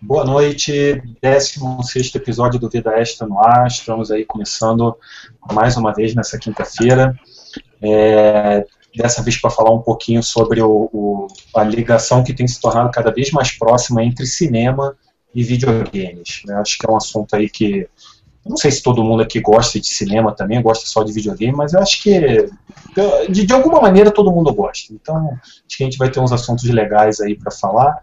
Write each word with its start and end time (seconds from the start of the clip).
Boa 0.00 0.24
noite, 0.24 1.02
16 1.22 2.14
episódio 2.14 2.60
do 2.60 2.68
Vida 2.68 2.90
Extra 2.98 3.26
no 3.26 3.38
ar. 3.38 3.66
Estamos 3.66 4.10
aí 4.10 4.24
começando 4.24 4.96
mais 5.52 5.76
uma 5.76 5.94
vez 5.94 6.14
nessa 6.14 6.38
quinta-feira. 6.38 7.18
É, 7.80 8.66
dessa 8.94 9.22
vez 9.22 9.40
para 9.40 9.50
falar 9.50 9.72
um 9.72 9.80
pouquinho 9.80 10.22
sobre 10.22 10.60
o, 10.60 10.90
o, 10.92 11.26
a 11.56 11.64
ligação 11.64 12.22
que 12.22 12.34
tem 12.34 12.46
se 12.46 12.60
tornado 12.60 12.90
cada 12.90 13.10
vez 13.10 13.30
mais 13.30 13.52
próxima 13.52 14.04
entre 14.04 14.26
cinema 14.26 14.94
e 15.34 15.42
videogames. 15.42 16.42
Né? 16.44 16.54
Acho 16.56 16.78
que 16.78 16.86
é 16.86 16.90
um 16.90 16.96
assunto 16.96 17.34
aí 17.34 17.48
que 17.48 17.88
não 18.44 18.58
sei 18.58 18.70
se 18.70 18.82
todo 18.82 19.02
mundo 19.02 19.22
aqui 19.22 19.40
gosta 19.40 19.80
de 19.80 19.86
cinema 19.86 20.30
também, 20.32 20.60
gosta 20.60 20.86
só 20.86 21.02
de 21.02 21.12
videogame, 21.12 21.56
mas 21.56 21.72
eu 21.72 21.80
acho 21.80 22.02
que 22.02 22.46
de, 23.30 23.46
de 23.46 23.52
alguma 23.54 23.80
maneira 23.80 24.10
todo 24.10 24.30
mundo 24.30 24.52
gosta. 24.52 24.92
Então, 24.92 25.30
acho 25.42 25.78
que 25.78 25.82
a 25.82 25.86
gente 25.86 25.96
vai 25.96 26.10
ter 26.10 26.20
uns 26.20 26.30
assuntos 26.30 26.64
legais 26.64 27.20
aí 27.20 27.36
para 27.36 27.50
falar. 27.50 27.98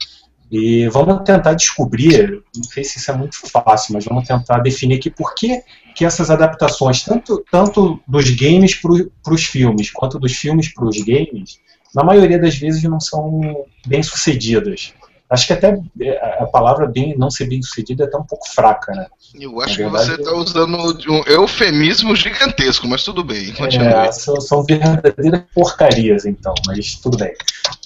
E 0.52 0.90
vamos 0.90 1.24
tentar 1.24 1.54
descobrir, 1.54 2.44
não 2.54 2.64
sei 2.64 2.84
se 2.84 2.98
isso 2.98 3.10
é 3.10 3.16
muito 3.16 3.38
fácil, 3.50 3.94
mas 3.94 4.04
vamos 4.04 4.28
tentar 4.28 4.60
definir 4.60 4.96
aqui 4.96 5.10
por 5.10 5.34
que, 5.34 5.64
que 5.96 6.04
essas 6.04 6.30
adaptações, 6.30 7.04
tanto, 7.04 7.42
tanto 7.50 8.02
dos 8.06 8.30
games 8.32 8.76
para 8.76 9.34
os 9.34 9.46
filmes, 9.46 9.90
quanto 9.90 10.20
dos 10.20 10.34
filmes 10.34 10.74
para 10.74 10.86
os 10.86 10.98
games, 10.98 11.62
na 11.96 12.04
maioria 12.04 12.38
das 12.38 12.56
vezes 12.56 12.84
não 12.84 13.00
são 13.00 13.66
bem 13.88 14.04
sucedidas. 14.04 14.94
Acho 15.32 15.48
que 15.48 15.54
até 15.54 15.80
é, 16.02 16.44
a 16.44 16.46
palavra 16.46 16.86
bem 16.86 17.18
não 17.18 17.32
ser 17.32 17.46
bem 17.46 17.62
sucedido 17.62 18.04
é 18.04 18.06
até 18.06 18.18
um 18.18 18.24
pouco 18.24 18.46
fraca, 18.50 18.92
né? 18.92 19.08
Eu 19.40 19.62
acho 19.62 19.78
verdade, 19.78 20.10
que 20.10 20.16
você 20.16 20.22
está 20.22 20.34
usando 20.34 20.78
um 21.10 21.24
eufemismo 21.26 22.14
gigantesco, 22.18 22.86
mas 22.86 23.02
tudo 23.02 23.24
bem. 23.24 23.54
É, 23.80 24.12
são, 24.12 24.42
são, 24.42 24.62
verdadeiras 24.62 25.44
porcarias, 25.56 26.26
então, 26.26 26.54
mas 26.68 26.96
tudo 26.96 27.18
bem. 27.18 27.32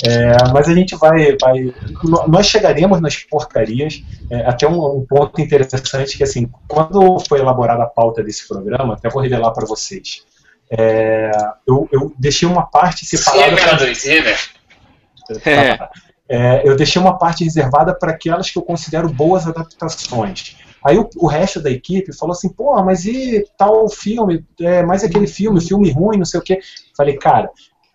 É, 0.03 0.35
mas 0.51 0.67
a 0.67 0.73
gente 0.73 0.95
vai, 0.95 1.37
vai. 1.39 1.71
Nós 2.27 2.47
chegaremos 2.47 2.99
nas 2.99 3.17
porcarias 3.17 4.01
é, 4.31 4.37
até 4.47 4.67
um, 4.67 4.97
um, 4.97 5.05
ponto 5.05 5.39
interessante 5.39 6.17
que, 6.17 6.23
assim, 6.23 6.49
quando 6.67 7.19
foi 7.27 7.41
elaborada 7.41 7.83
a 7.83 7.87
pauta 7.87 8.23
desse 8.23 8.47
programa, 8.47 8.95
até 8.95 9.07
vou 9.07 9.21
revelar 9.21 9.51
para 9.51 9.67
vocês. 9.67 10.23
É, 10.71 11.29
eu, 11.67 11.87
eu 11.91 12.11
deixei 12.17 12.47
uma 12.47 12.65
parte 12.65 13.05
separada. 13.05 13.93
Se 13.93 14.09
revela, 14.09 14.37
se 15.27 15.39
revela. 15.43 15.89
É, 16.27 16.67
eu 16.67 16.75
deixei 16.75 17.01
uma 17.01 17.17
parte 17.17 17.43
reservada 17.43 17.93
para 17.93 18.11
aquelas 18.11 18.49
que 18.49 18.57
eu 18.57 18.63
considero 18.63 19.09
boas 19.09 19.47
adaptações. 19.47 20.57
Aí 20.83 20.97
o, 20.97 21.09
o, 21.17 21.27
resto 21.27 21.59
da 21.61 21.69
equipe 21.69 22.15
falou 22.15 22.33
assim, 22.33 22.49
pô, 22.49 22.81
mas 22.83 23.05
e 23.05 23.45
tal 23.57 23.87
filme, 23.89 24.45
é, 24.59 24.83
mais 24.83 25.03
aquele 25.03 25.27
filme, 25.27 25.61
filme 25.61 25.91
ruim, 25.91 26.17
não 26.17 26.25
sei 26.25 26.39
o 26.39 26.43
quê. 26.43 26.59
Falei, 26.95 27.17
cara, 27.17 27.49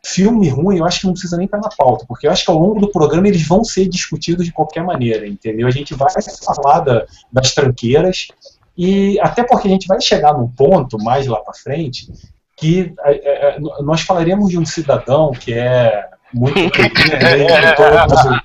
filme 0.05 0.49
ruim 0.49 0.79
eu 0.79 0.85
acho 0.85 1.01
que 1.01 1.07
não 1.07 1.13
precisa 1.13 1.37
nem 1.37 1.47
estar 1.47 1.59
na 1.59 1.69
pauta, 1.69 2.05
porque 2.07 2.27
eu 2.27 2.31
acho 2.31 2.45
que 2.45 2.51
ao 2.51 2.59
longo 2.59 2.81
do 2.81 2.91
programa 2.91 3.29
eles 3.29 3.47
vão 3.47 3.65
ser 3.65 3.89
discutidos 3.89 4.47
de 4.47 4.53
qualquer 4.53 4.83
maneira, 4.83 5.27
entendeu? 5.27 5.67
A 5.67 5.71
gente 5.71 5.95
vai 5.95 6.09
falar 6.45 6.81
da, 6.81 7.07
das 7.33 7.53
tranqueiras, 7.53 8.29
e 8.77 9.21
até 9.21 9.45
porque 9.45 9.69
a 9.69 9.71
gente 9.71 9.87
vai 9.87 10.01
chegar 10.01 10.33
num 10.33 10.49
ponto 10.49 10.97
mais 10.99 11.27
lá 11.27 11.41
para 11.41 11.55
frente 11.55 12.11
que 12.57 12.95
é, 13.05 13.57
é, 13.57 13.61
nós 13.83 14.03
falaremos 14.03 14.51
de 14.51 14.59
um 14.59 14.67
cidadão 14.67 15.31
que 15.31 15.53
é 15.53 16.07
muito 16.33 16.55
querido 16.71 17.61
de 17.61 17.77
todos, 17.77 18.41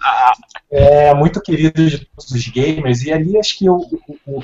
é, 0.72 1.14
muito 1.14 1.42
querido 1.42 1.90
de 1.90 2.00
todos 2.00 2.32
os 2.32 2.48
gamers, 2.48 3.04
e 3.04 3.12
ali 3.12 3.38
acho 3.38 3.58
que 3.58 3.70
o, 3.70 3.78
o, 4.26 4.44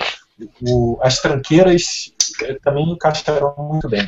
o, 0.61 0.99
as 1.01 1.19
tranqueiras 1.19 2.11
também 2.63 2.91
encaixaram 2.91 3.53
muito 3.57 3.89
bem. 3.89 4.05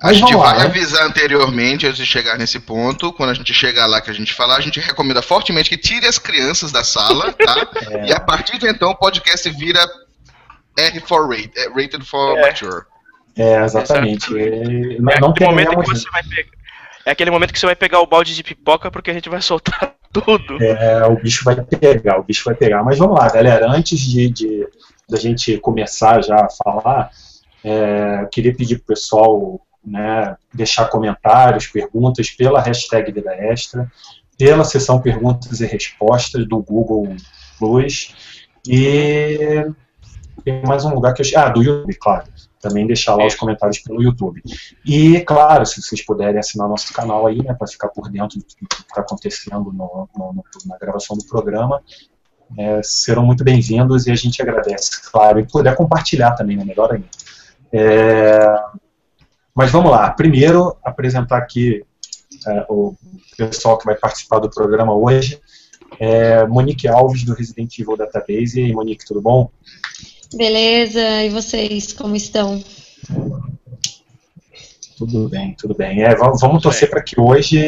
A 0.00 0.12
gente 0.12 0.34
vai 0.34 0.52
lá, 0.52 0.58
né? 0.58 0.64
avisar 0.66 1.06
anteriormente, 1.06 1.86
antes 1.86 1.96
de 1.96 2.04
chegar 2.04 2.36
nesse 2.36 2.60
ponto. 2.60 3.12
Quando 3.14 3.30
a 3.30 3.34
gente 3.34 3.54
chegar 3.54 3.86
lá 3.86 4.00
que 4.00 4.10
a 4.10 4.14
gente 4.14 4.34
falar, 4.34 4.56
a 4.56 4.60
gente 4.60 4.78
recomenda 4.78 5.22
fortemente 5.22 5.70
que 5.70 5.78
tire 5.78 6.06
as 6.06 6.18
crianças 6.18 6.70
da 6.70 6.84
sala, 6.84 7.32
tá? 7.32 7.66
É. 7.90 8.08
E 8.08 8.12
a 8.12 8.20
partir 8.20 8.58
de 8.58 8.68
então 8.68 8.90
o 8.90 8.94
podcast 8.94 9.48
vira 9.50 9.80
R 10.76 11.00
for 11.00 11.28
rated, 11.28 11.56
é, 11.56 11.68
rated 11.68 12.04
for 12.04 12.36
é. 12.36 12.42
mature. 12.42 12.84
É, 13.36 13.64
exatamente. 13.64 14.38
É, 14.38 14.98
não, 14.98 15.12
não 15.20 15.34
momento 15.40 15.78
que 15.80 15.86
você 15.86 16.10
vai 16.10 16.22
pegar 16.24 16.50
é 17.06 17.12
aquele 17.12 17.30
momento 17.30 17.52
que 17.52 17.60
você 17.60 17.66
vai 17.66 17.76
pegar 17.76 18.00
o 18.00 18.06
balde 18.06 18.34
de 18.34 18.42
pipoca 18.42 18.90
porque 18.90 19.12
a 19.12 19.14
gente 19.14 19.28
vai 19.28 19.40
soltar 19.40 19.94
tudo. 20.12 20.62
É, 20.62 21.06
o 21.06 21.14
bicho 21.14 21.44
vai 21.44 21.54
pegar, 21.62 22.18
o 22.18 22.24
bicho 22.24 22.44
vai 22.44 22.54
pegar. 22.54 22.82
Mas 22.82 22.98
vamos 22.98 23.16
lá, 23.16 23.28
galera, 23.30 23.70
antes 23.70 24.00
de, 24.00 24.28
de 24.28 24.68
da 25.08 25.16
gente 25.16 25.56
começar 25.58 26.20
já 26.22 26.34
a 26.34 26.50
falar, 26.50 27.10
é, 27.62 28.26
queria 28.32 28.54
pedir 28.54 28.78
pro 28.78 28.88
pessoal 28.88 29.60
né, 29.84 30.36
deixar 30.52 30.86
comentários, 30.86 31.68
perguntas 31.68 32.28
pela 32.30 32.60
hashtag 32.60 33.12
Vida 33.12 33.32
Extra, 33.34 33.88
pela 34.36 34.64
seção 34.64 35.00
perguntas 35.00 35.60
e 35.60 35.66
respostas 35.66 36.46
do 36.48 36.60
Google 36.60 37.14
Plus 37.56 38.14
e 38.66 39.64
tem 40.44 40.60
mais 40.66 40.84
um 40.84 40.92
lugar 40.92 41.14
que 41.14 41.22
eu... 41.22 41.40
Ah, 41.40 41.48
do 41.50 41.62
YouTube, 41.62 41.94
claro 41.94 42.24
também 42.66 42.86
deixar 42.86 43.14
lá 43.14 43.26
os 43.26 43.34
comentários 43.34 43.78
pelo 43.78 44.02
YouTube. 44.02 44.42
E, 44.84 45.20
claro, 45.20 45.64
se 45.64 45.80
vocês 45.80 46.04
puderem 46.04 46.38
assinar 46.38 46.68
nosso 46.68 46.92
canal 46.92 47.26
aí, 47.26 47.42
né, 47.42 47.54
para 47.54 47.66
ficar 47.68 47.88
por 47.88 48.10
dentro 48.10 48.38
do 48.38 48.44
que 48.44 48.64
está 48.64 49.00
acontecendo 49.00 49.72
no, 49.72 50.08
no, 50.16 50.32
no, 50.32 50.44
na 50.66 50.76
gravação 50.76 51.16
do 51.16 51.24
programa, 51.24 51.80
é, 52.58 52.80
serão 52.82 53.24
muito 53.24 53.44
bem-vindos 53.44 54.06
e 54.06 54.10
a 54.10 54.16
gente 54.16 54.40
agradece, 54.42 54.90
claro, 55.10 55.38
e 55.38 55.46
puder 55.46 55.76
compartilhar 55.76 56.32
também, 56.32 56.56
né, 56.56 56.64
melhor 56.64 56.92
ainda. 56.92 57.06
É, 57.72 58.38
mas 59.54 59.70
vamos 59.70 59.90
lá, 59.90 60.10
primeiro 60.10 60.76
apresentar 60.84 61.38
aqui 61.38 61.84
é, 62.46 62.66
o 62.68 62.94
pessoal 63.36 63.78
que 63.78 63.84
vai 63.84 63.94
participar 63.94 64.40
do 64.40 64.50
programa 64.50 64.94
hoje. 64.94 65.40
É 66.00 66.44
Monique 66.46 66.88
Alves, 66.88 67.24
do 67.24 67.32
Resident 67.32 67.78
Evil 67.78 67.96
Database. 67.96 68.60
E 68.60 68.64
aí, 68.64 68.72
Monique, 68.72 69.06
tudo 69.06 69.22
bom? 69.22 69.50
Beleza, 70.34 71.24
e 71.24 71.30
vocês, 71.30 71.92
como 71.92 72.16
estão? 72.16 72.62
Tudo 74.96 75.28
bem, 75.28 75.54
tudo 75.58 75.74
bem. 75.74 76.02
É, 76.02 76.14
vamos 76.16 76.62
torcer 76.62 76.88
para 76.88 77.02
que 77.02 77.20
hoje 77.20 77.60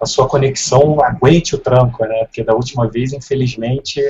a 0.00 0.06
sua 0.06 0.28
conexão 0.28 1.02
aguente 1.02 1.54
o 1.54 1.58
tranco, 1.58 2.04
né? 2.04 2.24
Porque 2.24 2.42
da 2.42 2.54
última 2.54 2.88
vez, 2.90 3.12
infelizmente, 3.12 4.00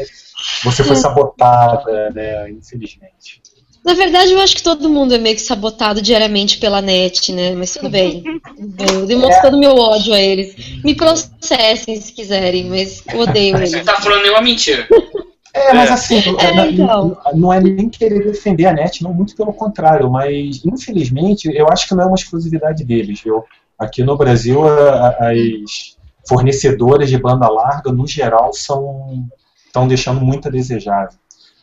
você 0.65 0.83
foi 0.83 0.97
sabotada, 0.97 2.10
né? 2.10 2.50
Infelizmente. 2.50 3.41
Na 3.84 3.94
verdade, 3.94 4.33
eu 4.33 4.41
acho 4.41 4.54
que 4.54 4.62
todo 4.62 4.89
mundo 4.89 5.12
é 5.15 5.19
meio 5.19 5.34
que 5.34 5.43
sabotado 5.43 6.00
diariamente 6.00 6.59
pela 6.59 6.81
net, 6.81 7.33
né? 7.33 7.53
Mas 7.54 7.72
tudo 7.72 7.91
bem. 7.91 8.22
Eu 8.78 9.06
demonstro 9.06 9.39
é. 9.39 9.43
todo 9.43 9.56
o 9.56 9.60
meu 9.60 9.77
ódio 9.77 10.15
a 10.15 10.21
eles. 10.21 10.54
Me 10.84 10.94
processem 10.94 12.00
se 12.00 12.12
quiserem, 12.12 12.65
mas 12.66 13.03
eu 13.12 13.21
odeio 13.21 13.56
eles. 13.56 13.71
Você 13.71 13.83
tá 13.83 14.00
falando 14.00 14.22
nenhuma 14.22 14.41
mentira. 14.41 14.87
É, 15.54 15.74
mas 15.74 15.90
é. 15.90 15.92
assim, 15.92 16.16
é, 16.16 16.44
é, 16.44 16.70
então. 16.70 17.18
não 17.34 17.52
é 17.52 17.60
nem 17.60 17.88
querer 17.88 18.24
defender 18.24 18.66
a 18.66 18.72
net, 18.72 19.02
não, 19.02 19.12
muito 19.12 19.36
pelo 19.36 19.52
contrário, 19.52 20.10
mas 20.10 20.64
infelizmente 20.64 21.50
eu 21.54 21.68
acho 21.68 21.86
que 21.86 21.94
não 21.94 22.04
é 22.04 22.06
uma 22.06 22.14
exclusividade 22.14 22.84
deles. 22.84 23.20
Viu? 23.20 23.44
Aqui 23.78 24.02
no 24.02 24.16
Brasil, 24.16 24.62
as 24.66 25.96
fornecedoras 26.26 27.10
de 27.10 27.18
banda 27.18 27.48
larga, 27.48 27.92
no 27.92 28.06
geral, 28.06 28.52
são 28.52 29.28
estão 29.66 29.88
deixando 29.88 30.20
muito 30.20 30.48
a 30.48 30.50
desejar. 30.50 31.08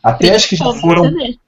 Até 0.02 0.34
as 0.34 0.44
que 0.44 0.56
já 0.56 0.72
foram. 0.74 1.04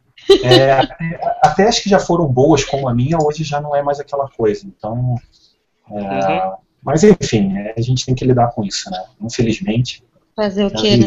É, 0.45 0.71
até, 0.71 1.21
até, 1.43 1.67
as 1.67 1.81
que 1.81 1.91
já 1.91 1.99
foram 1.99 2.29
boas, 2.29 2.65
como 2.65 2.89
a 2.89 2.95
minha, 2.95 3.19
hoje 3.21 3.43
já 3.43 3.61
não 3.61 3.75
é 3.75 3.83
mais 3.83 3.99
aquela 3.99 4.29
coisa. 4.29 4.65
Então. 4.65 5.17
É, 5.91 6.47
uhum. 6.47 6.55
Mas 6.81 7.03
enfim, 7.03 7.59
é, 7.59 7.75
a 7.77 7.81
gente 7.81 8.07
tem 8.07 8.15
que 8.15 8.25
lidar 8.25 8.53
com 8.53 8.63
isso, 8.63 8.89
né? 8.89 9.03
Infelizmente. 9.21 10.05
Fazer 10.37 10.65
o 10.65 10.71
quê, 10.71 10.97
né? 10.97 11.07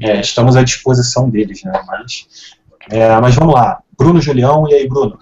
É, 0.00 0.20
estamos 0.20 0.56
à 0.56 0.62
disposição 0.62 1.28
deles, 1.28 1.62
né? 1.64 1.82
Mas, 1.86 2.26
é, 2.90 3.20
mas 3.20 3.34
vamos 3.34 3.54
lá. 3.54 3.82
Bruno 3.96 4.20
Julião, 4.20 4.68
e 4.68 4.74
aí, 4.74 4.88
Bruno? 4.88 5.18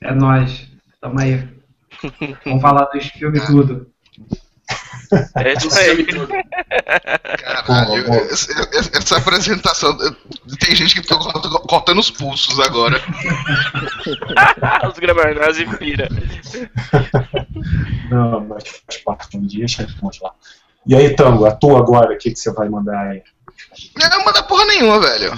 É 0.00 0.14
nós. 0.14 0.68
Tamo 1.00 1.20
aí. 1.20 1.48
Vamos 2.44 2.62
falar 2.62 2.86
dos 2.86 3.06
filmes 3.06 3.44
tudo. 3.46 3.86
É 5.36 5.52
isso 5.52 5.78
aí. 5.78 6.06
Caralho, 7.38 8.14
essa, 8.30 8.50
essa, 8.96 9.16
apresentação. 9.18 9.96
Tem 10.58 10.74
gente 10.74 11.00
que 11.00 11.06
tá 11.06 11.16
cortando 11.68 11.98
os 11.98 12.10
pulsos 12.10 12.58
agora. 12.60 12.98
os 14.90 14.98
gramarnás 14.98 15.58
e 15.58 15.66
pira. 15.76 16.08
Não, 18.10 18.40
mas 18.46 18.64
faz 18.66 19.02
parte 19.04 19.36
um 19.36 19.46
dia, 19.46 19.66
vamos 20.00 20.18
lá. 20.20 20.32
E 20.86 20.94
aí, 20.94 21.14
Tango, 21.14 21.46
a 21.46 21.52
tua 21.52 21.78
agora, 21.78 22.14
o 22.14 22.18
que, 22.18 22.30
que 22.30 22.38
você 22.38 22.52
vai 22.52 22.68
mandar 22.68 22.98
aí? 23.08 23.22
Não 23.96 24.24
manda 24.24 24.42
porra 24.42 24.64
nenhuma, 24.66 25.00
velho. 25.00 25.32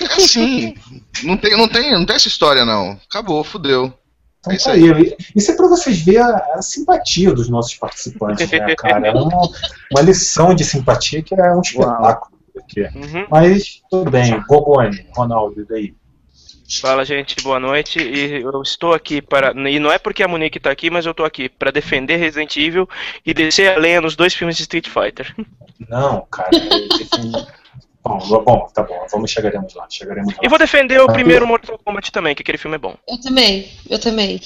É 0.00 0.04
assim. 0.04 0.74
não, 1.22 1.36
tem, 1.36 1.56
não, 1.56 1.68
tem, 1.68 1.92
não 1.92 2.06
tem 2.06 2.16
essa 2.16 2.28
história, 2.28 2.64
não. 2.64 2.98
Acabou, 3.08 3.44
fudeu. 3.44 3.92
Então, 4.40 4.52
é 4.52 4.56
isso, 4.56 4.64
tá 4.64 4.72
aí. 4.72 5.16
isso 5.36 5.52
é 5.52 5.56
para 5.56 5.68
vocês 5.68 6.00
verem 6.00 6.20
a, 6.20 6.36
a, 6.56 6.62
simpatia 6.62 7.32
dos 7.32 7.48
nossos 7.48 7.74
participantes, 7.76 8.50
né, 8.50 8.74
cara? 8.74 9.06
É 9.06 9.12
uma, 9.12 9.48
uma 9.92 10.00
lição 10.02 10.54
de 10.54 10.64
simpatia 10.64 11.22
que 11.22 11.34
é 11.34 11.54
um 11.54 11.60
espetáculo. 11.60 12.32
Aqui. 12.58 12.82
Uhum. 12.82 13.26
Mas 13.30 13.80
tudo 13.90 14.10
bem. 14.10 14.38
Gogone, 14.46 15.06
Ronaldo, 15.16 15.62
e 15.62 15.64
daí? 15.64 15.94
Fala, 16.80 17.04
gente, 17.04 17.36
boa 17.42 17.60
noite. 17.60 18.00
E 18.00 18.42
eu 18.42 18.62
estou 18.62 18.94
aqui 18.94 19.20
para. 19.20 19.52
E 19.68 19.78
não 19.78 19.92
é 19.92 19.98
porque 19.98 20.22
a 20.22 20.28
Monique 20.28 20.58
está 20.58 20.70
aqui, 20.70 20.90
mas 20.90 21.04
eu 21.04 21.12
estou 21.12 21.26
aqui 21.26 21.48
para 21.48 21.70
defender 21.70 22.16
Resident 22.16 22.56
Evil 22.56 22.88
e 23.24 23.34
descer 23.34 23.74
a 23.74 23.78
lenha 23.78 24.00
nos 24.00 24.16
dois 24.16 24.34
filmes 24.34 24.56
de 24.56 24.62
Street 24.62 24.88
Fighter. 24.88 25.34
Não, 25.88 26.26
cara. 26.30 26.50
bom, 28.02 28.18
bom, 28.18 28.68
tá 28.74 28.82
bom, 28.82 29.06
vamos 29.10 29.30
chegaremos 29.30 29.74
lá. 29.74 29.86
Chegaremos 29.90 30.34
lá. 30.34 30.40
E 30.42 30.48
vou 30.48 30.58
defender 30.58 31.00
o 31.00 31.12
primeiro 31.12 31.46
Mortal 31.46 31.78
Kombat 31.84 32.10
também, 32.10 32.34
que 32.34 32.42
aquele 32.42 32.58
filme 32.58 32.76
é 32.76 32.80
bom. 32.80 32.96
Eu 33.08 33.20
também, 33.20 33.70
eu 33.88 34.00
também. 34.00 34.40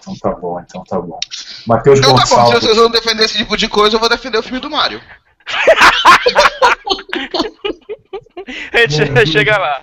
Então 0.00 0.14
tá 0.16 0.30
bom, 0.32 0.60
então 0.60 0.84
tá 0.84 1.00
bom. 1.00 1.18
Matheus 1.66 1.98
Então 1.98 2.14
tá 2.14 2.20
bom, 2.20 2.26
se 2.26 2.34
Gonçalves. 2.34 2.60
vocês 2.62 2.76
vão 2.76 2.90
defender 2.90 3.24
esse 3.24 3.38
tipo 3.38 3.56
de 3.56 3.68
coisa, 3.68 3.96
eu 3.96 4.00
vou 4.00 4.08
defender 4.08 4.38
o 4.38 4.42
filme 4.42 4.60
do 4.60 4.70
Mario. 4.70 5.00
A 8.72 8.86
gente 8.86 9.26
chega 9.30 9.58
lá. 9.58 9.82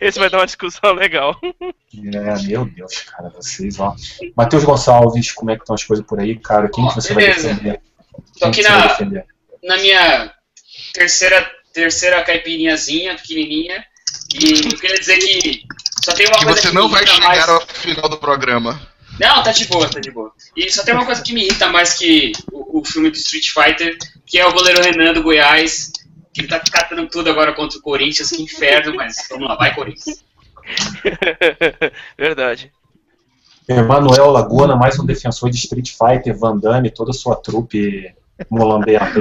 Esse 0.00 0.18
vai 0.18 0.30
dar 0.30 0.38
uma 0.38 0.46
discussão 0.46 0.92
legal. 0.94 1.38
É, 1.42 2.42
meu 2.46 2.64
Deus, 2.64 3.00
cara, 3.00 3.28
vocês, 3.30 3.78
ó. 3.80 3.94
Matheus 4.36 4.64
Gonçalves, 4.64 5.32
como 5.32 5.50
é 5.50 5.56
que 5.56 5.62
estão 5.62 5.74
as 5.74 5.84
coisas 5.84 6.04
por 6.06 6.20
aí, 6.20 6.38
cara? 6.38 6.68
Quem 6.68 6.86
que 6.88 6.94
você 6.94 7.14
Beleza. 7.14 7.48
vai 7.48 7.54
defender? 7.54 7.80
Tô 8.38 8.46
aqui 8.46 8.62
na, 8.62 8.86
defender? 8.86 9.26
na 9.62 9.76
minha 9.78 10.32
terceira, 10.92 11.50
terceira 11.72 12.22
caipirinhazinha, 12.22 13.16
pequenininha. 13.16 13.84
E 14.34 14.72
eu 14.72 14.78
queria 14.78 14.98
dizer 14.98 15.18
que 15.18 15.62
só 16.04 16.12
tem 16.12 16.26
uma 16.26 16.38
Que 16.38 16.44
coisa 16.44 16.60
você 16.62 16.68
que 16.68 16.74
não 16.74 16.86
me 16.88 16.92
vai 16.94 17.02
irrita 17.02 17.14
chegar 17.16 17.28
mais. 17.28 17.48
ao 17.48 17.60
final 17.66 18.08
do 18.08 18.18
programa. 18.18 18.92
Não, 19.20 19.42
tá 19.42 19.52
de 19.52 19.66
boa, 19.66 19.88
tá 19.88 20.00
de 20.00 20.10
boa. 20.10 20.32
E 20.56 20.70
só 20.72 20.82
tem 20.82 20.94
uma 20.94 21.04
coisa 21.04 21.22
que 21.22 21.32
me 21.34 21.42
irrita 21.44 21.68
mais 21.68 21.94
que 21.94 22.32
o, 22.50 22.80
o 22.80 22.84
filme 22.84 23.10
do 23.10 23.16
Street 23.16 23.50
Fighter, 23.50 23.96
que 24.26 24.38
é 24.38 24.46
o 24.46 24.52
goleiro 24.52 24.82
Renan 24.82 25.12
do 25.12 25.22
Goiás, 25.22 25.92
que 26.32 26.40
ele 26.40 26.48
tá 26.48 26.58
catando 26.60 27.06
tudo 27.08 27.28
agora 27.30 27.52
contra 27.52 27.78
o 27.78 27.82
Corinthians, 27.82 28.30
que 28.30 28.42
inferno, 28.42 28.94
mas 28.96 29.14
vamos 29.30 29.48
lá, 29.48 29.56
vai 29.56 29.74
Corinthians. 29.74 30.24
Verdade. 32.16 32.72
Emanuel 33.68 34.30
Laguna, 34.30 34.74
mais 34.76 34.98
um 34.98 35.04
defensor 35.06 35.50
de 35.50 35.56
Street 35.56 35.90
Fighter, 35.90 36.36
Van 36.36 36.58
Damme, 36.58 36.90
toda 36.90 37.10
a 37.10 37.14
sua 37.14 37.36
trupe 37.36 38.12
molambeira. 38.50 39.06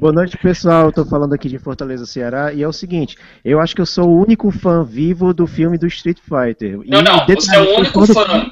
Boa 0.00 0.12
noite, 0.12 0.36
pessoal. 0.36 0.90
Estou 0.90 1.06
falando 1.06 1.32
aqui 1.34 1.48
de 1.48 1.58
Fortaleza, 1.58 2.04
Ceará. 2.04 2.52
E 2.52 2.62
é 2.62 2.68
o 2.68 2.72
seguinte: 2.72 3.16
eu 3.44 3.60
acho 3.60 3.74
que 3.74 3.80
eu 3.80 3.86
sou 3.86 4.08
o 4.08 4.20
único 4.22 4.50
fã 4.50 4.84
vivo 4.84 5.32
do 5.32 5.46
filme 5.46 5.78
do 5.78 5.86
Street 5.86 6.18
Fighter. 6.20 6.78
Não, 6.86 7.00
E 7.00 7.02
não, 7.02 7.24
você 7.26 7.56
é 7.56 7.60
o 7.60 7.78
único 7.78 8.06
sou 8.06 8.14
fã 8.14 8.24
do- 8.26 8.28
fã. 8.28 8.50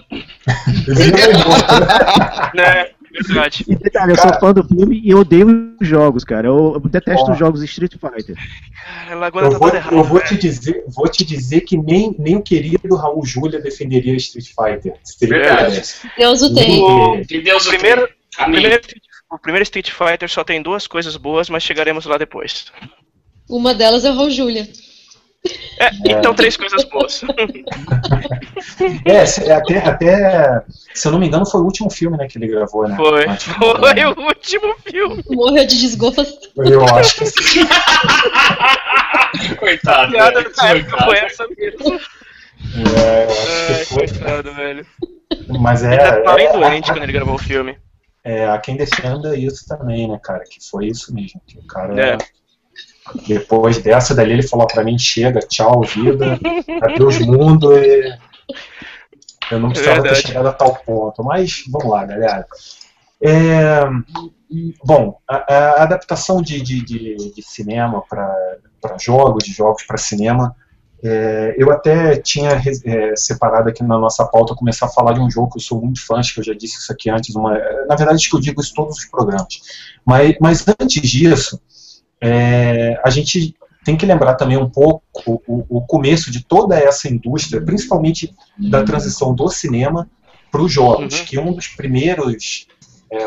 Né? 2.55 2.91
Verdade. 3.13 3.65
E 3.67 3.75
detalhe, 3.77 4.13
eu 4.13 4.17
sou 4.17 4.33
fã 4.39 4.53
do 4.53 4.63
filme 4.65 5.01
e 5.05 5.11
eu 5.11 5.19
odeio 5.19 5.75
os 5.81 5.87
jogos, 5.89 6.23
cara. 6.25 6.47
Eu, 6.49 6.75
eu 6.75 6.81
detesto 6.81 7.27
Ó. 7.29 7.33
os 7.33 7.39
jogos 7.39 7.63
Street 7.63 7.93
Fighter. 7.93 8.37
Cara, 8.85 9.15
Laguna 9.17 9.47
Eu 9.47 9.51
tá 9.53 9.59
vou, 9.59 9.69
errado. 9.75 9.93
eu 9.97 10.05
vou 10.05 10.21
te 10.21 10.29
velho. 10.31 10.41
dizer, 10.41 10.85
vou 10.89 11.09
te 11.09 11.25
dizer 11.25 11.63
que 11.63 11.77
nem, 11.77 12.15
nem 12.19 12.37
o 12.37 12.43
querido 12.43 12.95
Raul 12.97 13.25
Júlia 13.27 13.61
defenderia 13.61 14.15
Street 14.17 14.47
Fighter. 14.49 14.95
Verdade. 15.21 15.83
Deus 16.17 16.43
o 16.43 16.55
tem. 16.55 17.25
Que 17.25 17.41
Deus 17.41 17.67
o 17.67 17.71
Primeiro- 17.71 18.07
tenha. 18.07 18.11
O 18.39 18.43
Amém. 18.45 18.61
primeiro, 18.61 18.83
o 19.33 19.39
primeiro 19.39 19.63
Street 19.65 19.91
Fighter 19.91 20.29
só 20.31 20.45
tem 20.45 20.63
duas 20.63 20.87
coisas 20.87 21.17
boas, 21.17 21.51
mas 21.51 21.63
chegaremos 21.65 22.07
lá 22.07 22.17
depois. 22.17 22.67
Uma 23.49 23.75
delas 23.75 24.05
é 24.05 24.11
o 24.11 24.15
Raul 24.15 24.31
Júlia. 24.31 24.69
É, 25.79 25.91
então 26.13 26.35
três 26.35 26.57
coisas 26.57 26.85
boas. 26.85 27.23
É, 29.07 29.53
até, 29.55 29.79
até, 29.79 30.63
se 30.95 31.09
eu 31.09 31.13
não 31.13 31.19
me 31.19 31.27
engano, 31.27 31.47
foi 31.47 31.61
o 31.61 31.65
último 31.65 31.89
filme 31.91 32.17
né, 32.19 32.27
que 32.29 32.37
ele 32.39 32.47
gravou, 32.49 32.87
né? 32.87 32.95
Foi. 32.97 33.27
De- 33.27 33.45
Foi 33.55 34.05
o 34.05 34.21
último 34.27 34.75
filme. 34.85 35.25
Morreu 35.31 35.67
de 35.67 35.81
desgosto. 35.81 36.23
Eu 36.57 36.85
acho 36.95 37.17
que 37.17 37.27
sim. 37.27 37.61
Coitado. 39.59 40.09
A 40.09 40.11
piada 40.11 40.43
da 40.43 40.69
época 40.69 40.91
coitado. 40.91 41.05
foi 41.05 41.19
essa 41.19 41.47
mesmo. 41.57 42.01
É, 42.99 43.25
eu 43.25 43.31
acho 43.31 43.73
Ai, 43.73 43.79
que 43.79 43.85
foi. 43.87 44.09
coitado, 44.09 44.53
velho. 44.55 44.87
Mas 45.61 45.83
é, 45.83 45.95
Ele 45.95 46.23
tava 46.23 46.37
bem 46.37 46.47
é, 46.47 46.53
doente 46.53 46.93
quando 46.93 47.03
ele 47.05 47.13
gravou 47.13 47.35
o 47.35 47.39
filme. 47.39 47.79
é, 48.25 48.47
há 48.49 48.59
quem 48.59 48.77
defenda 48.77 49.37
isso 49.37 49.67
também, 49.67 50.07
né, 50.09 50.19
cara? 50.23 50.45
Que 50.45 50.59
foi 50.69 50.87
isso 50.89 51.15
mesmo. 51.15 51.41
Que 51.47 51.59
o 51.59 51.63
cara. 51.67 51.99
É. 52.01 52.19
Depois 53.27 53.79
dessa 53.79 54.15
dali, 54.15 54.33
ele 54.33 54.43
falou 54.43 54.67
pra 54.67 54.85
mim: 54.85 54.99
chega, 54.99 55.41
tchau, 55.41 55.83
vida, 55.83 56.39
adeus 56.83 57.19
mundo. 57.19 57.77
E... 57.77 58.19
Eu 59.51 59.59
não 59.59 59.71
precisava 59.71 59.97
ter 59.97 60.03
Verdade. 60.03 60.27
chegado 60.27 60.49
a 60.49 60.53
tal 60.53 60.77
ponto. 60.77 61.25
Mas 61.25 61.65
vamos 61.69 61.91
lá, 61.91 62.05
galera. 62.05 62.47
É, 63.23 63.85
bom, 64.85 65.19
a, 65.29 65.55
a 65.55 65.83
adaptação 65.83 66.41
de, 66.41 66.61
de, 66.61 66.83
de, 66.83 67.35
de 67.35 67.43
cinema 67.43 68.03
para 68.09 68.97
jogos, 68.99 69.45
de 69.45 69.53
jogos 69.53 69.83
para 69.83 69.99
cinema, 69.99 70.57
é, 71.03 71.55
eu 71.57 71.71
até 71.71 72.17
tinha 72.17 72.61
é, 72.85 73.17
separado 73.17 73.69
aqui 73.69 73.83
na 73.83 73.99
nossa 73.99 74.25
pauta 74.27 74.55
começar 74.55 74.87
a 74.87 74.91
falar 74.91 75.15
de 75.15 75.21
um 75.21 75.31
jogo 75.31 75.51
que 75.51 75.59
eu 75.59 75.63
sou 75.63 75.81
muito 75.81 76.05
fã, 76.05 76.17
acho 76.17 76.35
que 76.35 76.41
eu 76.41 76.45
já 76.45 76.53
disse 76.53 76.79
isso 76.79 76.93
aqui 76.93 77.09
antes, 77.09 77.35
uma, 77.35 77.53
na 77.89 77.97
verdade 77.97 78.17
acho 78.17 78.29
que 78.29 78.37
eu 78.37 78.41
digo 78.41 78.61
isso 78.61 78.73
em 78.73 78.75
todos 78.75 78.99
os 78.99 79.05
programas. 79.07 79.61
Mas, 80.05 80.37
mas 80.41 80.65
antes 80.81 81.09
disso, 81.09 81.61
é, 82.21 83.01
a 83.05 83.11
gente 83.11 83.55
tem 83.85 83.97
que 83.97 84.05
lembrar 84.07 84.35
também 84.35 84.57
um 84.59 84.69
pouco 84.69 85.03
o, 85.47 85.65
o 85.79 85.81
começo 85.87 86.31
de 86.31 86.45
toda 86.45 86.79
essa 86.79 87.09
indústria, 87.09 87.63
principalmente 87.63 88.35
da 88.59 88.83
transição 88.85 89.35
do 89.35 89.49
cinema 89.49 90.09
para 90.53 90.61
os 90.63 90.73
jogos, 90.73 91.19
Uhum. 91.21 91.25
que 91.25 91.39
um 91.39 91.53
dos 91.53 91.69
primeiros, 91.69 92.67
é, 93.11 93.27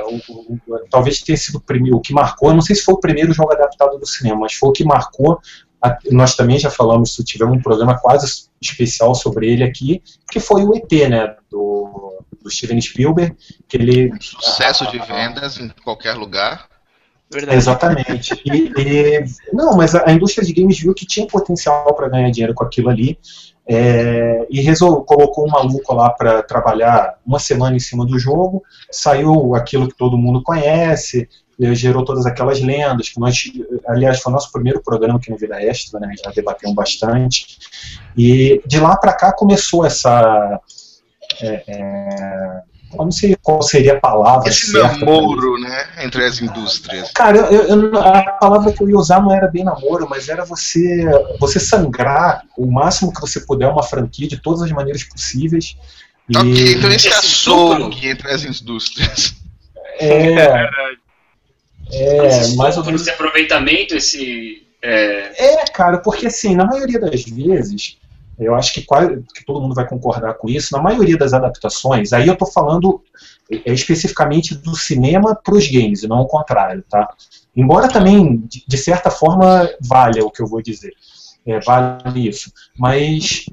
talvez 0.92 1.22
tenha 1.22 1.38
sido 1.38 1.56
o 1.58 1.62
primeiro, 1.62 1.98
o 1.98 2.02
que 2.02 2.14
marcou, 2.14 2.54
não 2.54 2.62
sei 2.62 2.76
se 2.76 2.84
foi 2.84 2.94
o 2.94 3.00
primeiro 3.00 3.34
jogo 3.34 3.52
adaptado 3.52 3.98
do 3.98 4.06
cinema, 4.06 4.42
mas 4.42 4.54
foi 4.54 4.70
o 4.70 4.74
que 4.74 4.84
marcou. 4.84 5.40
a- 5.86 5.98
nós 6.12 6.34
também 6.36 6.58
já 6.58 6.70
falamos, 6.70 7.14
tivemos 7.26 7.58
um 7.58 7.62
programa 7.62 8.00
quase 8.00 8.46
especial 8.62 9.14
sobre 9.14 9.52
ele 9.52 9.66
aqui, 9.66 10.02
que 10.32 10.40
foi 10.40 10.64
o 10.64 10.74
ET, 10.74 10.90
né, 11.10 11.36
do, 11.52 12.24
do 12.42 12.50
Steven 12.50 12.80
Spielberg, 12.80 13.36
que 13.68 13.76
ele 13.76 14.14
Sucesso 14.22 14.90
de 14.90 14.98
vendas 15.00 15.58
em 15.60 15.68
qualquer 15.84 16.14
lugar. 16.14 16.70
Verdade. 17.34 17.58
Exatamente. 17.58 18.42
E, 18.46 18.72
e- 18.78 19.24
não, 19.52 19.76
mas 19.76 19.96
a, 19.96 20.12
indústria 20.12 20.46
de 20.46 20.54
games 20.54 20.80
viu 20.80 20.94
que 20.94 21.06
tinha 21.06 21.26
potencial 21.26 21.94
para 21.96 22.10
ganhar 22.10 22.30
dinheiro 22.30 22.54
com 22.54 22.64
aquilo 22.64 22.90
ali 22.90 23.18
é, 23.68 24.46
e 24.50 24.62
resol, 24.62 25.04
colocou 25.04 25.48
um 25.48 25.50
maluco 25.50 25.94
lá 25.94 26.10
para 26.10 26.44
trabalhar 26.44 27.18
uma 27.26 27.40
semana 27.40 27.76
em 27.76 27.80
cima 27.80 28.06
do 28.06 28.20
jogo. 28.20 28.64
Saiu 28.92 29.56
aquilo 29.56 29.88
que 29.88 29.98
todo 29.98 30.18
mundo 30.18 30.44
conhece, 30.44 31.28
gerou 31.60 32.04
todas 32.04 32.26
aquelas 32.26 32.62
lendas 32.62 33.10
que 33.10 33.20
nós, 33.20 33.52
aliás, 33.88 34.20
foi 34.20 34.32
o 34.32 34.36
nosso 34.36 34.52
primeiro 34.52 34.82
programa 34.82 35.18
aqui 35.18 35.32
no 35.32 35.38
Vida 35.38 35.62
Extra, 35.62 36.00
né? 36.00 36.14
Já 36.24 36.32
debatemos 36.32 36.76
bastante. 36.76 37.58
E 38.18 38.62
de 38.66 38.80
lá 38.80 38.98
para 38.98 39.14
cá 39.14 39.32
começou 39.32 39.86
essa 39.86 40.60
é, 41.42 41.64
é, 41.68 42.62
eu 42.98 43.04
não 43.06 43.12
sei 43.12 43.36
qual 43.42 43.62
seria 43.62 43.94
a 43.94 44.00
palavra 44.00 44.50
Esse 44.50 44.72
certa. 44.72 44.98
namoro, 45.06 45.60
né, 45.60 45.88
entre 46.04 46.24
as 46.26 46.42
indústrias. 46.42 47.12
Cara, 47.12 47.38
eu, 47.38 47.64
eu- 47.64 47.98
a 48.00 48.24
palavra 48.34 48.72
que 48.72 48.82
eu 48.84 48.90
ia 48.90 48.98
usar 48.98 49.22
não 49.22 49.34
era 49.34 49.48
bem 49.48 49.64
namoro, 49.64 50.08
mas 50.10 50.30
era 50.30 50.46
você 50.46 51.04
você 51.40 51.60
sangrar 51.60 52.44
o 52.58 52.66
máximo 52.72 53.14
que 53.14 53.22
você 53.22 53.40
puder 53.42 53.68
uma 53.68 53.84
franquia 53.84 54.28
de 54.28 54.38
todas 54.38 54.62
as 54.62 54.72
maneiras 54.72 55.04
possíveis. 55.04 55.76
E, 56.30 56.38
Ok, 56.38 56.74
então 56.76 56.90
esse 56.92 57.08
Esse 57.10 57.18
açougue 57.18 58.08
entre 58.08 58.32
as 58.32 58.44
indústrias. 58.44 59.36
é, 60.00 60.70
é, 61.92 62.56
mais 62.56 62.78
ou 62.78 62.86
menos. 62.86 63.02
Esse 63.02 63.10
aproveitamento, 63.12 63.96
esse. 63.96 64.66
É, 64.82 65.54
É, 65.54 65.66
cara, 65.66 66.00
porque 66.00 66.28
assim, 66.28 66.56
na 66.56 66.66
maioria 66.66 67.00
das 67.00 67.24
vezes, 67.24 67.98
eu 68.40 68.56
acho 68.56 68.74
que, 68.74 68.82
quase, 68.82 69.24
que 69.34 69.46
todo 69.46 69.62
mundo 69.62 69.76
vai 69.76 69.88
concordar 69.88 70.34
com 70.36 70.50
isso, 70.50 70.76
na 70.76 70.82
maioria 70.82 71.18
das 71.18 71.34
adaptações, 71.34 72.14
aí 72.14 72.28
eu 72.28 72.36
tô 72.36 72.46
falando 72.46 73.02
é, 73.52 73.72
especificamente 73.72 74.56
do 74.56 74.76
cinema 74.76 75.36
para 75.36 75.56
os 75.56 75.68
games, 75.68 76.04
e 76.04 76.08
não 76.08 76.22
o 76.22 76.28
contrário, 76.28 76.84
tá? 76.90 77.14
Embora 77.56 77.88
também, 77.88 78.38
de, 78.38 78.64
de 78.68 78.78
certa 78.78 79.12
forma, 79.12 79.70
valha 79.82 80.26
o 80.26 80.32
que 80.32 80.42
eu 80.42 80.48
vou 80.48 80.62
dizer, 80.62 80.94
é, 81.46 81.60
vale 81.60 82.28
isso, 82.28 82.52
mas 82.78 83.46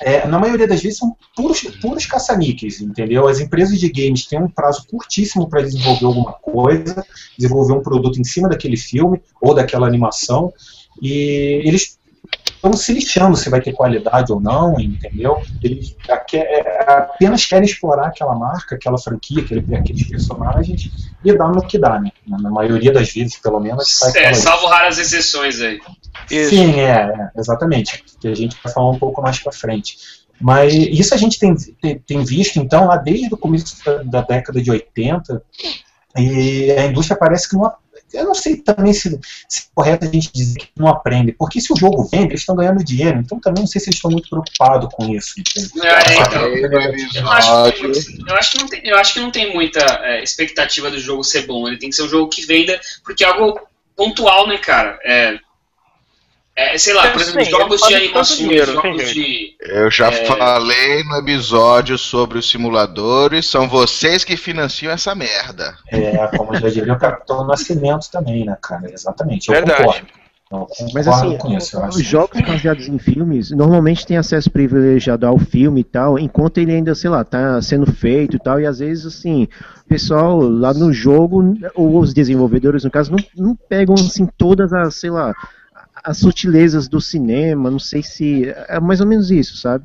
é, 0.00 0.26
na 0.26 0.38
maioria 0.38 0.66
das 0.66 0.82
vezes 0.82 0.98
são 0.98 1.16
puros, 1.36 1.62
puros 1.80 2.06
caça-níqueis, 2.06 2.80
entendeu? 2.80 3.28
As 3.28 3.40
empresas 3.40 3.78
de 3.78 3.88
games 3.88 4.26
têm 4.26 4.42
um 4.42 4.48
prazo 4.48 4.86
curtíssimo 4.88 5.48
para 5.48 5.62
desenvolver 5.62 6.06
alguma 6.06 6.32
coisa, 6.32 7.04
desenvolver 7.38 7.74
um 7.74 7.82
produto 7.82 8.20
em 8.20 8.24
cima 8.24 8.48
daquele 8.48 8.76
filme 8.76 9.20
ou 9.40 9.54
daquela 9.54 9.86
animação, 9.86 10.52
e 11.00 11.62
eles 11.64 11.98
estão 12.60 12.74
se 12.74 12.92
lixando 12.92 13.36
se 13.36 13.48
vai 13.48 13.60
ter 13.60 13.72
qualidade 13.72 14.30
ou 14.30 14.38
não, 14.38 14.78
entendeu? 14.78 15.42
Eles 15.62 15.96
aque- 16.08 16.36
é, 16.36 16.84
apenas 16.86 17.46
querem 17.46 17.64
explorar 17.64 18.08
aquela 18.08 18.34
marca, 18.34 18.74
aquela 18.74 18.98
franquia, 18.98 19.42
aquele, 19.42 19.74
aqueles 19.74 20.06
personagens 20.06 20.90
e 21.24 21.32
dar 21.36 21.48
no 21.48 21.66
que 21.66 21.78
dá, 21.78 21.98
né? 21.98 22.10
Na, 22.26 22.50
maioria 22.50 22.92
das 22.92 23.10
vezes, 23.12 23.38
pelo 23.38 23.58
menos, 23.58 23.98
sai 23.98 24.24
é, 24.24 24.34
salvo 24.34 24.66
raras 24.66 24.98
exceções 24.98 25.60
aí. 25.60 25.80
Isso. 26.30 26.50
Sim, 26.50 26.78
é, 26.80 26.90
é, 26.90 27.30
exatamente. 27.36 28.04
Que 28.20 28.28
a 28.28 28.34
gente 28.34 28.56
vai 28.62 28.72
falar 28.72 28.90
um 28.90 28.98
pouco 28.98 29.22
mais 29.22 29.38
pra 29.38 29.52
frente. 29.52 29.96
Mas 30.38 30.72
isso 30.74 31.14
a 31.14 31.18
gente 31.18 31.38
tem, 31.38 31.54
tem, 31.54 31.98
tem 31.98 32.24
visto, 32.24 32.58
então, 32.58 32.86
lá 32.86 32.96
desde 32.96 33.32
o 33.32 33.36
começo 33.36 33.82
da, 33.84 34.02
da 34.02 34.20
década 34.22 34.60
de 34.62 34.70
80, 34.70 35.42
e 36.16 36.70
a 36.72 36.86
indústria 36.86 37.18
parece 37.18 37.48
que 37.48 37.56
não. 37.56 37.72
Eu 38.12 38.24
não 38.24 38.34
sei 38.34 38.56
também 38.56 38.92
se, 38.92 39.18
se 39.48 39.62
é 39.62 39.64
correto 39.74 40.04
a 40.04 40.08
gente 40.08 40.30
dizer 40.32 40.58
que 40.58 40.70
não 40.76 40.88
aprende, 40.88 41.32
porque 41.32 41.60
se 41.60 41.72
o 41.72 41.76
jogo 41.76 42.04
vende, 42.04 42.32
eles 42.32 42.40
estão 42.40 42.56
ganhando 42.56 42.84
dinheiro, 42.84 43.18
então 43.18 43.40
também 43.40 43.62
não 43.62 43.68
sei 43.68 43.80
se 43.80 43.88
eles 43.88 43.96
estão 43.96 44.10
muito 44.10 44.28
preocupados 44.28 44.88
com 44.94 45.14
isso. 45.14 45.34
É, 45.82 46.20
então, 46.20 46.46
eu, 47.22 47.30
acho 47.30 47.72
que, 47.72 47.84
eu, 48.28 48.36
acho 48.36 48.50
que 48.50 48.58
não 48.58 48.68
tem, 48.68 48.80
eu 48.84 48.96
acho 48.98 49.12
que 49.14 49.20
não 49.20 49.30
tem 49.30 49.54
muita 49.54 49.80
é, 50.04 50.22
expectativa 50.22 50.90
do 50.90 50.98
jogo 50.98 51.24
ser 51.24 51.46
bom, 51.46 51.66
ele 51.66 51.78
tem 51.78 51.90
que 51.90 51.96
ser 51.96 52.02
um 52.02 52.08
jogo 52.08 52.28
que 52.28 52.44
venda, 52.44 52.80
porque 53.04 53.24
é 53.24 53.28
algo 53.28 53.60
pontual, 53.96 54.46
né, 54.46 54.58
cara? 54.58 54.98
É, 55.04 55.38
é, 56.56 56.76
sei 56.76 56.92
lá, 56.92 57.10
por 57.10 57.20
exemplo, 57.20 57.44
jogos 57.44 57.80
de 57.80 57.94
animação, 57.94 58.36
dinheiro, 58.36 58.72
jogos 58.72 59.14
de. 59.14 59.56
Eu 59.60 59.90
já 59.90 60.08
é... 60.08 60.24
falei 60.24 61.04
no 61.04 61.16
episódio 61.16 61.96
sobre 61.96 62.38
os 62.38 62.50
simuladores, 62.50 63.46
são 63.46 63.68
vocês 63.68 64.24
que 64.24 64.36
financiam 64.36 64.92
essa 64.92 65.14
merda. 65.14 65.74
É, 65.88 66.26
como 66.36 66.54
já 66.56 66.68
diria 66.68 66.92
o 66.92 66.98
Capitão 66.98 67.46
Nascimento 67.46 68.10
também, 68.10 68.44
né, 68.44 68.56
cara? 68.60 68.90
Exatamente. 68.92 69.48
Eu 69.48 69.54
Verdade. 69.54 69.84
concordo. 69.84 70.20
Mas 70.92 71.06
assim, 71.06 71.38
isso, 71.56 71.80
os 71.86 72.04
jogos 72.04 72.40
baseados 72.40 72.88
em 72.88 72.98
filmes 72.98 73.52
normalmente 73.52 74.04
têm 74.04 74.16
acesso 74.16 74.50
privilegiado 74.50 75.24
ao 75.24 75.38
filme 75.38 75.82
e 75.82 75.84
tal, 75.84 76.18
enquanto 76.18 76.58
ele 76.58 76.72
ainda, 76.72 76.92
sei 76.92 77.08
lá, 77.08 77.22
tá 77.22 77.62
sendo 77.62 77.86
feito 77.86 78.34
e 78.34 78.40
tal, 78.40 78.60
e 78.60 78.66
às 78.66 78.80
vezes, 78.80 79.06
assim, 79.06 79.44
o 79.44 79.88
pessoal 79.88 80.40
lá 80.40 80.74
no 80.74 80.92
jogo, 80.92 81.56
ou 81.72 82.00
os 82.00 82.12
desenvolvedores, 82.12 82.82
no 82.82 82.90
caso, 82.90 83.12
não, 83.12 83.18
não 83.36 83.54
pegam, 83.54 83.94
assim, 83.94 84.26
todas 84.36 84.72
as, 84.72 84.96
sei 84.96 85.10
lá, 85.10 85.32
as 86.02 86.18
sutilezas 86.18 86.88
do 86.88 87.00
cinema, 87.00 87.70
não 87.70 87.78
sei 87.78 88.02
se. 88.02 88.54
É 88.68 88.80
mais 88.80 89.00
ou 89.00 89.06
menos 89.06 89.30
isso, 89.30 89.56
sabe? 89.56 89.84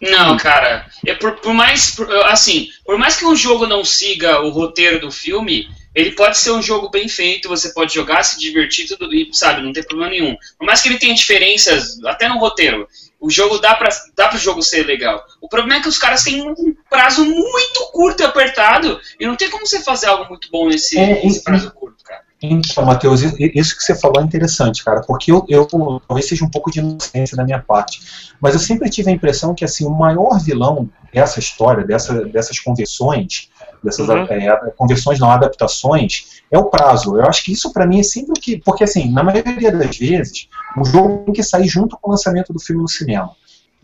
Não, 0.00 0.36
cara. 0.36 0.86
É 1.06 1.14
por, 1.14 1.32
por 1.36 1.54
mais. 1.54 1.94
Por, 1.94 2.10
assim, 2.26 2.68
por 2.84 2.98
mais 2.98 3.16
que 3.16 3.24
um 3.24 3.36
jogo 3.36 3.66
não 3.66 3.84
siga 3.84 4.40
o 4.40 4.50
roteiro 4.50 5.00
do 5.00 5.10
filme, 5.10 5.68
ele 5.94 6.12
pode 6.12 6.38
ser 6.38 6.50
um 6.50 6.62
jogo 6.62 6.88
bem 6.88 7.08
feito, 7.08 7.48
você 7.48 7.72
pode 7.72 7.94
jogar, 7.94 8.22
se 8.24 8.38
divertir, 8.38 8.88
tudo, 8.88 9.14
e, 9.14 9.28
sabe, 9.32 9.62
não 9.62 9.72
tem 9.72 9.82
problema 9.82 10.10
nenhum. 10.10 10.36
Por 10.58 10.66
mais 10.66 10.80
que 10.80 10.88
ele 10.88 10.98
tenha 10.98 11.14
diferenças, 11.14 12.02
até 12.04 12.28
no 12.28 12.38
roteiro, 12.38 12.88
o 13.20 13.30
jogo 13.30 13.58
dá 13.58 13.74
pra, 13.74 13.90
dá 14.16 14.28
pro 14.28 14.38
jogo 14.38 14.62
ser 14.62 14.84
legal. 14.84 15.22
O 15.40 15.48
problema 15.48 15.78
é 15.78 15.82
que 15.82 15.88
os 15.88 15.98
caras 15.98 16.24
têm 16.24 16.42
um 16.42 16.74
prazo 16.90 17.24
muito 17.24 17.90
curto 17.92 18.22
e 18.22 18.26
apertado, 18.26 19.00
e 19.20 19.26
não 19.26 19.36
tem 19.36 19.50
como 19.50 19.66
você 19.66 19.80
fazer 19.80 20.06
algo 20.06 20.28
muito 20.28 20.50
bom 20.50 20.68
nesse, 20.68 20.98
é, 20.98 21.22
nesse 21.22 21.44
prazo 21.44 21.70
curto, 21.72 22.02
cara. 22.02 22.24
Então, 22.42 22.84
Matheus, 22.84 23.22
isso 23.38 23.76
que 23.76 23.84
você 23.84 23.94
falou 23.94 24.20
é 24.20 24.24
interessante, 24.24 24.84
cara, 24.84 25.00
porque 25.02 25.30
eu, 25.30 25.44
eu, 25.48 25.64
talvez 26.08 26.26
seja 26.26 26.44
um 26.44 26.50
pouco 26.50 26.72
de 26.72 26.80
inocência 26.80 27.36
da 27.36 27.44
minha 27.44 27.60
parte, 27.60 28.00
mas 28.40 28.54
eu 28.54 28.60
sempre 28.60 28.90
tive 28.90 29.10
a 29.10 29.14
impressão 29.14 29.54
que 29.54 29.64
assim 29.64 29.86
o 29.86 29.90
maior 29.90 30.40
vilão 30.40 30.90
dessa 31.14 31.38
história, 31.38 31.84
dessa, 31.84 32.24
dessas 32.24 32.58
conversões, 32.58 33.48
dessas 33.82 34.08
uhum. 34.08 34.24
é, 34.24 34.72
conversões 34.76 35.20
não 35.20 35.30
adaptações, 35.30 36.42
é 36.50 36.58
o 36.58 36.64
prazo. 36.64 37.16
Eu 37.16 37.26
acho 37.26 37.44
que 37.44 37.52
isso 37.52 37.72
para 37.72 37.86
mim 37.86 38.00
é 38.00 38.02
sempre 38.02 38.32
o 38.36 38.40
que, 38.40 38.58
porque 38.58 38.82
assim, 38.82 39.12
na 39.12 39.22
maioria 39.22 39.70
das 39.70 39.96
vezes, 39.96 40.48
o 40.76 40.84
jogo 40.84 41.24
tem 41.26 41.34
que 41.34 41.42
sair 41.44 41.68
junto 41.68 41.96
com 42.00 42.08
o 42.08 42.12
lançamento 42.12 42.52
do 42.52 42.58
filme 42.58 42.82
no 42.82 42.88
cinema. 42.88 43.30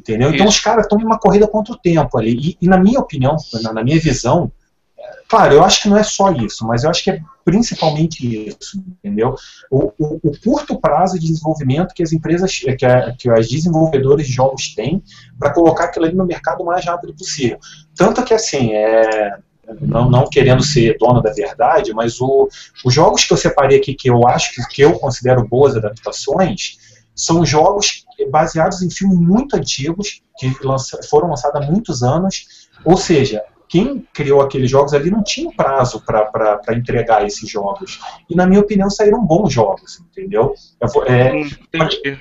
Entendeu? 0.01 0.29
Então, 0.29 0.35
isso. 0.35 0.37
Então 0.37 0.47
os 0.49 0.61
caras 0.61 0.85
estão 0.85 1.01
em 1.01 1.05
uma 1.05 1.19
corrida 1.19 1.47
contra 1.47 1.75
o 1.75 1.77
tempo 1.77 2.19
ali. 2.19 2.37
E, 2.41 2.59
e 2.63 2.69
na 2.69 2.79
minha 2.79 3.01
opinião, 3.01 3.37
na, 3.63 3.73
na 3.73 3.85
minha 3.85 4.01
visão, 4.01 4.51
Claro, 5.29 5.55
eu 5.55 5.63
acho 5.63 5.83
que 5.83 5.89
não 5.91 5.99
é 5.99 6.03
só 6.03 6.33
isso, 6.33 6.67
mas 6.67 6.85
eu 6.85 6.91
acho 6.91 7.05
que 7.05 7.11
é 7.11 7.21
principalmente 7.45 8.49
isso, 8.49 8.83
entendeu? 9.05 9.35
O, 9.71 9.93
o, 9.99 10.21
o 10.23 10.41
curto 10.43 10.81
prazo 10.81 11.19
de 11.19 11.27
desenvolvimento 11.27 11.95
que 11.95 12.03
as 12.03 12.13
empresas, 12.13 12.59
que, 12.59 12.87
a, 12.87 13.13
que 13.13 13.29
as 13.29 13.47
desenvolvedores 13.47 14.27
de 14.27 14.33
jogos 14.33 14.75
têm 14.75 15.03
para 15.39 15.53
colocar 15.53 15.85
aquilo 15.85 16.07
ali 16.07 16.15
no 16.15 16.25
mercado 16.25 16.63
o 16.63 16.67
mais 16.67 16.85
rápido 16.85 17.15
possível. 17.15 17.59
Tanto 17.95 18.25
que, 18.25 18.33
assim, 18.33 18.73
é, 18.73 19.39
não, 19.81 20.09
não 20.11 20.29
querendo 20.31 20.63
ser 20.63 20.97
dono 20.99 21.21
da 21.21 21.33
verdade, 21.33 21.93
mas 21.93 22.21
o, 22.23 22.49
os 22.83 22.95
jogos 22.95 23.25
que 23.25 23.33
eu 23.33 23.37
separei 23.37 23.79
aqui, 23.79 23.95
que 23.95 24.09
eu 24.09 24.27
acho 24.27 24.55
que, 24.55 24.67
que 24.69 24.83
eu 24.83 24.99
considero 24.99 25.47
boas 25.47 25.77
adaptações, 25.77 26.79
são 27.15 27.45
jogos 27.45 28.07
baseados 28.31 28.81
em 28.81 28.89
filmes 28.89 29.19
muito 29.19 29.57
antigos, 29.57 30.23
que 30.39 30.55
lança, 30.63 30.99
foram 31.11 31.29
lançados 31.29 31.61
há 31.61 31.71
muitos 31.71 32.03
anos, 32.03 32.69
ou 32.85 32.97
seja, 32.97 33.43
quem 33.69 34.07
criou 34.13 34.41
aqueles 34.41 34.71
jogos 34.71 34.95
ali 34.95 35.11
não 35.11 35.23
tinha 35.23 35.53
prazo 35.53 36.03
para 36.05 36.75
entregar 36.75 37.25
esses 37.27 37.49
jogos. 37.49 38.01
E, 38.29 38.35
na 38.35 38.47
minha 38.47 38.61
opinião, 38.61 38.89
saíram 38.89 39.25
bons 39.25 39.53
jogos, 39.53 40.01
entendeu? 40.01 40.55
É, 41.07 41.39
Entendi. 41.39 42.19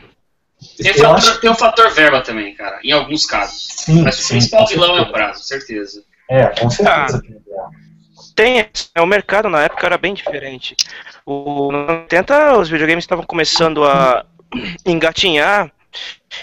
Tem, 0.75 0.93
fator, 0.93 1.15
acho... 1.15 1.39
tem 1.39 1.49
um 1.49 1.55
fator 1.55 1.91
verba 1.91 2.21
também, 2.21 2.55
cara, 2.55 2.79
em 2.83 2.91
alguns 2.91 3.25
casos. 3.25 3.67
Sim, 3.69 4.01
Mas 4.01 4.25
o 4.25 4.27
principal 4.27 4.65
vilão 4.65 4.97
é 4.97 5.01
o 5.01 5.11
prazo, 5.11 5.43
certeza. 5.43 6.03
É, 6.29 6.47
com 6.47 6.69
certeza. 6.69 7.21
Ah, 7.23 7.69
tem, 8.35 8.59
é, 8.59 9.01
o 9.01 9.05
mercado 9.05 9.49
na 9.49 9.63
época 9.63 9.85
era 9.85 9.97
bem 9.97 10.13
diferente. 10.13 10.75
O, 11.25 11.71
nos 11.71 11.87
80 11.87 12.57
os 12.57 12.69
videogames 12.69 13.03
estavam 13.03 13.23
começando 13.23 13.83
a 13.83 14.25
engatinhar, 14.85 15.71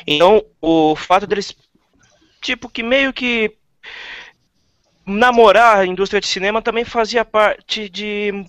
então 0.06 0.44
o 0.60 0.94
fato 0.94 1.26
deles, 1.26 1.54
tipo, 2.40 2.68
que 2.68 2.82
meio 2.82 3.12
que 3.12 3.56
namorar 5.06 5.78
a 5.78 5.86
indústria 5.86 6.20
de 6.20 6.26
cinema 6.26 6.62
também 6.62 6.84
fazia 6.84 7.24
parte 7.24 7.88
de 7.88 8.44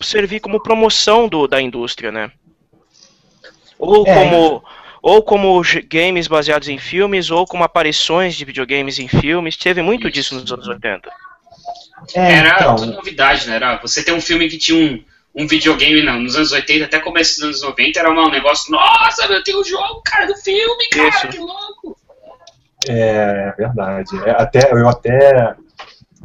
servir 0.00 0.40
como 0.40 0.62
promoção 0.62 1.28
do, 1.28 1.46
da 1.46 1.60
indústria, 1.60 2.10
né? 2.10 2.30
Ou 3.78 4.06
é. 4.06 4.14
como 4.14 4.62
ou 5.02 5.22
como 5.22 5.62
games 5.88 6.28
baseados 6.28 6.68
em 6.68 6.76
filmes, 6.76 7.30
ou 7.30 7.46
como 7.46 7.64
aparições 7.64 8.34
de 8.34 8.44
videogames 8.44 8.98
em 8.98 9.08
filmes. 9.08 9.56
Teve 9.56 9.80
muito 9.80 10.06
Isso. 10.08 10.14
disso 10.14 10.34
nos 10.34 10.52
anos 10.52 10.68
80. 10.68 11.10
É, 12.14 12.32
era 12.34 12.48
então... 12.50 12.76
toda 12.76 12.92
novidade, 12.92 13.48
né? 13.48 13.56
Era 13.56 13.78
você 13.78 14.02
ter 14.02 14.12
um 14.12 14.20
filme 14.20 14.48
que 14.48 14.58
tinha 14.58 14.78
um, 14.78 15.02
um 15.34 15.46
videogame 15.46 16.02
não, 16.02 16.20
nos 16.20 16.36
anos 16.36 16.52
80 16.52 16.84
até 16.84 16.98
começo 16.98 17.36
dos 17.36 17.44
anos 17.44 17.62
90 17.62 17.98
era 17.98 18.10
um 18.10 18.30
negócio, 18.30 18.70
nossa, 18.70 19.24
eu 19.24 19.42
tenho 19.42 19.60
o 19.60 19.64
jogo, 19.64 20.02
cara, 20.04 20.26
do 20.26 20.36
filme, 20.36 20.88
cara, 20.90 21.08
Isso. 21.08 21.28
que 21.28 21.38
louco. 21.38 21.96
É 22.88 23.52
verdade. 23.56 24.10
É, 24.24 24.30
até, 24.30 24.72
eu 24.72 24.88
até 24.88 25.54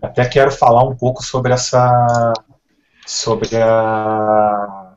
até 0.05 0.25
quero 0.25 0.51
falar 0.51 0.83
um 0.83 0.95
pouco 0.95 1.23
sobre 1.23 1.53
essa 1.53 2.33
sobre 3.05 3.55
a, 3.55 4.93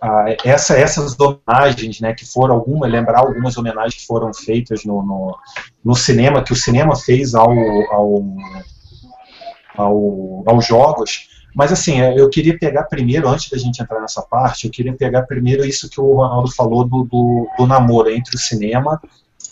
a 0.00 0.36
essa, 0.44 0.78
essas 0.78 1.16
homenagens, 1.18 2.00
né, 2.00 2.14
que 2.14 2.24
foram 2.24 2.54
algumas, 2.54 2.90
lembrar 2.90 3.20
algumas 3.20 3.56
homenagens 3.56 3.94
que 3.94 4.06
foram 4.06 4.32
feitas 4.32 4.84
no, 4.84 5.02
no, 5.02 5.38
no 5.84 5.94
cinema, 5.94 6.42
que 6.42 6.52
o 6.52 6.56
cinema 6.56 6.96
fez 6.96 7.34
ao, 7.34 7.52
ao, 7.90 8.24
ao, 9.76 10.44
aos 10.46 10.66
jogos, 10.66 11.28
mas 11.54 11.70
assim, 11.70 12.00
eu 12.00 12.28
queria 12.28 12.58
pegar 12.58 12.84
primeiro, 12.84 13.28
antes 13.28 13.48
da 13.48 13.58
gente 13.58 13.80
entrar 13.80 14.00
nessa 14.00 14.22
parte, 14.22 14.66
eu 14.66 14.72
queria 14.72 14.92
pegar 14.94 15.22
primeiro 15.22 15.64
isso 15.64 15.88
que 15.88 16.00
o 16.00 16.14
Ronaldo 16.14 16.50
falou 16.50 16.84
do, 16.84 17.04
do, 17.04 17.48
do 17.56 17.66
namoro 17.66 18.10
entre 18.10 18.34
o 18.34 18.38
cinema 18.38 19.00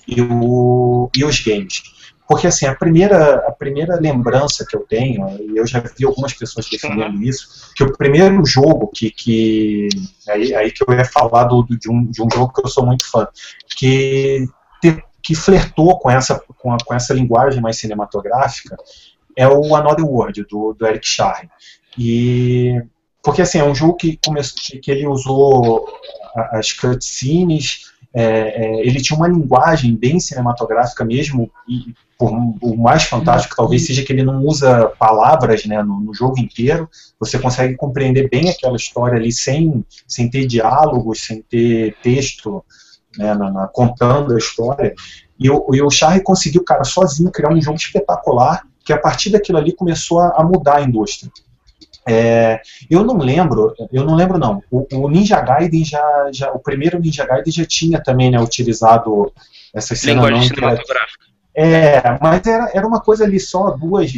e, 0.09 0.21
o, 0.21 1.09
e 1.15 1.25
os 1.25 1.39
games. 1.41 1.83
Porque, 2.33 2.47
assim, 2.47 2.65
a 2.65 2.75
primeira, 2.75 3.47
a 3.47 3.53
primeira 3.53 3.97
lembrança 3.97 4.65
que 4.67 4.75
eu 4.75 4.81
tenho, 4.89 5.29
e 5.39 5.55
eu 5.55 5.67
já 5.67 5.81
vi 5.81 6.07
algumas 6.07 6.33
pessoas 6.33 6.67
defendendo 6.67 7.23
isso, 7.23 7.75
que 7.77 7.85
o 7.85 7.95
primeiro 7.95 8.43
jogo 8.47 8.89
que. 8.89 9.11
que 9.11 9.87
aí, 10.27 10.55
aí 10.55 10.73
que 10.73 10.83
eu 10.83 10.95
ia 10.95 11.05
falar 11.05 11.45
do, 11.45 11.63
de, 11.63 11.91
um, 11.91 12.07
de 12.07 12.23
um 12.23 12.29
jogo 12.33 12.51
que 12.51 12.65
eu 12.65 12.71
sou 12.71 12.87
muito 12.87 13.05
fã, 13.05 13.29
que, 13.77 14.49
que 15.23 15.35
flertou 15.35 15.99
com 15.99 16.11
essa, 16.11 16.43
com, 16.57 16.73
a, 16.73 16.79
com 16.83 16.95
essa 16.95 17.13
linguagem 17.13 17.61
mais 17.61 17.77
cinematográfica, 17.77 18.79
é 19.37 19.47
o 19.47 19.77
Another 19.77 20.07
World, 20.07 20.47
do, 20.49 20.73
do 20.73 20.87
Eric 20.87 21.07
Charre. 21.07 21.51
E. 21.99 22.83
Porque, 23.23 23.43
assim, 23.43 23.59
é 23.59 23.65
um 23.65 23.75
jogo 23.75 23.97
que, 23.97 24.19
começou, 24.25 24.81
que 24.81 24.91
ele 24.91 25.07
usou 25.07 25.87
as 26.35 26.73
cutscenes 26.73 27.93
é, 28.15 28.23
é, 28.25 28.87
ele 28.87 29.01
tinha 29.01 29.17
uma 29.17 29.29
linguagem 29.29 29.97
bem 29.97 30.21
cinematográfica 30.21 31.05
mesmo, 31.05 31.51
e 31.67 31.95
por, 32.23 32.31
o 32.63 32.77
mais 32.77 33.03
fantástico 33.03 33.57
talvez 33.57 33.85
seja 33.85 34.05
que 34.05 34.13
ele 34.13 34.23
não 34.23 34.45
usa 34.45 34.87
palavras 34.97 35.65
né, 35.65 35.83
no, 35.83 35.99
no, 35.99 36.15
jogo 36.15 36.39
inteiro, 36.39 36.89
você 37.19 37.37
consegue 37.37 37.75
compreender 37.75 38.31
bem 38.31 38.49
aquela 38.49 38.77
história 38.77 39.19
ali 39.19 39.33
sem, 39.33 39.85
sem 40.07 40.31
ter 40.31 40.47
diálogos, 40.47 41.25
sem 41.25 41.43
ter 41.43 41.97
texto 42.01 42.65
né, 43.19 43.35
na, 43.35 43.51
na, 43.51 43.67
contando 43.67 44.35
a 44.35 44.39
história. 44.39 44.95
E 45.37 45.51
o, 45.51 45.67
e 45.75 45.83
o 45.83 45.91
Charlie 45.91 46.23
conseguiu, 46.23 46.63
cara, 46.63 46.85
sozinho 46.85 47.33
criar 47.33 47.53
um 47.53 47.61
jogo 47.61 47.77
espetacular, 47.77 48.63
que 48.85 48.93
a 48.93 48.99
partir 48.99 49.31
daquilo 49.31 49.59
ali 49.59 49.73
começou 49.73 50.21
a, 50.21 50.29
a 50.37 50.45
mudar 50.45 50.77
a 50.77 50.83
indústria. 50.83 51.29
É, 52.07 52.61
eu 52.89 53.03
não 53.03 53.19
lembro, 53.19 53.75
eu 53.93 54.05
não 54.05 54.15
lembro 54.15 54.39
não. 54.39 54.63
O, 54.71 54.87
o, 54.93 55.09
Ninja 55.09 55.41
Gaiden 55.41 55.85
já, 55.85 56.31
já, 56.33 56.53
o 56.53 56.61
primeiro 56.61 57.01
Ninja 57.01 57.27
Gaiden 57.27 57.53
já 57.53 57.65
tinha 57.65 58.01
também, 58.01 58.31
né, 58.31 58.41
utilizado 58.41 59.33
essa 59.75 59.97
cena 59.97 60.23
Linguagem 60.23 60.49
cinematográfica. 60.49 61.32
É, 61.55 62.19
mas 62.21 62.47
era, 62.47 62.71
era 62.73 62.87
uma 62.87 63.01
coisa 63.01 63.25
ali 63.25 63.39
só 63.39 63.71
duas 63.71 64.11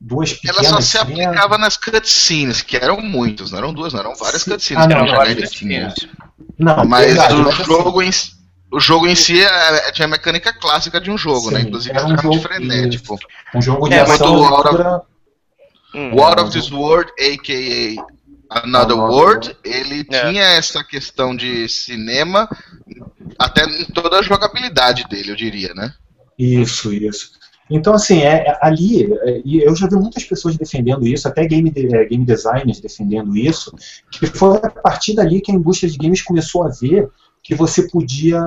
duas 0.00 0.32
pequenas 0.32 0.66
Ela 0.66 0.68
só 0.68 0.80
se 0.80 0.96
aplicava 0.96 1.58
nas 1.58 1.76
cutscenes, 1.76 2.62
que 2.62 2.76
eram 2.76 3.00
muitos, 3.02 3.52
não 3.52 3.58
eram 3.58 3.72
duas, 3.72 3.92
não 3.92 4.00
eram 4.00 4.14
várias 4.14 4.44
cutscenes 4.44 4.84
ah, 4.84 4.88
não, 4.88 5.04
que 5.04 5.34
Ninja 5.34 5.46
tinha. 5.48 5.94
Não, 6.58 6.84
mas 6.86 7.06
verdade, 7.06 7.34
o 7.34 7.44
mas 7.44 7.54
jogo 7.56 8.00
assim, 8.00 8.08
em 8.08 8.40
o 8.72 8.78
jogo 8.78 9.08
em 9.08 9.16
si 9.16 9.42
é, 9.42 9.92
tinha 9.92 10.06
a 10.06 10.10
mecânica 10.10 10.52
clássica 10.52 11.00
de 11.00 11.10
um 11.10 11.18
jogo, 11.18 11.50
né? 11.50 11.58
sim, 11.58 11.64
né? 11.64 11.68
Inclusive 11.68 11.96
era 11.96 12.06
um 12.06 12.16
jogo 12.16 12.40
frenético. 12.40 13.18
Um 13.54 13.60
jogo 13.60 13.88
de 13.88 13.94
é, 13.94 14.00
ação. 14.00 15.02
Hum, 15.92 16.14
War 16.14 16.40
of 16.40 16.52
this 16.52 16.70
World, 16.70 17.10
a.k.a. 17.18 18.00
Another 18.62 18.96
World, 18.96 19.56
ele 19.64 20.06
é. 20.10 20.26
tinha 20.26 20.42
essa 20.42 20.84
questão 20.84 21.34
de 21.34 21.68
cinema 21.68 22.48
até 23.38 23.64
em 23.64 23.84
toda 23.86 24.18
a 24.18 24.22
jogabilidade 24.22 25.04
dele, 25.08 25.32
eu 25.32 25.36
diria, 25.36 25.74
né? 25.74 25.92
Isso, 26.40 26.92
isso. 26.92 27.32
Então, 27.68 27.94
assim, 27.94 28.20
é, 28.20 28.46
é 28.48 28.58
ali, 28.62 29.12
é, 29.12 29.42
e 29.44 29.62
eu 29.62 29.76
já 29.76 29.86
vi 29.86 29.94
muitas 29.94 30.24
pessoas 30.24 30.56
defendendo 30.56 31.06
isso, 31.06 31.28
até 31.28 31.46
game, 31.46 31.70
de, 31.70 31.94
é, 31.94 32.04
game 32.06 32.24
designers 32.24 32.80
defendendo 32.80 33.36
isso, 33.36 33.72
que 34.10 34.26
foi 34.26 34.56
a 34.56 34.70
partir 34.70 35.14
dali 35.14 35.40
que 35.40 35.52
a 35.52 35.54
indústria 35.54 35.90
de 35.90 35.98
games 35.98 36.22
começou 36.22 36.64
a 36.64 36.68
ver 36.68 37.08
que 37.42 37.54
você 37.54 37.88
podia 37.88 38.42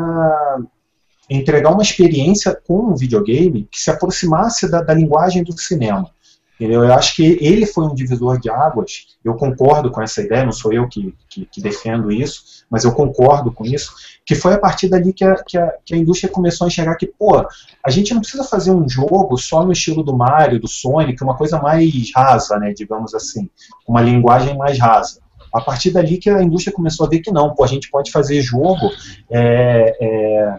entregar 1.30 1.72
uma 1.72 1.84
experiência 1.84 2.60
com 2.68 2.92
um 2.92 2.96
videogame 2.96 3.68
que 3.72 3.80
se 3.80 3.90
aproximasse 3.90 4.70
da, 4.70 4.82
da 4.82 4.94
linguagem 4.94 5.44
do 5.44 5.58
cinema. 5.58 6.10
Entendeu? 6.56 6.84
Eu 6.84 6.94
acho 6.94 7.16
que 7.16 7.38
ele 7.42 7.66
foi 7.66 7.86
um 7.86 7.96
divisor 7.96 8.40
de 8.40 8.50
águas. 8.50 9.18
Eu 9.24 9.36
concordo 9.36 9.90
com 9.90 10.02
essa 10.02 10.22
ideia, 10.22 10.46
não 10.46 10.52
sou 10.52 10.72
eu 10.72 10.88
que, 10.88 11.14
que, 11.30 11.46
que 11.46 11.62
defendo 11.62 12.12
isso, 12.12 12.63
mas 12.74 12.86
eu 12.86 12.92
concordo 12.92 13.52
com 13.52 13.64
isso. 13.64 13.94
Que 14.26 14.34
foi 14.34 14.56
a 14.56 14.58
partir 14.58 14.90
dali 14.90 15.14
que 15.14 15.24
a, 15.24 15.36
que, 15.36 15.56
a, 15.56 15.72
que 15.86 15.94
a 15.94 15.98
indústria 15.98 16.32
começou 16.32 16.66
a 16.66 16.68
enxergar 16.68 16.96
que, 16.96 17.06
pô, 17.06 17.46
a 17.86 17.90
gente 17.92 18.16
não 18.16 18.22
precisa 18.22 18.44
fazer 18.44 18.72
um 18.72 18.90
jogo 18.90 19.38
só 19.38 19.64
no 19.64 19.72
estilo 19.72 20.02
do 20.02 20.18
Mario, 20.18 20.60
do 20.60 20.68
Sonic, 20.68 21.24
uma 21.24 21.38
coisa 21.38 21.62
mais 21.62 21.94
rasa, 22.16 22.58
né, 22.58 22.74
digamos 22.76 23.14
assim, 23.14 23.48
uma 23.88 24.02
linguagem 24.02 24.58
mais 24.58 24.80
rasa. 24.80 25.22
A 25.54 25.62
partir 25.62 25.92
dali 25.92 26.18
que 26.18 26.32
a 26.32 26.42
indústria 26.42 26.74
começou 26.74 27.06
a 27.06 27.10
ver 27.10 27.20
que 27.20 27.32
não, 27.32 27.54
pô, 27.54 27.64
a 27.64 27.68
gente 27.68 27.92
pode 27.92 28.12
fazer 28.12 28.42
jogo 28.42 28.90
é, 29.30 29.96
é, 30.02 30.58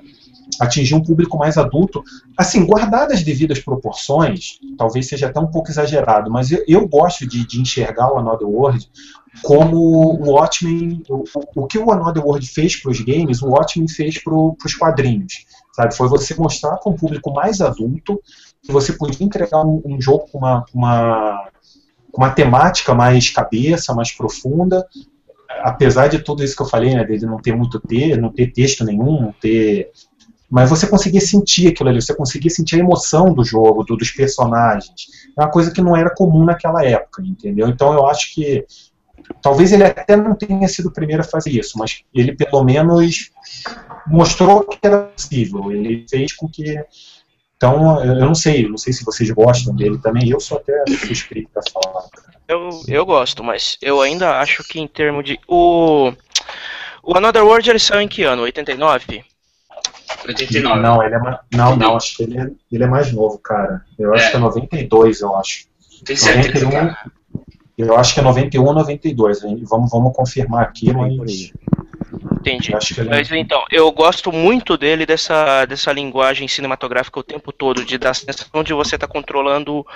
atingir 0.60 0.94
um 0.94 1.02
público 1.02 1.36
mais 1.36 1.56
adulto, 1.56 2.02
assim, 2.36 2.64
guardadas 2.66 3.18
as 3.18 3.22
devidas 3.22 3.58
proporções, 3.58 4.58
talvez 4.76 5.08
seja 5.08 5.26
até 5.26 5.40
um 5.40 5.46
pouco 5.46 5.70
exagerado, 5.70 6.30
mas 6.30 6.50
eu, 6.50 6.64
eu 6.66 6.88
gosto 6.88 7.26
de, 7.26 7.46
de, 7.46 7.60
enxergar 7.60 8.12
o 8.12 8.18
Another 8.18 8.48
World 8.48 8.88
como 9.42 9.76
o 9.76 10.30
Watchmen, 10.30 11.02
o, 11.08 11.24
o 11.56 11.66
que 11.66 11.78
o 11.78 11.90
Another 11.90 12.24
World 12.24 12.46
fez 12.46 12.76
para 12.76 12.90
os 12.90 13.00
games, 13.00 13.42
o 13.42 13.48
Watchmen 13.48 13.88
fez 13.88 14.22
para 14.22 14.34
os 14.34 14.74
quadrinhos, 14.78 15.46
sabe? 15.72 15.94
Foi 15.94 16.08
você 16.08 16.34
mostrar 16.34 16.76
para 16.76 16.92
um 16.92 16.96
público 16.96 17.32
mais 17.32 17.60
adulto 17.60 18.20
que 18.62 18.72
você 18.72 18.92
podia 18.92 19.26
entregar 19.26 19.64
um, 19.64 19.82
um 19.84 20.00
jogo 20.00 20.26
com 20.30 20.38
uma, 20.38 20.64
uma, 20.72 21.48
uma 22.16 22.30
temática 22.30 22.94
mais 22.94 23.30
cabeça, 23.30 23.94
mais 23.94 24.12
profunda, 24.12 24.86
apesar 25.62 26.08
de 26.08 26.18
tudo 26.18 26.42
isso 26.42 26.56
que 26.56 26.62
eu 26.62 26.68
falei, 26.68 26.94
né, 26.94 27.04
dele 27.04 27.26
não 27.26 27.38
ter 27.38 27.54
muito 27.54 27.80
ter, 27.80 28.16
não 28.16 28.30
ter 28.30 28.52
texto 28.52 28.84
nenhum, 28.84 29.20
não 29.20 29.32
ter 29.32 29.90
mas 30.54 30.70
você 30.70 30.86
conseguia 30.86 31.20
sentir 31.20 31.66
aquilo 31.66 31.88
ali, 31.88 32.00
você 32.00 32.14
conseguia 32.14 32.48
sentir 32.48 32.76
a 32.76 32.78
emoção 32.78 33.34
do 33.34 33.44
jogo, 33.44 33.82
do, 33.82 33.96
dos 33.96 34.12
personagens. 34.12 34.94
É 35.36 35.42
uma 35.42 35.50
coisa 35.50 35.72
que 35.72 35.82
não 35.82 35.96
era 35.96 36.14
comum 36.14 36.44
naquela 36.44 36.84
época, 36.84 37.24
entendeu? 37.24 37.66
Então 37.66 37.92
eu 37.92 38.06
acho 38.06 38.32
que 38.32 38.64
talvez 39.42 39.72
ele 39.72 39.82
até 39.82 40.14
não 40.14 40.36
tenha 40.36 40.68
sido 40.68 40.90
o 40.90 40.92
primeiro 40.92 41.22
a 41.22 41.26
fazer 41.26 41.50
isso, 41.50 41.76
mas 41.76 42.04
ele 42.14 42.36
pelo 42.36 42.62
menos 42.62 43.32
mostrou 44.06 44.62
que 44.62 44.78
era 44.80 44.98
possível. 45.02 45.72
Ele 45.72 46.06
fez 46.08 46.32
com 46.32 46.48
que 46.48 46.78
então, 47.56 48.04
eu 48.04 48.14
não 48.14 48.34
sei, 48.34 48.68
não 48.68 48.78
sei 48.78 48.92
se 48.92 49.04
vocês 49.04 49.28
gostam 49.32 49.74
dele 49.74 49.98
também, 49.98 50.30
eu 50.30 50.38
sou 50.38 50.58
até 50.58 50.84
suspeito 51.04 51.50
para 51.52 51.62
falar. 51.72 52.04
Eu, 52.46 52.80
eu 52.86 53.04
gosto, 53.04 53.42
mas 53.42 53.76
eu 53.82 54.00
ainda 54.00 54.38
acho 54.38 54.62
que 54.62 54.78
em 54.78 54.86
termos 54.86 55.24
de. 55.24 55.40
O, 55.48 56.12
o 57.02 57.16
Another 57.16 57.44
World 57.44 57.68
ele 57.68 57.80
saiu 57.80 58.02
em 58.02 58.08
que 58.08 58.22
ano? 58.22 58.42
89? 58.42 59.24
89. 60.26 60.80
Não, 60.80 61.02
ele 61.02 61.14
é 61.14 61.18
mais, 61.18 61.38
não, 61.52 61.76
não, 61.76 61.96
acho 61.96 62.16
que 62.16 62.22
ele 62.22 62.38
é, 62.38 62.50
ele 62.70 62.84
é 62.84 62.86
mais 62.86 63.12
novo, 63.12 63.38
cara. 63.38 63.84
Eu 63.98 64.14
acho 64.14 64.26
é. 64.26 64.30
que 64.30 64.36
é 64.36 64.40
92, 64.40 65.20
eu 65.20 65.36
acho. 65.36 65.66
Tem 66.04 66.16
certeza, 66.16 66.64
91, 66.66 66.94
Eu 67.76 67.96
acho 67.96 68.14
que 68.14 68.20
é 68.20 68.22
91 68.22 68.64
ou 68.64 68.74
92. 68.74 69.40
Vamos, 69.68 69.90
vamos 69.90 70.16
confirmar 70.16 70.62
aqui, 70.62 70.92
mas. 70.92 71.52
Entendi. 72.32 72.72
Mas 73.08 73.30
então, 73.32 73.64
eu 73.70 73.90
gosto 73.90 74.30
muito 74.30 74.76
dele 74.76 75.06
dessa, 75.06 75.64
dessa 75.64 75.92
linguagem 75.92 76.46
cinematográfica 76.46 77.20
o 77.20 77.22
tempo 77.22 77.52
todo, 77.52 77.84
de 77.84 77.96
dar 77.96 78.10
a 78.10 78.14
sensação 78.14 78.62
de 78.62 78.72
você 78.72 78.96
estar 78.96 79.06
tá 79.06 79.12
controlando 79.12 79.86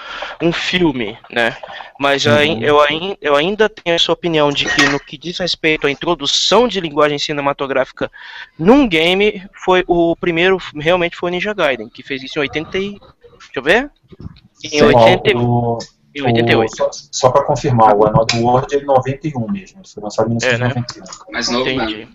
um 0.40 0.52
filme, 0.52 1.18
né? 1.30 1.56
Mas 1.98 2.24
uhum. 2.24 2.62
eu, 2.62 2.82
eu, 2.82 3.18
eu 3.20 3.36
ainda 3.36 3.68
tenho 3.68 3.94
essa 3.94 4.12
opinião 4.12 4.50
de 4.50 4.64
que 4.64 4.86
no 4.86 4.98
que 4.98 5.18
diz 5.18 5.38
respeito 5.38 5.86
à 5.86 5.90
introdução 5.90 6.66
de 6.66 6.80
linguagem 6.80 7.18
cinematográfica 7.18 8.10
num 8.58 8.88
game, 8.88 9.42
foi 9.52 9.84
o 9.86 10.16
primeiro 10.16 10.58
realmente 10.76 11.16
foi 11.16 11.30
o 11.30 11.32
Ninja 11.32 11.52
Gaiden, 11.52 11.88
que 11.88 12.02
fez 12.02 12.22
isso 12.22 12.38
em 12.38 12.42
80 12.42 12.78
Deixa 12.78 13.52
eu 13.56 13.62
ver. 13.62 13.90
Em 14.64 14.82
80 14.82 15.97
Em 16.20 16.26
88. 16.26 16.72
O, 16.72 16.76
só, 16.76 16.90
só 16.92 17.30
para 17.30 17.44
confirmar, 17.44 17.94
o 17.94 18.06
Another 18.06 18.42
World 18.42 18.74
é 18.74 18.80
91 18.80 19.50
mesmo. 19.50 19.80
Foi 19.86 20.02
lançado 20.02 20.26
em 20.26 20.36
1991. 20.36 20.48
É, 20.48 21.40
né? 21.40 21.52
Novo, 21.52 21.70
Entendi. 21.70 22.08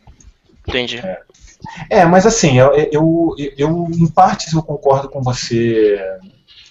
Entendi. 0.67 0.97
É. 0.97 1.21
é, 1.89 2.05
mas 2.05 2.25
assim, 2.25 2.57
eu, 2.59 2.73
eu, 2.91 3.35
eu, 3.57 3.87
em 3.91 4.07
partes 4.07 4.53
eu 4.53 4.63
concordo 4.63 5.09
com 5.09 5.21
você, 5.21 5.99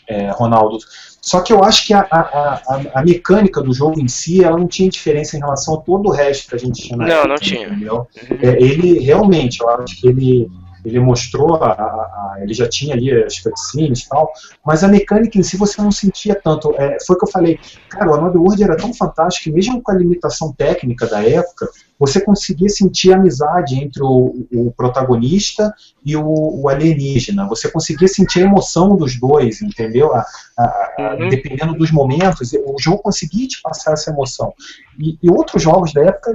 é, 0.08 0.30
Ronaldo. 0.30 0.78
Só 1.20 1.40
que 1.40 1.52
eu 1.52 1.62
acho 1.62 1.86
que 1.86 1.94
a, 1.94 2.00
a, 2.10 2.20
a, 2.20 2.80
a, 2.94 3.04
mecânica 3.04 3.62
do 3.62 3.72
jogo 3.72 4.00
em 4.00 4.08
si, 4.08 4.42
ela 4.42 4.58
não 4.58 4.66
tinha 4.66 4.90
diferença 4.90 5.36
em 5.36 5.40
relação 5.40 5.74
a 5.74 5.76
todo 5.78 6.08
o 6.08 6.10
resto 6.10 6.48
que 6.48 6.56
a 6.56 6.58
gente 6.58 6.82
tinha 6.82 6.96
na 6.96 7.06
Não, 7.06 7.14
época, 7.14 7.28
não 7.28 7.36
tinha. 7.36 7.68
Uhum. 7.68 8.06
É, 8.42 8.60
ele 8.60 8.98
realmente, 8.98 9.60
eu 9.60 9.70
acho 9.70 10.00
que 10.00 10.08
ele 10.08 10.50
ele 10.84 11.00
mostrou, 11.00 11.56
a, 11.56 11.72
a, 11.72 11.72
a, 11.72 12.36
ele 12.40 12.54
já 12.54 12.68
tinha 12.68 12.94
ali 12.94 13.12
as 13.12 13.38
cutscenes 13.38 14.00
e 14.00 14.08
tal, 14.08 14.32
mas 14.64 14.82
a 14.82 14.88
mecânica 14.88 15.38
em 15.38 15.42
si 15.42 15.56
você 15.56 15.80
não 15.80 15.92
sentia 15.92 16.34
tanto. 16.34 16.74
É, 16.76 16.98
foi 17.06 17.16
o 17.16 17.18
que 17.18 17.24
eu 17.24 17.30
falei, 17.30 17.58
cara, 17.88 18.10
o 18.10 18.14
Another 18.14 18.40
World 18.40 18.62
era 18.62 18.76
tão 18.76 18.92
fantástico 18.92 19.44
que 19.44 19.52
mesmo 19.52 19.82
com 19.82 19.92
a 19.92 19.94
limitação 19.94 20.52
técnica 20.52 21.06
da 21.06 21.22
época, 21.26 21.68
você 21.98 22.20
conseguia 22.20 22.68
sentir 22.68 23.12
a 23.12 23.16
amizade 23.16 23.76
entre 23.76 24.02
o, 24.02 24.46
o 24.52 24.72
protagonista 24.76 25.72
e 26.04 26.16
o, 26.16 26.24
o, 26.26 26.68
alienígena, 26.68 27.46
você 27.46 27.70
conseguia 27.70 28.08
sentir 28.08 28.42
a 28.42 28.46
emoção 28.46 28.96
dos 28.96 29.18
dois, 29.20 29.62
entendeu? 29.62 30.10
Uhum. 30.10 31.28
Dependendo 31.28 31.74
dos 31.74 31.92
momentos, 31.92 32.52
o 32.52 32.76
jogo 32.76 32.98
conseguia 32.98 33.46
te 33.46 33.62
passar 33.62 33.92
essa 33.92 34.10
emoção. 34.10 34.52
E, 34.98 35.16
e 35.22 35.30
outros 35.30 35.62
jogos 35.62 35.92
da 35.92 36.02
época 36.02 36.34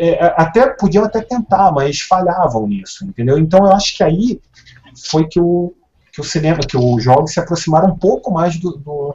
é, 0.00 0.34
até 0.36 0.66
podiam 0.70 1.04
até 1.04 1.20
tentar, 1.20 1.70
mas 1.72 2.00
falhavam 2.00 2.66
nisso, 2.66 3.04
entendeu? 3.04 3.38
Então 3.38 3.66
eu 3.66 3.72
acho 3.72 3.94
que 3.96 4.02
aí 4.02 4.40
foi 5.10 5.28
que 5.28 5.38
o, 5.38 5.74
que 6.10 6.20
o 6.20 6.24
cinema, 6.24 6.60
que 6.60 6.76
os 6.76 7.04
jogos 7.04 7.32
se 7.32 7.40
aproximaram 7.40 7.90
um 7.90 7.98
pouco 7.98 8.32
mais 8.32 8.58
do, 8.58 8.78
do, 8.78 9.14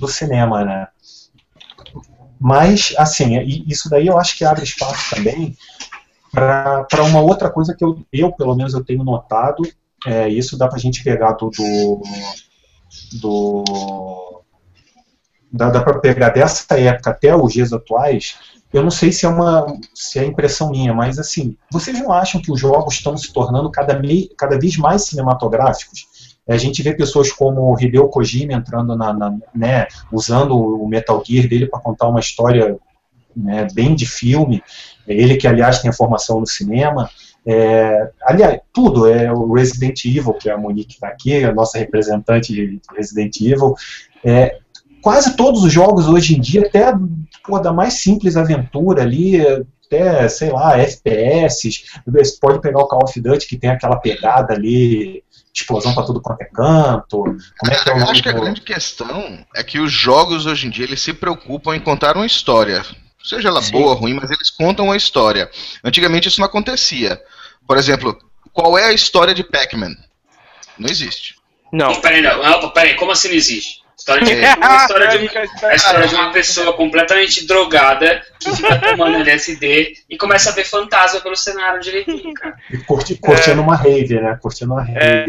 do 0.00 0.08
cinema, 0.08 0.64
né? 0.64 0.88
Mas, 2.40 2.92
assim, 2.98 3.38
isso 3.66 3.88
daí 3.88 4.08
eu 4.08 4.18
acho 4.18 4.36
que 4.36 4.44
abre 4.44 4.64
espaço 4.64 5.14
também 5.14 5.56
para 6.32 7.04
uma 7.04 7.20
outra 7.20 7.48
coisa 7.48 7.74
que 7.74 7.82
eu, 7.82 7.98
eu, 8.12 8.32
pelo 8.32 8.54
menos, 8.54 8.74
eu 8.74 8.84
tenho 8.84 9.02
notado, 9.04 9.62
é, 10.06 10.28
isso 10.28 10.58
dá 10.58 10.68
para 10.68 10.76
a 10.76 10.80
gente 10.80 11.02
pegar 11.02 11.32
do, 11.32 11.50
do, 11.50 12.02
do 13.20 14.42
dá, 15.50 15.70
dá 15.70 15.80
para 15.80 15.98
pegar 15.98 16.28
dessa 16.30 16.78
época 16.78 17.10
até 17.10 17.34
os 17.34 17.52
dias 17.52 17.72
atuais, 17.72 18.36
eu 18.72 18.82
não 18.82 18.90
sei 18.90 19.12
se 19.12 19.24
é 19.24 19.28
uma 19.28 19.66
se 19.94 20.18
é 20.18 20.24
impressão 20.24 20.70
minha, 20.70 20.92
mas 20.92 21.18
assim, 21.18 21.56
vocês 21.70 21.98
não 21.98 22.12
acham 22.12 22.40
que 22.40 22.50
os 22.50 22.60
jogos 22.60 22.94
estão 22.94 23.16
se 23.16 23.32
tornando 23.32 23.70
cada, 23.70 24.00
cada 24.36 24.58
vez 24.58 24.76
mais 24.76 25.06
cinematográficos? 25.06 26.06
É, 26.46 26.54
a 26.54 26.58
gente 26.58 26.82
vê 26.82 26.94
pessoas 26.94 27.32
como 27.32 27.76
Hideo 27.78 28.08
Kojima 28.08 28.52
entrando 28.52 28.96
na, 28.96 29.12
na 29.12 29.36
né, 29.54 29.86
usando 30.12 30.56
o 30.56 30.86
Metal 30.88 31.22
Gear 31.24 31.48
dele 31.48 31.66
para 31.66 31.80
contar 31.80 32.08
uma 32.08 32.20
história 32.20 32.76
né, 33.36 33.66
bem 33.72 33.94
de 33.94 34.06
filme. 34.06 34.62
Ele 35.06 35.36
que 35.36 35.46
aliás 35.46 35.80
tem 35.80 35.90
a 35.90 35.94
formação 35.94 36.40
no 36.40 36.46
cinema. 36.46 37.10
É, 37.44 38.10
aliás, 38.22 38.60
tudo, 38.72 39.08
é 39.08 39.32
o 39.32 39.52
Resident 39.52 40.04
Evil, 40.04 40.34
que 40.34 40.48
é 40.48 40.52
a 40.52 40.58
Monique 40.58 40.94
está 40.94 41.08
aqui, 41.08 41.44
a 41.44 41.54
nossa 41.54 41.78
representante 41.78 42.52
de 42.52 42.80
Resident 42.96 43.40
Evil. 43.40 43.74
É, 44.24 44.58
quase 45.02 45.36
todos 45.36 45.62
os 45.62 45.72
jogos 45.72 46.08
hoje 46.08 46.36
em 46.36 46.40
dia, 46.40 46.62
até 46.62 46.92
pô, 47.44 47.58
da 47.58 47.72
mais 47.72 47.94
simples 47.94 48.36
aventura 48.36 49.02
ali, 49.02 49.40
até, 49.86 50.28
sei 50.28 50.50
lá, 50.50 50.78
FPS, 50.78 51.84
você 52.06 52.38
pode 52.40 52.60
pegar 52.60 52.80
o 52.80 52.88
Call 52.88 53.04
of 53.04 53.20
Duty 53.20 53.46
que 53.46 53.56
tem 53.56 53.70
aquela 53.70 53.96
pegada 53.96 54.52
ali, 54.52 55.22
explosão 55.54 55.94
para 55.94 56.04
tudo 56.04 56.20
quanto 56.20 56.42
é 56.42 56.46
canto. 56.46 57.22
Como 57.58 57.72
é 57.72 57.82
que 57.82 57.88
é 57.88 57.94
o 57.94 57.98
Eu 57.98 58.04
acho 58.08 58.22
que 58.22 58.28
a 58.28 58.32
grande 58.32 58.60
questão 58.60 59.44
é 59.54 59.62
que 59.62 59.78
os 59.78 59.92
jogos 59.92 60.44
hoje 60.44 60.66
em 60.66 60.70
dia 60.70 60.84
eles 60.84 61.00
se 61.00 61.12
preocupam 61.14 61.74
em 61.74 61.80
contar 61.80 62.16
uma 62.16 62.26
história. 62.26 62.84
Seja 63.24 63.48
ela 63.48 63.62
Sim. 63.62 63.72
boa 63.72 63.90
ou 63.90 63.94
ruim, 63.94 64.14
mas 64.14 64.30
eles 64.30 64.50
contam 64.50 64.86
uma 64.86 64.96
história. 64.96 65.50
Antigamente 65.82 66.28
isso 66.28 66.40
não 66.40 66.46
acontecia. 66.46 67.20
Por 67.66 67.76
exemplo, 67.76 68.16
qual 68.52 68.78
é 68.78 68.86
a 68.86 68.92
história 68.92 69.34
de 69.34 69.42
Pac-Man? 69.42 69.96
Não 70.78 70.88
existe. 70.88 71.34
Não. 71.72 72.00
Peraí, 72.00 72.22
não. 72.22 72.42
não 72.42 72.70
peraí, 72.70 72.94
como 72.94 73.10
assim 73.10 73.28
não 73.28 73.34
existe? 73.34 73.82
História 74.06 74.24
de, 74.24 74.32
a, 74.62 74.76
história 74.76 75.18
de, 75.18 75.38
a 75.66 75.74
história 75.74 76.06
de 76.06 76.14
uma 76.14 76.30
pessoa 76.30 76.72
completamente 76.74 77.44
drogada 77.44 78.22
que 78.38 78.54
fica 78.54 78.78
tomando 78.94 79.16
LSD 79.16 79.94
e 80.08 80.16
começa 80.16 80.50
a 80.50 80.52
ver 80.52 80.64
fantasma 80.64 81.20
pelo 81.20 81.34
cenário 81.34 81.80
direitinho, 81.80 82.32
cara. 82.34 82.56
E 82.70 82.78
curti, 82.78 83.16
curtindo 83.16 83.60
é. 83.60 83.64
uma 83.64 83.74
rave, 83.74 84.20
né? 84.20 84.38
Curtindo 84.40 84.74
uma 84.74 84.84
rave. 84.84 84.96
É. 84.96 85.26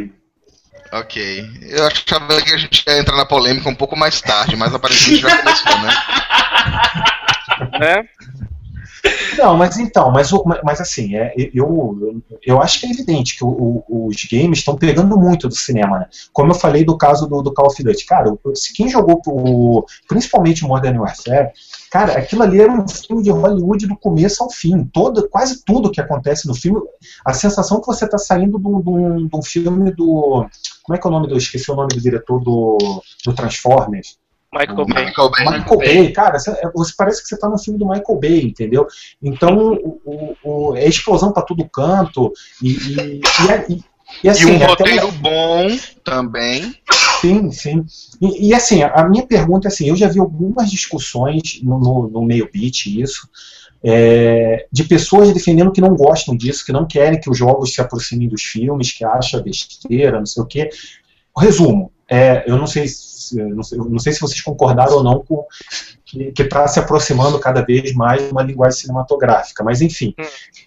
Ok. 0.92 1.46
Eu 1.70 1.88
achava 1.88 2.40
que 2.40 2.54
a 2.54 2.58
gente 2.58 2.84
ia 2.88 3.00
entrar 3.00 3.18
na 3.18 3.26
polêmica 3.26 3.68
um 3.68 3.76
pouco 3.76 3.98
mais 3.98 4.22
tarde, 4.22 4.56
mas 4.56 4.72
aparentemente 4.72 5.22
já 5.22 5.38
começou, 5.40 5.80
né? 5.80 5.90
né? 7.80 8.10
Não, 9.38 9.56
mas 9.56 9.78
então, 9.78 10.12
mas, 10.12 10.32
mas 10.64 10.82
assim, 10.82 11.16
é, 11.16 11.34
eu, 11.54 12.22
eu 12.46 12.62
acho 12.62 12.80
que 12.80 12.88
é 12.88 12.90
evidente 12.90 13.38
que 13.38 13.44
o, 13.44 13.84
o, 13.88 14.08
os 14.08 14.26
games 14.26 14.60
estão 14.60 14.76
pegando 14.76 15.18
muito 15.18 15.48
do 15.48 15.56
cinema, 15.56 16.00
né? 16.00 16.08
Como 16.34 16.52
eu 16.52 16.56
falei 16.56 16.84
do 16.84 16.98
caso 16.98 17.28
do, 17.28 17.42
do 17.42 17.54
Call 17.54 17.68
of 17.68 17.84
Duty. 17.84 18.06
Cara, 18.06 18.34
quem 18.76 18.90
jogou 18.90 19.22
o, 19.28 19.86
principalmente 20.08 20.64
Modern 20.64 20.98
Warfare, 21.00 21.52
cara, 21.92 22.14
aquilo 22.14 22.44
ali 22.44 22.60
era 22.60 22.72
um 22.72 22.88
filme 22.88 23.24
de 23.24 23.32
Hollywood 23.32 23.88
do 23.88 23.98
começo 23.98 24.44
ao 24.44 24.50
fim. 24.50 24.84
Todo, 24.86 25.30
quase 25.30 25.64
tudo 25.64 25.92
que 25.92 26.02
acontece 26.02 26.48
no 26.48 26.56
filme, 26.56 26.82
a 27.26 27.34
sensação 27.34 27.80
que 27.80 27.88
você 27.88 28.06
está 28.06 28.18
saindo 28.18 28.60
de 28.60 28.68
um 29.36 29.42
filme 29.44 29.92
do. 29.92 30.46
Como 30.84 30.96
é 30.96 31.00
que 31.00 31.06
é 31.06 31.10
o 31.10 31.14
nome 31.14 31.28
do. 31.28 31.38
Esqueci 31.38 31.72
o 31.72 31.76
nome 31.76 31.90
do 31.90 32.02
diretor 32.02 32.40
do, 32.44 32.78
do 33.26 33.34
Transformers. 33.34 34.18
Michael 34.54 34.86
Bay. 34.86 35.06
Michael 35.06 35.32
Bay. 35.32 35.46
Michael 35.46 35.78
Bay, 35.78 36.12
cara, 36.14 36.38
você 36.74 36.94
parece 36.98 37.22
que 37.22 37.28
você 37.28 37.38
tá 37.38 37.50
no 37.50 37.60
filme 37.60 37.78
do 37.78 37.88
Michael 37.88 38.20
Bay, 38.20 38.42
entendeu? 38.44 38.88
Então, 39.22 39.74
o, 39.74 40.36
o, 40.44 40.76
é 40.76 40.88
explosão 40.88 41.32
para 41.32 41.44
todo 41.44 41.68
canto 41.70 42.32
e, 42.62 42.72
e, 42.72 43.22
e, 43.70 43.84
e, 44.24 44.30
assim, 44.30 44.50
e 44.50 44.52
um 44.54 44.66
roteiro 44.66 45.10
até... 45.10 45.18
bom 45.18 45.78
também. 46.04 46.76
Sim, 47.20 47.52
sim. 47.52 47.86
E, 48.22 48.50
e, 48.50 48.54
assim, 48.54 48.84
a 48.84 49.08
minha 49.10 49.26
pergunta 49.26 49.68
é 49.68 49.70
assim, 49.70 49.90
eu 49.90 49.96
já 49.96 50.08
vi 50.08 50.20
algumas 50.20 50.70
discussões 50.70 51.60
no, 51.62 51.80
no, 51.80 52.10
no 52.10 52.22
meio 52.22 52.50
beat 52.52 52.86
isso, 52.86 53.28
é, 53.84 54.66
de 54.72 54.84
pessoas 54.86 55.34
defendendo 55.34 55.72
que 55.72 55.82
não 55.82 55.96
gostam 55.96 56.36
disso, 56.36 56.66
que 56.66 56.72
não 56.72 56.88
querem 56.88 57.20
que 57.20 57.30
os 57.30 57.38
jogos 57.38 57.74
se 57.74 57.82
aproximem 57.82 58.30
dos 58.30 58.44
filmes, 58.44 58.92
que 58.92 59.04
acham 59.04 59.42
besteira, 59.42 60.20
não 60.20 60.26
sei 60.26 60.44
o 60.44 60.46
quê. 60.46 60.70
Resumo, 61.38 61.92
é, 62.10 62.44
eu 62.48 62.58
não 62.58 62.68
sei 62.68 62.88
se 62.88 63.36
não 63.36 63.64
sei, 63.64 63.78
não 63.78 64.00
sei 64.00 64.14
se 64.14 64.22
vocês 64.22 64.42
concordaram 64.42 64.98
ou 64.98 65.04
não 65.04 65.20
com 65.20 65.46
que 66.06 66.42
está 66.42 66.66
se 66.68 66.80
aproximando 66.80 67.38
cada 67.40 67.62
vez 67.62 67.94
mais 67.94 68.24
de 68.24 68.32
uma 68.32 68.42
linguagem 68.42 68.80
cinematográfica, 68.80 69.64
mas 69.64 69.82
enfim. 69.82 70.16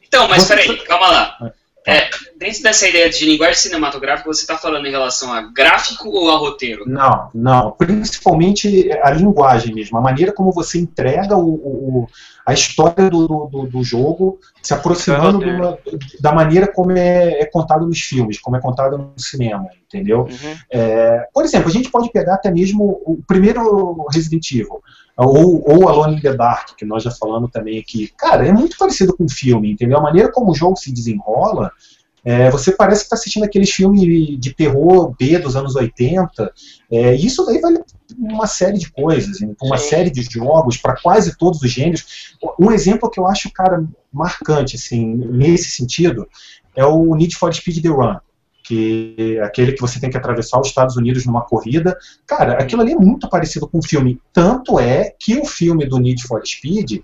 Então, 0.07 0.29
mas 0.29 0.43
você... 0.43 0.55
peraí, 0.55 0.85
calma 0.85 1.09
lá. 1.09 1.53
É, 1.87 2.11
dentro 2.41 2.63
dessa 2.63 2.89
ideia 2.89 3.11
de 3.11 3.27
linguagem 3.27 3.57
cinematográfica, 3.57 4.33
você 4.33 4.41
está 4.41 4.57
falando 4.57 4.87
em 4.87 4.91
relação 4.91 5.31
a 5.31 5.43
gráfico 5.43 6.09
ou 6.09 6.31
a 6.31 6.39
roteiro? 6.39 6.89
Não, 6.89 7.29
não. 7.35 7.73
Principalmente 7.73 8.91
a 9.03 9.11
linguagem 9.11 9.75
mesmo, 9.75 9.99
a 9.99 10.01
maneira 10.01 10.33
como 10.33 10.51
você 10.51 10.79
entrega 10.79 11.37
o, 11.37 11.51
o 11.51 12.07
a 12.47 12.55
história 12.55 13.11
do, 13.11 13.27
do, 13.47 13.67
do, 13.67 13.85
jogo, 13.85 14.41
se 14.63 14.73
aproximando 14.73 15.39
uma, 15.39 15.79
da 16.19 16.33
maneira 16.33 16.67
como 16.67 16.93
é, 16.93 17.43
é, 17.43 17.45
contado 17.45 17.87
nos 17.87 18.01
filmes, 18.01 18.41
como 18.41 18.57
é 18.57 18.61
contado 18.61 18.97
no 18.97 19.13
cinema, 19.19 19.69
entendeu? 19.87 20.21
Uhum. 20.21 20.57
É, 20.71 21.29
por 21.35 21.45
exemplo, 21.45 21.69
a 21.69 21.73
gente 21.73 21.91
pode 21.91 22.11
pegar 22.11 22.37
até 22.37 22.51
mesmo 22.51 23.03
o 23.05 23.23
primeiro 23.29 24.07
Resident 24.11 24.51
Evil 24.51 24.83
ou, 25.17 25.63
ou 25.71 25.89
Alone 25.89 26.17
in 26.17 26.21
the 26.21 26.35
Dark, 26.35 26.71
que 26.77 26.87
nós 26.87 27.03
já 27.03 27.11
falamos 27.11 27.51
também 27.51 27.79
aqui. 27.79 28.11
Cara, 28.17 28.47
é 28.47 28.53
muito 28.53 28.79
parecido 28.79 29.15
com 29.15 29.25
o 29.25 29.31
filme, 29.31 29.71
entendeu? 29.71 29.99
A 29.99 30.03
maneira 30.03 30.33
como 30.33 30.53
o 30.53 30.55
jogo 30.55 30.77
se 30.77 30.93
desenrola, 30.93 31.71
é, 32.25 32.51
você 32.51 32.73
parece 32.73 33.01
que 33.01 33.07
está 33.07 33.17
assistindo 33.17 33.45
aqueles 33.45 33.71
filmes 33.71 34.03
de 34.39 34.55
terror 34.55 35.15
B 35.19 35.39
dos 35.39 35.57
anos 35.57 35.75
80. 35.75 36.53
É, 36.91 37.15
e 37.15 37.27
isso 37.27 37.45
daí 37.47 37.61
vale 37.61 37.81
uma 38.19 38.47
série 38.47 38.79
de 38.79 38.91
coisas, 38.91 39.39
uma 39.63 39.79
Sim. 39.79 39.89
série 39.89 40.11
de 40.11 40.23
jogos 40.23 40.77
para 40.77 40.97
quase 41.01 41.37
todos 41.37 41.63
os 41.63 41.71
gêneros. 41.71 42.37
Um 42.59 42.71
exemplo 42.71 43.11
que 43.11 43.19
eu 43.19 43.27
acho, 43.27 43.51
cara, 43.53 43.85
marcante, 44.13 44.77
assim, 44.77 45.15
nesse 45.15 45.71
sentido, 45.71 46.29
é 46.77 46.85
o 46.85 47.15
Need 47.15 47.37
for 47.37 47.53
Speed 47.55 47.83
The 47.83 47.89
Run 47.89 48.17
que 48.63 49.17
é 49.19 49.43
aquele 49.43 49.73
que 49.73 49.81
você 49.81 49.99
tem 49.99 50.09
que 50.09 50.17
atravessar 50.17 50.61
os 50.61 50.69
Estados 50.69 50.97
Unidos 50.97 51.27
numa 51.27 51.41
corrida. 51.41 51.99
Cara, 52.25 52.53
aquilo 52.53 52.83
ali 52.83 52.93
é 52.93 52.97
muito 52.97 53.29
parecido 53.29 53.67
com 53.67 53.79
o 53.79 53.83
filme. 53.83 54.21
Tanto 54.33 54.79
é 54.79 55.13
que 55.19 55.37
o 55.37 55.45
filme 55.45 55.85
do 55.87 55.99
Need 55.99 56.23
for 56.23 56.41
Speed 56.47 57.01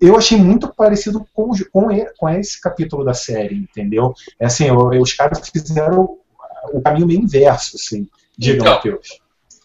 eu 0.00 0.16
achei 0.16 0.38
muito 0.38 0.68
parecido 0.74 1.26
com, 1.32 1.50
com, 1.72 1.88
com 2.16 2.28
esse 2.28 2.60
capítulo 2.60 3.04
da 3.04 3.14
série, 3.14 3.56
entendeu? 3.56 4.14
É 4.38 4.46
assim, 4.46 4.66
eu, 4.66 4.76
os 5.00 5.12
caras 5.12 5.48
fizeram 5.48 6.18
o 6.72 6.80
caminho 6.80 7.06
meio 7.06 7.20
inverso, 7.20 7.76
assim. 7.76 8.08
Diga, 8.36 8.60
então, 8.60 8.74
Matheus. 8.74 9.20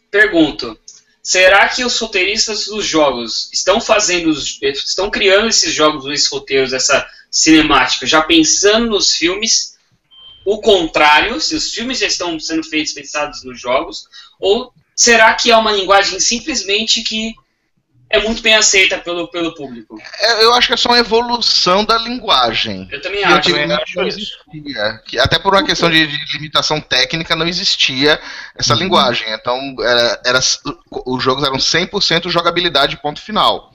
Pergunto. 0.10 0.78
Será 1.22 1.69
que 1.69 1.86
os 1.86 1.98
roteiristas 2.00 2.65
dos 2.65 2.86
jogos 2.86 3.50
estão 3.54 3.80
fazendo, 3.80 4.30
estão 4.32 5.10
criando 5.10 5.48
esses 5.48 5.74
jogos, 5.74 6.06
esses 6.06 6.28
roteiros, 6.28 6.74
essa 6.74 7.08
cinemática, 7.32 8.06
já 8.06 8.22
pensando 8.22 8.88
nos 8.88 9.12
filmes 9.12 9.74
o 10.46 10.60
contrário, 10.60 11.39
se 11.39 11.56
os 11.56 11.74
filmes 11.74 12.00
já 12.00 12.08
estão 12.08 12.38
sendo 12.39 12.63
feitos 12.63 12.91
pensados 12.91 13.43
nos 13.43 13.60
jogos, 13.60 14.08
ou 14.39 14.74
será 14.93 15.34
que 15.34 15.50
é 15.50 15.56
uma 15.56 15.72
linguagem 15.72 16.19
simplesmente 16.19 17.02
que 17.02 17.34
é 18.13 18.19
muito 18.19 18.43
bem 18.43 18.54
aceita 18.54 18.99
pelo, 18.99 19.28
pelo 19.28 19.56
público? 19.56 19.99
É, 20.19 20.43
eu 20.43 20.54
acho 20.54 20.67
que 20.67 20.76
é 20.76 20.78
só 20.78 20.89
uma 20.89 20.99
evolução 20.99 21.84
da 21.84 21.97
linguagem. 21.97 22.88
Eu 22.91 23.02
também 23.02 23.23
acho. 23.23 23.49
Eu 23.49 23.67
não 23.67 24.08
existia, 24.08 25.02
que 25.04 25.17
até 25.17 25.39
por 25.39 25.52
uma 25.52 25.63
questão 25.63 25.89
de, 25.89 26.06
de, 26.06 26.38
limitação 26.38 26.80
técnica 26.80 27.36
não 27.36 27.47
existia 27.47 28.21
essa 28.56 28.76
uhum. 28.76 28.82
linguagem. 28.82 29.26
Então, 29.34 29.76
era, 29.80 30.21
era, 30.23 30.39
os 31.08 31.23
jogos 31.23 31.43
eram 31.43 31.58
100% 31.58 32.30
jogabilidade 32.30 32.97
ponto 32.97 33.19
final. 33.19 33.73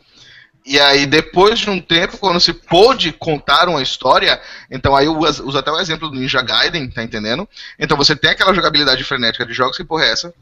E 0.65 0.79
aí, 0.79 1.05
depois 1.05 1.59
de 1.59 1.69
um 1.69 1.81
tempo, 1.81 2.17
quando 2.19 2.39
se 2.39 2.53
pôde 2.53 3.11
contar 3.11 3.69
uma 3.69 3.83
história, 3.83 4.41
então 4.71 4.95
aí 4.95 5.07
eu 5.07 5.19
uso 5.19 5.59
até 5.59 5.73
o 5.73 5.81
exemplo 5.81 6.09
do 6.09 6.17
Ninja 6.17 6.43
Gaiden, 6.43 6.89
tá 6.91 7.03
entendendo? 7.03 7.49
Então 7.77 7.97
você 7.97 8.15
tem 8.15 8.31
aquela 8.31 8.55
jogabilidade 8.55 9.03
frenética 9.03 9.45
de 9.45 9.53
jogos, 9.53 9.77
que 9.77 9.83
porra 9.83 10.05
é 10.05 10.13
essa? 10.13 10.33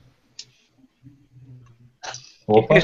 Opa. 2.46 2.74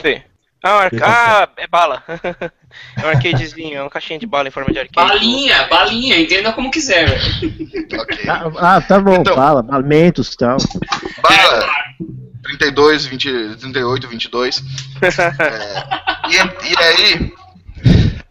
Ah, 0.63 0.89
ah, 1.03 1.49
é 1.57 1.67
bala. 1.67 2.05
é 2.97 3.05
um 3.05 3.09
arcadezinho, 3.09 3.79
é 3.79 3.83
uma 3.83 3.91
caixinha 3.91 4.19
de 4.19 4.27
bala 4.27 4.47
em 4.47 4.53
forma 4.53 4.73
de 4.73 4.79
arcade. 4.79 5.09
Balinha, 5.09 5.67
balinha, 5.67 6.21
entenda 6.21 6.53
como 6.53 6.71
quiser, 6.71 7.09
okay. 8.01 8.29
ah, 8.29 8.77
ah, 8.77 8.81
tá 8.81 9.01
bom, 9.01 9.17
então, 9.17 9.35
bala, 9.35 9.63
balimentos 9.63 10.33
e 10.33 10.37
tal. 10.37 10.59
Bala, 11.21 11.69
32, 12.45 13.07
20, 13.07 13.57
38, 13.57 14.09
22. 14.09 14.63
é, 15.03 16.29
e, 16.31 16.71
e 16.71 16.79
aí, 16.79 17.33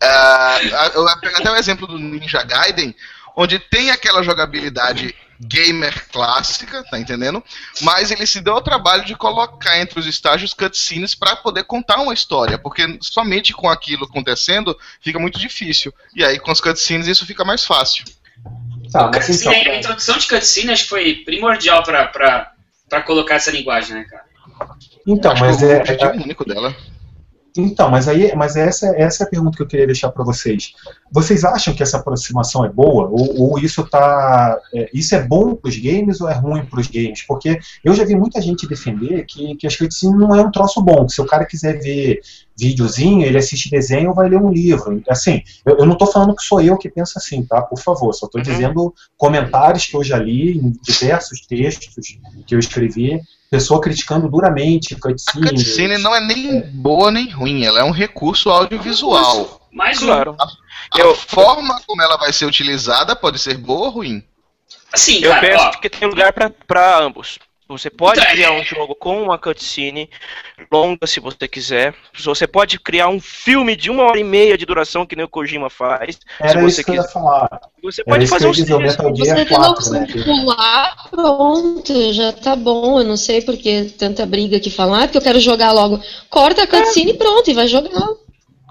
uh, 0.02 0.96
eu 0.96 1.20
pego 1.20 1.38
até 1.38 1.52
o 1.52 1.56
exemplo 1.56 1.86
do 1.86 2.00
Ninja 2.00 2.44
Gaiden, 2.44 2.96
onde 3.36 3.60
tem 3.60 3.92
aquela 3.92 4.24
jogabilidade 4.24 5.14
gamer 5.42 6.08
clássica, 6.12 6.84
tá 6.90 7.00
entendendo? 7.00 7.44
Mas 7.82 8.12
ele 8.12 8.26
se 8.26 8.40
deu 8.42 8.54
ao 8.54 8.62
trabalho 8.62 9.04
de 9.04 9.16
colocar 9.16 9.80
entre 9.80 10.00
os 10.00 10.06
estágios 10.06 10.54
cutscenes 10.54 11.16
para 11.16 11.36
poder 11.36 11.64
contar 11.64 11.98
uma 11.98 12.14
história, 12.14 12.58
porque 12.58 13.00
somente 13.02 13.54
com 13.54 13.68
aquilo 13.68 14.06
acontecendo 14.06 14.78
fica 15.02 15.20
muito 15.20 15.40
difícil. 15.40 15.94
E 16.16 16.24
aí 16.24 16.40
com 16.40 16.52
os 16.52 16.62
cutscenes 16.62 17.08
isso 17.08 17.26
fica 17.26 17.44
mais 17.44 17.66
fácil. 17.66 18.06
Tá, 18.92 19.10
então, 19.30 19.52
a 19.52 19.76
introdução 19.78 20.18
de 20.18 20.28
cutscene 20.28 20.72
acho 20.72 20.84
que 20.84 20.90
foi 20.90 21.16
primordial 21.26 21.84
para 21.84 22.52
para 22.92 23.02
colocar 23.04 23.36
essa 23.36 23.50
linguagem, 23.50 23.96
né, 23.96 24.04
cara? 24.04 24.26
Então, 25.08 25.34
mas 25.40 25.64
é, 25.64 25.82
é, 25.82 26.04
é 26.04 26.12
único 26.12 26.44
dela. 26.44 26.76
Então, 27.58 27.90
mas 27.90 28.08
aí, 28.08 28.34
mas 28.36 28.56
essa, 28.56 28.88
essa 28.96 29.24
é 29.24 29.28
a 29.28 29.30
pergunta 29.30 29.58
que 29.58 29.64
eu 29.64 29.68
queria 29.68 29.86
deixar 29.86 30.10
para 30.10 30.24
vocês. 30.24 30.74
Vocês 31.12 31.44
acham 31.44 31.74
que 31.74 31.84
essa 31.84 31.98
aproximação 31.98 32.64
é 32.64 32.70
boa 32.70 33.10
ou, 33.10 33.42
ou 33.42 33.60
isso 33.60 33.84
tá, 33.84 34.58
é, 34.74 34.90
isso 34.94 35.14
é 35.16 35.22
bom 35.22 35.56
para 35.56 35.70
os 35.70 35.78
games 35.78 36.22
ou 36.22 36.30
é 36.30 36.34
ruim 36.34 36.66
para 36.66 36.80
os 36.80 36.88
games? 36.88 37.24
Porque 37.24 37.60
eu 37.84 37.94
já 37.94 38.06
vi 38.06 38.16
muita 38.16 38.42
gente 38.42 38.68
defender 38.68 39.26
que, 39.26 39.56
que 39.56 39.68
as 39.68 39.76
cutscenes 39.76 40.18
não 40.18 40.34
é 40.34 40.42
um 40.42 40.52
troço 40.52 40.82
bom. 40.82 41.10
Se 41.10 41.22
o 41.22 41.26
cara 41.26 41.46
quiser 41.46 41.80
ver 41.80 42.22
videozinho, 42.58 43.26
ele 43.26 43.38
assiste 43.38 43.70
desenho 43.70 44.10
ou 44.10 44.16
vai 44.16 44.30
ler 44.30 44.38
um 44.38 44.52
livro. 44.52 45.02
Assim, 45.10 45.42
eu, 45.66 45.80
eu 45.80 45.86
não 45.86 45.94
estou 45.94 46.10
falando 46.10 46.36
que 46.36 46.44
sou 46.44 46.62
eu 46.62 46.78
que 46.78 46.90
penso 46.90 47.18
assim, 47.18 47.44
tá? 47.44 47.62
Por 47.62 47.80
favor, 47.80 48.14
só 48.14 48.28
estou 48.28 48.40
uhum. 48.40 48.48
dizendo 48.48 48.94
comentários 49.18 49.86
que 49.88 49.98
eu 49.98 50.04
já 50.04 50.18
li 50.18 50.58
em 50.58 50.72
diversos 50.82 51.42
textos 51.42 52.18
que 52.46 52.56
eu 52.56 52.60
escrevi 52.60 53.20
pessoa 53.52 53.82
criticando 53.82 54.30
duramente 54.30 54.96
cutscene. 54.96 55.46
A 55.46 55.50
cutscene 55.50 55.98
não 55.98 56.16
é 56.16 56.22
nem 56.22 56.60
é. 56.60 56.62
boa 56.62 57.12
nem 57.12 57.30
ruim, 57.30 57.66
ela 57.66 57.82
é 57.82 57.84
um 57.84 57.92
recurso 57.92 58.50
audiovisual. 58.50 59.68
Mais 59.70 60.00
claro. 60.00 60.36
A, 60.40 60.46
a 60.46 61.00
eu, 61.00 61.14
forma 61.14 61.80
como 61.86 62.02
ela 62.02 62.16
vai 62.16 62.32
ser 62.32 62.46
utilizada 62.46 63.14
pode 63.14 63.38
ser 63.38 63.58
boa 63.58 63.88
ou 63.88 63.90
ruim. 63.90 64.24
Assim, 64.92 65.20
eu 65.22 65.32
cara, 65.32 65.48
penso 65.48 65.64
ó, 65.66 65.72
que 65.72 65.90
tem 65.90 66.08
lugar 66.08 66.34
para 66.34 66.98
ambos. 67.00 67.38
Você 67.72 67.90
pode 67.90 68.20
criar 68.20 68.52
um 68.52 68.64
jogo 68.66 68.94
com 68.94 69.24
uma 69.24 69.38
cutscene 69.38 70.10
longa, 70.70 71.08
se 71.08 71.22
você 71.22 71.48
quiser. 71.48 71.96
Você 72.22 72.46
pode 72.46 72.78
criar 72.78 73.08
um 73.08 73.18
filme 73.18 73.78
de 73.78 73.90
uma 73.90 74.04
hora 74.04 74.20
e 74.20 74.26
meia 74.26 74.58
de 74.58 74.66
duração, 74.66 75.06
que 75.06 75.16
nem 75.16 75.24
o 75.24 75.30
Kojima 75.30 75.70
faz. 75.70 76.20
Era 76.38 76.50
se 76.50 76.56
você 76.56 76.68
isso 76.68 76.84
quiser. 76.84 76.84
que 76.84 76.92
eu 76.92 76.96
ia 76.96 77.04
falar. 77.04 77.62
Você 77.82 78.04
pode 78.04 78.28
fazer 78.28 78.48
um 78.48 78.54
filme. 78.54 78.90
Você 78.90 79.46
tem 79.46 79.58
a 79.58 79.70
opção 79.70 80.04
de 80.04 80.22
pular, 80.22 81.10
pronto, 81.10 82.14
já 82.14 82.34
tá 82.34 82.58
bom. 82.58 83.00
Eu 83.00 83.06
não 83.06 83.16
sei 83.16 83.42
porque 83.42 83.86
tanta 83.98 84.26
briga 84.26 84.60
que 84.60 84.70
falar, 84.70 85.04
porque 85.04 85.20
eu 85.20 85.22
quero 85.22 85.40
jogar 85.40 85.72
logo. 85.72 86.02
Corta 86.30 86.64
a 86.64 86.68
cutscene 86.68 87.12
e 87.12 87.18
pronto, 87.18 87.50
e 87.50 87.54
vai 87.54 87.70
jogar. 87.70 87.90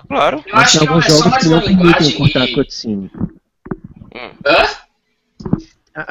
Claro. 0.08 0.44
Eu 0.46 0.54
Mas 0.54 0.72
tem 0.72 0.86
alguns 0.86 1.06
é 1.06 1.08
jogos 1.08 1.38
que 1.38 1.48
não 1.48 1.60
permitem 1.62 2.12
cortar 2.12 2.42
a 2.42 2.52
cutscene. 2.52 3.10
Hum. 4.14 4.30
Hã? 4.44 4.66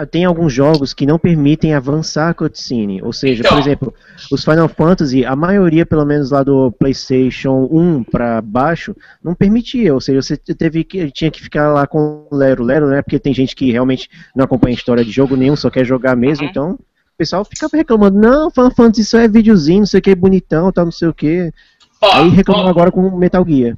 Tem 0.10 0.26
alguns 0.26 0.54
jogos 0.54 0.94
que 0.94 1.06
não 1.06 1.20
permitem 1.20 1.74
avançar 1.74 2.30
a 2.30 2.34
cutscene. 2.34 3.02
Ou 3.02 3.14
seja, 3.14 3.42
então. 3.42 3.52
por 3.52 3.60
exemplo, 3.60 3.94
os 4.32 4.44
Final 4.44 4.68
Fantasy, 4.68 5.26
a 5.26 5.36
maioria, 5.36 5.86
pelo 5.86 6.06
menos 6.06 6.32
lá 6.32 6.44
do 6.44 6.72
PlayStation 6.72 7.68
1 7.72 8.04
para 8.04 8.42
baixo, 8.42 8.96
não 9.24 9.36
permitia. 9.36 9.94
Ou 9.94 10.02
seja, 10.02 10.22
você 10.22 10.38
teve 10.38 10.84
que, 10.84 11.12
tinha 11.12 11.32
que 11.32 11.42
ficar 11.42 11.72
lá 11.72 11.86
com 11.88 12.28
Lero 12.32 12.64
Lero, 12.64 12.88
né? 12.88 13.02
Porque 13.02 13.20
tem 13.20 13.34
gente 13.34 13.56
que 13.56 13.72
realmente 13.72 14.10
não 14.36 14.46
acompanha 14.46 14.76
a 14.76 14.78
história 14.78 15.06
de 15.06 15.12
jogo 15.12 15.36
nenhum, 15.36 15.56
só 15.56 15.70
quer 15.70 15.86
jogar 15.86 16.16
mesmo, 16.16 16.46
uhum. 16.46 16.50
então 16.50 16.72
o 16.74 17.18
pessoal 17.18 17.44
ficava 17.44 17.76
reclamando, 17.76 18.18
não, 18.18 18.50
Final 18.50 18.72
Fantasy 18.72 19.02
isso 19.02 19.18
é 19.18 19.28
videozinho, 19.28 19.80
não 19.80 19.86
sei 19.86 20.00
o 20.00 20.04
que, 20.04 20.16
bonitão, 20.16 20.72
tal, 20.72 20.86
não 20.86 20.92
sei 20.92 21.08
o 21.08 21.14
que. 21.14 21.52
Aí 22.02 22.30
reclamando 22.30 22.70
agora 22.70 22.92
com 22.92 23.18
Metal 23.18 23.46
Gear. 23.46 23.78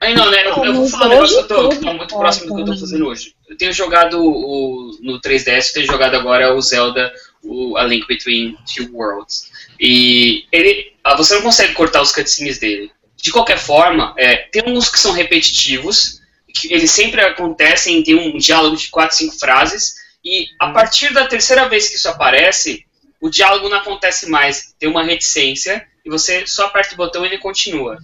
Aí 0.00 0.14
não, 0.14 0.30
né? 0.30 0.46
Eu, 0.46 0.64
eu 0.64 0.74
vou 0.74 0.88
falar 0.88 1.06
um 1.06 1.08
negócio 1.10 1.46
que, 1.46 1.52
eu 1.52 1.56
tô, 1.56 1.68
tá 1.68 1.94
muito 1.94 2.16
próximo 2.16 2.48
do 2.48 2.54
que 2.54 2.60
eu 2.60 2.74
tô 2.74 2.80
fazendo 2.80 3.06
hoje. 3.06 3.34
Eu 3.48 3.56
tenho 3.56 3.72
jogado 3.72 4.20
o, 4.20 4.98
no 5.00 5.20
3DS, 5.20 5.68
eu 5.68 5.74
tenho 5.74 5.86
jogado 5.86 6.16
agora 6.16 6.54
o 6.54 6.60
Zelda, 6.60 7.12
o, 7.42 7.76
A 7.76 7.84
Link 7.84 8.06
Between 8.06 8.56
Two 8.74 8.90
Worlds. 8.92 9.50
E 9.80 10.44
ele. 10.52 10.92
Ah, 11.02 11.16
você 11.16 11.34
não 11.34 11.42
consegue 11.42 11.72
cortar 11.72 12.02
os 12.02 12.12
cutscenes 12.12 12.58
dele. 12.58 12.90
De 13.16 13.32
qualquer 13.32 13.58
forma, 13.58 14.14
é, 14.18 14.36
tem 14.36 14.64
uns 14.66 14.90
que 14.90 14.98
são 14.98 15.12
repetitivos, 15.12 16.20
que 16.52 16.72
eles 16.72 16.90
sempre 16.90 17.20
acontecem, 17.22 18.02
tem 18.02 18.14
um 18.14 18.36
diálogo 18.36 18.76
de 18.76 18.88
4, 18.88 19.16
5 19.16 19.38
frases, 19.38 19.94
e 20.24 20.46
a 20.58 20.70
partir 20.70 21.12
da 21.12 21.26
terceira 21.26 21.68
vez 21.68 21.88
que 21.88 21.96
isso 21.96 22.08
aparece, 22.08 22.84
o 23.20 23.30
diálogo 23.30 23.68
não 23.68 23.78
acontece 23.78 24.28
mais. 24.28 24.74
Tem 24.78 24.88
uma 24.88 25.04
reticência, 25.04 25.86
e 26.04 26.10
você 26.10 26.46
só 26.46 26.66
aperta 26.66 26.94
o 26.94 26.96
botão 26.96 27.24
e 27.24 27.28
ele 27.28 27.38
continua. 27.38 27.98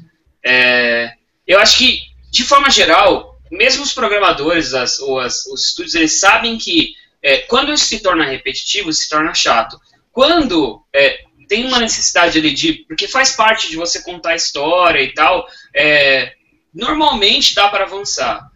É, 0.45 1.13
eu 1.47 1.59
acho 1.59 1.79
que, 1.79 2.01
de 2.31 2.45
forma 2.45 2.71
geral, 2.71 3.39
mesmo 3.51 3.83
os 3.83 3.93
programadores 3.93 4.75
as, 4.75 4.99
ou 4.99 5.19
as, 5.19 5.47
os 5.47 5.69
estúdios, 5.69 5.95
eles 5.95 6.19
sabem 6.19 6.57
que 6.57 6.95
é, 7.23 7.39
quando 7.39 7.73
isso 7.73 7.85
se 7.85 8.01
torna 8.01 8.25
repetitivo, 8.25 8.93
se 8.93 9.09
torna 9.09 9.35
chato. 9.35 9.79
Quando 10.11 10.85
é, 10.95 11.21
tem 11.49 11.67
uma 11.67 11.79
necessidade 11.79 12.39
ali 12.39 12.53
de. 12.53 12.73
Porque 12.89 13.07
faz 13.07 13.33
parte 13.37 13.69
de 13.69 13.77
você 13.77 14.03
contar 14.03 14.31
a 14.31 14.37
história 14.37 15.03
e 15.03 15.13
tal, 15.13 15.47
é, 15.75 16.33
normalmente 16.75 17.55
dá 17.55 17.69
para 17.69 17.85
avançar. 17.85 18.51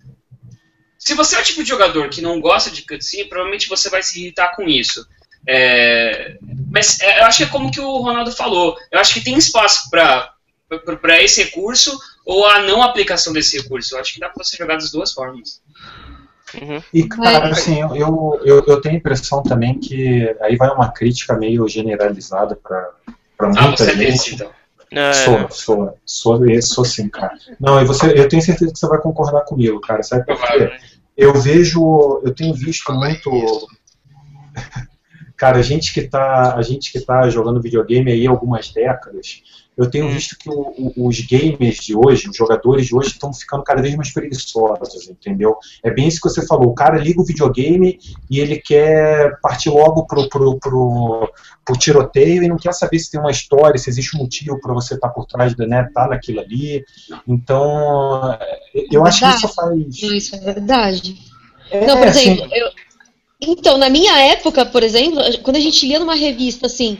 Se 0.98 1.14
você 1.14 1.36
é 1.36 1.40
o 1.40 1.44
tipo 1.44 1.62
de 1.62 1.68
jogador 1.68 2.08
que 2.08 2.20
não 2.20 2.40
gosta 2.40 2.70
de 2.70 2.82
cutscene, 2.82 3.28
provavelmente 3.28 3.68
você 3.68 3.88
vai 3.88 4.02
se 4.02 4.20
irritar 4.20 4.56
com 4.56 4.64
isso. 4.64 5.06
É, 5.46 6.36
mas 6.70 6.98
é, 7.00 7.20
eu 7.20 7.24
acho 7.26 7.38
que 7.38 7.44
é 7.44 7.48
como 7.48 7.70
que 7.70 7.80
o 7.80 7.98
Ronaldo 7.98 8.32
falou. 8.32 8.76
Eu 8.90 8.98
acho 8.98 9.14
que 9.14 9.20
tem 9.20 9.36
espaço 9.36 9.88
para 9.90 11.22
esse 11.22 11.44
recurso, 11.44 11.96
ou 12.26 12.44
a 12.44 12.58
não 12.62 12.82
aplicação 12.82 13.32
desse 13.32 13.56
recurso. 13.56 13.94
Eu 13.94 14.00
acho 14.00 14.12
que 14.12 14.20
dá 14.20 14.28
para 14.28 14.42
você 14.44 14.56
jogar 14.56 14.74
das 14.74 14.90
duas 14.90 15.12
formas. 15.12 15.62
Uhum. 16.60 16.82
E, 16.92 17.08
cara, 17.08 17.48
assim, 17.48 17.80
eu, 17.80 18.40
eu, 18.44 18.64
eu 18.66 18.80
tenho 18.80 18.96
a 18.96 18.98
impressão 18.98 19.42
também 19.42 19.78
que 19.78 20.36
aí 20.40 20.56
vai 20.56 20.68
uma 20.70 20.90
crítica 20.90 21.36
meio 21.36 21.68
generalizada 21.68 22.56
para 22.56 22.90
ah, 23.38 23.46
muita 23.46 23.60
ah, 23.62 23.76
você 23.76 23.94
gente. 23.94 23.98
Desse, 23.98 24.34
então. 24.34 24.50
É. 24.90 25.12
Sou, 25.12 25.50
sou, 25.50 25.98
sou, 26.04 26.62
sou 26.62 26.84
sim, 26.84 27.08
cara. 27.08 27.36
Não, 27.60 27.80
e 27.80 27.84
você, 27.84 28.12
eu 28.18 28.28
tenho 28.28 28.42
certeza 28.42 28.72
que 28.72 28.78
você 28.78 28.88
vai 28.88 29.00
concordar 29.00 29.44
comigo, 29.44 29.80
cara. 29.80 30.02
Sabe 30.02 30.24
por 30.24 30.36
quê? 30.38 30.70
Eu 31.16 31.34
vejo, 31.34 32.20
eu 32.24 32.34
tenho 32.34 32.54
visto 32.54 32.92
muito. 32.92 33.30
Cara, 35.36 35.58
a 35.58 35.62
gente 35.62 35.92
que 35.92 36.00
tá, 36.00 36.54
a 36.54 36.62
gente 36.62 36.90
que 36.90 36.98
tá 36.98 37.28
jogando 37.28 37.60
videogame 37.60 38.10
aí 38.10 38.26
algumas 38.26 38.70
décadas, 38.70 39.42
eu 39.76 39.90
tenho 39.90 40.06
hum. 40.06 40.10
visto 40.10 40.38
que 40.38 40.48
o, 40.48 40.74
o, 40.96 41.06
os 41.06 41.20
gamers 41.20 41.76
de 41.76 41.94
hoje, 41.94 42.30
os 42.30 42.36
jogadores 42.36 42.86
de 42.86 42.94
hoje, 42.94 43.10
estão 43.10 43.32
ficando 43.32 43.62
cada 43.62 43.82
vez 43.82 43.94
mais 43.94 44.10
preguiçosos, 44.10 45.08
entendeu? 45.08 45.56
É 45.82 45.90
bem 45.90 46.08
isso 46.08 46.20
que 46.20 46.30
você 46.30 46.46
falou. 46.46 46.68
O 46.68 46.74
cara 46.74 46.98
liga 46.98 47.20
o 47.20 47.24
videogame 47.24 47.98
e 48.30 48.40
ele 48.40 48.56
quer 48.56 49.38
partir 49.42 49.68
logo 49.68 50.06
pro, 50.06 50.28
pro, 50.30 50.58
pro, 50.58 51.32
pro 51.64 51.76
tiroteio 51.76 52.42
e 52.42 52.48
não 52.48 52.56
quer 52.56 52.72
saber 52.72 52.98
se 52.98 53.10
tem 53.10 53.20
uma 53.20 53.30
história, 53.30 53.78
se 53.78 53.90
existe 53.90 54.16
um 54.16 54.20
motivo 54.20 54.58
para 54.60 54.72
você 54.72 54.94
estar 54.94 55.08
tá 55.08 55.14
por 55.14 55.26
trás, 55.26 55.54
da, 55.54 55.66
né, 55.66 55.86
tá 55.92 56.08
naquilo 56.08 56.40
ali. 56.40 56.82
Então, 57.28 58.38
eu 58.90 59.04
é 59.04 59.08
acho 59.08 59.20
que 59.20 59.36
isso 59.36 59.48
faz. 59.48 60.02
Isso 60.02 60.36
é 60.36 60.38
verdade. 60.38 61.18
É, 61.70 61.86
não, 61.86 61.98
por 61.98 62.06
exemplo, 62.06 62.44
assim... 62.46 62.54
eu... 62.54 62.68
então, 63.42 63.76
na 63.76 63.90
minha 63.90 64.18
época, 64.20 64.64
por 64.64 64.82
exemplo, 64.82 65.20
quando 65.42 65.56
a 65.56 65.60
gente 65.60 65.86
lia 65.86 65.98
numa 65.98 66.14
revista 66.14 66.66
assim 66.66 66.98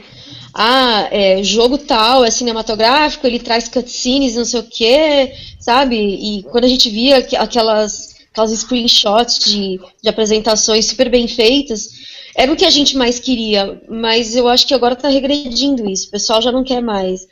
ah, 0.53 1.07
é, 1.11 1.43
jogo 1.43 1.77
tal 1.77 2.23
é 2.23 2.31
cinematográfico, 2.31 3.27
ele 3.27 3.39
traz 3.39 3.67
cutscenes, 3.67 4.35
não 4.35 4.45
sei 4.45 4.59
o 4.59 4.63
quê, 4.63 5.33
sabe? 5.59 5.95
E 5.95 6.43
quando 6.43 6.65
a 6.65 6.67
gente 6.67 6.89
via 6.89 7.17
aquelas, 7.17 8.15
aquelas 8.31 8.51
screenshots 8.51 9.39
de, 9.39 9.79
de 10.01 10.09
apresentações 10.09 10.85
super 10.85 11.09
bem 11.09 11.27
feitas, 11.27 11.89
era 12.35 12.51
o 12.51 12.55
que 12.55 12.65
a 12.65 12.69
gente 12.69 12.95
mais 12.95 13.19
queria, 13.19 13.81
mas 13.89 14.35
eu 14.35 14.47
acho 14.47 14.67
que 14.67 14.73
agora 14.73 14.93
está 14.93 15.09
regredindo 15.09 15.89
isso, 15.89 16.07
o 16.07 16.11
pessoal 16.11 16.41
já 16.41 16.51
não 16.51 16.63
quer 16.63 16.81
mais. 16.81 17.27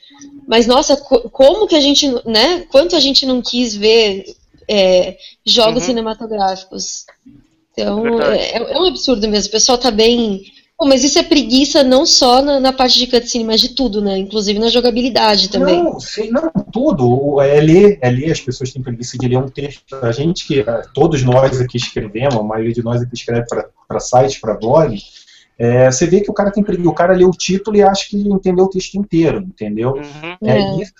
Mas, 0.47 0.67
nossa, 0.67 0.95
como 0.97 1.67
que 1.67 1.75
a 1.75 1.81
gente, 1.81 2.07
né? 2.25 2.65
Quanto 2.71 2.95
a 2.95 2.99
gente 2.99 3.25
não 3.25 3.41
quis 3.41 3.75
ver 3.75 4.25
é, 4.67 5.17
jogos 5.45 5.83
uhum. 5.83 5.87
cinematográficos. 5.87 7.05
Então, 7.71 8.21
é, 8.21 8.51
é, 8.51 8.57
é, 8.57 8.79
um 8.79 8.85
absurdo 8.85 9.27
mesmo. 9.27 9.49
O 9.49 9.51
pessoal 9.51 9.77
está 9.77 9.91
bem 9.91 10.45
Pô, 10.77 10.85
mas 10.85 11.05
isso 11.05 11.17
é 11.17 11.23
preguiça 11.23 11.83
não 11.85 12.05
só 12.05 12.41
na, 12.41 12.59
na, 12.59 12.73
parte 12.73 12.99
de 12.99 13.07
cutscene, 13.07 13.45
mas 13.45 13.61
de 13.61 13.69
tudo, 13.69 14.01
né? 14.01 14.17
Inclusive 14.17 14.59
na 14.59 14.67
jogabilidade 14.67 15.49
também. 15.49 15.81
Não, 15.81 15.99
sim, 16.01 16.29
não, 16.29 16.51
tudo. 16.71 17.41
É 17.41 17.61
ler, 17.61 17.97
é 18.01 18.09
ler, 18.09 18.31
as 18.31 18.41
pessoas 18.41 18.73
têm 18.73 18.83
preguiça 18.83 19.17
de 19.17 19.25
ler 19.25 19.37
um 19.37 19.47
texto. 19.47 19.95
A 20.01 20.11
gente 20.11 20.45
que, 20.45 20.65
todos 20.93 21.23
nós 21.23 21.61
aqui 21.61 21.77
escrevemos, 21.77 22.35
a 22.35 22.43
maioria 22.43 22.73
de 22.73 22.83
nós 22.83 23.01
aqui 23.01 23.13
escreve 23.13 23.45
para 23.87 23.99
sites, 24.01 24.37
para 24.37 24.55
blog, 24.55 24.97
é, 25.57 25.89
você 25.89 26.05
vê 26.05 26.19
que 26.19 26.29
o 26.29 26.33
cara 26.33 26.51
tem 26.51 26.61
preguiça. 26.61 26.89
O 26.89 26.93
cara 26.93 27.13
lê 27.13 27.23
o 27.23 27.31
título 27.31 27.77
e 27.77 27.81
acha 27.81 28.09
que 28.09 28.17
entendeu 28.17 28.65
o 28.65 28.69
texto 28.69 28.95
inteiro, 28.95 29.39
entendeu? 29.39 29.93
Uhum. 29.93 30.37
É, 30.43 30.57
é. 30.57 30.81
Isso, 30.81 30.93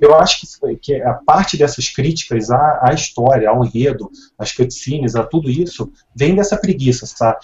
eu 0.00 0.14
acho 0.16 0.40
que, 0.40 0.76
que 0.76 1.02
a 1.02 1.14
parte 1.14 1.56
dessas 1.56 1.88
críticas 1.88 2.50
à, 2.50 2.80
à 2.82 2.92
história, 2.92 3.48
ao 3.48 3.64
enredo, 3.64 4.10
às 4.38 4.52
cutscenes, 4.52 5.14
a 5.14 5.22
tudo 5.22 5.48
isso, 5.48 5.92
vem 6.14 6.34
dessa 6.34 6.56
preguiça, 6.56 7.06
sabe? 7.06 7.38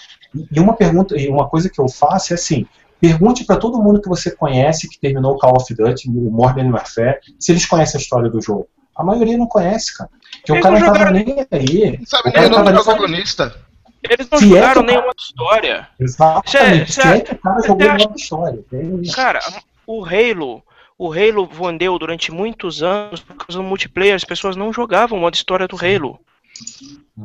E 0.51 0.59
uma 0.59 0.73
pergunta, 0.73 1.17
e 1.17 1.29
uma 1.29 1.47
coisa 1.47 1.69
que 1.69 1.79
eu 1.79 1.87
faço 1.87 2.33
é 2.33 2.35
assim, 2.35 2.65
pergunte 2.99 3.45
para 3.45 3.57
todo 3.57 3.81
mundo 3.81 4.01
que 4.01 4.09
você 4.09 4.31
conhece 4.31 4.89
que 4.89 4.99
terminou 4.99 5.35
o 5.35 5.37
Call 5.37 5.55
of 5.55 5.73
Duty, 5.73 6.09
o 6.09 6.29
Modern 6.29 6.71
Warfare, 6.71 7.19
se 7.39 7.51
eles 7.51 7.65
conhecem 7.65 7.97
a 7.97 8.01
história 8.01 8.29
do 8.29 8.41
jogo. 8.41 8.67
A 8.95 9.03
maioria 9.03 9.37
não 9.37 9.47
conhece, 9.47 9.97
cara. 9.97 10.09
Porque 10.45 10.51
o 10.51 10.61
cara 10.61 10.79
não 10.79 10.93
tava 10.93 11.11
nem 11.11 11.47
aí. 11.51 11.97
Não 11.97 12.05
sabe 12.05 12.33
nem 12.35 12.45
o 12.45 12.49
nome 12.49 12.71
do 12.73 12.83
protagonista. 12.83 13.55
Eles 14.03 14.29
não 14.29 14.39
se 14.39 14.49
jogaram 14.49 14.81
é 14.81 14.85
nenhuma 14.85 15.13
história. 15.17 15.87
Exatamente. 15.99 16.91
Se, 16.91 16.99
é, 16.99 17.03
se 17.03 17.07
é 17.07 17.19
que 17.21 17.33
o 17.33 17.37
cara 17.37 17.61
jogou 17.61 17.93
nenhuma 17.93 18.15
história. 18.15 18.65
Cara, 19.13 19.39
o 19.87 20.05
Halo, 20.05 20.63
o 20.99 21.13
Halo 21.13 21.47
vendeu 21.47 21.97
durante 21.97 22.29
muitos 22.29 22.83
anos 22.83 23.21
por 23.21 23.33
causa 23.37 23.57
do 23.57 23.63
multiplayer, 23.63 24.13
as 24.13 24.25
pessoas 24.25 24.57
não 24.57 24.73
jogavam 24.73 25.17
o 25.17 25.21
modo 25.21 25.33
história 25.33 25.65
do 25.65 25.77
Halo. 25.77 26.19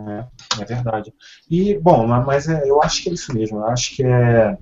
É, 0.08 0.62
é 0.62 0.64
verdade. 0.64 1.12
E, 1.50 1.76
bom, 1.78 2.06
mas 2.06 2.48
é, 2.48 2.70
eu 2.70 2.80
acho 2.80 3.02
que 3.02 3.10
é 3.10 3.12
isso 3.12 3.34
mesmo. 3.34 3.58
Eu 3.58 3.66
acho 3.66 3.96
que 3.96 4.04
é. 4.04 4.56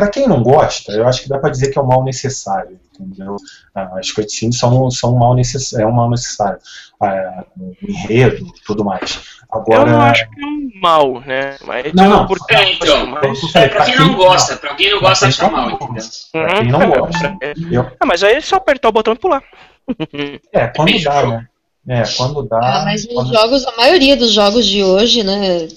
Para 0.00 0.08
quem 0.08 0.26
não 0.26 0.42
gosta, 0.42 0.92
eu 0.92 1.06
acho 1.06 1.22
que 1.22 1.28
dá 1.28 1.38
para 1.38 1.50
dizer 1.50 1.70
que 1.70 1.78
é 1.78 1.82
um 1.82 1.86
mal 1.86 2.02
necessário, 2.02 2.80
entendeu? 2.98 3.36
As 3.74 4.10
cutscenes 4.10 4.58
são, 4.58 4.90
são 4.90 5.14
um 5.14 5.18
mal 5.18 5.34
necessário, 5.34 5.84
é 5.84 5.86
um 5.86 5.92
mal 5.92 6.08
necessário. 6.08 6.58
É, 7.02 7.44
o 7.60 7.74
enredo, 7.86 8.46
tudo 8.64 8.82
mais. 8.82 9.20
Agora, 9.52 9.90
eu 9.90 9.92
não 9.92 10.00
acho 10.00 10.26
que 10.30 10.42
é 10.42 10.46
um 10.46 10.70
mal, 10.80 11.20
né? 11.20 11.56
Mas 11.66 11.92
não, 11.92 12.08
não, 12.08 12.26
por 12.26 12.38
é, 12.48 12.72
então, 12.72 13.06
mas... 13.08 13.54
é, 13.54 13.68
pra 13.68 13.84
quem 13.84 13.98
não 13.98 14.14
gosta, 14.14 14.56
pra 14.56 14.74
quem 14.74 14.90
não 14.90 15.00
gosta, 15.00 15.26
acha 15.26 15.50
mal, 15.50 15.70
entendeu? 15.70 16.04
Pra 16.32 16.54
quem 16.54 16.68
não 16.70 16.88
gosta. 16.88 17.36
Eu... 17.70 17.92
Ah, 18.00 18.06
mas 18.06 18.24
aí 18.24 18.36
é 18.36 18.40
só 18.40 18.56
apertar 18.56 18.88
o 18.88 18.92
botão 18.92 19.12
e 19.12 19.18
pular. 19.18 19.42
É, 20.50 20.66
quando 20.68 21.02
dá, 21.02 21.26
né? 21.26 21.48
É, 21.86 22.02
quando 22.16 22.42
dá. 22.44 22.58
Ah, 22.62 22.84
mas 22.86 23.04
os 23.04 23.28
jogos, 23.28 23.66
a 23.66 23.76
maioria 23.76 24.16
dos 24.16 24.32
jogos 24.32 24.64
de 24.64 24.82
hoje, 24.82 25.22
né? 25.22 25.68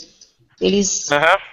Eles. 0.61 1.09
Uhum. 1.11 1.52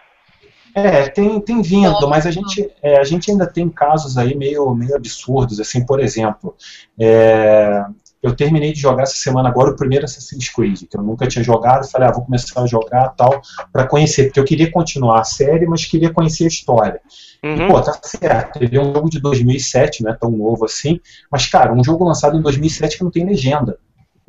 É, 0.75 1.09
tem, 1.09 1.41
tem 1.41 1.63
vindo, 1.63 2.09
mas 2.09 2.27
a 2.27 2.31
gente, 2.31 2.71
é, 2.83 2.99
a 2.99 3.05
gente 3.05 3.31
ainda 3.31 3.47
tem 3.47 3.69
casos 3.69 4.17
aí 4.17 4.35
meio, 4.35 4.75
meio 4.75 4.95
absurdos, 4.95 5.59
assim, 5.59 5.85
por 5.85 6.01
exemplo, 6.01 6.55
é, 6.99 7.85
eu 8.23 8.37
terminei 8.37 8.73
de 8.73 8.81
jogar 8.81 9.05
essa 9.05 9.17
semana 9.17 9.49
agora 9.49 9.71
o 9.71 9.77
primeiro 9.77 10.05
Assassin's 10.05 10.49
Creed, 10.49 10.83
que 10.89 10.97
eu 10.97 11.03
nunca 11.03 11.27
tinha 11.27 11.43
jogado, 11.43 11.91
falei, 11.91 12.09
ah, 12.09 12.13
vou 12.13 12.25
começar 12.25 12.63
a 12.63 12.67
jogar 12.67 13.09
tal, 13.11 13.41
para 13.73 13.87
conhecer, 13.87 14.25
porque 14.25 14.41
eu 14.41 14.45
queria 14.45 14.71
continuar 14.71 15.21
a 15.21 15.25
série, 15.25 15.67
mas 15.67 15.87
queria 15.87 16.13
conhecer 16.13 16.45
a 16.45 16.49
história. 16.49 17.01
Uhum. 17.43 17.67
E, 17.67 17.69
pô, 17.69 17.81
tá 17.81 17.99
certo, 18.03 18.63
ele 18.63 18.77
é 18.77 18.81
um 18.81 18.93
jogo 18.93 19.09
de 19.09 19.21
2007, 19.21 20.03
não 20.03 20.11
é 20.11 20.15
tão 20.15 20.31
novo 20.31 20.67
assim, 20.67 21.01
mas, 21.31 21.47
cara, 21.47 21.73
um 21.73 21.83
jogo 21.83 22.05
lançado 22.05 22.37
em 22.37 22.43
2007 22.43 22.99
que 22.99 23.05
não 23.05 23.11
tem 23.11 23.25
legenda. 23.25 23.79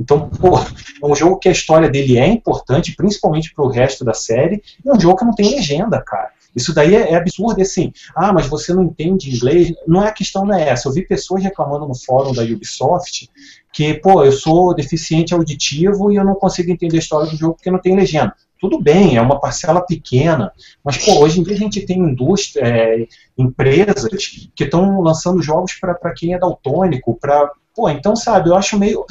Então, 0.02 0.30
pô, 0.30 0.58
é 0.58 1.06
um 1.06 1.16
jogo 1.16 1.38
que 1.38 1.48
a 1.48 1.52
história 1.52 1.90
dele 1.90 2.18
é 2.18 2.28
importante, 2.28 2.96
principalmente 2.96 3.54
pro 3.54 3.68
resto 3.68 4.04
da 4.04 4.14
série, 4.14 4.62
e 4.84 4.90
é 4.90 4.94
um 4.94 5.00
jogo 5.00 5.18
que 5.18 5.26
não 5.26 5.36
tem 5.36 5.56
legenda, 5.56 6.02
cara. 6.02 6.32
Isso 6.56 6.74
daí 6.74 6.96
é, 6.96 7.12
é 7.12 7.16
absurdo, 7.16 7.62
assim, 7.62 7.94
ah, 8.14 8.34
mas 8.34 8.48
você 8.48 8.74
não 8.74 8.84
entende 8.84 9.34
inglês. 9.34 9.74
Não 9.88 10.04
é 10.04 10.10
a 10.10 10.12
questão, 10.12 10.46
não 10.46 10.54
é 10.54 10.68
essa. 10.68 10.90
Eu 10.90 10.92
vi 10.92 11.06
pessoas 11.06 11.44
reclamando 11.44 11.88
no 11.88 11.96
fórum 11.96 12.34
da 12.34 12.44
Ubisoft 12.44 13.30
que, 13.72 13.94
pô, 13.94 14.26
eu 14.26 14.34
sou 14.34 14.76
deficiente 14.76 15.34
auditivo 15.34 16.12
e 16.12 16.18
eu 16.18 16.26
não 16.26 16.36
consigo 16.36 16.72
entender 16.72 16.98
a 16.98 17.00
história 17.00 17.30
do 17.30 17.38
jogo 17.38 17.54
porque 17.54 17.72
não 17.72 17.80
tem 17.80 17.96
legenda. 17.96 18.36
tudo 18.60 18.82
bem, 18.82 19.16
é 19.16 19.22
uma 19.22 19.40
parcela 19.40 19.82
pequena, 19.82 20.52
mas 20.84 20.98
pô, 20.98 21.20
hoje 21.20 21.40
em 21.40 21.44
dia 21.44 21.56
a 21.56 21.58
gente 21.58 21.86
tem 21.86 21.98
indústria, 21.98 22.62
é, 22.64 23.08
empresas 23.38 24.28
que 24.54 24.64
estão 24.64 25.00
lançando 25.00 25.42
jogos 25.42 25.74
para 25.80 26.14
quem 26.14 26.34
é 26.34 26.38
daltônico, 26.38 27.18
para 27.20 27.50
pô, 27.76 27.90
então 27.90 28.16
sabe, 28.16 28.50
eu 28.50 28.56
acho 28.56 28.78
meio 28.78 29.06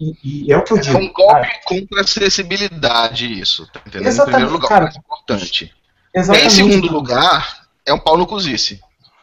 e, 0.00 0.46
e 0.46 0.52
é 0.52 0.56
o 0.56 0.62
que 0.62 0.72
eu 0.72 0.78
digo. 0.78 0.96
É 0.96 1.00
um 1.00 1.12
golpe 1.12 1.48
contra 1.64 2.00
a 2.00 2.02
acessibilidade 2.02 3.40
isso, 3.40 3.66
tá 3.72 3.80
entendendo? 3.86 4.08
Exatamente, 4.08 4.36
em 4.36 4.46
primeiro 4.46 4.52
lugar, 4.52 4.68
cara, 4.68 4.92
é 4.94 4.98
importante. 4.98 5.74
Exatamente. 6.14 6.46
Em 6.46 6.50
segundo 6.50 6.92
lugar, 6.92 7.66
é 7.86 7.92
um 7.92 7.98
pau 7.98 8.16
no 8.16 8.26
cozice. 8.26 8.80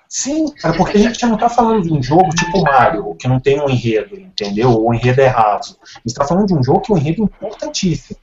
Sim, 0.08 0.52
cara, 0.56 0.76
porque 0.76 0.98
a 0.98 1.00
gente 1.00 1.26
não 1.26 1.36
está 1.36 1.50
falando 1.50 1.84
de 1.84 1.94
um 1.94 2.04
jogo 2.04 2.30
tipo 2.32 2.62
Mario, 2.64 3.16
que 3.16 3.30
não 3.30 3.40
tem 3.40 3.62
um 3.62 3.70
enredo, 3.70 4.20
entendeu? 4.20 4.78
O 4.84 4.94
enredo 4.94 5.22
é 5.22 5.28
raso. 5.28 5.78
A 5.82 6.00
gente 6.00 6.08
está 6.08 6.26
falando 6.26 6.48
de 6.48 6.54
um 6.54 6.62
jogo 6.62 6.82
que 6.82 6.92
é 6.92 6.96
um 6.96 6.98
enredo 6.98 7.24
importantíssimo. 7.24 8.18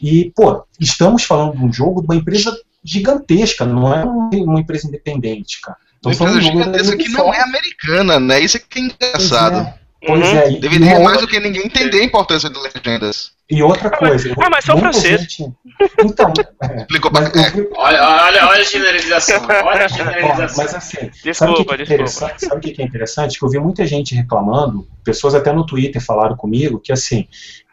E, 0.00 0.32
pô, 0.34 0.64
estamos 0.80 1.24
falando 1.24 1.58
de 1.58 1.62
um 1.62 1.70
jogo 1.70 2.00
de 2.00 2.06
uma 2.06 2.16
empresa 2.16 2.58
gigantesca, 2.82 3.66
não 3.66 3.92
é 3.92 4.04
uma 4.04 4.60
empresa 4.60 4.88
independente, 4.88 5.60
cara. 5.60 5.76
Uma 6.02 6.14
empresa 6.14 6.40
gigantesca 6.40 6.96
que 6.96 7.08
não 7.10 7.32
é 7.32 7.42
americana, 7.42 8.18
né? 8.18 8.40
Isso 8.40 8.56
é 8.56 8.60
que 8.60 8.78
é 8.78 8.82
engraçado. 8.82 9.74
Pois 10.06 10.26
é. 10.26 10.32
Uhum. 10.32 10.56
é. 10.56 10.60
Deveria 10.60 11.00
mais 11.00 11.20
do 11.20 11.26
que 11.26 11.40
ninguém 11.40 11.66
entender 11.66 12.00
a 12.00 12.04
importância 12.04 12.50
de 12.50 12.58
legendas. 12.58 13.32
E 13.50 13.62
outra 13.62 13.90
coisa. 13.90 14.34
Ah, 14.40 14.50
mas 14.50 14.64
são 14.64 14.78
francês. 14.78 15.20
Gente... 15.20 15.52
Então. 16.02 16.32
É, 16.62 16.76
Explicou 16.78 17.10
pra 17.10 17.22
eu... 17.22 17.70
olha, 17.76 18.02
olha, 18.02 18.46
olha 18.48 18.60
a 18.60 18.64
generalização. 18.64 19.42
Olha 19.64 19.84
a 19.84 19.88
generalização. 19.88 20.64
Mas 20.64 20.74
assim, 20.74 21.10
desculpa, 21.22 21.34
sabe 21.34 21.52
o 21.52 21.86
que, 21.86 21.94
é 21.94 22.06
sabe 22.38 22.72
que 22.72 22.82
é 22.82 22.84
interessante? 22.84 23.38
Que 23.38 23.44
eu 23.44 23.50
vi 23.50 23.58
muita 23.58 23.86
gente 23.86 24.14
reclamando, 24.14 24.88
pessoas 25.04 25.34
até 25.34 25.52
no 25.52 25.66
Twitter 25.66 26.02
falaram 26.02 26.36
comigo, 26.36 26.80
que 26.80 26.92
assim, 26.92 27.26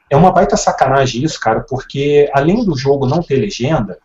é 0.10 0.18
uma 0.18 0.32
baita 0.32 0.58
sacanagem 0.58 1.24
isso, 1.24 1.40
cara, 1.40 1.62
porque 1.62 2.30
além 2.34 2.66
do 2.66 2.78
jogo 2.78 3.08
não 3.08 3.22
ter 3.22 3.38
legenda, 3.38 3.98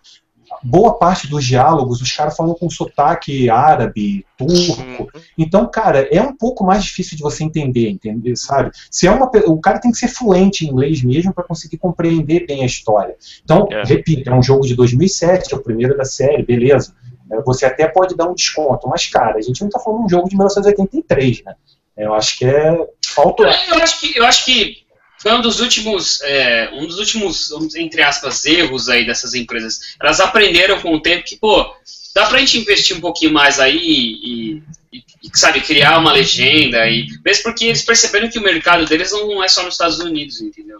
boa 0.67 0.99
parte 0.99 1.29
dos 1.29 1.45
diálogos 1.45 2.01
os 2.01 2.13
caras 2.13 2.37
falam 2.37 2.55
com 2.55 2.69
sotaque 2.69 3.49
árabe, 3.49 4.27
turco. 4.37 5.09
Então, 5.39 5.67
cara, 5.69 6.09
é 6.11 6.21
um 6.21 6.37
pouco 6.37 6.65
mais 6.65 6.85
difícil 6.85 7.17
de 7.17 7.23
você 7.23 7.45
entender, 7.45 7.89
entender, 7.89 8.37
sabe? 8.37 8.71
Se 8.91 9.07
é 9.07 9.11
uma, 9.11 9.31
o 9.47 9.61
cara 9.61 9.79
tem 9.79 9.91
que 9.91 9.99
ser 9.99 10.09
fluente 10.09 10.65
em 10.65 10.71
inglês 10.71 11.03
mesmo 11.03 11.33
para 11.33 11.45
conseguir 11.45 11.79
compreender 11.79 12.47
bem 12.47 12.63
a 12.63 12.67
história. 12.67 13.17
Então, 13.45 13.69
é. 13.71 13.83
repito, 13.85 14.29
é 14.29 14.35
um 14.35 14.43
jogo 14.43 14.67
de 14.67 14.75
2007, 14.75 15.55
é 15.55 15.57
o 15.57 15.63
primeiro 15.63 15.97
da 15.97 16.05
série, 16.05 16.43
beleza. 16.43 16.95
É, 17.31 17.41
você 17.43 17.67
até 17.67 17.87
pode 17.87 18.17
dar 18.17 18.29
um 18.29 18.35
desconto, 18.35 18.89
mas, 18.89 19.07
cara, 19.07 19.37
a 19.37 19.41
gente 19.41 19.61
não 19.61 19.69
está 19.69 19.79
falando 19.79 20.01
de 20.01 20.07
um 20.07 20.09
jogo 20.09 20.29
de 20.29 20.37
1983, 20.37 21.45
né? 21.45 21.55
Eu 21.97 22.13
acho 22.13 22.39
que 22.39 22.45
é. 22.45 22.87
Falta. 23.07 23.43
Eu 23.43 23.83
acho 23.83 24.01
que, 24.01 24.19
eu 24.19 24.27
acho 24.27 24.45
que 24.45 24.86
foi 25.19 25.33
um 25.33 25.41
dos 25.41 25.61
últimos, 25.61 26.21
é, 26.23 26.71
um 26.75 26.87
dos 26.87 26.99
últimos, 26.99 27.51
entre 27.75 28.03
aspas, 28.03 28.45
erros 28.45 28.89
aí 28.89 29.07
dessas 29.07 29.35
empresas. 29.35 29.97
Elas 30.01 30.21
aprenderam 30.21 30.81
com 30.81 30.95
o 30.95 31.01
tempo 31.01 31.25
que, 31.25 31.37
pô, 31.37 31.75
dá 32.15 32.27
pra 32.27 32.39
gente 32.39 32.59
investir 32.59 32.97
um 32.97 33.01
pouquinho 33.01 33.33
mais 33.33 33.59
aí 33.59 33.77
e, 33.77 34.63
e, 34.93 35.05
e 35.23 35.39
sabe, 35.39 35.61
criar 35.61 35.99
uma 35.99 36.13
legenda, 36.13 36.87
e, 36.89 37.09
mesmo 37.25 37.43
porque 37.43 37.67
eles 37.67 37.83
perceberam 37.83 38.31
que 38.31 38.39
o 38.39 38.43
mercado 38.43 38.87
deles 38.87 39.13
não 39.13 39.43
é 39.43 39.49
só 39.49 39.63
nos 39.63 39.75
Estados 39.75 39.99
Unidos, 39.99 40.41
entendeu? 40.41 40.79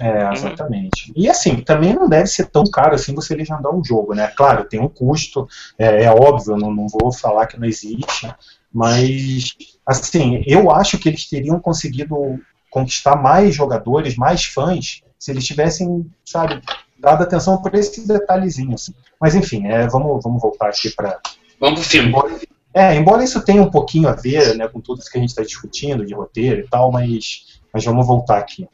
É, 0.00 0.32
exatamente. 0.32 1.08
Uhum. 1.08 1.14
E 1.16 1.28
assim, 1.28 1.56
também 1.56 1.92
não 1.92 2.08
deve 2.08 2.28
ser 2.28 2.46
tão 2.46 2.64
caro 2.64 2.94
assim 2.94 3.14
você 3.14 3.34
legendar 3.34 3.74
um 3.74 3.82
jogo, 3.82 4.14
né? 4.14 4.28
Claro, 4.28 4.64
tem 4.64 4.80
um 4.80 4.88
custo, 4.88 5.48
é, 5.76 6.04
é 6.04 6.10
óbvio, 6.10 6.56
não, 6.56 6.72
não 6.72 6.86
vou 6.86 7.12
falar 7.12 7.46
que 7.46 7.58
não 7.58 7.66
existe, 7.66 8.32
mas 8.72 9.56
assim, 9.84 10.44
eu 10.46 10.70
acho 10.70 10.98
que 10.98 11.08
eles 11.08 11.28
teriam 11.28 11.58
conseguido 11.58 12.40
conquistar 12.70 13.16
mais 13.16 13.54
jogadores, 13.54 14.16
mais 14.16 14.44
fãs, 14.44 15.02
se 15.18 15.30
eles 15.30 15.46
tivessem, 15.46 16.10
sabe, 16.24 16.62
dado 16.98 17.22
atenção 17.22 17.60
por 17.60 17.74
esse 17.74 18.06
detalhezinho. 18.06 18.74
Assim. 18.74 18.92
Mas 19.20 19.34
enfim, 19.34 19.66
é, 19.66 19.86
vamos, 19.88 20.22
vamos 20.22 20.40
voltar 20.40 20.68
aqui 20.68 20.90
para. 20.90 21.18
Vamos 21.60 21.80
pro 21.80 21.88
filme. 21.88 22.08
Embora, 22.08 22.38
é, 22.74 22.94
embora 22.94 23.24
isso 23.24 23.44
tenha 23.44 23.62
um 23.62 23.70
pouquinho 23.70 24.08
a 24.08 24.12
ver 24.12 24.54
né, 24.56 24.68
com 24.68 24.80
tudo 24.80 25.00
isso 25.00 25.10
que 25.10 25.18
a 25.18 25.20
gente 25.20 25.30
está 25.30 25.42
discutindo, 25.42 26.06
de 26.06 26.14
roteiro 26.14 26.60
e 26.60 26.68
tal, 26.68 26.92
mas, 26.92 27.60
mas 27.72 27.84
vamos 27.84 28.06
voltar 28.06 28.38
aqui. 28.38 28.68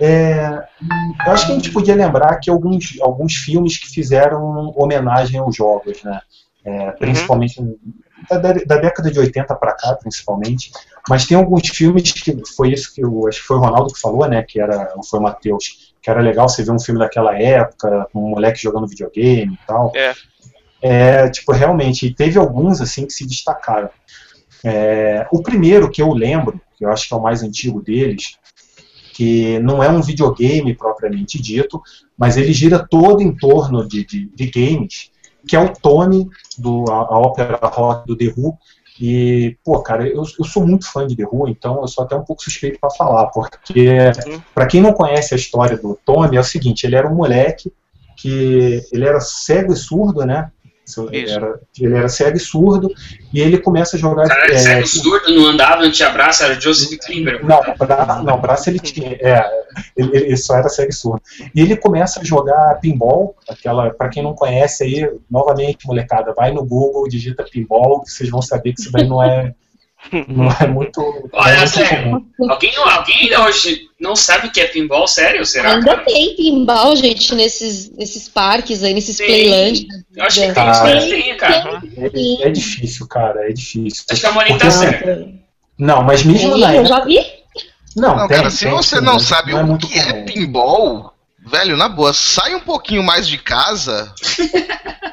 É, 0.00 0.64
eu 1.26 1.32
acho 1.32 1.46
que 1.46 1.52
a 1.52 1.54
gente 1.54 1.70
podia 1.70 1.94
lembrar 1.94 2.36
que 2.40 2.50
alguns, 2.50 2.98
alguns 3.00 3.34
filmes 3.36 3.78
que 3.78 3.88
fizeram 3.88 4.72
homenagem 4.76 5.40
aos 5.40 5.56
jogos, 5.56 6.02
né? 6.02 6.20
É, 6.64 6.90
principalmente 6.92 7.60
uhum. 7.60 7.78
Da, 8.28 8.52
da, 8.52 8.76
década 8.76 9.10
de 9.10 9.18
80 9.18 9.54
para 9.54 9.72
cá, 9.72 9.94
principalmente. 9.94 10.70
Mas 11.08 11.26
tem 11.26 11.36
alguns 11.36 11.68
filmes 11.68 12.12
que 12.12 12.42
foi 12.56 12.72
isso 12.72 12.94
que 12.94 13.02
eu 13.02 13.26
acho 13.26 13.40
que 13.40 13.46
foi 13.46 13.56
o 13.56 13.60
Ronaldo 13.60 13.92
que 13.92 14.00
falou, 14.00 14.28
né? 14.28 14.42
Que 14.42 14.60
era, 14.60 14.92
foi 15.08 15.20
o 15.20 15.22
Matheus, 15.22 15.94
que 16.02 16.10
era 16.10 16.20
legal 16.20 16.48
você 16.48 16.62
ver 16.62 16.72
um 16.72 16.78
filme 16.78 17.00
daquela 17.00 17.36
época, 17.38 18.06
um 18.14 18.30
moleque 18.30 18.62
jogando 18.62 18.86
videogame 18.86 19.54
e 19.54 19.66
tal. 19.66 19.92
É. 19.94 20.14
é 20.82 21.30
tipo, 21.30 21.52
realmente, 21.52 22.12
teve 22.14 22.38
alguns 22.38 22.80
assim 22.80 23.06
que 23.06 23.12
se 23.12 23.26
destacaram. 23.26 23.90
É, 24.64 25.26
o 25.30 25.42
primeiro 25.42 25.90
que 25.90 26.02
eu 26.02 26.12
lembro, 26.12 26.60
que 26.76 26.84
eu 26.84 26.90
acho 26.90 27.08
que 27.08 27.14
é 27.14 27.16
o 27.16 27.22
mais 27.22 27.42
antigo 27.42 27.80
deles, 27.80 28.36
que 29.14 29.58
não 29.60 29.82
é 29.82 29.88
um 29.88 30.00
videogame 30.00 30.74
propriamente 30.74 31.42
dito, 31.42 31.82
mas 32.16 32.36
ele 32.36 32.52
gira 32.52 32.86
todo 32.88 33.20
em 33.20 33.34
torno 33.34 33.86
de, 33.86 34.04
de, 34.04 34.26
de 34.28 34.46
games, 34.46 35.10
que 35.46 35.56
é 35.56 35.60
o 35.60 35.72
Tony, 35.72 36.28
do, 36.58 36.84
a, 36.90 36.94
a 36.94 37.18
ópera 37.18 37.58
rock 37.62 38.06
do 38.06 38.16
The 38.16 38.32
Who, 38.36 38.56
e, 39.00 39.56
pô, 39.64 39.80
cara, 39.80 40.06
eu, 40.08 40.24
eu 40.38 40.44
sou 40.44 40.66
muito 40.66 40.90
fã 40.90 41.06
de 41.06 41.14
The 41.14 41.24
Who, 41.30 41.48
então 41.48 41.80
eu 41.80 41.88
sou 41.88 42.04
até 42.04 42.16
um 42.16 42.24
pouco 42.24 42.42
suspeito 42.42 42.80
para 42.80 42.90
falar, 42.90 43.26
porque, 43.26 43.90
uhum. 44.26 44.40
para 44.52 44.66
quem 44.66 44.80
não 44.80 44.92
conhece 44.92 45.34
a 45.34 45.36
história 45.36 45.76
do 45.76 45.98
Tony, 46.04 46.36
é 46.36 46.40
o 46.40 46.44
seguinte: 46.44 46.84
ele 46.84 46.96
era 46.96 47.08
um 47.08 47.14
moleque 47.14 47.72
que 48.16 48.82
ele 48.92 49.06
era 49.06 49.20
cego 49.20 49.72
e 49.72 49.76
surdo, 49.76 50.26
né? 50.26 50.50
Ele 51.10 51.30
era, 51.30 51.60
ele 51.78 51.94
era 51.94 52.08
cego 52.08 52.36
e 52.36 52.40
surdo, 52.40 52.90
e 53.32 53.40
ele 53.40 53.58
começa 53.58 53.96
a 53.96 53.98
jogar. 53.98 54.28
Cara, 54.28 54.52
é, 54.52 54.58
cego 54.58 54.82
e 54.82 54.86
surdo, 54.86 55.34
não 55.34 55.46
andava, 55.46 55.82
não 55.82 55.90
tinha 55.90 56.10
braço, 56.10 56.44
era 56.44 56.60
Joseph 56.60 56.98
Klimber. 57.04 57.44
Não, 57.44 57.60
bra, 57.76 58.22
não, 58.22 58.40
braço 58.40 58.70
ele 58.70 58.78
tinha. 58.78 59.12
É, 59.20 59.44
ele, 59.96 60.16
ele, 60.16 60.36
só 60.36 60.56
era 60.56 60.68
cego 60.68 60.90
e 60.90 60.94
surdo. 60.94 61.22
E 61.54 61.60
ele 61.60 61.76
começa 61.76 62.20
a 62.20 62.24
jogar 62.24 62.80
pinball, 62.80 63.36
aquela, 63.48 63.90
para 63.90 64.08
quem 64.08 64.22
não 64.22 64.34
conhece 64.34 64.84
aí, 64.84 65.10
novamente, 65.30 65.86
molecada, 65.86 66.32
vai 66.34 66.52
no 66.52 66.64
Google, 66.64 67.08
digita 67.08 67.44
pinball, 67.44 68.02
que 68.02 68.10
vocês 68.10 68.30
vão 68.30 68.42
saber 68.42 68.72
que 68.72 68.80
isso 68.80 68.92
daí 68.92 69.06
não 69.06 69.22
é 69.22 69.54
não 70.28 70.48
é 70.50 70.66
muito. 70.66 71.00
Olha, 71.32 71.50
é 71.50 71.56
muito 71.56 71.70
sério, 71.70 72.26
alguém, 72.48 72.76
alguém 72.76 73.36
hoje 73.38 73.87
não 74.00 74.14
sabe 74.14 74.46
o 74.46 74.50
que 74.52 74.60
é 74.60 74.66
pinball? 74.66 75.08
Sério? 75.08 75.44
Será? 75.44 75.74
Ainda 75.74 75.96
cara? 75.96 76.04
tem 76.04 76.36
pinball, 76.36 76.94
gente, 76.94 77.34
nesses, 77.34 77.90
nesses 77.90 78.28
parques 78.28 78.82
aí, 78.82 78.94
nesses 78.94 79.16
playland. 79.16 79.86
Eu 80.14 80.24
acho 80.24 80.40
que 80.40 80.52
tem, 80.52 80.62
ah, 80.62 80.82
tem, 80.82 81.36
cara. 81.36 81.82
É, 81.96 82.46
é, 82.46 82.50
difícil, 82.50 83.06
cara, 83.08 83.48
é 83.48 83.52
difícil. 83.52 84.04
Acho 84.10 84.20
que 84.20 84.26
a 84.26 84.32
Morinha 84.32 84.58
tá 84.58 84.70
certa. 84.70 85.28
Não, 85.78 86.02
mas 86.02 86.24
mesmo 86.24 86.56
na 86.56 86.72
época... 86.72 86.82
Eu 86.82 86.86
já 86.86 87.04
vi. 87.04 87.26
Não, 87.96 88.16
não 88.16 88.28
tem, 88.28 88.36
cara, 88.36 88.50
se 88.50 88.64
tem, 88.64 88.70
você 88.70 88.96
tem, 88.96 89.04
não 89.04 89.18
sabe 89.18 89.52
não 89.52 89.60
é 89.60 89.74
o 89.74 89.78
que 89.78 89.98
é 89.98 90.04
comum. 90.04 90.18
é 90.18 90.22
pinball, 90.22 91.14
velho, 91.46 91.76
na 91.76 91.88
boa, 91.88 92.12
sai 92.12 92.54
um 92.54 92.60
pouquinho 92.60 93.02
mais 93.02 93.26
de 93.26 93.38
casa. 93.38 94.12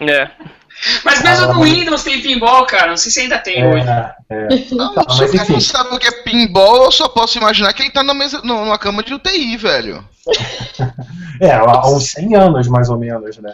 é. 0.01 0.29
Mas 1.03 1.21
mesmo 1.21 1.45
ah, 1.45 1.53
no 1.53 1.63
Windows 1.63 2.03
tem 2.03 2.21
pinball, 2.21 2.65
cara. 2.65 2.87
Não 2.89 2.97
sei 2.97 3.11
se 3.11 3.19
ainda 3.21 3.39
tem 3.39 3.61
é, 3.61 3.67
hoje. 3.67 3.87
É. 4.29 4.75
Não, 4.75 4.93
tá, 4.93 5.09
se 5.09 5.23
o 5.23 5.31
cara 5.31 5.49
não 5.49 5.61
sabe 5.61 5.95
o 5.95 5.99
que 5.99 6.07
é 6.07 6.23
pinball, 6.23 6.85
eu 6.85 6.91
só 6.91 7.07
posso 7.07 7.37
imaginar 7.37 7.73
que 7.73 7.83
ele 7.83 7.91
tá 7.91 8.03
na 8.03 8.13
mesa, 8.13 8.41
numa 8.43 8.77
cama 8.77 9.01
de 9.01 9.13
UTI, 9.13 9.57
velho. 9.57 10.07
é, 11.41 11.51
há 11.51 11.87
uns 11.87 12.11
100 12.11 12.35
anos, 12.35 12.67
mais 12.67 12.89
ou 12.89 12.97
menos, 12.97 13.37
né? 13.37 13.53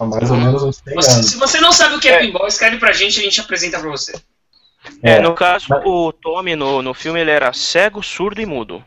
Há 0.00 0.04
mais 0.06 0.30
ou 0.30 0.36
menos 0.36 0.62
uns 0.62 0.76
100 0.76 0.94
você, 0.94 1.10
anos. 1.10 1.26
Se 1.26 1.36
você 1.36 1.60
não 1.60 1.72
sabe 1.72 1.96
o 1.96 2.00
que 2.00 2.08
é, 2.08 2.14
é. 2.14 2.18
pinball, 2.20 2.46
escreve 2.46 2.78
pra 2.78 2.92
gente 2.92 3.16
e 3.16 3.20
a 3.20 3.24
gente 3.24 3.40
apresenta 3.40 3.78
pra 3.78 3.90
você. 3.90 4.14
É, 5.02 5.20
no 5.20 5.34
caso, 5.34 5.66
mas... 5.68 5.82
o 5.84 6.12
Tommy 6.12 6.56
no, 6.56 6.82
no 6.82 6.94
filme 6.94 7.20
ele 7.20 7.30
era 7.30 7.52
cego, 7.52 8.02
surdo 8.02 8.40
e 8.40 8.46
mudo. 8.46 8.84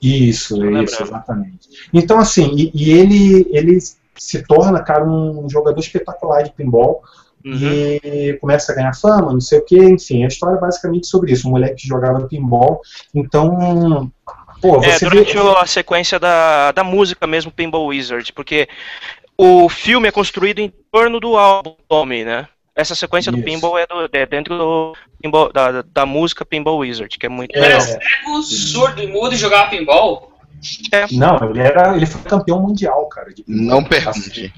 Isso, 0.00 0.64
isso, 0.82 1.02
exatamente. 1.02 1.68
Então, 1.92 2.18
assim, 2.18 2.54
e, 2.56 2.70
e 2.74 2.90
ele, 2.92 3.46
ele 3.50 3.78
se 4.18 4.42
torna, 4.42 4.82
cara, 4.82 5.04
um 5.04 5.48
jogador 5.48 5.78
espetacular 5.78 6.42
de 6.42 6.52
pinball. 6.52 7.02
Uhum. 7.44 7.54
E 7.54 8.36
começa 8.40 8.72
a 8.72 8.74
ganhar 8.74 8.94
fama, 8.94 9.32
não 9.32 9.40
sei 9.40 9.60
o 9.60 9.64
que, 9.64 9.78
enfim, 9.78 10.24
a 10.24 10.26
história 10.26 10.56
é 10.56 10.60
basicamente 10.60 11.06
sobre 11.06 11.32
isso. 11.32 11.46
Um 11.46 11.52
moleque 11.52 11.76
que 11.76 11.88
jogava 11.88 12.26
pinball, 12.26 12.80
então 13.14 14.10
Pô, 14.60 14.82
é, 14.82 14.98
durante 14.98 15.32
vê... 15.34 15.56
a 15.56 15.66
sequência 15.66 16.18
da, 16.18 16.72
da 16.72 16.82
música 16.82 17.26
mesmo, 17.26 17.52
Pinball 17.52 17.86
Wizard, 17.86 18.32
porque 18.32 18.68
o 19.36 19.68
filme 19.68 20.08
é 20.08 20.12
construído 20.12 20.58
em 20.58 20.72
torno 20.90 21.20
do 21.20 21.36
álbum 21.36 21.76
Tommy, 21.88 22.24
né? 22.24 22.48
Essa 22.74 22.94
sequência 22.94 23.30
Isso. 23.30 23.38
do 23.38 23.44
Pinball 23.44 23.78
é, 23.78 23.86
do, 23.86 24.08
é 24.12 24.26
dentro 24.26 24.56
do 24.56 24.92
pinball, 25.20 25.52
da, 25.52 25.82
da 25.82 26.06
música 26.06 26.44
Pinball 26.44 26.78
Wizard, 26.78 27.18
que 27.18 27.26
é 27.26 27.28
muito 27.28 27.54
Ele 27.56 27.66
era 27.66 27.80
cego, 27.80 28.42
surdo 28.42 29.02
e 29.02 29.06
mudo 29.08 29.34
e 29.34 29.36
jogava 29.36 29.70
pinball? 29.70 30.32
É. 30.92 31.06
Não, 31.12 31.38
ele 31.50 31.60
era. 31.60 31.96
Ele 31.96 32.06
foi 32.06 32.20
campeão 32.22 32.60
mundial, 32.60 33.06
cara. 33.08 33.32
não 33.46 33.84
pergunte. 33.84 34.52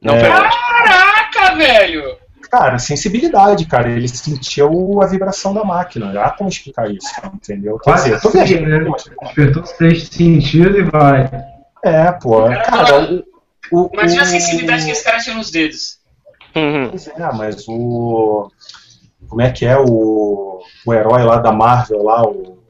Não 0.00 0.14
é... 0.14 0.28
Caraca, 0.28 1.54
velho! 1.56 2.16
Cara, 2.50 2.78
sensibilidade, 2.78 3.64
cara. 3.66 3.90
Ele 3.90 4.08
sentiu 4.08 5.00
a 5.00 5.06
vibração 5.06 5.54
da 5.54 5.64
máquina. 5.64 6.12
Já 6.12 6.30
como 6.30 6.50
explicar 6.50 6.90
isso, 6.90 7.08
entendeu? 7.32 7.78
Quer 7.78 7.94
dizer, 7.94 8.12
eu 8.12 8.20
tô 8.20 8.30
viajando. 8.30 8.68
Né? 8.68 8.90
Despertou 9.22 9.62
os 9.62 9.72
três 9.72 10.08
sentidos 10.08 10.76
e 10.76 10.82
vai. 10.82 11.30
É, 11.82 12.12
pô. 12.12 12.42
Cara, 12.44 13.12
o, 13.12 13.24
O, 13.72 13.90
Imagina 13.94 14.20
o... 14.20 14.24
a 14.24 14.28
sensibilidade 14.28 14.84
que 14.84 14.90
esse 14.90 15.02
cara 15.02 15.18
tinha 15.18 15.34
nos 15.34 15.50
dedos. 15.50 15.98
Uhum. 16.54 16.90
Pois 16.90 17.08
é, 17.08 17.32
mas 17.32 17.64
o. 17.66 18.50
Como 19.28 19.40
é 19.40 19.50
que 19.50 19.64
é 19.64 19.78
o, 19.78 20.60
o 20.84 20.92
herói 20.92 21.22
lá 21.22 21.38
da 21.38 21.52
Marvel, 21.52 22.02
lá, 22.02 22.22
o. 22.22 22.61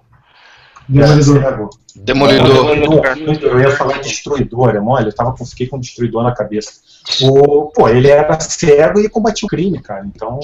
Demolidor. 0.89 1.70
Demolidor. 1.95 3.14
Demolidor. 3.14 3.51
Eu 3.51 3.61
ia 3.61 3.76
falar 3.76 3.99
destruidor, 4.01 4.74
é 4.74 4.80
mole? 4.80 5.07
Eu 5.07 5.14
tava, 5.14 5.35
fiquei 5.45 5.66
com 5.66 5.78
destruidor 5.78 6.22
na 6.22 6.35
cabeça. 6.35 6.72
O, 7.22 7.66
pô, 7.66 7.89
ele 7.89 8.09
era 8.09 8.39
cego 8.41 9.01
e 9.01 9.09
combatia 9.09 9.47
o 9.47 9.49
crime, 9.49 9.80
cara. 9.80 10.05
Então. 10.07 10.41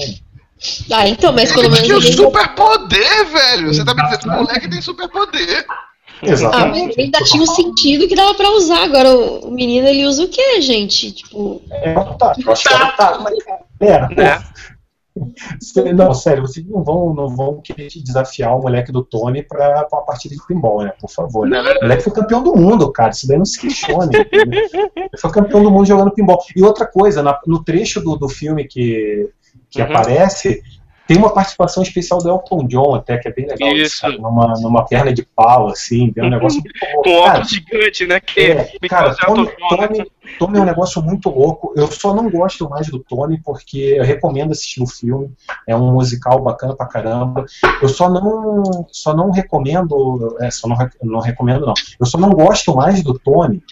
Ah, 0.91 1.07
então, 1.07 1.31
mas 1.33 1.51
pelo 1.51 1.69
menos. 1.69 1.79
Ele 1.79 1.99
tinha 1.99 2.13
super 2.13 2.55
poder, 2.55 3.25
velho. 3.25 3.73
Você 3.73 3.83
tá 3.83 3.93
me 3.93 4.03
dizendo 4.03 4.19
que 4.19 4.27
o 4.27 4.31
moleque 4.31 4.69
tem 4.69 4.81
super 4.81 5.09
poder. 5.09 5.65
Exatamente. 6.21 6.95
Ah, 6.97 7.01
ainda 7.01 7.23
tinha 7.23 7.43
um 7.43 7.47
sentido 7.47 8.07
que 8.07 8.15
dava 8.15 8.33
pra 8.33 8.49
usar. 8.51 8.83
Agora 8.83 9.09
o 9.09 9.51
menino 9.51 9.87
ele 9.87 10.05
usa 10.05 10.23
o 10.23 10.27
quê, 10.27 10.61
gente? 10.61 11.11
Tipo. 11.11 11.61
É, 11.71 11.93
tá, 11.93 12.33
eu 12.37 12.51
acho 12.51 12.67
que 12.67 12.73
era 12.73 12.91
tá, 12.91 13.19
mas. 13.19 13.37
É, 13.79 14.21
é. 14.21 14.39
Não, 15.95 16.13
sério, 16.13 16.41
vocês 16.41 16.65
não 16.65 16.83
vão, 16.83 17.13
não 17.13 17.27
vão 17.27 17.61
querer 17.61 17.89
desafiar 18.03 18.55
o 18.55 18.61
moleque 18.61 18.91
do 18.91 19.03
Tony 19.03 19.43
pra, 19.43 19.85
pra 19.85 19.99
uma 19.99 20.05
partida 20.05 20.35
de 20.35 20.45
pinball, 20.45 20.83
né? 20.83 20.93
Por 20.99 21.09
favor. 21.09 21.47
Né? 21.47 21.59
O 21.59 21.81
moleque 21.81 22.03
foi 22.03 22.13
campeão 22.13 22.43
do 22.43 22.55
mundo, 22.55 22.91
cara. 22.91 23.11
Isso 23.11 23.27
daí 23.27 23.37
não 23.37 23.45
se 23.45 23.59
questione. 23.59 24.11
Ele 24.31 25.09
foi 25.19 25.31
campeão 25.31 25.63
do 25.63 25.71
mundo 25.71 25.85
jogando 25.85 26.11
pinball. 26.11 26.39
E 26.55 26.63
outra 26.63 26.85
coisa, 26.85 27.21
na, 27.21 27.39
no 27.45 27.63
trecho 27.63 28.01
do, 28.01 28.15
do 28.15 28.29
filme 28.29 28.65
que, 28.65 29.29
que 29.69 29.81
uhum. 29.81 29.87
aparece, 29.87 30.61
tem 31.09 31.17
uma 31.17 31.33
participação 31.33 31.81
especial 31.81 32.19
do 32.19 32.29
Elton 32.29 32.67
John 32.67 32.93
até, 32.93 33.17
que 33.17 33.27
é 33.27 33.33
bem 33.33 33.47
legal. 33.47 33.75
Isso. 33.75 34.07
Numa, 34.19 34.53
numa 34.61 34.85
perna 34.85 35.11
de 35.11 35.23
pau, 35.23 35.67
assim, 35.67 36.13
tem 36.13 36.23
um 36.23 36.29
negócio 36.29 36.61
muito 36.61 36.75
louco. 36.93 37.09
Um 37.09 37.15
óculos 37.15 37.49
gigante, 37.49 38.05
né? 38.05 38.19
Que 38.19 38.39
é, 38.39 38.69
cara, 38.87 39.15
Tony, 39.15 39.49
Tony, 39.67 40.11
Tony 40.37 40.57
é 40.59 40.61
um 40.61 40.65
negócio 40.65 41.01
muito 41.01 41.31
louco. 41.31 41.73
Eu 41.75 41.87
só 41.87 42.13
não 42.13 42.29
gosto 42.29 42.69
mais 42.69 42.89
do 42.89 42.99
Tony, 42.99 43.41
porque 43.43 43.95
eu 43.97 44.03
recomendo 44.03 44.51
assistir 44.51 44.83
o 44.83 44.87
filme. 44.87 45.31
É 45.65 45.75
um 45.75 45.93
musical 45.93 46.43
bacana 46.43 46.75
pra 46.75 46.85
caramba. 46.85 47.43
Eu 47.81 47.89
só 47.89 48.07
não, 48.07 48.87
só 48.91 49.15
não 49.15 49.31
recomendo. 49.31 50.37
É, 50.39 50.51
só 50.51 50.67
não, 50.67 50.77
não 51.01 51.19
recomendo, 51.21 51.65
não. 51.65 51.73
Eu 51.99 52.05
só 52.05 52.19
não 52.19 52.29
gosto 52.29 52.75
mais 52.75 53.01
do 53.01 53.17
Tony 53.17 53.63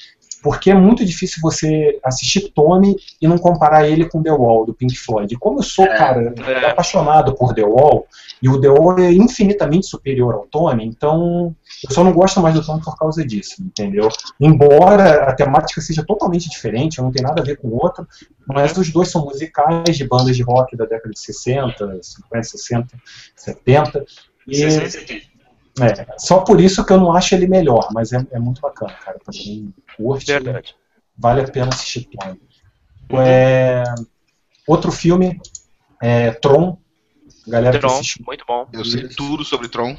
porque 0.48 0.72
é 0.72 0.74
muito 0.74 1.04
difícil 1.04 1.42
você 1.42 2.00
assistir 2.02 2.54
Tony 2.56 2.96
e 3.22 3.28
não 3.28 3.38
comparar 3.38 3.86
ele 3.86 4.08
com 4.08 4.24
The 4.24 4.32
Wall, 4.32 4.66
do 4.66 4.74
Pink 4.74 4.98
Floyd. 4.98 5.34
E 5.34 5.38
como 5.38 5.60
eu 5.60 5.64
sou, 5.64 5.84
é, 5.84 5.98
cara, 5.98 6.34
é. 6.38 6.70
apaixonado 6.70 7.36
por 7.36 7.54
The 7.54 7.66
Wall, 7.66 8.08
e 8.42 8.48
o 8.48 8.58
The 8.62 8.70
Wall 8.70 8.98
é 8.98 9.12
infinitamente 9.12 9.88
superior 9.88 10.36
ao 10.36 10.48
Tony, 10.48 10.86
então 10.86 11.54
eu 11.84 11.94
só 11.94 12.02
não 12.02 12.14
gosto 12.14 12.40
mais 12.40 12.56
do 12.56 12.66
Tony 12.66 12.82
por 12.82 12.98
causa 12.98 13.26
disso, 13.26 13.62
entendeu? 13.62 14.08
Embora 14.40 15.26
a 15.26 15.36
temática 15.36 15.82
seja 15.82 16.06
totalmente 16.06 16.50
diferente, 16.50 17.02
não 17.02 17.12
tem 17.12 17.22
nada 17.22 17.42
a 17.42 17.46
ver 17.46 17.58
com 17.58 17.68
o 17.68 17.84
outro, 17.84 18.08
mas 18.48 18.78
os 18.78 18.90
dois 18.90 19.10
são 19.10 19.26
musicais 19.26 19.98
de 19.98 20.08
bandas 20.08 20.38
de 20.38 20.44
rock 20.44 20.78
da 20.78 20.86
década 20.86 21.10
de 21.10 21.20
60, 21.20 22.00
50, 22.02 22.44
60, 22.44 22.88
70. 23.36 24.06
E, 24.48 24.56
60, 24.56 24.90
70. 24.92 25.37
É, 25.80 26.08
só 26.18 26.40
por 26.40 26.60
isso 26.60 26.84
que 26.86 26.92
eu 26.92 27.00
não 27.00 27.14
acho 27.14 27.36
ele 27.36 27.48
melhor, 27.48 27.90
mas 27.94 28.12
é, 28.12 28.26
é 28.32 28.40
muito 28.40 28.62
bacana, 28.62 28.94
cara. 28.94 29.20
Pra 29.24 29.34
quem 29.34 29.74
curte, 29.96 30.26
Verdade. 30.26 30.76
vale 31.18 31.42
a 31.42 31.48
pena 31.48 31.70
assistir 31.70 32.06
Tron. 32.06 32.36
Uhum. 33.12 33.22
É, 33.22 33.84
outro 34.68 34.92
filme, 34.92 35.40
é 36.02 36.32
Tron. 36.32 36.78
Galera 37.48 37.80
Tron, 37.80 38.02
muito 38.26 38.44
bom. 38.48 38.68
Eu 38.74 38.84
sei 38.84 39.08
tudo 39.08 39.44
sobre 39.44 39.70
Tron. 39.70 39.96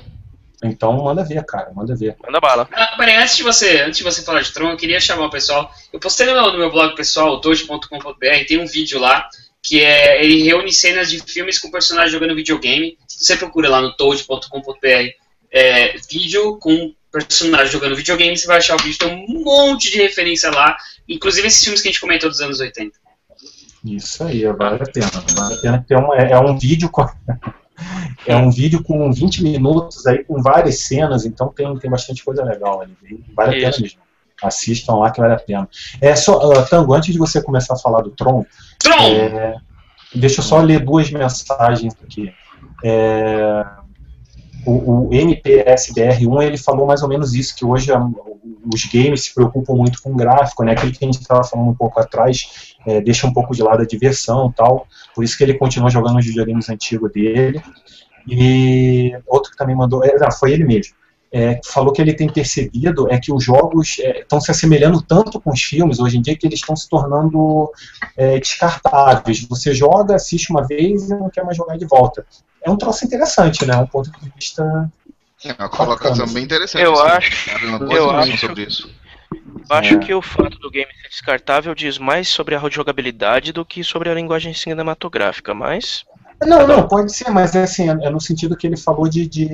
Então 0.63 0.93
manda 1.05 1.23
ver, 1.25 1.45
cara, 1.47 1.71
manda 1.73 1.95
ver. 1.95 2.17
Manda 2.21 2.41
bala. 2.41 2.69
Ah, 2.73 2.97
peraí, 2.97 3.17
antes 3.17 3.37
de 3.37 3.45
você, 3.45 3.83
antes 3.83 3.99
de 3.99 4.05
você 4.05 4.23
falar 4.23 4.41
de 4.41 4.53
Tron, 4.53 4.71
eu 4.71 4.77
queria 4.77 5.01
chamar 5.01 5.27
o 5.27 5.31
pessoal. 5.31 5.71
Eu 5.93 6.01
postei 6.01 6.27
no 6.27 6.33
meu, 6.33 6.53
no 6.53 6.59
meu 6.59 6.71
blog 6.73 6.97
pessoal, 6.97 7.41
toad.com.br, 7.41 8.47
tem 8.47 8.61
um 8.61 8.67
vídeo 8.67 8.99
lá 8.99 9.29
que 9.63 9.81
é 9.83 10.25
ele 10.25 10.43
reúne 10.43 10.73
cenas 10.73 11.11
de 11.11 11.21
filmes 11.21 11.59
com 11.59 11.71
personagens 11.71 12.13
jogando 12.13 12.35
videogame. 12.35 12.99
Você 13.07 13.37
procura 13.37 13.69
lá 13.69 13.81
no 13.81 13.93
toad.com.br 13.97 15.28
é, 15.53 15.97
vídeo 16.11 16.57
com 16.59 16.93
personagem 17.11 17.73
jogando 17.73 17.97
videogame, 17.97 18.37
você 18.37 18.47
vai 18.47 18.59
achar 18.59 18.77
o 18.77 18.83
vídeo, 18.83 18.99
tem 18.99 19.27
um 19.29 19.43
monte 19.43 19.91
de 19.91 19.99
referência 19.99 20.51
lá, 20.51 20.77
inclusive 21.09 21.47
esses 21.47 21.63
filmes 21.63 21.81
que 21.81 21.89
a 21.89 21.91
gente 21.91 22.01
comentou 22.01 22.29
dos 22.29 22.41
anos 22.41 22.61
80. 22.61 22.99
Isso 23.85 24.25
aí, 24.25 24.45
vale 24.45 24.83
a 24.83 24.87
pena. 24.87 25.11
Vale 25.35 25.55
a 25.55 25.59
pena 25.59 25.85
ter 25.87 25.97
um, 25.97 26.15
é, 26.15 26.33
é 26.33 26.39
um 26.39 26.59
vídeo 26.59 26.91
com. 26.91 27.07
é 28.27 28.37
um 28.37 28.51
vídeo 28.51 28.83
com 28.83 29.11
20 29.13 29.43
minutos 29.43 30.07
aí, 30.07 30.25
com 30.25 30.43
várias 30.43 30.81
cenas, 30.81 31.25
então 31.25 31.49
tem, 31.49 31.79
tem 31.79 31.91
bastante 31.91 32.25
coisa 32.25 32.45
legal 32.45 32.83
ali. 32.83 32.97
Vale 33.35 33.57
a 33.57 33.71
pena 33.71 33.79
mesmo. 33.81 34.01
Assistam 34.43 34.97
lá 34.97 35.11
que 35.11 35.21
vale 35.21 35.35
a 35.35 35.39
pena. 35.39 35.69
É 36.01 36.15
só, 36.15 36.39
uh, 36.39 36.69
Tango, 36.69 36.95
antes 36.95 37.13
de 37.13 37.19
você 37.19 37.43
começar 37.43 37.75
a 37.75 37.79
falar 37.79 38.03
do 38.03 38.11
Tron, 38.11 38.45
Tron! 38.79 38.95
É, 38.95 39.57
deixa 40.15 40.41
eu 40.41 40.45
só 40.45 40.61
ler 40.61 40.85
duas 40.85 41.11
mensagens 41.11 41.95
aqui. 42.03 42.33
É, 42.85 43.65
o, 44.67 45.07
o 45.07 45.11
NPSBR1 45.11 46.43
ele 46.43 46.59
falou 46.59 46.87
mais 46.87 47.03
ou 47.03 47.09
menos 47.09 47.35
isso, 47.35 47.55
que 47.55 47.65
hoje 47.65 47.93
a, 47.93 48.01
os 48.73 48.85
games 48.87 49.25
se 49.25 49.35
preocupam 49.35 49.75
muito 49.75 50.03
com 50.03 50.15
gráfico, 50.15 50.65
né? 50.65 50.73
Aquilo 50.73 50.93
que 50.93 51.05
a 51.05 51.07
gente 51.07 51.21
estava 51.21 51.45
falando 51.45 51.71
um 51.71 51.75
pouco 51.75 52.01
atrás, 52.01 52.75
é, 52.87 53.01
deixa 53.01 53.27
um 53.27 53.33
pouco 53.33 53.55
de 53.55 53.63
lado 53.63 53.83
a 53.83 53.87
diversão 53.87 54.53
tal. 54.53 54.87
Por 55.15 55.25
isso 55.25 55.37
que 55.37 55.45
ele 55.45 55.55
continua 55.55 55.91
jogando 55.91 56.19
os 56.19 56.27
videogames 56.27 56.69
antigos 56.69 57.11
dele. 57.13 57.63
E 58.27 59.13
outro 59.27 59.51
que 59.53 59.57
também 59.57 59.77
mandou, 59.77 60.05
é, 60.05 60.31
foi 60.33 60.53
ele 60.53 60.65
mesmo. 60.65 60.95
É, 61.31 61.61
falou 61.63 61.93
que 61.93 62.01
ele 62.01 62.15
tem 62.15 62.27
percebido 62.27 63.07
é 63.13 63.19
que 63.19 63.31
os 63.31 63.45
jogos 63.45 63.99
estão 63.99 64.39
é, 64.39 64.41
se 64.41 64.51
assemelhando 64.51 65.03
tanto 65.03 65.39
com 65.39 65.51
os 65.51 65.63
filmes 65.63 66.01
hoje 66.01 66.17
em 66.17 66.23
dia 66.23 66.35
que 66.35 66.47
eles 66.47 66.59
estão 66.59 66.75
se 66.75 66.89
tornando 66.89 67.71
é, 68.17 68.39
descartáveis. 68.39 69.47
Você 69.47 69.75
joga, 69.75 70.15
assiste 70.15 70.51
uma 70.51 70.67
vez 70.67 71.11
e 71.11 71.15
não 71.15 71.29
quer 71.29 71.45
mais 71.45 71.57
jogar 71.57 71.77
de 71.77 71.85
volta 71.85 72.25
é 72.63 72.71
um 72.71 72.77
troço 72.77 73.05
interessante, 73.05 73.65
né? 73.67 73.77
Um 73.77 73.87
ponto 73.87 74.11
de 74.11 74.33
vista. 74.35 74.91
É 75.45 75.53
uma 75.59 75.69
colocação 75.69 76.27
bem 76.29 76.45
interessante. 76.45 76.85
Eu 76.85 77.01
acho. 77.01 77.51
Eu 77.91 78.11
acho, 78.11 78.39
sobre 78.39 78.63
isso. 78.65 78.91
Eu 79.33 79.77
acho 79.77 79.95
é. 79.95 79.99
que 79.99 80.15
o 80.15 80.23
fato 80.23 80.59
do 80.59 80.71
game 80.71 80.91
ser 81.03 81.09
descartável 81.09 81.75
diz 81.75 81.99
mais 81.99 82.29
sobre 82.29 82.55
a 82.55 82.69
jogabilidade 82.69 83.53
do 83.53 83.65
que 83.65 83.85
sobre 83.85 84.09
a 84.11 84.15
linguagem 84.15 84.53
cinematográfica, 84.53 85.55
mas. 85.55 86.05
Não, 86.45 86.67
não, 86.67 86.87
pode 86.87 87.13
ser, 87.13 87.31
mas 87.31 87.55
é 87.55 87.63
assim, 87.63 87.89
é 87.89 88.11
no 88.11 88.21
sentido 88.21 88.57
que 88.57 88.67
ele 88.67 88.77
falou 88.77 89.09
de, 89.09 89.27
de 89.27 89.49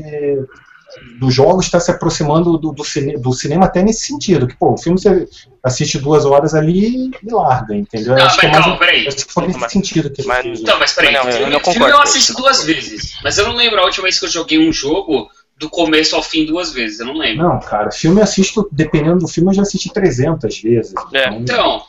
dos 1.19 1.35
jogos 1.35 1.67
está 1.67 1.81
se 1.81 1.91
aproximando 1.91 2.57
do, 2.59 2.73
do, 2.73 2.85
cine, 2.85 3.17
do, 3.17 3.33
cinema 3.33 3.67
até 3.67 3.83
nesse 3.83 4.07
sentido, 4.07 4.47
que 4.47 4.57
pô, 4.57 4.75
o 4.75 4.79
filme 4.79 4.99
você 4.99 5.27
assiste 5.63 5.99
duas 5.99 6.25
horas 6.25 6.55
ali 6.55 7.11
e 7.23 7.31
larga, 7.31 7.75
entendeu? 7.75 8.15
Não, 8.15 8.25
acho 8.25 8.37
mas 8.37 8.41
que 8.41 8.47
é 8.47 8.51
calma, 8.51 8.79
peraí. 8.79 9.09
Acho 9.09 9.17
que 9.27 9.33
foi 9.33 9.47
nesse 9.47 9.61
mas, 9.61 9.73
sentido 9.73 10.11
que 10.11 10.27
mas, 10.27 10.45
ele 10.45 10.61
Então, 10.61 10.79
mas 10.79 10.93
peraí, 10.93 11.13
não, 11.13 11.23
filme, 11.23 11.41
eu, 11.41 11.51
não 11.51 11.61
filme 11.61 11.91
eu 11.91 12.01
assisto 12.01 12.35
duas 12.35 12.65
vezes, 12.65 13.19
mas 13.23 13.39
eu 13.39 13.47
não 13.47 13.55
lembro 13.55 13.81
a 13.81 13.85
última 13.85 14.05
vez 14.05 14.19
que 14.19 14.25
eu 14.27 14.31
joguei 14.31 14.59
um 14.59 14.73
jogo 14.73 15.29
do 15.57 15.71
começo 15.71 16.17
ao 16.17 16.23
fim 16.23 16.45
duas 16.45 16.73
vezes, 16.73 17.01
eu 17.01 17.07
não 17.07 17.17
lembro. 17.17 17.49
Não, 17.49 17.61
cara, 17.61 17.91
filme 17.91 18.21
eu 18.21 18.25
assisto, 18.25 18.69
dependendo 18.73 19.21
do 19.21 19.29
filme, 19.29 19.51
eu 19.51 19.55
já 19.55 19.63
assisti 19.63 19.93
300 19.93 20.61
vezes. 20.61 20.95
É. 21.13 21.29
Então, 21.29 21.41
então... 21.41 21.83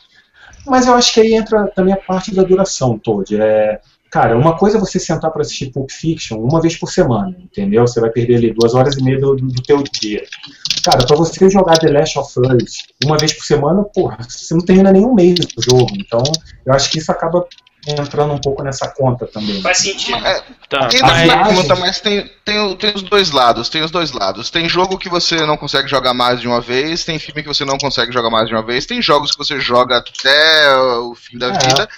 Mas 0.67 0.87
eu 0.87 0.95
acho 0.95 1.13
que 1.13 1.21
aí 1.21 1.33
entra 1.33 1.67
também 1.67 1.93
a 1.93 1.97
parte 1.97 2.33
da 2.33 2.41
duração, 2.43 2.97
Todd. 2.97 3.39
É, 3.39 3.79
Cara, 4.15 4.37
uma 4.37 4.57
coisa 4.57 4.77
é 4.77 4.79
você 4.79 4.97
sentar 4.97 5.29
para 5.29 5.41
assistir 5.41 5.73
Pulp 5.73 5.91
Fiction 5.91 6.39
uma 6.39 6.61
vez 6.61 6.77
por 6.77 6.89
semana, 6.89 7.35
entendeu? 7.37 7.85
Você 7.85 7.99
vai 7.99 8.09
perder 8.09 8.37
ali 8.37 8.53
duas 8.53 8.73
horas 8.73 8.95
e 8.95 9.03
meia 9.03 9.19
do, 9.19 9.35
do 9.35 9.61
teu 9.61 9.83
dia. 9.83 10.23
Cara, 10.85 11.05
para 11.05 11.17
você 11.17 11.49
jogar 11.49 11.77
The 11.79 11.89
Last 11.89 12.17
of 12.17 12.31
Us 12.39 12.77
uma 13.03 13.17
vez 13.17 13.33
por 13.33 13.43
semana, 13.43 13.83
porra, 13.83 14.19
você 14.21 14.53
não 14.53 14.61
termina 14.61 14.93
nenhum 14.93 15.13
mês 15.13 15.35
do 15.39 15.61
jogo. 15.61 15.89
Então, 15.99 16.23
eu 16.65 16.73
acho 16.73 16.91
que 16.91 16.97
isso 16.97 17.11
acaba 17.11 17.45
entrando 17.87 18.33
um 18.33 18.39
pouco 18.39 18.63
nessa 18.63 18.87
conta 18.87 19.27
também. 19.27 19.61
Faz 19.61 19.79
sentido. 19.79 20.17
É, 20.25 20.43
tá. 20.69 20.89
Entra 20.93 21.53
conta, 21.53 21.75
mas 21.75 21.99
tem, 21.99 22.29
tem, 22.43 22.75
tem 22.77 22.93
os 22.95 23.03
dois 23.03 23.31
lados, 23.31 23.69
tem 23.69 23.83
os 23.83 23.91
dois 23.91 24.11
lados. 24.11 24.49
Tem 24.49 24.67
jogo 24.67 24.97
que 24.97 25.09
você 25.09 25.45
não 25.45 25.57
consegue 25.57 25.87
jogar 25.87 26.13
mais 26.13 26.41
de 26.41 26.47
uma 26.47 26.61
vez, 26.61 27.03
tem 27.03 27.19
filme 27.19 27.43
que 27.43 27.47
você 27.47 27.63
não 27.63 27.77
consegue 27.77 28.11
jogar 28.11 28.29
mais 28.29 28.47
de 28.47 28.55
uma 28.55 28.63
vez, 28.63 28.85
tem 28.85 29.01
jogos 29.01 29.31
que 29.31 29.37
você 29.37 29.59
joga 29.59 29.97
até 29.97 30.75
o 30.99 31.13
fim 31.15 31.37
da 31.37 31.47
é. 31.47 31.51
vida, 31.51 31.89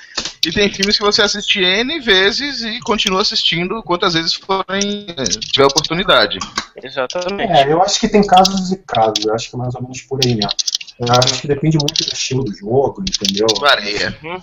e 0.45 0.51
tem 0.51 0.71
filmes 0.71 0.97
que 0.97 1.03
você 1.03 1.21
assiste 1.21 1.59
N 1.59 1.99
vezes 1.99 2.61
e 2.61 2.79
continua 2.81 3.21
assistindo 3.21 3.81
quantas 3.83 4.13
vezes 4.13 4.33
forem 4.33 5.07
eh, 5.09 5.23
tiver 5.23 5.65
oportunidade. 5.65 6.39
Exatamente. 6.81 7.51
É, 7.51 7.71
eu 7.71 7.81
acho 7.81 7.99
que 7.99 8.07
tem 8.07 8.25
casos 8.25 8.71
e 8.71 8.77
casos, 8.77 9.25
eu 9.25 9.33
acho 9.33 9.49
que 9.49 9.55
é 9.55 9.59
mais 9.59 9.75
ou 9.75 9.81
menos 9.81 10.01
por 10.01 10.19
aí 10.23 10.35
mesmo. 10.35 10.51
Eu 10.99 11.13
acho 11.13 11.41
que 11.41 11.47
depende 11.47 11.77
muito 11.77 12.03
do 12.03 12.13
estilo 12.13 12.43
do 12.43 12.53
jogo, 12.53 13.03
entendeu? 13.07 13.45
Varia. 13.59 14.17
Uhum. 14.23 14.41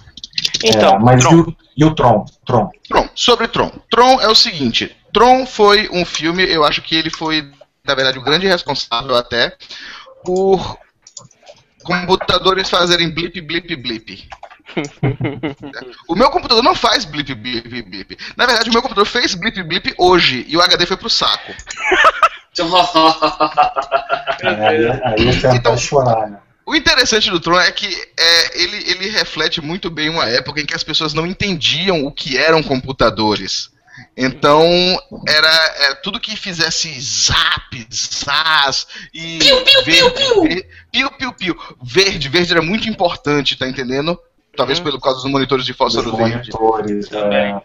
Então, 0.65 0.95
é, 0.95 0.99
mas 0.99 1.23
Tron. 1.23 1.35
E, 1.35 1.41
o, 1.41 1.57
e 1.77 1.85
o 1.85 1.95
Tron? 1.95 2.25
Tron? 2.47 2.71
Tron. 2.89 3.09
Sobre 3.15 3.49
Tron. 3.49 3.71
Tron 3.91 4.21
é 4.21 4.29
o 4.29 4.35
seguinte: 4.35 4.97
Tron 5.13 5.47
foi 5.47 5.89
um 5.93 6.05
filme, 6.05 6.45
eu 6.45 6.65
acho 6.65 6.83
que 6.83 6.97
ele 6.97 7.11
foi, 7.11 7.51
na 7.85 7.95
verdade, 7.95 8.19
o 8.19 8.23
grande 8.23 8.47
responsável 8.47 9.17
até 9.17 9.57
por 10.25 10.79
computadores 11.85 12.71
fazerem 12.71 13.11
blip, 13.11 13.41
blip, 13.41 13.77
blip. 13.77 14.29
o 16.09 16.17
meu 16.17 16.31
computador 16.31 16.65
não 16.65 16.75
faz 16.75 17.05
blip, 17.05 17.35
blip, 17.35 17.83
blip. 17.83 18.19
Na 18.37 18.47
verdade, 18.47 18.71
o 18.71 18.73
meu 18.73 18.83
computador 18.83 19.07
fez 19.07 19.35
blip, 19.35 19.63
blip 19.63 19.95
hoje 19.99 20.45
e 20.49 20.57
o 20.57 20.63
HD 20.63 20.87
foi 20.87 20.97
pro 20.97 21.11
saco. 21.11 21.53
é, 24.43 24.67
aí, 24.67 24.87
aí 25.05 25.33
você 25.33 25.49
então, 25.49 25.77
chorar, 25.77 26.29
né? 26.29 26.39
O 26.67 26.75
interessante 26.75 27.31
do 27.31 27.39
Tron 27.39 27.61
é 27.61 27.71
que 27.71 27.87
é, 28.19 28.63
ele, 28.63 28.91
ele 28.91 29.09
reflete 29.11 29.61
muito 29.61 29.91
bem 29.91 30.09
uma 30.09 30.27
época 30.27 30.61
em 30.61 30.67
que 30.67 30.75
as 30.75 30.83
pessoas 30.83 31.13
não 31.13 31.27
entendiam 31.27 32.05
o 32.05 32.11
que 32.11 32.39
eram 32.39 32.63
computadores. 32.63 33.71
Então, 34.17 34.65
era, 35.27 35.49
era 35.49 35.93
é, 35.93 35.95
tudo 35.97 36.21
que 36.21 36.37
fizesse 36.37 36.99
zap, 37.01 37.87
zaz 37.93 38.87
e. 39.13 39.39
Piu, 39.39 39.63
piu, 39.63 39.85
verde, 39.85 40.11
piu, 40.11 40.43
piu. 40.43 40.65
piu, 40.91 41.11
piu, 41.11 41.33
piu. 41.33 41.77
Verde, 41.83 42.29
verde 42.29 42.53
era 42.53 42.63
muito 42.63 42.89
importante, 42.89 43.57
tá 43.57 43.69
entendendo? 43.69 44.19
Talvez 44.57 44.79
hum. 44.79 44.85
pelo 44.85 45.01
causa 45.01 45.21
dos 45.21 45.31
monitores 45.31 45.65
de 45.65 45.73
fósforo 45.73 46.17
verde. 46.17 46.51
Monitores, 46.53 47.11
é. 47.13 47.63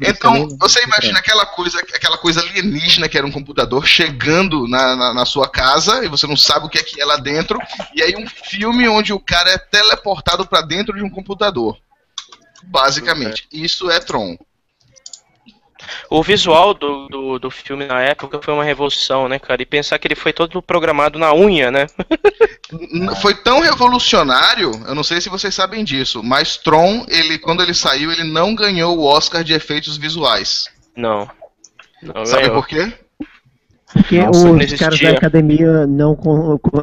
Então, 0.00 0.48
você 0.58 0.82
imagina 0.82 1.18
aquela 1.18 1.46
coisa, 1.46 1.78
aquela 1.78 2.18
coisa 2.18 2.40
alienígena 2.40 3.08
que 3.08 3.16
era 3.16 3.26
um 3.26 3.30
computador 3.30 3.86
chegando 3.86 4.66
na, 4.66 4.96
na, 4.96 5.14
na, 5.14 5.24
sua 5.24 5.48
casa 5.48 6.04
e 6.04 6.08
você 6.08 6.26
não 6.26 6.36
sabe 6.36 6.66
o 6.66 6.68
que 6.68 6.78
é 6.78 6.82
que 6.82 7.00
é 7.00 7.04
lá 7.04 7.16
dentro, 7.16 7.58
e 7.94 8.02
aí 8.02 8.16
um 8.16 8.26
filme 8.26 8.88
onde 8.88 9.12
o 9.12 9.20
cara 9.20 9.50
é 9.50 9.58
teleportado 9.58 10.46
para 10.46 10.62
dentro 10.62 10.96
de 10.96 11.02
um 11.02 11.10
computador. 11.10 11.76
Basicamente, 12.64 13.46
isso 13.52 13.90
é 13.90 14.00
Tron. 14.00 14.36
O 16.10 16.22
visual 16.22 16.74
do, 16.74 17.08
do, 17.08 17.38
do, 17.38 17.50
filme 17.50 17.86
na 17.86 18.00
época 18.00 18.40
foi 18.42 18.54
uma 18.54 18.64
revolução, 18.64 19.28
né, 19.28 19.38
cara? 19.38 19.62
E 19.62 19.66
pensar 19.66 19.98
que 19.98 20.06
ele 20.06 20.14
foi 20.14 20.32
todo 20.32 20.62
programado 20.62 21.18
na 21.18 21.34
unha, 21.34 21.70
né? 21.70 21.86
foi 23.20 23.34
tão 23.34 23.60
revolucionário, 23.60 24.70
eu 24.86 24.94
não 24.94 25.02
sei 25.02 25.20
se 25.20 25.28
vocês 25.28 25.54
sabem 25.54 25.84
disso, 25.84 26.22
mas 26.22 26.56
Tron, 26.56 27.04
ele, 27.08 27.38
quando 27.38 27.62
ele 27.62 27.74
saiu, 27.74 28.12
ele 28.12 28.24
não 28.24 28.54
ganhou 28.54 28.98
o 28.98 29.04
Oscar 29.04 29.42
de 29.42 29.54
efeitos 29.54 29.96
visuais. 29.96 30.66
Não. 30.96 31.28
não 32.02 32.26
Sabe 32.26 32.50
por 32.50 32.66
quê? 32.66 32.92
Porque 33.92 34.20
Nossa, 34.20 34.50
os 34.50 34.72
caras 34.74 35.00
da 35.00 35.10
academia 35.10 35.86
não, 35.86 36.12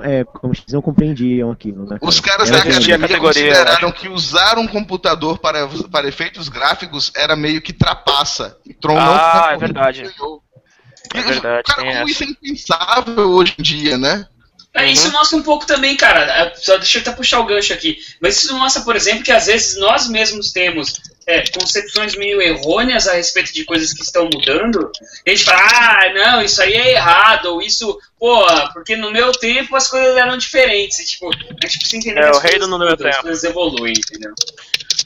é, 0.03 0.26
não 0.72 0.82
compreendiam 0.82 1.51
aquilo, 1.51 1.86
né? 1.86 1.97
Os 2.01 2.20
caras 2.20 2.49
da 2.49 2.58
academia 2.58 3.20
consideraram 3.20 3.91
que 3.91 4.10
usar 4.10 4.58
um 4.58 4.68
computador 4.68 5.38
para, 5.38 5.68
para 5.91 6.08
efeitos 6.08 6.49
gráficos 6.49 7.12
era 7.16 7.36
meio 7.36 7.62
que 7.62 7.72
trapaça. 7.72 8.58
E 8.66 8.74
Tron 8.74 8.97
ah, 8.97 9.43
não 9.45 9.51
é 9.51 9.58
verdade. 9.58 10.03
É 11.14 11.22
verdade. 11.22 11.64
Cara, 11.64 11.93
como 11.93 12.10
isso 12.10 12.24
é 12.24 12.28
impensável 12.28 13.30
hoje 13.30 13.53
em 13.60 13.62
dia, 13.62 13.97
né? 13.97 14.28
É, 14.76 14.91
isso 14.91 15.07
uhum. 15.07 15.13
mostra 15.13 15.38
um 15.38 15.43
pouco 15.43 15.65
também, 15.65 15.95
cara. 15.95 16.21
É, 16.21 16.53
só 16.55 16.78
deixa 16.78 16.97
eu 16.97 17.01
até 17.01 17.11
puxar 17.11 17.39
o 17.39 17.45
gancho 17.45 17.71
aqui. 17.71 17.97
Mas 18.19 18.43
isso 18.43 18.53
mostra, 18.57 18.82
por 18.84 18.95
exemplo, 18.95 19.23
que 19.23 19.32
às 19.32 19.45
vezes 19.45 19.78
nós 19.78 20.09
mesmos 20.09 20.51
temos 20.51 20.99
é, 21.26 21.47
concepções 21.49 22.15
meio 22.17 22.41
errôneas 22.41 23.07
a 23.07 23.13
respeito 23.13 23.53
de 23.53 23.63
coisas 23.63 23.93
que 23.93 24.03
estão 24.03 24.26
mudando. 24.26 24.91
E 25.26 25.32
a 25.32 25.36
gente 25.36 25.45
fala, 25.45 25.61
ah, 25.61 26.13
não, 26.13 26.41
isso 26.41 26.61
aí 26.61 26.73
é 26.73 26.91
errado, 26.91 27.45
ou 27.45 27.61
isso, 27.61 27.97
pô, 28.19 28.45
porque 28.73 28.97
no 28.97 29.11
meu 29.11 29.32
tempo 29.32 29.78
as 29.78 29.88
coisas 29.88 30.17
eram 30.17 30.38
diferentes. 30.38 30.99
E, 30.99 31.05
tipo, 31.05 31.30
a 31.30 31.67
gente 31.67 31.80
precisa 31.80 31.97
entender 31.97 32.19
é, 32.19 32.23
que 32.32 32.38
as, 32.38 32.41
coisas, 32.41 32.67
no 32.67 32.78
meu 32.78 32.97
tempo. 32.97 33.09
as 33.09 33.17
coisas 33.19 33.43
evoluem, 33.45 33.93
entendeu? 33.97 34.34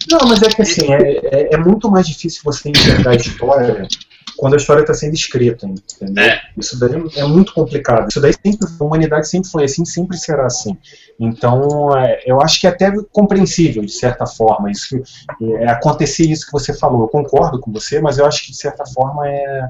Não, 0.10 0.28
mas 0.28 0.42
é 0.42 0.50
que 0.50 0.64
assim, 0.64 0.92
é, 0.92 1.20
é, 1.32 1.54
é 1.54 1.58
muito 1.58 1.92
mais 1.92 2.08
difícil 2.08 2.42
você 2.44 2.70
entender 2.70 3.08
a 3.08 3.14
história 3.14 3.88
quando 4.40 4.54
a 4.54 4.58
história 4.58 4.82
está 4.82 4.94
sendo 4.94 5.14
escrita, 5.14 5.68
entendeu? 5.68 6.24
É. 6.24 6.42
Isso 6.58 6.80
daí 6.80 6.92
é 7.18 7.26
muito 7.26 7.54
complicado. 7.54 8.08
Isso 8.08 8.22
daí 8.22 8.32
sempre, 8.34 8.68
a 8.80 8.84
humanidade 8.84 9.28
sempre 9.28 9.50
foi 9.50 9.66
assim, 9.66 9.84
sempre 9.84 10.18
será 10.18 10.46
assim. 10.46 10.78
Então, 11.20 11.94
é, 11.98 12.24
eu 12.26 12.42
acho 12.42 12.62
que 12.62 12.66
é 12.66 12.70
até 12.70 12.90
compreensível, 13.12 13.84
de 13.84 13.92
certa 13.92 14.26
forma, 14.26 14.72
isso 14.72 14.98
é, 15.42 15.70
acontecer 15.70 16.24
isso 16.24 16.46
que 16.46 16.54
você 16.54 16.74
falou. 16.74 17.02
Eu 17.02 17.08
concordo 17.10 17.60
com 17.60 17.70
você, 17.70 18.00
mas 18.00 18.18
eu 18.18 18.26
acho 18.26 18.46
que, 18.46 18.52
de 18.52 18.58
certa 18.58 18.86
forma, 18.86 19.28
é, 19.28 19.70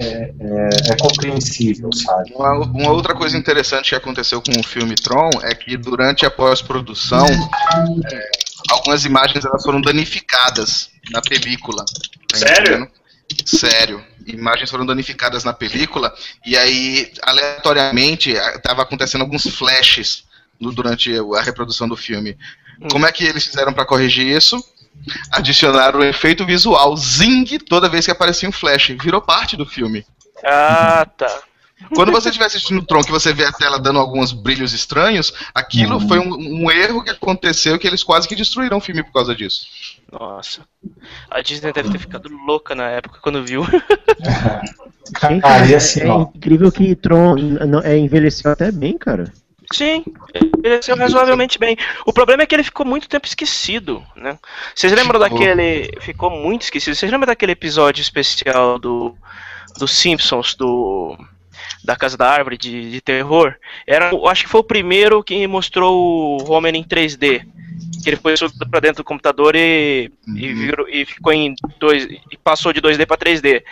é, 0.00 0.32
é, 0.40 0.92
é 0.92 0.96
compreensível, 0.98 1.90
sabe? 1.92 2.32
Uma, 2.34 2.52
uma, 2.60 2.90
outra 2.92 3.14
coisa 3.14 3.36
interessante 3.36 3.90
que 3.90 3.94
aconteceu 3.94 4.40
com 4.40 4.58
o 4.58 4.64
filme 4.64 4.94
Tron 4.94 5.28
é 5.42 5.54
que, 5.54 5.76
durante 5.76 6.24
a 6.24 6.30
pós-produção, 6.30 7.26
é, 7.26 8.30
algumas 8.70 9.04
imagens 9.04 9.44
elas 9.44 9.62
foram 9.62 9.82
danificadas 9.82 10.88
na 11.10 11.20
película. 11.20 11.84
Tá 12.32 12.38
Sério? 12.38 12.72
Entendendo? 12.72 12.95
Sério. 13.44 14.04
Imagens 14.26 14.70
foram 14.70 14.84
danificadas 14.84 15.44
na 15.44 15.52
película 15.52 16.14
e 16.44 16.56
aí, 16.56 17.12
aleatoriamente, 17.22 18.30
estava 18.30 18.82
acontecendo 18.82 19.22
alguns 19.22 19.46
flashes 19.46 20.24
no, 20.60 20.72
durante 20.72 21.12
a 21.36 21.42
reprodução 21.42 21.88
do 21.88 21.96
filme. 21.96 22.36
Hum. 22.80 22.88
Como 22.90 23.06
é 23.06 23.12
que 23.12 23.24
eles 23.24 23.46
fizeram 23.46 23.72
para 23.72 23.86
corrigir 23.86 24.26
isso? 24.26 24.62
Adicionaram 25.30 26.00
o 26.00 26.04
efeito 26.04 26.44
visual 26.44 26.96
zing 26.96 27.58
toda 27.58 27.88
vez 27.88 28.06
que 28.06 28.10
aparecia 28.10 28.48
um 28.48 28.52
flash. 28.52 28.88
Virou 29.00 29.20
parte 29.20 29.56
do 29.56 29.66
filme. 29.66 30.04
Ah, 30.44 31.06
tá. 31.16 31.42
Quando 31.94 32.10
você 32.10 32.30
estiver 32.30 32.46
assistindo 32.46 32.78
o 32.78 32.86
Tron, 32.86 33.02
que 33.02 33.10
você 33.10 33.34
vê 33.34 33.44
a 33.44 33.52
tela 33.52 33.78
dando 33.78 33.98
alguns 33.98 34.32
brilhos 34.32 34.72
estranhos, 34.72 35.32
aquilo 35.54 35.96
uhum. 35.96 36.08
foi 36.08 36.18
um, 36.18 36.64
um, 36.64 36.70
erro 36.70 37.04
que 37.04 37.10
aconteceu 37.10 37.78
que 37.78 37.86
eles 37.86 38.02
quase 38.02 38.26
que 38.26 38.34
destruíram 38.34 38.78
o 38.78 38.80
filme 38.80 39.02
por 39.02 39.12
causa 39.12 39.34
disso. 39.34 39.66
Nossa. 40.10 40.62
A 41.30 41.42
Disney 41.42 41.72
deve 41.72 41.90
ter 41.90 41.98
ficado 41.98 42.30
louca 42.46 42.74
na 42.74 42.88
época 42.88 43.18
quando 43.20 43.44
viu. 43.44 43.62
cara, 45.14 45.76
assim, 45.76 46.00
é, 46.00 46.36
incrível 46.36 46.72
que 46.72 46.96
Tron 46.96 47.36
é, 47.84 47.98
envelheceu 47.98 48.50
até 48.50 48.72
bem, 48.72 48.96
cara. 48.96 49.30
Sim, 49.70 50.02
envelheceu 50.56 50.96
razoavelmente 50.96 51.58
bem. 51.58 51.76
O 52.06 52.12
problema 52.12 52.42
é 52.42 52.46
que 52.46 52.54
ele 52.54 52.64
ficou 52.64 52.86
muito 52.86 53.08
tempo 53.08 53.26
esquecido, 53.26 54.02
né? 54.14 54.38
Vocês 54.74 54.92
lembram 54.92 55.20
ficou. 55.20 55.38
daquele. 55.38 55.90
Ficou 56.00 56.30
muito 56.30 56.62
esquecido. 56.62 56.94
Vocês 56.94 57.10
lembram 57.10 57.26
daquele 57.26 57.52
episódio 57.52 58.00
especial 58.00 58.78
do. 58.78 59.14
dos 59.76 59.90
Simpsons, 59.90 60.54
do 60.54 61.18
da 61.84 61.96
Casa 61.96 62.16
da 62.16 62.28
Árvore 62.28 62.58
de, 62.58 62.90
de 62.90 63.00
terror, 63.00 63.54
era, 63.86 64.10
acho 64.28 64.44
que 64.44 64.50
foi 64.50 64.60
o 64.60 64.64
primeiro 64.64 65.22
que 65.22 65.46
mostrou 65.46 66.40
o 66.40 66.50
Homer 66.50 66.74
em 66.74 66.84
3D. 66.84 67.44
Que 68.02 68.10
ele 68.10 68.16
foi 68.16 68.34
pra 68.70 68.80
dentro 68.80 68.98
do 68.98 69.04
computador 69.04 69.54
e, 69.56 70.10
uhum. 70.26 70.36
e, 70.36 70.54
virou, 70.54 70.88
e 70.88 71.04
ficou 71.04 71.32
em 71.32 71.54
dois 71.78 72.04
e 72.04 72.36
passou 72.42 72.72
de 72.72 72.80
2D 72.80 73.04
para 73.04 73.16
3D. 73.16 73.62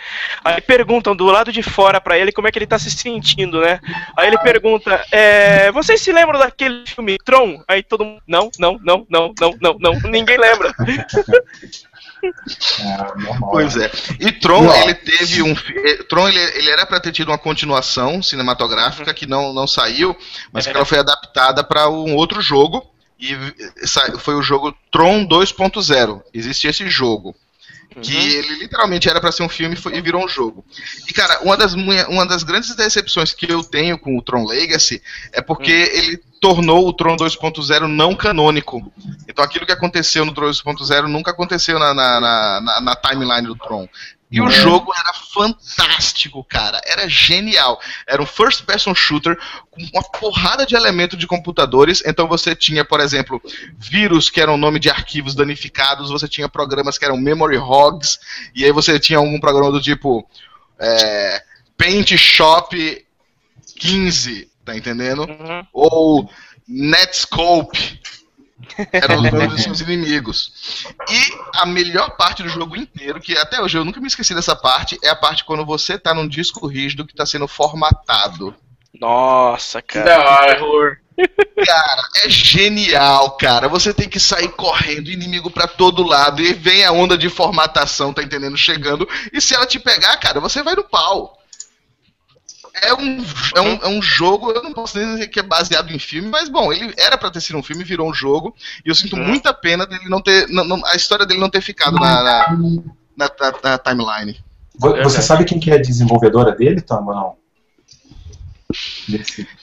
Aí 0.44 0.60
perguntam 0.60 1.14
do 1.14 1.24
lado 1.26 1.52
de 1.52 1.62
fora 1.62 2.00
para 2.00 2.18
ele 2.18 2.32
como 2.32 2.48
é 2.48 2.50
que 2.50 2.58
ele 2.58 2.66
tá 2.66 2.78
se 2.78 2.90
sentindo, 2.90 3.60
né? 3.60 3.80
Aí 4.16 4.26
ele 4.26 4.38
pergunta: 4.38 5.02
é, 5.12 5.70
Vocês 5.70 6.00
se 6.00 6.12
lembram 6.12 6.38
daquele 6.38 6.84
filme 6.84 7.16
Tron? 7.24 7.62
Aí 7.68 7.82
todo 7.82 8.04
mundo: 8.04 8.22
Não, 8.26 8.50
não, 8.58 8.78
não, 8.82 9.06
não, 9.08 9.32
não, 9.40 9.56
não, 9.60 9.76
não. 9.78 10.00
Ninguém 10.10 10.36
lembra. 10.36 10.74
É, 12.26 13.38
pois 13.38 13.76
é. 13.76 13.90
E 14.20 14.32
Tron, 14.32 14.72
ele 14.72 14.94
teve 14.94 15.42
um. 15.42 15.52
Eh, 15.52 16.02
Tron, 16.08 16.28
ele, 16.28 16.38
ele 16.38 16.70
era 16.70 16.86
para 16.86 17.00
ter 17.00 17.12
tido 17.12 17.28
uma 17.28 17.38
continuação 17.38 18.22
cinematográfica 18.22 19.12
que 19.14 19.26
não, 19.26 19.52
não 19.52 19.66
saiu, 19.66 20.16
mas 20.52 20.66
é. 20.66 20.70
que 20.70 20.76
ela 20.76 20.86
foi 20.86 20.98
adaptada 20.98 21.62
para 21.64 21.88
um 21.88 22.14
outro 22.14 22.40
jogo. 22.40 22.84
E 23.18 23.34
foi 24.18 24.34
o 24.34 24.42
jogo 24.42 24.76
Tron 24.90 25.26
2.0. 25.26 26.22
Existe 26.34 26.66
esse 26.66 26.88
jogo. 26.90 27.34
Que 28.02 28.14
uhum. 28.14 28.22
ele 28.22 28.54
literalmente 28.56 29.08
era 29.08 29.20
para 29.20 29.30
ser 29.30 29.42
um 29.42 29.48
filme 29.48 29.76
e 29.92 30.00
virou 30.00 30.24
um 30.24 30.28
jogo. 30.28 30.64
E, 31.08 31.12
cara, 31.12 31.40
uma 31.42 31.56
das, 31.56 31.74
uma 31.74 32.26
das 32.26 32.42
grandes 32.42 32.74
decepções 32.74 33.32
que 33.32 33.50
eu 33.50 33.62
tenho 33.62 33.98
com 33.98 34.18
o 34.18 34.22
Tron 34.22 34.44
Legacy 34.46 35.02
é 35.32 35.40
porque 35.40 35.72
uhum. 35.72 35.98
ele 35.98 36.20
tornou 36.40 36.86
o 36.86 36.92
Tron 36.92 37.16
2.0 37.16 37.86
não 37.86 38.14
canônico. 38.14 38.92
Então 39.26 39.42
aquilo 39.42 39.64
que 39.64 39.72
aconteceu 39.72 40.26
no 40.26 40.34
Tron 40.34 40.50
2.0 40.50 41.06
nunca 41.06 41.30
aconteceu 41.30 41.78
na, 41.78 41.94
na, 41.94 42.20
na, 42.20 42.80
na 42.80 42.96
timeline 42.96 43.46
do 43.46 43.56
Tron. 43.56 43.88
E 44.30 44.40
o 44.40 44.48
é. 44.48 44.50
jogo 44.50 44.92
era 44.92 45.12
fantástico, 45.12 46.42
cara. 46.44 46.80
Era 46.84 47.08
genial. 47.08 47.80
Era 48.06 48.22
um 48.22 48.26
first 48.26 48.64
person 48.64 48.94
shooter 48.94 49.38
com 49.70 49.82
uma 49.92 50.02
porrada 50.02 50.66
de 50.66 50.74
elementos 50.74 51.18
de 51.18 51.26
computadores. 51.26 52.02
Então 52.04 52.26
você 52.26 52.54
tinha, 52.54 52.84
por 52.84 53.00
exemplo, 53.00 53.40
vírus 53.78 54.30
que 54.30 54.40
eram 54.40 54.56
nome 54.56 54.80
de 54.80 54.90
arquivos 54.90 55.34
danificados, 55.34 56.10
você 56.10 56.26
tinha 56.26 56.48
programas 56.48 56.98
que 56.98 57.04
eram 57.04 57.16
memory 57.16 57.58
hogs, 57.58 58.18
e 58.54 58.64
aí 58.64 58.72
você 58.72 58.98
tinha 58.98 59.18
algum 59.18 59.38
programa 59.38 59.70
do 59.70 59.80
tipo 59.80 60.28
é, 60.78 61.42
Paint 61.76 62.16
Shop 62.16 63.06
15, 63.78 64.48
tá 64.64 64.76
entendendo? 64.76 65.22
Uhum. 65.22 65.66
Ou 65.72 66.30
Netscope 66.66 68.00
eram 68.92 69.16
os 69.16 69.30
nomes 69.30 69.48
dos 69.52 69.62
seus 69.62 69.80
inimigos. 69.80 70.84
E 71.08 71.58
a 71.58 71.66
melhor 71.66 72.16
parte 72.16 72.42
do 72.42 72.48
jogo 72.48 72.76
inteiro, 72.76 73.20
que 73.20 73.36
até 73.36 73.60
hoje 73.60 73.78
eu 73.78 73.84
nunca 73.84 74.00
me 74.00 74.06
esqueci 74.06 74.34
dessa 74.34 74.56
parte, 74.56 74.98
é 75.02 75.08
a 75.08 75.16
parte 75.16 75.44
quando 75.44 75.64
você 75.64 75.98
tá 75.98 76.14
num 76.14 76.28
disco 76.28 76.66
rígido 76.66 77.06
que 77.06 77.14
tá 77.14 77.26
sendo 77.26 77.48
formatado. 77.48 78.54
Nossa, 79.00 79.82
cara. 79.82 80.04
Que 80.04 80.10
da 80.10 80.64
hora. 80.64 80.98
Cara, 81.64 82.08
é 82.24 82.28
genial, 82.28 83.32
cara. 83.32 83.68
Você 83.68 83.94
tem 83.94 84.08
que 84.08 84.18
sair 84.18 84.48
correndo, 84.48 85.10
inimigo 85.10 85.50
para 85.50 85.68
todo 85.68 86.02
lado, 86.02 86.42
e 86.42 86.52
vem 86.52 86.84
a 86.84 86.92
onda 86.92 87.16
de 87.16 87.28
formatação, 87.28 88.12
tá 88.12 88.22
entendendo? 88.22 88.56
Chegando. 88.56 89.08
E 89.32 89.40
se 89.40 89.54
ela 89.54 89.66
te 89.66 89.78
pegar, 89.78 90.16
cara, 90.16 90.40
você 90.40 90.62
vai 90.62 90.74
no 90.74 90.84
pau 90.84 91.38
é 92.88 92.94
um, 92.94 93.24
é, 93.56 93.60
um, 93.60 93.74
é 93.82 93.88
um 93.88 94.02
jogo, 94.02 94.50
eu 94.50 94.62
não 94.62 94.72
posso 94.72 94.98
dizer 94.98 95.28
que 95.28 95.40
é 95.40 95.42
baseado 95.42 95.90
em 95.90 95.98
filme, 95.98 96.28
mas 96.28 96.48
bom, 96.48 96.72
ele 96.72 96.94
era 96.96 97.16
pra 97.18 97.30
ter 97.30 97.40
sido 97.40 97.58
um 97.58 97.62
filme, 97.62 97.84
virou 97.84 98.08
um 98.08 98.14
jogo, 98.14 98.54
e 98.84 98.88
eu 98.88 98.94
sinto 98.94 99.16
uhum. 99.16 99.24
muita 99.24 99.52
pena 99.52 99.86
dele 99.86 100.08
não 100.08 100.20
ter. 100.20 100.48
Não, 100.48 100.64
não, 100.64 100.84
a 100.86 100.94
história 100.94 101.26
dele 101.26 101.40
não 101.40 101.50
ter 101.50 101.60
ficado 101.60 101.96
na, 101.96 102.22
na, 102.22 102.58
na, 103.16 103.30
na 103.62 103.78
timeline. 103.78 104.42
Você 104.78 105.22
sabe 105.22 105.44
quem 105.44 105.60
que 105.60 105.70
é 105.70 105.74
a 105.74 105.82
desenvolvedora 105.82 106.52
dele, 106.52 106.80
Tom, 106.80 107.04
ou 107.06 107.14
não? 107.14 107.36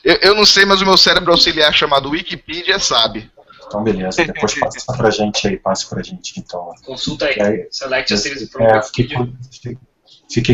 Eu, 0.03 0.15
eu, 0.22 0.36
não 0.36 0.45
sei, 0.45 0.65
mas 0.65 0.82
o 0.82 0.86
meu 0.86 0.97
cérebro 0.97 1.32
auxiliar 1.32 1.74
chamado 1.74 2.09
Wikipedia 2.09 2.80
sabe. 2.80 3.30
Então, 3.67 3.84
beleza. 3.84 4.26
Depois 4.26 4.59
passa 4.59 4.93
pra 4.93 5.09
gente 5.09 5.47
aí, 5.47 5.57
passa 5.57 5.88
pra 5.88 6.01
gente. 6.01 6.39
Então. 6.39 6.74
Consulta 6.84 7.26
aí. 7.26 7.41
aí 7.41 7.67
Select 7.72 8.13
a 8.13 8.17
series 8.17 8.49
é, 8.55 8.82
fiquei, 8.84 9.07
fiquei, 9.51 9.78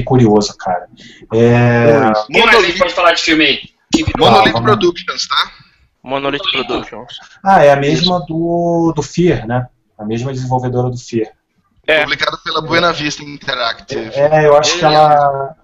curioso, 0.03 0.55
cara. 0.57 0.87
É... 1.33 2.13
Gente 2.61 2.79
pode 2.79 2.93
falar 2.93 3.13
de 3.13 3.21
filme 3.21 3.45
aí? 3.45 3.59
Monolith 4.17 4.53
tá, 4.53 4.61
Productions, 4.61 5.27
tá? 5.27 5.51
Monolith 6.03 6.41
Productions. 6.51 7.19
Ah, 7.43 7.63
é 7.63 7.71
a 7.71 7.75
mesma 7.75 8.19
do, 8.27 8.93
do 8.95 9.03
Fear, 9.03 9.45
né? 9.47 9.67
A 9.97 10.05
mesma 10.05 10.31
desenvolvedora 10.31 10.89
do 10.89 10.97
Fear. 10.97 11.27
É. 11.87 12.01
Publicado 12.01 12.37
pela 12.43 12.61
Buena 12.61 12.91
Vista 12.91 13.23
Interactive. 13.23 14.11
É, 14.13 14.45
eu 14.45 14.57
acho 14.57 14.77
que 14.77 14.85
ela. 14.85 15.55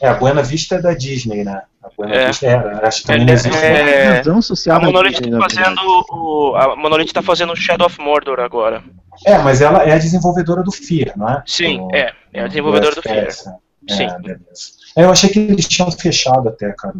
É, 0.00 0.08
a 0.08 0.14
Buena 0.14 0.42
Vista 0.42 0.76
é 0.76 0.82
da 0.82 0.94
Disney, 0.94 1.44
né? 1.44 1.62
A 1.82 1.88
Buena 1.96 2.14
é. 2.14 2.26
Vista 2.26 2.46
era. 2.46 2.86
Acho 2.86 3.00
que 3.00 3.06
também 3.06 3.28
é, 3.28 3.32
existe. 3.32 3.64
É, 3.64 4.18
é, 4.18 4.42
social 4.42 4.76
a 4.78 4.84
Monolith 4.84 5.20
está 5.20 5.38
fazendo 5.40 6.04
o, 6.10 6.54
a 6.56 6.76
Monolith 6.76 7.12
tá 7.12 7.22
fazendo 7.22 7.56
Shadow 7.56 7.86
of 7.86 7.98
Mordor 8.00 8.40
agora. 8.40 8.82
É, 9.26 9.38
mas 9.38 9.60
ela 9.60 9.82
é 9.82 9.92
a 9.92 9.98
desenvolvedora 9.98 10.62
do 10.62 10.72
Fear, 10.72 11.12
não 11.16 11.28
é? 11.28 11.42
Sim, 11.46 11.78
do, 11.78 11.94
é. 11.94 12.12
É 12.32 12.42
a 12.42 12.46
desenvolvedora 12.46 12.94
do, 12.94 13.02
do 13.02 13.08
Fear. 13.08 13.28
É, 13.28 13.94
Sim. 13.94 14.08
beleza. 14.20 14.80
É, 14.96 15.04
eu 15.04 15.10
achei 15.10 15.30
que 15.30 15.38
eles 15.38 15.66
tinham 15.68 15.90
fechado 15.90 16.48
até, 16.48 16.72
cara. 16.72 16.94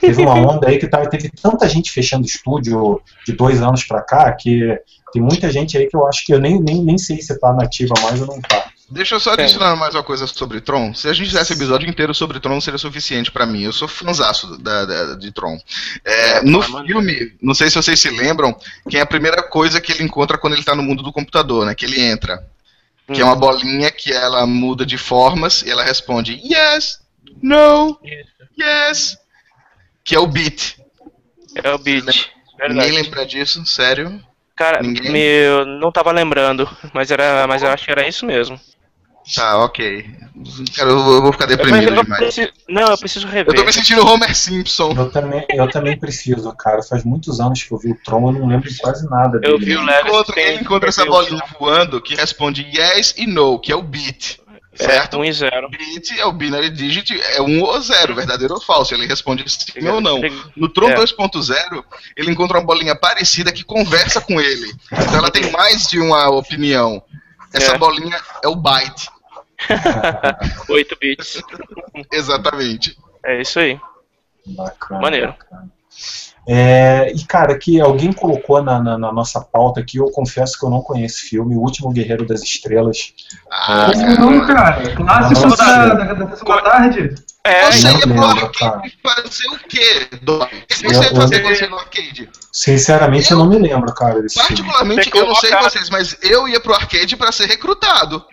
Teve 0.00 0.22
uma 0.22 0.34
onda 0.50 0.68
aí 0.68 0.78
que 0.78 0.88
tava, 0.88 1.08
teve 1.08 1.30
tanta 1.30 1.68
gente 1.68 1.90
fechando 1.90 2.26
estúdio 2.26 3.00
de 3.26 3.32
dois 3.32 3.62
anos 3.62 3.84
pra 3.84 4.02
cá 4.02 4.32
que 4.32 4.78
tem 5.12 5.22
muita 5.22 5.50
gente 5.50 5.76
aí 5.76 5.86
que 5.86 5.96
eu 5.96 6.06
acho 6.06 6.24
que 6.24 6.32
eu 6.32 6.40
nem, 6.40 6.60
nem, 6.60 6.82
nem 6.82 6.98
sei 6.98 7.20
se 7.20 7.38
tá 7.38 7.52
nativa 7.52 7.94
mais 8.02 8.20
ou 8.20 8.26
não 8.26 8.40
tá. 8.40 8.71
Deixa 8.92 9.14
eu 9.14 9.20
só 9.20 9.32
adicionar 9.32 9.72
é. 9.72 9.74
mais 9.74 9.94
uma 9.94 10.02
coisa 10.02 10.26
sobre 10.26 10.60
Tron. 10.60 10.92
Se 10.92 11.08
a 11.08 11.14
gente 11.14 11.26
fizesse 11.26 11.54
episódio 11.54 11.88
inteiro 11.88 12.14
sobre 12.14 12.38
Tron, 12.38 12.60
seria 12.60 12.76
suficiente 12.76 13.32
para 13.32 13.46
mim. 13.46 13.62
Eu 13.62 13.72
sou 13.72 13.88
fãzaço 13.88 14.58
da, 14.58 14.84
da, 14.84 15.14
de 15.14 15.32
Tron. 15.32 15.58
É, 16.04 16.38
é 16.38 16.42
no 16.42 16.60
filme, 16.60 17.34
não 17.40 17.54
sei 17.54 17.70
se 17.70 17.76
vocês 17.76 17.98
se 17.98 18.10
lembram, 18.10 18.54
que 18.90 18.98
é 18.98 19.00
a 19.00 19.06
primeira 19.06 19.42
coisa 19.42 19.80
que 19.80 19.92
ele 19.92 20.04
encontra 20.04 20.36
quando 20.36 20.52
ele 20.52 20.62
tá 20.62 20.74
no 20.74 20.82
mundo 20.82 21.02
do 21.02 21.10
computador, 21.10 21.64
né? 21.64 21.74
Que 21.74 21.86
ele 21.86 22.02
entra. 22.02 22.46
Que 23.10 23.22
é 23.22 23.24
uma 23.24 23.34
hum. 23.34 23.40
bolinha 23.40 23.90
que 23.90 24.12
ela 24.12 24.46
muda 24.46 24.84
de 24.84 24.98
formas 24.98 25.62
e 25.62 25.70
ela 25.70 25.82
responde 25.82 26.38
yes, 26.44 27.00
no, 27.42 27.98
yes. 28.60 29.16
Que 30.04 30.14
é 30.14 30.20
o 30.20 30.26
beat. 30.26 30.76
É 31.64 31.70
o 31.72 31.78
beat. 31.78 32.30
Ninguém 32.68 32.92
lembra 32.92 33.24
disso, 33.24 33.64
sério? 33.64 34.22
Cara, 34.54 34.82
Ninguém? 34.82 35.10
meu, 35.10 35.64
não 35.64 35.90
tava 35.90 36.12
lembrando, 36.12 36.68
mas, 36.92 37.10
era, 37.10 37.46
mas 37.46 37.62
eu 37.62 37.70
acho 37.70 37.86
que 37.86 37.90
era 37.90 38.06
isso 38.06 38.26
mesmo. 38.26 38.60
Tá, 39.34 39.64
ok. 39.64 40.04
Cara, 40.76 40.90
eu 40.90 41.22
vou 41.22 41.32
ficar 41.32 41.46
deprimido 41.46 41.94
eu 41.94 42.02
demais. 42.02 42.22
Preciso, 42.22 42.52
não, 42.68 42.90
eu 42.90 42.98
preciso 42.98 43.26
rever. 43.26 43.54
Eu 43.54 43.60
tô 43.60 43.64
me 43.64 43.72
sentindo 43.72 44.06
Homer 44.06 44.34
Simpson. 44.34 44.92
Eu 44.96 45.10
também, 45.10 45.44
eu 45.50 45.70
também 45.70 45.96
preciso, 45.96 46.52
cara. 46.54 46.82
Faz 46.82 47.04
muitos 47.04 47.38
anos 47.38 47.62
que 47.62 47.72
eu 47.72 47.78
vi 47.78 47.92
o 47.92 47.98
Tron, 48.02 48.28
eu 48.28 48.40
não 48.40 48.48
lembro 48.48 48.68
de 48.68 48.78
quase 48.78 49.08
nada 49.08 49.38
dele. 49.38 49.52
Eu 49.52 49.58
vi 49.58 49.76
o 49.76 49.84
Lego. 49.84 50.24
Ele 50.36 50.60
encontra 50.60 50.88
essa 50.88 51.04
bolinha 51.04 51.42
voando 51.58 52.00
que 52.00 52.14
responde 52.14 52.62
yes 52.62 53.14
e 53.16 53.26
no, 53.26 53.58
que 53.58 53.70
é 53.70 53.76
o 53.76 53.82
beat. 53.82 54.42
Certo? 54.74 55.18
1 55.18 55.20
é, 55.20 55.20
um 55.20 55.24
e 55.24 55.32
0. 55.32 55.68
Bit 55.68 56.18
é 56.18 56.24
o 56.24 56.32
binary 56.32 56.70
digit, 56.70 57.12
é 57.36 57.42
1 57.42 57.44
um 57.44 57.62
ou 57.62 57.80
0, 57.80 58.14
verdadeiro 58.14 58.54
ou 58.54 58.60
falso. 58.60 58.94
Ele 58.94 59.06
responde 59.06 59.44
sim 59.46 59.86
ou 59.86 60.00
não. 60.00 60.18
No 60.56 60.68
Tron 60.68 60.90
é. 60.90 60.94
2.0, 60.96 61.84
ele 62.16 62.30
encontra 62.30 62.58
uma 62.58 62.64
bolinha 62.64 62.96
parecida 62.96 63.52
que 63.52 63.64
conversa 63.64 64.20
com 64.20 64.40
ele. 64.40 64.72
Então 64.90 65.18
ela 65.18 65.30
tem 65.30 65.50
mais 65.50 65.86
de 65.88 66.00
uma 66.00 66.30
opinião. 66.30 67.02
Essa 67.52 67.74
é. 67.74 67.78
bolinha 67.78 68.18
é 68.42 68.48
o 68.48 68.56
byte. 68.56 69.08
8 70.68 70.96
bits. 71.00 71.42
Exatamente. 72.12 72.96
É 73.24 73.40
isso 73.40 73.58
aí. 73.58 73.80
Bacana. 74.46 75.00
Maneiro. 75.00 75.28
Bacana. 75.28 75.70
É, 76.46 77.12
e 77.12 77.24
cara, 77.24 77.56
que 77.56 77.80
alguém 77.80 78.12
colocou 78.12 78.60
na, 78.60 78.80
na, 78.80 78.98
na, 78.98 79.12
nossa 79.12 79.40
pauta 79.40 79.80
aqui, 79.80 79.98
eu 79.98 80.10
confesso 80.10 80.58
que 80.58 80.66
eu 80.66 80.70
não 80.70 80.80
conheço 80.80 81.24
o 81.24 81.28
filme, 81.28 81.54
O 81.54 81.60
Último 81.60 81.92
Guerreiro 81.92 82.26
das 82.26 82.42
Estrelas. 82.42 83.14
Ah, 83.50 83.92
é, 83.94 84.18
não, 84.18 84.44
cara, 84.44 84.94
clássico 84.96 85.56
da, 85.56 85.94
da, 85.94 86.12
da, 86.14 86.62
tarde. 86.62 87.14
É, 87.44 87.72
você 87.72 87.88
ia 87.88 88.06
pro 88.06 88.24
arcade 88.24 88.98
fazer 89.02 89.48
o 89.48 89.58
quê, 89.58 90.08
O 90.28 90.66
que 90.66 90.74
você 90.76 90.86
ia 90.86 91.14
fazer 91.14 91.40
quando 91.40 91.56
você 91.56 91.66
no 91.66 91.76
arcade? 91.76 92.30
Sinceramente, 92.52 93.32
eu, 93.32 93.38
eu, 93.38 93.44
não 93.44 93.50
me 93.50 93.58
lembro, 93.58 93.92
cara. 93.92 94.22
Desse 94.22 94.36
particularmente, 94.36 95.10
eu 95.12 95.26
não 95.26 95.34
sei 95.34 95.50
vocês, 95.56 95.90
mas 95.90 96.16
eu 96.22 96.46
ia 96.46 96.60
pro 96.60 96.72
arcade 96.72 97.16
para 97.16 97.32
ser 97.32 97.46
recrutado. 97.46 98.24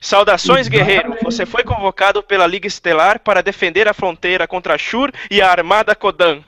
Saudações, 0.00 0.68
guerreiro. 0.68 1.16
Você 1.22 1.44
foi 1.44 1.64
convocado 1.64 2.22
pela 2.22 2.46
Liga 2.46 2.68
Estelar 2.68 3.18
para 3.18 3.42
defender 3.42 3.88
a 3.88 3.94
fronteira 3.94 4.46
contra 4.46 4.78
Shur 4.78 5.10
e 5.28 5.42
a 5.42 5.50
Armada 5.50 5.94
Kodan. 5.96 6.44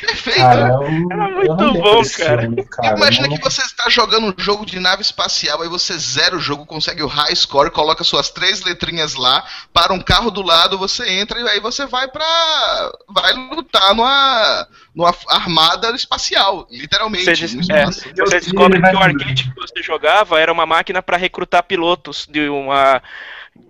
Perfeito. 0.00 0.38
Cara, 0.38 0.68
eu, 0.68 1.08
Era 1.10 1.28
muito 1.28 1.72
bom, 1.74 2.02
cara. 2.16 2.42
Filme, 2.42 2.64
cara. 2.64 2.96
Imagina 2.96 3.28
não... 3.28 3.36
que 3.36 3.42
você 3.42 3.62
está 3.62 3.88
jogando 3.88 4.26
um 4.26 4.34
jogo 4.36 4.66
de 4.66 4.80
nave 4.80 5.02
espacial, 5.02 5.62
aí 5.62 5.68
você 5.68 5.96
zera 5.96 6.36
o 6.36 6.40
jogo, 6.40 6.66
consegue 6.66 7.02
o 7.02 7.06
high 7.06 7.34
score, 7.34 7.70
coloca 7.70 8.02
suas 8.02 8.30
três 8.30 8.62
letrinhas 8.62 9.14
lá, 9.14 9.44
para 9.72 9.92
um 9.92 10.00
carro 10.00 10.30
do 10.30 10.42
lado, 10.42 10.78
você 10.78 11.08
entra 11.08 11.40
e 11.40 11.48
aí 11.48 11.60
você 11.60 11.86
vai 11.86 12.08
pra. 12.08 12.92
vai 13.08 13.32
lutar 13.32 13.94
numa, 13.94 14.66
numa 14.94 15.14
armada 15.28 15.90
espacial, 15.94 16.66
literalmente. 16.70 17.24
Você, 17.24 17.46
diz, 17.46 17.70
é, 17.70 17.86
você 17.86 18.40
descobre 18.40 18.80
que 18.80 18.96
o 18.96 18.98
arcade 18.98 19.44
que 19.44 19.60
você 19.60 19.82
jogava 19.82 20.40
era 20.40 20.52
uma 20.52 20.66
máquina 20.66 21.02
para 21.02 21.16
recrutar 21.16 21.62
pilotos 21.62 22.26
de 22.28 22.48
uma 22.48 23.02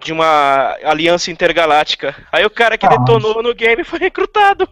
de 0.02 0.12
uma 0.12 0.76
aliança 0.82 1.30
intergaláctica. 1.30 2.16
Aí 2.32 2.44
o 2.44 2.50
cara 2.50 2.78
que 2.78 2.86
ah, 2.86 2.90
detonou 2.90 3.36
mas... 3.36 3.44
no 3.44 3.54
game 3.54 3.84
foi 3.84 3.98
recrutado. 3.98 4.68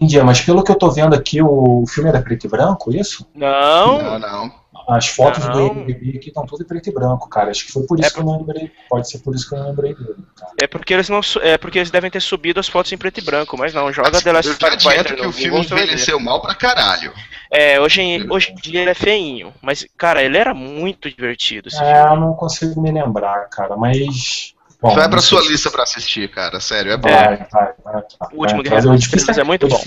Entendi, 0.00 0.22
mas 0.22 0.40
pelo 0.40 0.62
que 0.62 0.70
eu 0.70 0.76
tô 0.76 0.90
vendo 0.90 1.14
aqui, 1.14 1.42
o 1.42 1.84
filme 1.88 2.08
era 2.08 2.22
preto 2.22 2.46
e 2.46 2.48
branco, 2.48 2.94
isso? 2.94 3.26
Não. 3.34 4.00
Não, 4.00 4.18
não. 4.18 4.52
As 4.88 5.08
fotos 5.08 5.44
não. 5.44 5.52
do 5.52 5.74
MDB 5.74 6.16
aqui 6.16 6.28
estão 6.28 6.46
tudo 6.46 6.62
em 6.62 6.66
preto 6.66 6.88
e 6.88 6.92
branco, 6.92 7.28
cara. 7.28 7.50
Acho 7.50 7.66
que 7.66 7.72
foi 7.72 7.86
por 7.86 7.98
isso 7.98 8.08
é 8.08 8.10
que 8.10 8.20
eu 8.20 8.24
não 8.24 8.38
lembrei. 8.38 8.70
Pode 8.88 9.10
ser 9.10 9.18
por 9.18 9.34
isso 9.34 9.46
que 9.46 9.54
eu 9.54 9.58
não 9.58 9.68
lembrei 9.68 9.94
dele. 9.94 10.24
Cara. 10.34 10.52
É 10.62 10.66
porque 10.66 10.94
eles 10.94 11.10
não. 11.10 11.20
É 11.42 11.58
porque 11.58 11.78
eles 11.78 11.90
devem 11.90 12.10
ter 12.10 12.20
subido 12.20 12.58
as 12.58 12.68
fotos 12.68 12.90
em 12.90 12.96
preto 12.96 13.18
e 13.18 13.22
branco, 13.22 13.58
mas 13.58 13.74
não, 13.74 13.92
joga 13.92 14.22
The 14.22 14.32
Last 14.32 14.52
Starfighter. 14.52 15.16
que 15.16 15.26
o 15.26 15.32
filme 15.32 15.60
envelheceu 15.60 16.18
mal 16.18 16.40
pra 16.40 16.54
caralho. 16.54 17.12
É, 17.50 17.78
hoje 17.78 18.00
em, 18.00 18.30
hoje 18.30 18.52
em 18.52 18.54
dia 18.54 18.80
ele 18.80 18.90
é 18.90 18.94
feinho, 18.94 19.52
mas, 19.60 19.86
cara, 19.96 20.22
ele 20.22 20.38
era 20.38 20.54
muito 20.54 21.10
divertido. 21.10 21.68
é, 21.68 21.72
filme. 21.72 21.92
eu 21.92 22.16
não 22.20 22.32
consigo 22.34 22.80
me 22.80 22.90
lembrar, 22.90 23.48
cara, 23.50 23.76
mas. 23.76 24.54
Bom, 24.80 24.94
vai 24.94 25.08
pra 25.08 25.20
sua 25.20 25.40
lista 25.42 25.72
pra 25.72 25.82
assistir, 25.82 26.30
cara. 26.30 26.60
Sério, 26.60 26.92
é 26.92 26.96
bom. 26.96 27.08
É, 27.08 27.48
vai, 27.50 27.72
vai, 27.84 27.94
vai, 27.94 28.02
o 28.32 28.40
último 28.40 28.62
Guerreiro 28.62 28.90
das 28.90 29.00
Estrelas 29.00 29.36
é 29.36 29.42
muito 29.42 29.66
bom. 29.66 29.82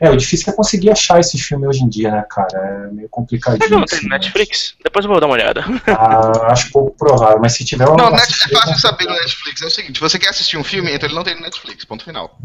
É, 0.00 0.08
o 0.10 0.16
difícil 0.16 0.50
é 0.50 0.56
conseguir 0.56 0.90
achar 0.90 1.20
esses 1.20 1.40
filmes 1.40 1.68
hoje 1.68 1.84
em 1.84 1.88
dia, 1.88 2.10
né, 2.10 2.24
cara? 2.28 2.58
É 2.58 2.92
meio 2.92 3.08
complicadinho. 3.10 3.70
Não, 3.70 3.84
tem 3.84 3.98
assim, 3.98 4.08
Netflix? 4.08 4.74
Né? 4.78 4.84
Depois 4.84 5.04
eu 5.04 5.10
vou 5.10 5.20
dar 5.20 5.26
uma 5.26 5.34
olhada. 5.34 5.62
Ah, 5.86 6.52
acho 6.52 6.72
pouco 6.72 6.96
provável, 6.96 7.38
mas 7.38 7.52
se 7.52 7.64
tiver... 7.64 7.84
Não, 7.84 8.10
net, 8.10 8.22
é 8.22 8.48
fácil 8.56 8.78
saber 8.78 9.04
no 9.04 9.12
Netflix. 9.12 9.60
É 9.60 9.66
o 9.66 9.70
seguinte, 9.70 10.00
você 10.00 10.18
quer 10.18 10.30
assistir 10.30 10.56
um 10.56 10.64
filme, 10.64 10.90
então 10.90 11.06
ele 11.06 11.14
não 11.14 11.22
tem 11.22 11.34
no 11.34 11.42
Netflix, 11.42 11.84
ponto 11.84 12.02
final. 12.02 12.38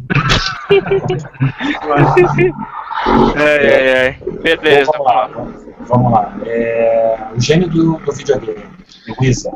é, 3.38 3.66
é, 3.66 4.08
é. 4.08 4.20
Beleza. 4.42 4.92
Então, 4.92 5.04
vamos 5.04 5.06
lá. 5.06 5.30
Vamos 5.80 6.12
lá. 6.12 6.38
É, 6.46 7.18
o 7.36 7.40
gênio 7.40 7.70
do, 7.70 7.98
do 7.98 8.12
videogame, 8.12 8.66
Luísa. 9.08 9.52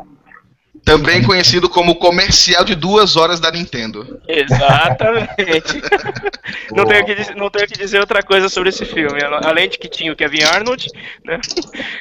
Também 0.84 1.22
conhecido 1.22 1.68
como 1.68 1.94
comercial 1.94 2.62
de 2.62 2.74
duas 2.74 3.16
horas 3.16 3.40
da 3.40 3.50
Nintendo. 3.50 4.20
Exatamente. 4.28 5.80
não, 6.70 6.84
tenho 6.84 7.06
que, 7.06 7.34
não 7.34 7.48
tenho 7.48 7.66
que 7.66 7.78
dizer 7.78 8.00
outra 8.00 8.22
coisa 8.22 8.50
sobre 8.50 8.68
esse 8.68 8.84
filme. 8.84 9.18
Além 9.44 9.68
de 9.68 9.78
que 9.78 9.88
tinha 9.88 10.12
o 10.12 10.16
Kevin 10.16 10.42
Arnold, 10.42 10.86
né? 11.24 11.40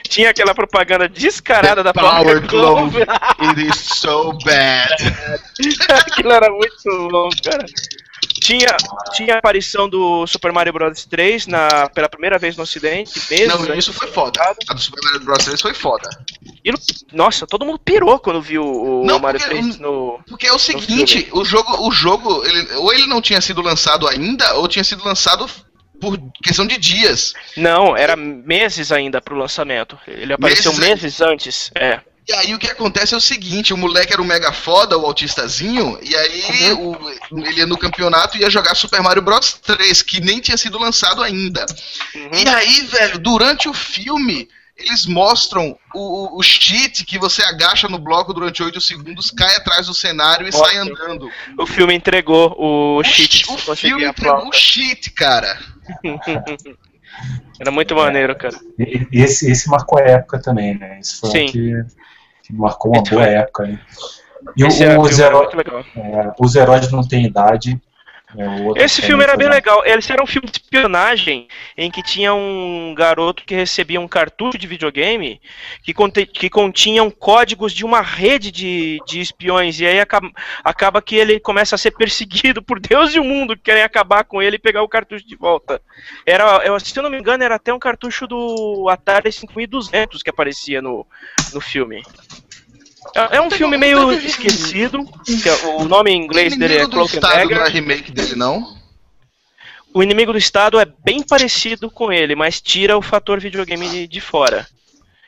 tinha 0.09 0.29
aquela 0.31 0.53
propaganda 0.53 1.07
descarada 1.07 1.81
The 1.81 1.83
da 1.83 1.93
Power 1.93 2.45
Glove. 2.45 2.97
It 3.39 3.67
is 3.67 3.77
so 3.77 4.37
bad. 4.43 4.93
Aquilo 5.89 6.33
era 6.33 6.49
muito 6.49 7.07
bom, 7.09 7.29
cara. 7.41 7.65
Tinha, 8.41 8.75
tinha 9.13 9.35
a 9.35 9.37
aparição 9.37 9.87
do 9.87 10.27
Super 10.27 10.51
Mario 10.51 10.73
Bros 10.73 11.05
3 11.05 11.47
na, 11.47 11.87
pela 11.87 12.09
primeira 12.09 12.37
vez 12.37 12.57
no 12.57 12.63
ocidente. 12.63 13.21
Mesmo, 13.29 13.65
Não, 13.65 13.75
isso 13.75 13.93
foi 13.93 14.09
foda. 14.09 14.41
A 14.41 14.73
do 14.73 14.81
Super 14.81 15.01
Mario 15.05 15.21
Bros 15.21 15.45
3 15.45 15.61
foi 15.61 15.73
foda. 15.73 16.09
E, 16.63 16.71
nossa, 17.11 17.45
todo 17.45 17.65
mundo 17.65 17.79
pirou 17.79 18.17
quando 18.19 18.41
viu 18.41 18.63
o 18.63 19.03
não, 19.05 19.19
Mario 19.19 19.41
porque, 19.41 19.55
3 19.55 19.79
no. 19.79 20.19
Porque 20.27 20.47
é 20.47 20.53
o 20.53 20.59
seguinte, 20.59 21.27
o 21.33 21.43
jogo, 21.43 21.87
o 21.87 21.91
jogo 21.91 22.45
ele, 22.45 22.75
ou 22.75 22.93
ele 22.93 23.05
não 23.05 23.21
tinha 23.21 23.41
sido 23.41 23.61
lançado 23.61 24.07
ainda, 24.07 24.55
ou 24.55 24.67
tinha 24.67 24.83
sido 24.83 25.03
lançado 25.03 25.45
por 25.99 26.17
questão 26.41 26.65
de 26.65 26.77
dias. 26.77 27.33
Não, 27.57 27.97
era 27.97 28.15
meses 28.15 28.91
ainda 28.91 29.21
pro 29.21 29.37
lançamento. 29.37 29.97
Ele 30.07 30.33
apareceu 30.33 30.73
meses, 30.73 31.03
meses 31.03 31.21
antes. 31.21 31.71
É. 31.75 31.99
E 32.27 32.33
aí 32.33 32.55
o 32.55 32.59
que 32.59 32.67
acontece 32.67 33.13
é 33.13 33.17
o 33.17 33.21
seguinte, 33.21 33.73
o 33.73 33.77
moleque 33.77 34.13
era 34.13 34.21
um 34.21 34.25
mega 34.25 34.53
foda, 34.53 34.97
o 34.97 35.05
autistazinho, 35.05 35.99
e 36.01 36.15
aí 36.15 36.71
uhum. 36.71 36.91
o, 37.31 37.39
ele 37.45 37.59
ia 37.59 37.65
no 37.65 37.77
campeonato 37.77 38.37
e 38.37 38.41
ia 38.41 38.49
jogar 38.49 38.75
Super 38.75 39.01
Mario 39.01 39.21
Bros 39.21 39.53
3, 39.61 40.01
que 40.01 40.21
nem 40.21 40.39
tinha 40.39 40.55
sido 40.55 40.77
lançado 40.77 41.21
ainda. 41.21 41.65
Uhum. 42.15 42.29
E 42.33 42.47
aí, 42.47 42.81
velho, 42.81 43.19
durante 43.19 43.67
o 43.67 43.73
filme, 43.73 44.47
eles 44.75 45.05
mostram 45.05 45.77
o, 45.93 46.37
o 46.37 46.43
cheat 46.43 47.05
que 47.05 47.19
você 47.19 47.43
agacha 47.43 47.87
no 47.87 47.99
bloco 47.99 48.33
durante 48.33 48.63
8 48.63 48.81
segundos, 48.81 49.29
cai 49.29 49.55
atrás 49.55 49.87
do 49.87 49.93
cenário 49.93 50.47
e 50.47 50.51
Nossa, 50.51 50.65
sai 50.65 50.77
andando. 50.77 51.29
O 51.59 51.65
filme 51.65 51.93
entregou 51.93 52.55
o, 52.57 52.97
o 52.97 53.03
cheat. 53.03 53.45
O 53.49 53.75
filme 53.75 54.05
entregou 54.05 54.47
o 54.47 54.53
cheat, 54.53 55.11
cara. 55.11 55.59
Era 57.59 57.71
muito 57.71 57.95
maneiro, 57.95 58.35
cara. 58.35 58.55
E, 58.79 59.07
esse, 59.11 59.49
esse 59.51 59.69
marcou 59.69 59.99
a 59.99 60.03
época 60.03 60.41
também, 60.41 60.77
né? 60.77 60.99
Esse 60.99 61.19
foi 61.19 61.29
Sim. 61.29 61.45
que, 61.45 61.73
que 62.43 62.53
marcou 62.53 62.91
uma 62.91 63.01
esse 63.01 63.11
boa 63.11 63.23
foi. 63.23 63.33
época. 63.33 63.67
Né? 63.67 63.79
E 64.57 64.63
o, 64.63 64.67
os, 64.67 64.79
heróis, 64.79 65.19
é, 65.19 66.33
os 66.39 66.55
heróis 66.55 66.91
não 66.91 67.07
têm 67.07 67.25
idade. 67.25 67.79
É, 68.37 68.83
Esse 68.83 69.01
filme 69.01 69.23
era 69.23 69.37
bem 69.37 69.49
legal. 69.49 69.83
Esse 69.85 70.11
era 70.11 70.23
um 70.23 70.27
filme 70.27 70.47
de 70.49 70.57
espionagem 70.57 71.47
em 71.77 71.91
que 71.91 72.01
tinha 72.01 72.33
um 72.33 72.93
garoto 72.95 73.43
que 73.45 73.53
recebia 73.53 73.99
um 73.99 74.07
cartucho 74.07 74.57
de 74.57 74.67
videogame 74.67 75.41
que, 75.83 75.93
conte, 75.93 76.25
que 76.25 76.49
continham 76.49 77.09
códigos 77.11 77.73
de 77.73 77.85
uma 77.85 78.01
rede 78.01 78.51
de, 78.51 78.99
de 79.05 79.19
espiões. 79.19 79.79
E 79.79 79.85
aí 79.85 79.99
acaba, 79.99 80.31
acaba 80.63 81.01
que 81.01 81.15
ele 81.15 81.39
começa 81.39 81.75
a 81.75 81.77
ser 81.77 81.91
perseguido 81.91 82.61
por 82.61 82.79
Deus 82.79 83.13
e 83.13 83.19
o 83.19 83.23
mundo 83.23 83.55
que 83.55 83.63
querem 83.63 83.83
acabar 83.83 84.23
com 84.23 84.41
ele 84.41 84.55
e 84.55 84.59
pegar 84.59 84.83
o 84.83 84.89
cartucho 84.89 85.25
de 85.25 85.35
volta. 85.35 85.81
Era, 86.25 86.65
eu, 86.65 86.79
se 86.79 86.97
eu 86.97 87.03
não 87.03 87.09
me 87.09 87.19
engano, 87.19 87.43
era 87.43 87.55
até 87.55 87.73
um 87.73 87.79
cartucho 87.79 88.27
do 88.27 88.87
Atari 88.89 89.31
5200 89.31 90.23
que 90.23 90.29
aparecia 90.29 90.81
no, 90.81 91.05
no 91.53 91.61
filme. 91.61 92.01
É, 93.15 93.37
é 93.37 93.41
um 93.41 93.49
filme 93.49 93.77
meio 93.77 94.11
esquecido. 94.11 94.99
É, 95.45 95.67
o 95.81 95.85
nome 95.85 96.11
em 96.11 96.23
inglês 96.23 96.57
dele 96.57 96.77
é 96.77 96.87
Cloak 96.87 97.17
and 97.17 97.19
Dagger. 97.19 97.57
Não 97.57 97.65
é 97.65 97.69
remake 97.69 98.11
dele, 98.11 98.35
não? 98.35 98.77
O 99.93 100.01
Inimigo 100.01 100.31
do 100.31 100.37
Estado 100.37 100.79
é 100.79 100.85
bem 100.85 101.21
parecido 101.21 101.89
com 101.89 102.11
ele, 102.11 102.35
mas 102.35 102.59
tira 102.59 102.97
o 102.97 103.01
fator 103.01 103.39
videogame 103.39 104.07
de 104.07 104.21
fora. 104.21 104.67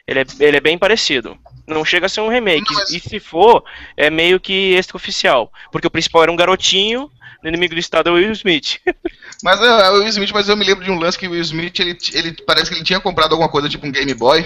Ele 0.07 0.21
é, 0.21 0.25
ele 0.39 0.57
é 0.57 0.61
bem 0.61 0.77
parecido. 0.77 1.37
Não 1.67 1.85
chega 1.85 2.07
a 2.07 2.09
ser 2.09 2.21
um 2.21 2.29
remake. 2.29 2.71
Não, 2.71 2.79
mas... 2.79 2.89
E 2.91 2.99
se 2.99 3.19
for, 3.19 3.63
é 3.95 4.09
meio 4.09 4.39
que 4.39 4.73
extra-oficial. 4.73 5.51
Porque 5.71 5.87
o 5.87 5.91
principal 5.91 6.23
era 6.23 6.31
um 6.31 6.35
garotinho 6.35 7.11
no 7.45 7.49
inimigo 7.49 7.75
do 7.75 7.79
Estado 7.79 8.09
é 8.09 8.11
o 8.11 8.15
Will 8.15 8.31
Smith. 8.31 8.79
mas 9.45 9.61
é, 9.61 9.67
é, 9.67 9.91
o 9.91 9.99
Will 9.99 10.07
Smith, 10.07 10.31
mas 10.33 10.49
eu 10.49 10.57
me 10.57 10.65
lembro 10.65 10.83
de 10.83 10.89
um 10.89 10.97
lance 10.97 11.19
que 11.19 11.27
o 11.27 11.31
Will 11.31 11.41
Smith, 11.41 11.79
ele, 11.79 11.95
ele 12.13 12.35
parece 12.47 12.71
que 12.71 12.77
ele 12.77 12.83
tinha 12.83 12.99
comprado 12.99 13.33
alguma 13.33 13.47
coisa, 13.47 13.69
tipo 13.69 13.85
um 13.85 13.91
Game 13.91 14.11
Boy, 14.15 14.43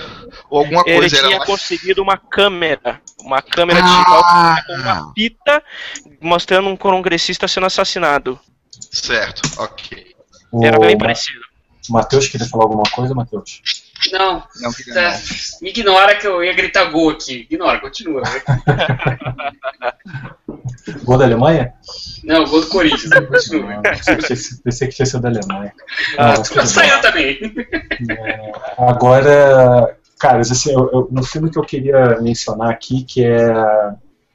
ou 0.50 0.60
alguma 0.60 0.84
ele 0.86 1.00
coisa. 1.00 1.20
Ele 1.20 1.28
tinha 1.28 1.40
conseguido 1.46 2.02
uma 2.02 2.18
câmera, 2.18 3.02
uma 3.22 3.42
câmera 3.42 3.82
digital 3.82 4.22
ah, 4.26 4.62
com 4.68 4.74
uma 4.74 5.14
fita 5.14 5.64
mostrando 6.20 6.68
um 6.68 6.76
congressista 6.76 7.48
sendo 7.48 7.68
assassinado. 7.68 8.38
Certo, 8.92 9.42
ok. 9.62 10.06
Era 10.62 10.78
bem 10.78 10.98
parecido. 10.98 11.40
Matheus, 11.90 12.28
queria 12.28 12.50
falar 12.50 12.66
alguma 12.66 12.84
coisa, 12.92 13.16
Matheus? 13.16 13.62
Não. 14.12 14.44
Não, 14.60 14.72
tá. 14.72 15.12
não. 15.12 15.18
Me 15.62 15.70
ignora 15.70 16.18
que 16.18 16.28
eu 16.28 16.44
ia 16.44 16.54
gritar 16.54 16.92
gol 16.92 17.12
aqui. 17.12 17.48
Ignora, 17.50 17.80
continua. 17.80 18.22
gol 21.06 21.18
da 21.18 21.24
Alemanha? 21.24 21.74
Não, 22.30 22.46
gol 22.46 22.62
do 22.62 22.68
Corinthians. 22.68 23.10
Né? 23.10 23.22
Continua. 23.22 23.74
Não, 23.74 23.82
pensei, 24.64 24.88
que 24.88 24.96
tinha 24.96 25.06
sido 25.08 25.22
da 25.22 25.30
Alemanha. 25.30 25.74
Ah, 26.16 26.36
não, 26.56 26.66
saiu 26.66 27.02
também. 27.02 27.40
É, 28.08 28.52
agora, 28.78 29.98
cara, 30.20 30.40
assim, 30.42 30.72
eu, 30.72 30.90
eu, 30.94 31.08
no 31.10 31.24
filme 31.24 31.50
que 31.50 31.58
eu 31.58 31.64
queria 31.64 32.22
mencionar 32.22 32.70
aqui, 32.70 33.04
que 33.04 33.26
é 33.26 33.52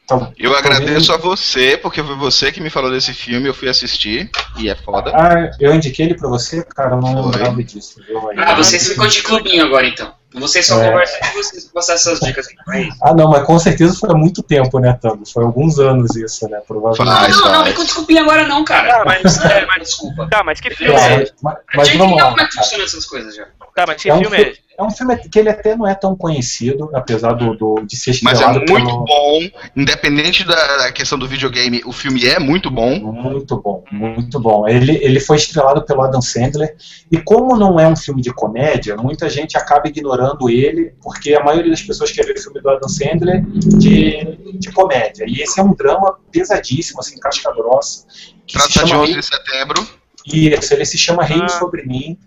então, 0.05 0.31
eu 0.39 0.55
agradeço 0.55 1.15
a 1.15 1.17
você, 1.17 1.79
porque 1.79 2.03
foi 2.03 2.15
você 2.17 2.53
que 2.53 2.61
me 2.61 2.69
falou 2.69 2.91
desse 2.91 3.15
filme, 3.15 3.49
eu 3.49 3.55
fui 3.55 3.71
assistir, 3.71 4.31
e 4.59 4.69
é 4.69 4.75
foda. 4.75 5.11
Ah, 5.15 5.51
eu 5.59 5.75
indiquei 5.75 6.05
ele 6.05 6.15
pra 6.15 6.29
você? 6.29 6.63
Cara, 6.63 6.97
eu 6.97 7.01
não 7.01 7.25
lembrava 7.25 7.63
disso. 7.65 8.03
Viu? 8.07 8.29
Aí, 8.29 8.37
ah, 8.39 8.55
você 8.55 8.79
ficou 8.79 9.07
de 9.07 9.23
clubinho 9.23 9.65
agora 9.65 9.87
então. 9.87 10.13
Você 10.35 10.63
só 10.63 10.83
é. 10.83 10.91
conversa 10.91 11.19
com 11.19 11.33
vocês 11.33 11.65
passar 11.67 11.95
essas 11.95 12.19
dicas 12.19 12.49
aí. 12.69 12.89
Ah, 13.01 13.15
não, 13.15 13.31
mas 13.31 13.45
com 13.45 13.57
certeza 13.59 13.97
foi 13.97 14.11
há 14.11 14.15
muito 14.15 14.43
tempo, 14.43 14.81
né, 14.81 14.99
Tango? 15.01 15.25
Foi 15.25 15.45
alguns 15.45 15.79
anos 15.79 16.17
isso, 16.17 16.49
né? 16.49 16.61
Provavelmente. 16.67 17.17
Faz, 17.17 17.37
não, 17.37 17.53
não, 17.53 17.65
não 17.65 17.73
com 17.73 17.85
desculpinha 17.85 18.23
agora 18.23 18.47
não, 18.49 18.65
cara. 18.65 19.03
Ah, 19.03 19.05
mas, 19.05 19.39
é, 19.45 19.65
mas 19.67 19.83
desculpa. 19.85 20.29
Tá, 20.29 20.43
mas 20.43 20.61
que 20.61 20.71
filme 20.75 20.93
é? 20.95 21.19
Mas, 21.19 21.35
mas, 21.41 21.57
mas 21.77 21.97
vamos 21.97 22.17
lá. 22.17 22.31
como 22.31 22.41
é 22.41 22.47
que 22.47 22.55
funciona 22.55 22.85
essas 22.85 23.07
coisas 23.07 23.35
já. 23.35 23.47
Tá, 23.75 23.85
mas 23.87 24.03
que 24.03 24.11
é 24.11 24.19
filme 24.19 24.37
um, 24.37 24.41
é? 24.41 24.55
É 24.77 24.83
um 24.83 24.91
filme 24.91 25.17
que 25.17 25.39
ele 25.39 25.49
até 25.49 25.77
não 25.77 25.87
é 25.87 25.95
tão 25.95 26.17
conhecido, 26.17 26.91
apesar 26.95 27.33
do, 27.35 27.55
do 27.55 27.87
de 27.87 27.97
ser 27.97 28.19
Mas 28.23 28.41
é 28.41 28.47
muito 28.49 28.67
pelo... 28.67 29.05
bom, 29.05 29.49
independente 29.77 30.45
da, 30.45 30.91
questão 30.93 31.17
do 31.17 31.29
videogame, 31.29 31.81
o 31.85 31.93
filme 31.93 32.27
é 32.27 32.41
muito 32.41 32.71
bom. 32.71 32.99
Muito 32.99 33.57
bom, 33.61 33.85
muito 33.93 34.41
bom. 34.41 34.69
Ele, 34.69 34.97
ele 35.03 35.21
foi 35.21 35.37
estrelado 35.37 35.83
pelo 35.83 36.03
Adam 36.03 36.21
Sandler, 36.21 36.77
e 37.11 37.19
como 37.19 37.57
não 37.57 37.79
é 37.79 37.87
um 37.87 37.97
filme 37.97 38.21
de 38.21 38.33
comédia, 38.33 38.97
muita 38.97 39.29
gente 39.29 39.57
acaba 39.57 39.87
ignorando 39.87 40.51
ele, 40.51 40.93
porque 41.03 41.35
a 41.35 41.45
maioria 41.45 41.71
das 41.71 41.83
pessoas 41.83 42.11
quer 42.11 42.27
ver 42.27 42.35
o 42.35 42.43
filme 42.43 42.61
do 42.61 42.69
Adam 42.69 42.89
Sandler 42.89 43.43
de, 43.79 44.39
de 44.59 44.73
comédia. 44.73 45.25
E 45.29 45.41
esse 45.41 45.61
é 45.61 45.63
um 45.63 45.73
drama 45.73 46.19
pesadíssimo, 46.33 46.99
assim, 47.01 47.17
casca 47.19 47.53
grossa. 47.53 48.07
Trata 48.51 48.85
de 48.85 48.95
11 48.95 49.15
de 49.15 49.23
setembro. 49.23 49.89
Isso, 50.27 50.75
ele 50.75 50.85
se 50.85 50.99
chama 50.99 51.23
Reino 51.23 51.45
ah. 51.45 51.49
Sobre 51.49 51.85
Mim. 51.85 52.19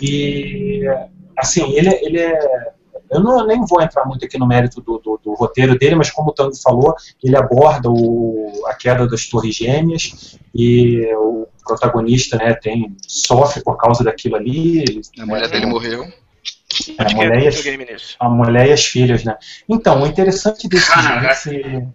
E 0.00 0.82
assim, 1.42 1.72
ele, 1.76 1.90
ele 2.02 2.18
é. 2.18 2.72
Eu 3.10 3.20
não, 3.20 3.46
nem 3.46 3.62
vou 3.66 3.82
entrar 3.82 4.06
muito 4.06 4.24
aqui 4.24 4.38
no 4.38 4.46
mérito 4.46 4.80
do, 4.80 4.98
do, 4.98 5.20
do 5.22 5.34
roteiro 5.34 5.78
dele, 5.78 5.94
mas 5.94 6.10
como 6.10 6.30
o 6.30 6.32
Tango 6.32 6.56
falou, 6.56 6.94
ele 7.22 7.36
aborda 7.36 7.90
o, 7.90 8.50
a 8.66 8.74
queda 8.74 9.06
das 9.06 9.26
Torres 9.26 9.54
Gêmeas 9.54 10.38
e 10.54 11.12
o 11.14 11.46
protagonista 11.62 12.38
né, 12.38 12.54
tem, 12.54 12.96
sofre 13.06 13.62
por 13.62 13.76
causa 13.76 14.02
daquilo 14.02 14.36
ali. 14.36 15.02
a 15.18 15.26
mulher 15.26 15.50
dele 15.50 15.66
morreu. 15.66 16.04
É, 16.98 17.02
a, 17.02 17.14
mulher 17.14 17.48
as, 17.48 18.16
a, 18.18 18.28
mulher 18.30 18.66
e 18.68 18.72
as, 18.72 18.84
filhas, 18.84 19.24
né? 19.24 19.36
Então, 19.68 20.02
o 20.02 20.06
interessante 20.06 20.66
desse, 20.66 20.90
desse, 21.20 21.86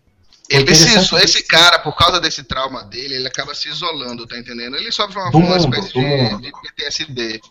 ele 0.50 0.74
se, 0.74 1.16
esse 1.16 1.44
cara, 1.44 1.80
por 1.80 1.96
causa 1.96 2.22
desse 2.22 2.44
trauma 2.44 2.84
dele, 2.84 3.16
ele 3.16 3.28
acaba 3.28 3.54
se 3.54 3.68
isolando, 3.68 4.26
tá 4.26 4.38
entendendo? 4.38 4.78
Ele 4.78 4.92
sofre 4.92 5.20
uma, 5.20 5.30
uma 5.30 5.58
espécie 5.58 5.94
de, 5.94 6.42
de, 6.42 6.52
PTSD. 6.52 7.42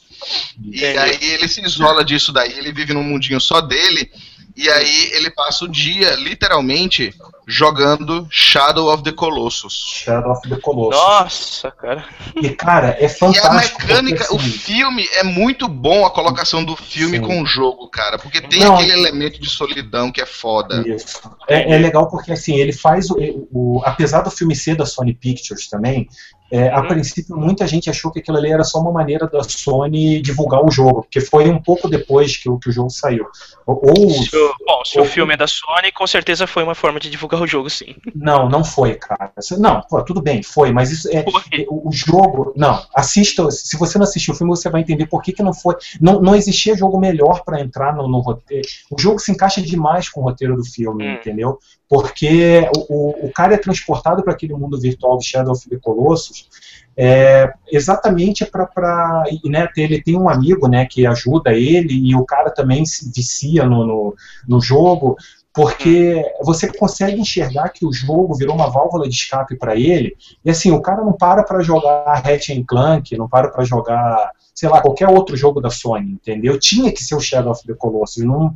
E 0.72 0.84
aí 0.84 1.18
ele 1.32 1.46
se 1.46 1.60
isola 1.60 2.04
disso 2.04 2.32
daí, 2.32 2.52
ele 2.58 2.72
vive 2.72 2.94
num 2.94 3.02
mundinho 3.02 3.40
só 3.40 3.60
dele, 3.60 4.10
e 4.56 4.68
aí 4.70 5.10
ele 5.12 5.30
passa 5.30 5.66
o 5.66 5.68
dia, 5.68 6.14
literalmente, 6.14 7.14
jogando 7.46 8.26
Shadow 8.28 8.92
of 8.92 9.04
the 9.04 9.12
Colossus. 9.12 9.72
Shadow 9.72 10.32
of 10.32 10.48
the 10.48 10.56
Colossus. 10.56 11.00
Nossa, 11.00 11.70
cara. 11.70 12.04
E, 12.34 12.50
cara, 12.50 12.96
é 12.98 13.08
fantástico. 13.08 13.82
E 13.82 13.92
a 13.92 14.02
mecânica, 14.02 14.24
porque, 14.24 14.36
assim, 14.36 14.56
o 14.56 14.58
filme, 14.58 15.08
é 15.14 15.22
muito 15.22 15.68
bom 15.68 16.04
a 16.04 16.10
colocação 16.10 16.64
do 16.64 16.74
filme 16.74 17.18
sim. 17.18 17.24
com 17.24 17.40
o 17.40 17.46
jogo, 17.46 17.88
cara. 17.88 18.18
Porque 18.18 18.40
tem 18.40 18.60
Não, 18.60 18.74
aquele 18.74 18.92
elemento 18.92 19.40
de 19.40 19.48
solidão 19.48 20.10
que 20.10 20.20
é 20.20 20.26
foda. 20.26 20.82
Isso. 20.86 21.20
É, 21.48 21.74
é 21.74 21.78
legal 21.78 22.08
porque, 22.08 22.32
assim, 22.32 22.56
ele 22.56 22.72
faz 22.72 23.10
o, 23.10 23.16
o, 23.52 23.82
Apesar 23.84 24.22
do 24.22 24.30
filme 24.30 24.56
ser 24.56 24.74
da 24.74 24.84
Sony 24.84 25.14
Pictures 25.14 25.68
também, 25.68 26.08
é, 26.50 26.68
a 26.70 26.80
uhum. 26.80 26.88
princípio, 26.88 27.36
muita 27.36 27.66
gente 27.66 27.90
achou 27.90 28.12
que 28.12 28.20
aquilo 28.20 28.36
ali 28.36 28.50
era 28.50 28.62
só 28.62 28.78
uma 28.78 28.92
maneira 28.92 29.26
da 29.26 29.42
Sony 29.42 30.20
divulgar 30.20 30.64
o 30.64 30.70
jogo, 30.70 31.02
porque 31.02 31.20
foi 31.20 31.48
um 31.48 31.60
pouco 31.60 31.88
depois 31.88 32.36
que 32.36 32.48
o, 32.48 32.58
que 32.58 32.68
o 32.68 32.72
jogo 32.72 32.90
saiu. 32.90 33.26
Ou, 33.66 34.10
se 34.10 34.36
o, 34.36 34.54
bom, 34.64 34.84
se 34.84 34.98
ou, 34.98 35.04
o 35.04 35.08
filme 35.08 35.34
é 35.34 35.36
da 35.36 35.46
Sony, 35.46 35.90
com 35.92 36.06
certeza 36.06 36.46
foi 36.46 36.62
uma 36.62 36.74
forma 36.74 37.00
de 37.00 37.10
divulgar 37.10 37.42
o 37.42 37.46
jogo, 37.46 37.68
sim. 37.68 37.96
Não, 38.14 38.48
não 38.48 38.62
foi, 38.62 38.94
cara. 38.94 39.32
Não, 39.58 39.80
pô, 39.82 40.02
tudo 40.04 40.22
bem, 40.22 40.42
foi, 40.42 40.70
mas 40.72 40.92
isso 40.92 41.08
é. 41.10 41.24
O, 41.68 41.88
o, 41.88 41.92
jogo. 41.92 42.52
Não, 42.56 42.80
assista. 42.94 43.50
Se 43.50 43.76
você 43.76 43.98
não 43.98 44.04
assistiu 44.04 44.32
o 44.32 44.36
filme, 44.36 44.50
você 44.50 44.70
vai 44.70 44.82
entender 44.82 45.06
por 45.06 45.22
que, 45.22 45.32
que 45.32 45.42
não 45.42 45.52
foi. 45.52 45.74
Não, 46.00 46.20
não 46.20 46.34
existia 46.34 46.76
jogo 46.76 46.98
melhor 46.98 47.42
para 47.44 47.60
entrar 47.60 47.94
no, 47.94 48.06
no, 48.08 48.20
roteiro. 48.20 48.66
O 48.90 49.00
jogo 49.00 49.18
se 49.18 49.32
encaixa 49.32 49.60
demais 49.60 50.08
com 50.08 50.20
o 50.20 50.24
roteiro 50.24 50.56
do 50.56 50.64
filme, 50.64 51.06
hum. 51.06 51.14
entendeu? 51.14 51.58
Porque 51.88 52.68
o, 52.88 53.26
o, 53.26 53.32
cara 53.32 53.54
é 53.54 53.58
transportado 53.58 54.22
para 54.22 54.32
aquele 54.32 54.54
mundo 54.54 54.80
virtual 54.80 55.16
do 55.16 55.22
Shadow 55.22 55.52
of 55.52 55.68
the 55.68 55.76
Colossus 55.76 56.48
é, 56.96 57.52
exatamente 57.70 58.44
para 58.46 59.24
né, 59.44 59.68
ele 59.76 60.02
tem 60.02 60.16
um 60.16 60.28
amigo 60.30 60.66
né, 60.66 60.86
que 60.86 61.06
ajuda 61.06 61.52
ele 61.52 61.92
e 61.92 62.16
o 62.16 62.24
cara 62.24 62.50
também 62.50 62.86
se 62.86 63.12
vicia 63.14 63.64
no, 63.64 63.86
no, 63.86 64.14
no 64.48 64.60
jogo 64.60 65.16
porque 65.56 66.22
você 66.42 66.70
consegue 66.70 67.18
enxergar 67.18 67.70
que 67.70 67.86
o 67.86 67.92
jogo 67.92 68.34
virou 68.34 68.54
uma 68.54 68.70
válvula 68.70 69.08
de 69.08 69.14
escape 69.14 69.56
para 69.56 69.74
ele, 69.74 70.14
e 70.44 70.50
assim, 70.50 70.70
o 70.70 70.82
cara 70.82 71.02
não 71.02 71.14
para 71.14 71.42
para 71.42 71.62
jogar 71.62 72.20
Ratchet 72.22 72.62
Clank, 72.64 73.16
não 73.16 73.26
para 73.26 73.48
para 73.48 73.64
jogar 73.64 74.32
sei 74.56 74.70
lá, 74.70 74.80
qualquer 74.80 75.06
outro 75.06 75.36
jogo 75.36 75.60
da 75.60 75.68
Sony, 75.68 76.12
entendeu? 76.12 76.58
Tinha 76.58 76.90
que 76.90 77.04
ser 77.04 77.14
o 77.14 77.20
Shadow 77.20 77.52
of 77.52 77.62
the 77.66 77.74
Colossus, 77.74 78.24
não, 78.24 78.54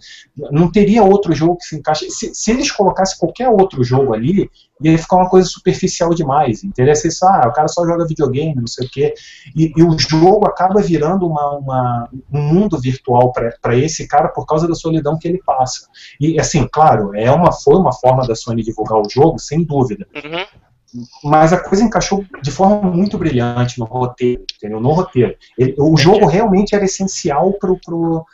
não 0.51 0.71
teria 0.73 1.05
outro 1.05 1.35
jogo 1.35 1.59
que 1.59 1.65
se 1.65 1.77
encaixe. 1.77 2.11
Se, 2.11 2.35
se 2.35 2.51
eles 2.51 2.73
colocassem 2.73 3.19
qualquer 3.19 3.51
outro 3.51 3.85
jogo 3.85 4.15
ali, 4.15 4.51
ia 4.83 4.97
ficar 4.97 5.17
uma 5.17 5.29
coisa 5.29 5.47
superficial 5.47 6.15
demais, 6.15 6.65
entendeu? 6.65 6.93
Assim, 6.93 7.11
ah, 7.23 7.49
o 7.49 7.53
cara 7.53 7.69
só 7.69 7.85
joga 7.85 8.07
videogame, 8.07 8.55
não 8.55 8.67
sei 8.67 8.87
o 8.87 8.91
quê, 8.91 9.13
e, 9.55 9.75
e 9.77 9.83
o 9.83 9.95
jogo 9.99 10.47
acaba 10.47 10.81
virando 10.81 11.27
uma, 11.27 11.59
uma 11.59 12.09
um 12.33 12.41
mundo 12.41 12.81
virtual 12.81 13.31
para 13.31 13.77
esse 13.77 14.09
cara 14.09 14.29
por 14.29 14.47
causa 14.47 14.67
da 14.67 14.75
solidão 14.75 15.19
que 15.19 15.29
ele 15.29 15.43
passa. 15.45 15.87
E 16.19 16.41
assim, 16.41 16.67
claro, 16.73 17.15
é 17.15 17.31
uma, 17.31 17.53
foi 17.53 17.77
uma 17.77 17.93
forma 17.93 18.27
da 18.27 18.35
Sony 18.35 18.63
divulgar 18.63 18.99
o 18.99 19.09
jogo, 19.11 19.39
sem 19.39 19.63
dúvida. 19.63 20.07
Uhum 20.15 20.70
mas 21.23 21.53
a 21.53 21.59
coisa 21.59 21.85
encaixou 21.85 22.25
de 22.43 22.51
forma 22.51 22.91
muito 22.91 23.17
brilhante 23.17 23.79
no 23.79 23.85
roteiro, 23.85 24.45
entendeu? 24.57 24.81
No 24.81 24.93
roteiro. 24.93 25.37
Ele, 25.57 25.75
o 25.79 25.97
jogo 25.97 26.27
realmente 26.27 26.75
era 26.75 26.85
essencial 26.85 27.53
pro, 27.55 27.79
pro, 27.85 28.25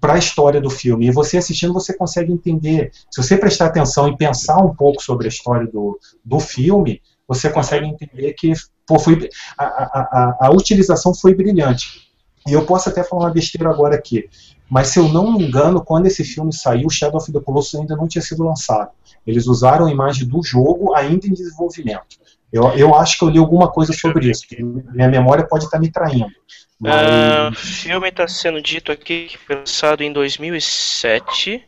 para 0.00 0.14
a 0.14 0.18
história 0.18 0.60
do 0.60 0.68
filme. 0.68 1.06
E 1.06 1.10
você 1.10 1.38
assistindo, 1.38 1.72
você 1.72 1.96
consegue 1.96 2.32
entender. 2.32 2.90
Se 3.10 3.22
você 3.22 3.36
prestar 3.36 3.66
atenção 3.66 4.08
e 4.08 4.16
pensar 4.16 4.58
um 4.58 4.74
pouco 4.74 5.02
sobre 5.02 5.26
a 5.26 5.28
história 5.28 5.66
do, 5.66 5.98
do 6.24 6.38
filme, 6.40 7.00
você 7.26 7.48
consegue 7.48 7.86
entender 7.86 8.34
que 8.34 8.52
pô, 8.86 8.98
foi, 8.98 9.28
a, 9.56 9.64
a, 9.64 10.00
a, 10.00 10.46
a 10.46 10.50
utilização 10.50 11.14
foi 11.14 11.34
brilhante. 11.34 12.12
E 12.46 12.52
eu 12.52 12.66
posso 12.66 12.90
até 12.90 13.02
falar 13.02 13.24
uma 13.24 13.30
besteira 13.30 13.70
agora 13.70 13.94
aqui, 13.94 14.28
mas 14.68 14.88
se 14.88 14.98
eu 14.98 15.08
não 15.08 15.32
me 15.32 15.44
engano, 15.44 15.82
quando 15.82 16.06
esse 16.06 16.22
filme 16.22 16.52
saiu, 16.52 16.90
Shadow 16.90 17.16
of 17.16 17.32
the 17.32 17.40
Colossus 17.40 17.80
ainda 17.80 17.96
não 17.96 18.06
tinha 18.06 18.20
sido 18.20 18.44
lançado. 18.44 18.90
Eles 19.26 19.46
usaram 19.46 19.86
a 19.86 19.90
imagem 19.90 20.26
do 20.26 20.42
jogo 20.42 20.94
ainda 20.94 21.26
em 21.26 21.32
desenvolvimento. 21.32 22.18
Eu, 22.52 22.68
eu 22.74 22.94
acho 22.94 23.18
que 23.18 23.24
eu 23.24 23.28
li 23.28 23.38
alguma 23.38 23.70
coisa 23.70 23.92
sobre 23.92 24.30
isso. 24.30 24.46
Minha 24.92 25.08
memória 25.08 25.46
pode 25.46 25.64
estar 25.64 25.78
me 25.78 25.90
traindo. 25.90 26.30
Mas... 26.78 26.94
Uh, 26.94 27.50
o 27.50 27.54
filme 27.54 28.08
está 28.08 28.28
sendo 28.28 28.60
dito 28.62 28.92
aqui 28.92 29.26
que 29.26 29.38
foi 29.38 29.56
lançado 29.56 30.02
em 30.02 30.12
2007. 30.12 31.64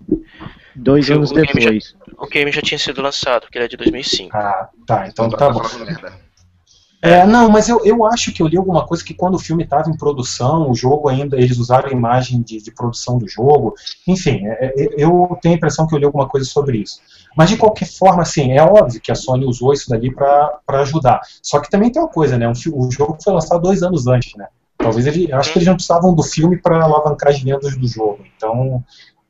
Dois 0.74 1.10
anos 1.10 1.30
o 1.30 1.34
depois. 1.34 1.64
Já, 1.64 2.14
o 2.18 2.28
game 2.28 2.52
já 2.52 2.60
tinha 2.60 2.78
sido 2.78 3.02
lançado, 3.02 3.42
porque 3.42 3.58
ele 3.58 3.64
é 3.64 3.68
de 3.68 3.76
2005. 3.76 4.36
Ah, 4.36 4.68
tá. 4.86 5.08
Então 5.08 5.28
tá 5.30 5.50
bom. 5.50 5.62
É, 7.06 7.24
não, 7.24 7.48
mas 7.48 7.68
eu, 7.68 7.84
eu 7.84 8.04
acho 8.04 8.32
que 8.32 8.42
eu 8.42 8.48
li 8.48 8.56
alguma 8.56 8.84
coisa 8.84 9.04
que 9.04 9.14
quando 9.14 9.36
o 9.36 9.38
filme 9.38 9.62
estava 9.62 9.88
em 9.88 9.96
produção, 9.96 10.68
o 10.68 10.74
jogo 10.74 11.08
ainda, 11.08 11.36
eles 11.36 11.56
usaram 11.56 11.88
a 11.88 11.92
imagem 11.92 12.42
de, 12.42 12.60
de 12.60 12.72
produção 12.72 13.16
do 13.16 13.28
jogo. 13.28 13.74
Enfim, 14.08 14.40
é, 14.44 14.72
é, 14.76 14.88
eu 14.98 15.38
tenho 15.40 15.54
a 15.54 15.56
impressão 15.56 15.86
que 15.86 15.94
eu 15.94 16.00
li 16.00 16.04
alguma 16.04 16.28
coisa 16.28 16.44
sobre 16.44 16.78
isso. 16.78 17.00
Mas 17.36 17.48
de 17.48 17.56
qualquer 17.56 17.86
forma, 17.86 18.22
assim, 18.22 18.50
é 18.50 18.60
óbvio 18.60 19.00
que 19.00 19.12
a 19.12 19.14
Sony 19.14 19.44
usou 19.44 19.72
isso 19.72 19.88
dali 19.88 20.12
para 20.12 20.60
ajudar. 20.80 21.20
Só 21.40 21.60
que 21.60 21.70
também 21.70 21.92
tem 21.92 22.02
uma 22.02 22.08
coisa, 22.08 22.36
né? 22.36 22.48
Um, 22.48 22.52
o 22.74 22.90
jogo 22.90 23.16
foi 23.22 23.34
lançado 23.34 23.62
dois 23.62 23.84
anos 23.84 24.08
antes, 24.08 24.34
né? 24.34 24.48
Talvez 24.76 25.06
ele. 25.06 25.32
Acho 25.32 25.52
que 25.52 25.58
eles 25.58 25.68
não 25.68 25.74
precisavam 25.74 26.12
do 26.12 26.24
filme 26.24 26.56
para 26.60 26.82
alavancar 26.82 27.30
as 27.30 27.40
vendas 27.40 27.76
do 27.76 27.86
jogo. 27.86 28.18
Então, 28.36 28.82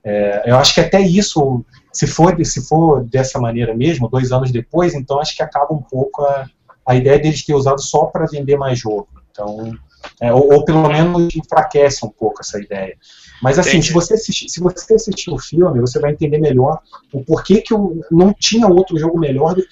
é, 0.02 0.50
eu 0.50 0.56
acho 0.56 0.72
que 0.72 0.80
até 0.80 1.00
isso, 1.00 1.62
se 1.92 2.06
for, 2.06 2.42
se 2.42 2.66
for 2.66 3.04
dessa 3.04 3.38
maneira 3.38 3.74
mesmo, 3.74 4.08
dois 4.08 4.32
anos 4.32 4.50
depois, 4.50 4.94
então 4.94 5.20
acho 5.20 5.36
que 5.36 5.42
acaba 5.42 5.74
um 5.74 5.82
pouco 5.82 6.22
a, 6.22 6.46
a 6.86 6.94
ideia 6.94 7.18
deles 7.18 7.44
ter 7.44 7.54
usado 7.54 7.80
só 7.80 8.06
para 8.06 8.26
vender 8.26 8.56
mais 8.56 8.78
jogo. 8.78 9.08
Então, 9.30 9.76
é, 10.20 10.32
ou, 10.32 10.52
ou, 10.52 10.64
pelo 10.64 10.88
menos 10.88 11.34
enfraquece 11.34 12.04
um 12.04 12.08
pouco 12.08 12.40
essa 12.40 12.58
ideia. 12.58 12.96
Mas 13.42 13.58
assim, 13.58 13.82
se 13.82 13.92
você, 13.92 14.14
assistir, 14.14 14.48
se 14.48 14.60
você 14.60 14.94
assistir 14.94 15.30
o 15.30 15.38
filme, 15.38 15.80
você 15.80 15.98
vai 15.98 16.12
entender 16.12 16.38
melhor 16.38 16.80
o 17.12 17.22
porquê 17.22 17.60
que 17.60 17.74
eu, 17.74 18.00
não 18.10 18.32
tinha 18.32 18.66
outro 18.66 18.98
jogo 18.98 19.18
melhor. 19.18 19.54
Do, 19.54 19.64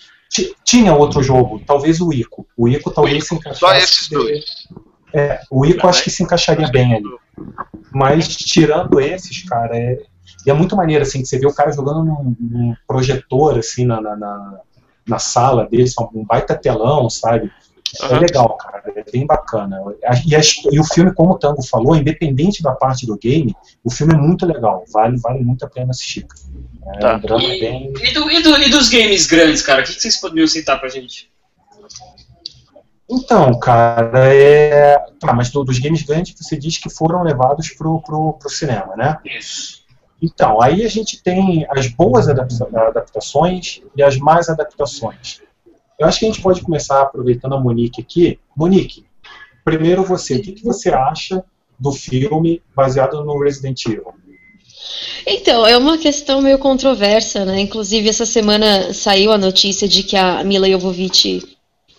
tinha 0.64 0.94
outro 0.94 1.22
jogo, 1.22 1.62
talvez 1.64 2.00
o 2.00 2.12
Ico. 2.12 2.46
O 2.56 2.68
Ico 2.68 2.90
talvez 2.90 3.14
o 3.14 3.18
Ico, 3.18 3.26
se 3.26 3.34
encaixasse. 3.36 3.60
Só 3.60 3.74
esses 3.74 4.08
dois. 4.08 4.44
É, 5.14 5.40
o 5.50 5.64
Ico 5.64 5.86
acho 5.86 6.02
que 6.02 6.10
se 6.10 6.22
encaixaria 6.22 6.68
bem 6.68 6.94
ali. 6.94 7.04
Mas 7.92 8.28
tirando 8.28 9.00
esses, 9.00 9.44
cara, 9.44 9.76
é, 9.76 9.98
é 10.46 10.52
muito 10.52 10.76
maneiro, 10.76 11.02
assim, 11.02 11.22
que 11.22 11.26
você 11.26 11.38
vê 11.38 11.46
o 11.46 11.54
cara 11.54 11.72
jogando 11.72 12.04
num, 12.04 12.36
num 12.38 12.74
projetor, 12.86 13.58
assim, 13.58 13.86
na, 13.86 14.00
na, 14.00 14.16
na, 14.16 14.60
na 15.06 15.18
sala 15.18 15.66
dele, 15.66 15.84
um 16.14 16.24
baita 16.24 16.54
telão, 16.54 17.08
sabe? 17.10 17.50
É 18.02 18.18
legal, 18.18 18.56
cara, 18.56 18.82
é 18.96 19.04
bem 19.10 19.24
bacana. 19.26 19.80
E, 20.26 20.34
a, 20.34 20.40
e, 20.72 20.80
o 20.80 20.84
filme, 20.84 21.14
como 21.14 21.32
o 21.32 21.38
Tango 21.38 21.62
falou, 21.62 21.94
independente 21.94 22.62
da 22.62 22.72
parte 22.72 23.06
do 23.06 23.16
game, 23.16 23.54
o 23.84 23.90
filme 23.90 24.14
é 24.14 24.16
muito 24.16 24.44
legal, 24.44 24.84
vale, 24.92 25.16
vale 25.18 25.44
muito 25.44 25.64
a 25.64 25.68
pena 25.68 25.90
assistir. 25.90 26.26
É 26.94 26.98
tá. 26.98 27.16
um 27.16 27.20
drama 27.20 27.44
e, 27.44 27.60
bem... 27.60 27.92
E, 28.02 28.12
do, 28.12 28.30
e, 28.30 28.42
do, 28.42 28.56
e, 28.62 28.70
dos 28.70 28.88
games 28.88 29.26
grandes, 29.26 29.62
cara, 29.62 29.82
o 29.82 29.84
que, 29.84 29.94
que 29.94 30.00
vocês 30.00 30.20
poderiam 30.20 30.46
citar 30.46 30.80
pra 30.80 30.88
gente? 30.88 31.32
Então, 33.08 33.58
cara, 33.60 34.34
é. 34.34 34.96
Tá, 35.20 35.32
mas 35.32 35.50
dos 35.50 35.78
games 35.78 36.02
grandes 36.02 36.34
você 36.36 36.56
diz 36.56 36.78
que 36.78 36.90
foram 36.90 37.22
levados 37.22 37.70
pro, 37.70 38.00
pro, 38.00 38.32
pro 38.34 38.48
cinema, 38.48 38.96
né? 38.96 39.18
Isso. 39.24 39.83
Então, 40.22 40.60
aí 40.60 40.84
a 40.84 40.88
gente 40.88 41.22
tem 41.22 41.66
as 41.70 41.88
boas 41.88 42.28
adaptações 42.28 43.82
e 43.96 44.02
as 44.02 44.16
más 44.16 44.48
adaptações. 44.48 45.42
Eu 45.98 46.06
acho 46.06 46.18
que 46.18 46.26
a 46.26 46.28
gente 46.28 46.42
pode 46.42 46.62
começar 46.62 47.02
aproveitando 47.02 47.54
a 47.54 47.60
Monique 47.60 48.00
aqui. 48.00 48.38
Monique, 48.56 49.04
primeiro 49.64 50.02
você, 50.02 50.36
o 50.36 50.42
que, 50.42 50.52
que 50.52 50.64
você 50.64 50.90
acha 50.90 51.44
do 51.78 51.92
filme 51.92 52.62
baseado 52.74 53.24
no 53.24 53.38
Resident 53.42 53.84
Evil? 53.86 54.14
Então, 55.26 55.66
é 55.66 55.76
uma 55.76 55.96
questão 55.96 56.42
meio 56.42 56.58
controversa, 56.58 57.44
né? 57.44 57.60
Inclusive, 57.60 58.08
essa 58.08 58.26
semana 58.26 58.92
saiu 58.92 59.32
a 59.32 59.38
notícia 59.38 59.88
de 59.88 60.02
que 60.02 60.16
a 60.16 60.44
Mila 60.44 60.68
Jovovich 60.68 61.56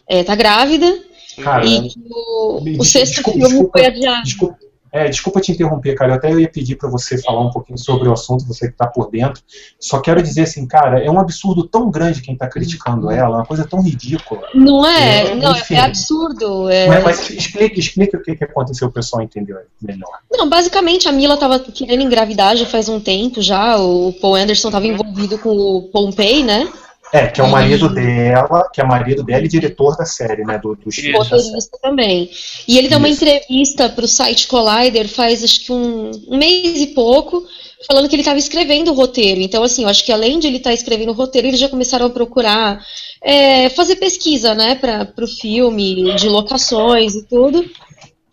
é, 0.08 0.24
tá 0.24 0.36
grávida. 0.36 1.04
Caramba. 1.42 1.66
E 1.66 1.90
que 1.90 2.00
o, 2.10 2.62
o 2.80 2.86
sexto 2.86 3.16
desculpa, 3.16 3.32
filme 3.40 3.54
desculpa, 3.54 3.80
foi 3.80 3.88
adiado. 3.88 4.24
Desculpa, 4.24 4.58
é, 4.96 5.10
desculpa 5.10 5.42
te 5.42 5.52
interromper, 5.52 5.94
cara. 5.94 6.12
Eu 6.12 6.16
até 6.16 6.32
ia 6.32 6.50
pedir 6.50 6.78
para 6.78 6.90
você 6.90 7.18
falar 7.22 7.42
um 7.42 7.52
pouquinho 7.52 7.78
sobre 7.78 8.08
o 8.08 8.14
assunto, 8.14 8.48
você 8.48 8.68
que 8.68 8.74
está 8.74 8.88
por 8.88 9.12
dentro. 9.12 9.42
Só 9.78 10.00
quero 10.00 10.24
dizer 10.24 10.44
assim, 10.44 10.66
cara, 10.66 11.04
é 11.04 11.12
um 11.12 11.20
absurdo 11.20 11.68
tão 11.68 11.92
grande 11.92 12.22
quem 12.22 12.34
está 12.34 12.48
criticando 12.48 13.12
ela, 13.12 13.36
é 13.36 13.40
uma 13.40 13.46
coisa 13.46 13.68
tão 13.68 13.82
ridícula. 13.82 14.48
Não 14.54 14.86
é, 14.86 15.32
é 15.32 15.36
não, 15.36 15.52
enfim, 15.52 15.76
é 15.76 15.82
absurdo. 15.82 16.70
É... 16.70 16.88
Mas, 16.88 17.04
mas 17.04 17.30
explique, 17.30 17.78
explique 17.78 18.16
o 18.16 18.24
que, 18.24 18.38
que 18.38 18.44
aconteceu, 18.46 18.88
o 18.88 18.92
pessoal 18.92 19.22
entendeu 19.22 19.58
melhor. 19.82 20.20
Não, 20.32 20.48
basicamente 20.48 21.10
a 21.10 21.12
Mila 21.12 21.34
estava 21.34 21.60
querendo 21.60 22.02
engravidar 22.02 22.56
já 22.56 22.66
faz 22.66 22.88
um 22.88 23.00
tempo 23.00 23.42
já. 23.42 23.78
O 23.78 24.14
Paul 24.14 24.36
Anderson 24.36 24.70
estava 24.70 24.88
envolvido 24.88 25.38
com 25.38 25.50
o 25.50 25.82
Pompei, 25.92 26.42
né? 26.42 26.70
É, 27.14 27.28
que 27.28 27.40
é 27.40 27.44
o 27.44 27.50
marido 27.50 27.88
dela, 27.88 28.70
que 28.74 28.82
é 28.82 28.84
marido 28.84 29.24
dela 29.24 29.46
e 29.46 29.48
diretor 29.48 29.96
da 29.96 30.06
série, 30.06 30.44
né? 30.44 30.58
Do, 30.58 30.76
do 30.76 30.90
Roteirista 31.18 31.78
também. 31.82 32.30
E 32.68 32.78
ele 32.78 32.90
deu 32.90 32.98
uma 32.98 33.08
entrevista 33.08 33.88
para 33.88 34.06
o 34.06 34.08
site 34.08 34.48
Collider 34.48 35.08
faz 35.08 35.44
acho 35.44 35.66
que 35.66 35.72
um, 35.72 36.12
um 36.28 36.38
mês 36.38 36.82
e 36.82 36.88
pouco, 36.88 37.46
falando 37.88 38.10
que 38.10 38.16
ele 38.16 38.22
estava 38.22 38.40
escrevendo 38.40 38.92
o 38.92 38.96
roteiro. 38.96 39.40
Então, 39.40 39.64
assim, 39.64 39.84
eu 39.84 39.90
acho 39.90 40.04
que 40.04 40.12
além 40.12 40.40
de 40.40 40.48
ele 40.48 40.58
estar 40.58 40.72
tá 40.72 40.74
escrevendo 40.74 41.10
o 41.10 41.16
roteiro, 41.16 41.48
eles 41.48 41.60
já 41.60 41.70
começaram 41.70 42.08
a 42.08 42.10
procurar 42.10 42.84
é, 43.22 43.70
fazer 43.70 43.96
pesquisa, 43.98 44.54
né, 44.54 44.76
para 44.76 45.24
o 45.24 45.28
filme, 45.28 46.16
de 46.16 46.28
locações 46.28 47.16
e 47.16 47.24
tudo. 47.24 47.66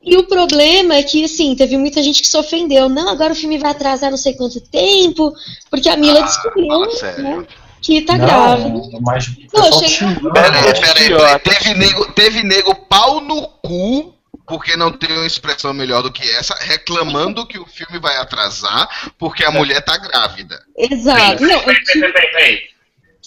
E 0.04 0.16
o 0.16 0.24
problema 0.24 0.96
é 0.96 1.02
que, 1.02 1.24
assim, 1.24 1.54
teve 1.54 1.76
muita 1.76 2.02
gente 2.02 2.20
que 2.20 2.28
se 2.28 2.36
ofendeu. 2.36 2.88
Não, 2.88 3.08
agora 3.08 3.32
o 3.32 3.36
filme 3.36 3.58
vai 3.58 3.70
atrasar 3.70 4.10
não 4.10 4.18
sei 4.18 4.34
quanto 4.34 4.60
tempo, 4.60 5.32
porque 5.70 5.88
a 5.88 5.96
Mila 5.96 6.18
ah, 6.18 6.22
descobriu. 6.22 6.80
Né? 7.18 7.46
Que 7.82 8.02
tá 8.02 8.16
não, 8.16 8.26
grávida. 8.26 8.98
Mas 9.02 9.26
não, 9.52 9.68
achei... 9.80 10.08
Peraí, 10.32 11.08
peraí, 11.10 11.38
teve 11.40 11.74
nego, 11.74 12.12
teve 12.12 12.42
nego 12.42 12.74
pau 12.74 13.20
no 13.20 13.48
cu 13.48 14.14
porque 14.46 14.76
não 14.76 14.92
tem 14.92 15.12
uma 15.12 15.26
expressão 15.26 15.72
melhor 15.72 16.02
do 16.02 16.12
que 16.12 16.22
essa, 16.30 16.54
reclamando 16.60 17.46
que 17.46 17.58
o 17.58 17.66
filme 17.66 17.98
vai 17.98 18.16
atrasar 18.16 19.12
porque 19.18 19.44
a 19.44 19.50
mulher 19.50 19.82
tá 19.82 19.96
grávida. 19.96 20.62
Exato. 20.76 21.38
Peraí, 21.38 21.60
peraí, 21.64 21.84
peraí, 21.84 22.12
peraí, 22.12 22.32
peraí. 22.32 22.62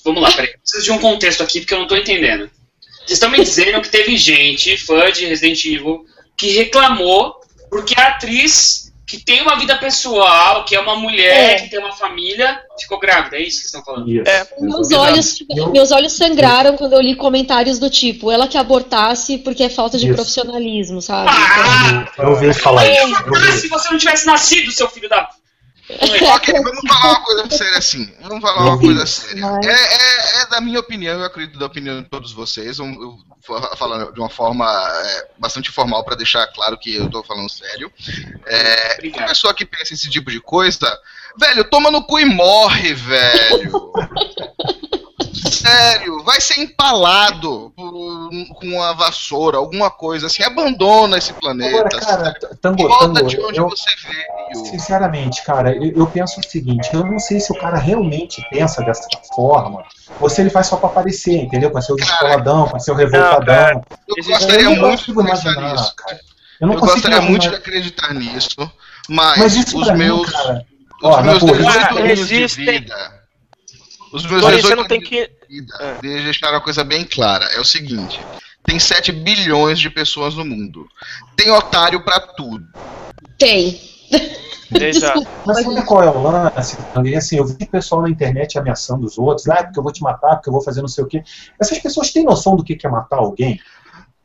Vamos 0.04 0.22
lá, 0.22 0.32
peraí. 0.32 0.54
Preciso 0.58 0.84
de 0.84 0.92
um 0.92 1.00
contexto 1.00 1.42
aqui 1.42 1.62
porque 1.62 1.74
eu 1.74 1.80
não 1.80 1.88
tô 1.88 1.96
entendendo. 1.96 2.50
Vocês 3.00 3.12
estão 3.12 3.30
me 3.30 3.38
dizendo 3.38 3.82
que 3.82 3.90
teve 3.90 4.18
gente, 4.18 4.78
fã 4.78 5.12
de 5.12 5.26
Resident 5.26 5.64
Evil, 5.66 6.06
que 6.38 6.58
reclamou 6.58 7.40
porque 7.70 8.00
a 8.00 8.08
atriz 8.10 8.85
que 9.08 9.24
tem 9.24 9.42
uma 9.42 9.56
vida 9.56 9.78
pessoal, 9.78 10.66
que 10.66 10.76
é 10.76 10.80
uma 10.80 10.96
mulher, 10.96 11.52
é. 11.52 11.56
que 11.56 11.70
tem 11.70 11.80
uma 11.80 11.92
família, 11.92 12.60
ficou 12.80 13.00
grávida, 13.00 13.38
é 13.38 13.42
isso 13.42 13.60
que 13.60 13.66
estão 13.68 13.84
falando? 13.84 14.10
É. 14.28 14.48
Meus, 14.60 14.92
olhos, 14.92 15.38
meus 15.72 15.92
olhos 15.92 16.14
sangraram 16.14 16.76
quando 16.76 16.94
eu 16.94 17.02
li 17.02 17.16
comentários 17.16 17.78
do 17.78 17.90
tipo, 17.90 18.32
ela 18.32 18.48
que 18.48 18.58
abortasse 18.58 19.38
porque 19.38 19.64
é 19.64 19.70
falta 19.70 19.98
de 19.98 20.08
isso. 20.08 20.16
profissionalismo, 20.16 21.02
sabe? 21.02 21.30
Ah, 21.30 22.08
então, 22.12 22.26
eu 22.26 22.32
ouvi 22.32 22.54
falar 22.54 22.88
isso. 22.88 23.62
Se 23.62 23.68
você 23.68 23.92
não 23.92 23.98
tivesse 23.98 24.26
nascido, 24.26 24.72
seu 24.72 24.90
filho 24.90 25.08
da 25.08 25.30
ok, 25.90 26.54
vamos 26.64 26.82
falar 26.88 27.10
uma 27.12 27.22
coisa 27.22 27.50
séria 27.52 27.78
assim. 27.78 28.12
Vamos 28.22 28.42
falar 28.42 28.66
uma 28.66 28.80
coisa 28.80 29.06
séria. 29.06 29.46
É, 29.64 29.70
é, 29.70 30.42
é, 30.42 30.46
da 30.50 30.60
minha 30.60 30.80
opinião, 30.80 31.20
eu 31.20 31.26
acredito 31.26 31.60
da 31.60 31.68
opinião 31.68 32.02
de 32.02 32.10
todos 32.10 32.34
vocês. 32.34 32.80
Eu, 32.80 32.88
falar 33.76 34.12
de 34.12 34.20
uma 34.20 34.30
forma 34.30 34.66
é, 34.66 35.28
bastante 35.38 35.72
formal 35.72 36.04
para 36.04 36.16
deixar 36.16 36.46
claro 36.48 36.78
que 36.78 36.96
eu 36.96 37.10
tô 37.10 37.24
falando 37.24 37.50
sério. 37.50 37.92
É, 38.46 39.00
uma 39.08 39.28
pessoa 39.28 39.54
que 39.54 39.66
pensa 39.66 39.94
esse 39.94 40.10
tipo 40.10 40.32
de 40.32 40.40
coisa, 40.40 40.88
velho, 41.38 41.64
toma 41.66 41.92
no 41.92 42.04
cu 42.04 42.20
e 42.20 42.26
morre, 42.26 42.94
velho. 42.94 43.92
Sério, 45.50 46.24
vai 46.24 46.40
ser 46.42 46.60
empalado 46.60 47.72
por, 47.76 47.92
com 48.56 48.68
uma 48.68 48.94
vassoura, 48.94 49.58
alguma 49.58 49.90
coisa 49.90 50.28
assim. 50.28 50.44
Abandona 50.44 51.18
esse 51.18 51.34
planeta. 51.34 51.98
Agora, 51.98 52.00
cara, 52.00 52.58
Tango, 52.62 52.88
Volta 52.88 53.14
tango, 53.14 53.28
de 53.28 53.40
onde 53.40 53.60
eu, 53.60 53.70
você 53.70 53.90
veio. 54.08 54.26
Sinceramente, 54.58 55.44
cara, 55.44 55.76
eu, 55.76 55.92
eu, 55.96 56.08
penso 56.08 56.40
o 56.40 56.44
seguinte: 56.44 56.90
eu 56.94 57.06
não 57.06 57.20
sei 57.20 57.40
se 57.40 57.52
o 57.52 57.56
cara 57.56 57.78
realmente 57.78 58.46
pensa 58.50 58.84
dessa 58.84 59.08
forma, 59.34 59.84
ou 60.20 60.30
se 60.30 60.42
ele 60.42 60.50
faz 60.50 60.68
só 60.68 60.78
pra 60.78 60.90
aparecer, 60.90 61.44
entendeu? 61.44 61.72
Pra 61.72 61.82
ser 61.82 61.94
o 61.94 61.96
descoladão, 61.96 62.68
pra 62.68 62.80
ser 62.80 62.92
o 62.92 62.96
revoltadão. 62.96 63.82
eu 64.08 64.24
gostaria 64.24 64.66
eu 64.66 64.76
muito 64.76 65.14
de 65.14 65.22
acreditar 65.22 65.62
nisso. 65.62 65.96
Cara. 65.96 66.20
Eu, 66.62 66.72
eu 66.72 66.80
gostaria 66.80 67.18
imaginar. 67.18 67.30
muito 67.30 67.50
de 67.50 67.56
acreditar 67.56 68.14
nisso, 68.14 68.72
mas, 69.10 69.38
mas 69.38 69.74
os 69.74 69.92
meus. 69.92 70.28
Mim, 70.28 70.34
cara, 70.34 70.66
os 71.02 71.10
ó, 71.10 71.22
meus 71.22 71.40
18 71.44 71.98
anos 71.98 72.28
de 72.28 72.48
vida 72.48 73.26
os 74.16 74.26
meus 74.26 74.42
Doris, 74.42 74.62
você 74.62 74.76
não 74.76 74.88
tem 74.88 75.02
que. 75.02 75.30
Vida, 75.50 76.00
deixar 76.02 76.50
uma 76.52 76.62
coisa 76.62 76.86
bem 76.86 77.04
clara: 77.04 77.46
é 77.54 77.60
o 77.60 77.66
seguinte. 77.66 78.18
Tem 78.64 78.80
7 78.80 79.12
bilhões 79.12 79.78
de 79.78 79.90
pessoas 79.90 80.36
no 80.36 80.46
mundo. 80.46 80.88
Tem 81.36 81.52
otário 81.52 82.04
para 82.04 82.22
tudo. 82.22 82.66
Tem. 83.38 83.80
Mas 85.46 85.64
sabe 85.64 85.86
qual 85.86 86.04
é 86.04 86.10
o 86.10 86.22
lance? 86.22 86.78
Assim, 87.16 87.38
eu 87.38 87.46
vi 87.46 87.66
pessoal 87.66 88.02
na 88.02 88.10
internet 88.10 88.58
ameaçando 88.58 89.06
os 89.06 89.18
outros, 89.18 89.48
ah, 89.48 89.64
porque 89.64 89.80
eu 89.80 89.84
vou 89.84 89.92
te 89.92 90.02
matar, 90.02 90.36
porque 90.36 90.50
eu 90.50 90.54
vou 90.54 90.62
fazer 90.62 90.82
não 90.82 90.88
sei 90.88 91.04
o 91.04 91.08
quê. 91.08 91.24
Essas 91.60 91.80
pessoas 91.80 92.12
têm 92.12 92.24
noção 92.24 92.56
do 92.56 92.64
que 92.64 92.78
é 92.84 92.90
matar 92.90 93.18
alguém? 93.18 93.60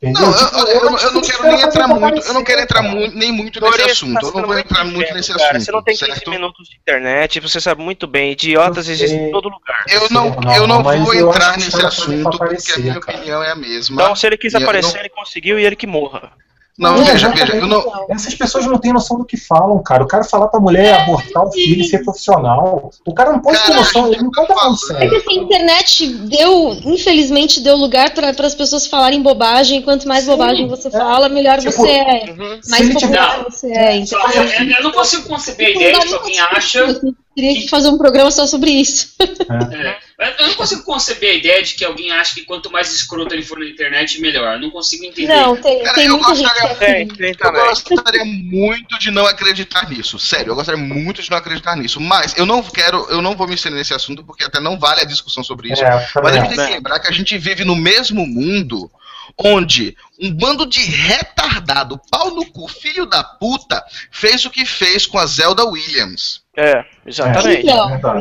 Entendeu? 0.03 0.23
Não, 0.23 0.33
tipo, 0.33 0.57
eu, 0.57 0.67
eu, 0.67 0.81
eu, 0.81 0.97
eu, 0.97 1.13
não 1.13 1.21
quero 1.21 1.43
nem 1.43 1.61
entrar 1.61 1.89
muito, 1.89 2.27
eu 2.27 2.33
não 2.33 2.43
quero 2.43 2.63
entrar 2.63 2.83
muito, 2.83 3.15
nem 3.19 3.31
muito 3.31 3.61
nesse 3.61 3.83
assunto. 3.83 4.27
Eu 4.29 4.33
não 4.33 4.47
vou 4.49 4.59
entrar 4.59 4.83
muito 4.83 5.13
nesse 5.13 5.31
cara, 5.35 5.59
assunto. 5.59 5.65
Você 5.65 5.73
não 5.73 5.83
tem 5.83 5.95
15 5.95 6.11
certo? 6.11 6.31
minutos 6.31 6.69
de 6.71 6.77
internet, 6.77 7.39
você 7.39 7.61
sabe 7.61 7.83
muito 7.83 8.07
bem, 8.07 8.33
idiotas 8.33 8.89
existem 8.89 9.29
em 9.29 9.31
todo 9.31 9.51
lugar. 9.51 9.85
Eu 9.89 10.09
não, 10.11 10.35
eu 10.57 10.67
não 10.67 10.83
vou 10.83 11.15
entrar 11.15 11.59
nesse 11.59 11.85
assunto 11.85 12.39
porque 12.39 12.73
a 12.73 12.79
minha 12.79 12.99
opinião 12.99 13.43
é 13.43 13.51
a 13.51 13.55
mesma. 13.55 14.03
Então, 14.03 14.17
se 14.17 14.27
ele 14.27 14.39
quis 14.39 14.55
aparecer, 14.55 15.01
ele 15.01 15.11
conseguiu 15.11 15.59
e 15.59 15.67
ele 15.67 15.77
que 15.77 15.87
morra. 15.87 16.33
Não, 16.81 16.97
não 16.97 17.05
veja, 17.05 17.29
veja. 17.29 17.57
Eu 17.57 17.67
não... 17.67 17.85
Essas 18.09 18.35
pessoas 18.35 18.65
não 18.65 18.79
têm 18.79 18.91
noção 18.91 19.19
do 19.19 19.25
que 19.27 19.37
falam, 19.37 19.79
cara. 19.83 20.03
O 20.03 20.09
cara 20.09 20.25
falar 20.25 20.49
pra 20.49 20.59
mulher 20.59 21.03
abortar 21.03 21.45
o 21.45 21.53
filho 21.53 21.83
e 21.83 21.85
ser 21.85 22.03
profissional. 22.03 22.91
O 23.05 23.13
cara 23.13 23.33
não 23.33 23.41
pode 23.41 23.63
ter 23.63 23.75
noção, 23.75 24.07
ele 24.11 24.23
não 24.23 24.31
pode 24.31 24.49
dar 24.49 24.55
noção. 24.65 24.97
É 24.97 25.07
que 25.07 25.17
assim, 25.17 25.41
a 25.41 25.43
internet 25.43 26.09
deu, 26.09 26.73
infelizmente, 26.87 27.61
deu 27.61 27.77
lugar 27.77 28.15
para 28.15 28.31
as 28.31 28.55
pessoas 28.55 28.87
falarem 28.87 29.21
bobagem. 29.21 29.83
Quanto 29.83 30.09
mais 30.09 30.25
Sim, 30.25 30.31
bobagem 30.31 30.69
você 30.69 30.89
é. 30.89 30.91
fala, 30.91 31.29
melhor 31.29 31.59
tipo, 31.59 31.71
você 31.71 31.91
é. 31.91 32.25
Uhum. 32.31 32.61
Mais 32.71 32.95
popular 32.95 33.31
tiver... 33.31 33.45
você 33.45 33.73
é. 33.73 33.97
Então, 33.97 34.19
eu, 34.33 34.45
eu, 34.45 34.83
não 34.83 34.93
consigo 34.93 35.29
conceber 35.29 35.67
a 35.67 35.71
ideia 35.71 35.93
de 35.93 36.07
que 36.07 36.15
alguém 36.15 36.41
acha 36.41 37.01
teria 37.35 37.55
que 37.55 37.69
fazer 37.69 37.89
um 37.89 37.99
programa 37.99 38.31
só 38.31 38.47
sobre 38.47 38.71
isso. 38.71 39.15
É. 39.21 40.11
Eu 40.39 40.49
não 40.49 40.55
consigo 40.55 40.83
conceber 40.83 41.31
a 41.31 41.35
ideia 41.35 41.63
de 41.63 41.75
que 41.75 41.85
alguém 41.85 42.13
acha 42.13 42.35
que 42.35 42.45
quanto 42.45 42.71
mais 42.71 42.93
escroto 42.93 43.35
ele 43.35 43.43
for 43.43 43.59
na 43.59 43.65
internet, 43.65 44.21
melhor. 44.21 44.55
Eu 44.55 44.61
não 44.61 44.71
consigo 44.71 45.05
entender. 45.05 45.35
Não, 45.35 45.57
tem, 45.57 45.83
Cara, 45.83 45.95
tem 45.95 46.09
muita 46.11 46.29
gostaria, 46.29 46.61
gente 46.61 47.15
que 47.15 47.25
é 47.25 47.35
tem, 47.35 47.37
Eu 47.43 47.97
gostaria 47.97 48.25
muito 48.27 48.99
de 48.99 49.11
não 49.11 49.25
acreditar 49.27 49.89
nisso. 49.89 50.19
Sério, 50.19 50.51
eu 50.51 50.55
gostaria 50.55 50.83
muito 50.83 51.23
de 51.23 51.31
não 51.31 51.39
acreditar 51.39 51.75
nisso. 51.75 51.99
Mas 52.01 52.37
eu 52.37 52.45
não 52.45 52.63
quero, 52.63 53.07
eu 53.09 53.23
não 53.23 53.35
vou 53.35 53.49
me 53.49 53.55
estender 53.55 53.79
nesse 53.79 53.95
assunto 53.95 54.23
porque 54.23 54.45
até 54.45 54.61
não 54.61 54.79
vale 54.79 55.01
a 55.01 55.07
discussão 55.07 55.43
sobre 55.43 55.73
isso. 55.73 55.83
É, 55.83 56.11
mas 56.23 56.37
a 56.37 56.41
gente 56.41 56.55
tem 56.55 56.67
que 56.67 56.73
lembrar 56.73 57.01
que 57.01 57.09
a 57.09 57.13
gente 57.13 57.39
vive 57.39 57.65
no 57.65 57.75
mesmo 57.75 58.27
mundo 58.27 58.91
onde 59.39 59.97
um 60.21 60.33
bando 60.33 60.67
de 60.67 60.81
retardado, 60.81 62.01
pau 62.11 62.35
no 62.35 62.45
cu, 62.45 62.69
filho 62.69 63.07
da 63.07 63.25
puta, 63.25 63.83
fez 64.11 64.45
o 64.45 64.51
que 64.51 64.67
fez 64.67 65.07
com 65.07 65.19
a 65.19 65.27
Zelda 65.27 65.65
Williams. 65.65 66.43
É, 66.61 66.85
exatamente. 67.07 67.63
Então, 67.63 67.97
então, 67.97 68.19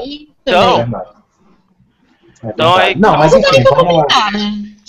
é 2.41 2.49
então 2.49 2.75
aí, 2.75 2.95
não, 2.95 3.17
mas 3.17 3.33
enfim, 3.33 3.63
vamos, 3.63 4.05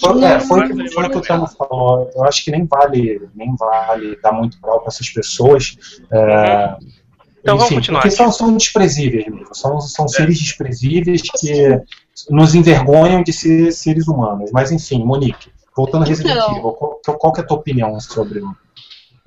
foi, 0.00 0.24
é, 0.24 0.40
foi, 0.40 0.68
foi, 0.68 0.88
foi 0.88 1.06
o 1.06 1.10
que 1.10 1.18
o 1.18 1.20
Tamo 1.20 1.46
falou. 1.48 2.10
Eu 2.14 2.24
acho 2.24 2.44
que 2.44 2.50
nem 2.50 2.64
vale, 2.64 3.28
nem 3.34 3.54
vale 3.56 4.16
dar 4.22 4.32
muito 4.32 4.58
prol 4.60 4.78
para 4.78 4.88
essas 4.88 5.10
pessoas. 5.10 5.76
É, 6.12 6.76
então 7.40 7.56
enfim, 7.56 7.64
vamos 7.64 7.74
continuar. 7.74 8.00
Porque 8.02 8.16
são, 8.16 8.30
são 8.30 8.56
desprezíveis 8.56 9.26
mesmo. 9.26 9.54
São, 9.54 9.80
são 9.80 10.04
é. 10.04 10.08
seres 10.08 10.38
desprezíveis 10.38 11.22
que 11.22 11.80
nos 12.30 12.54
envergonham 12.54 13.22
de 13.22 13.32
ser 13.32 13.72
seres 13.72 14.06
humanos. 14.06 14.50
Mas 14.52 14.70
enfim, 14.70 15.04
Monique, 15.04 15.50
voltando 15.76 16.04
a 16.04 16.06
Resident 16.06 16.36
então, 16.36 16.50
Evil, 16.56 16.72
qual, 16.72 17.18
qual 17.18 17.32
é 17.36 17.40
a 17.40 17.44
tua 17.44 17.56
opinião 17.58 17.98
sobre 18.00 18.40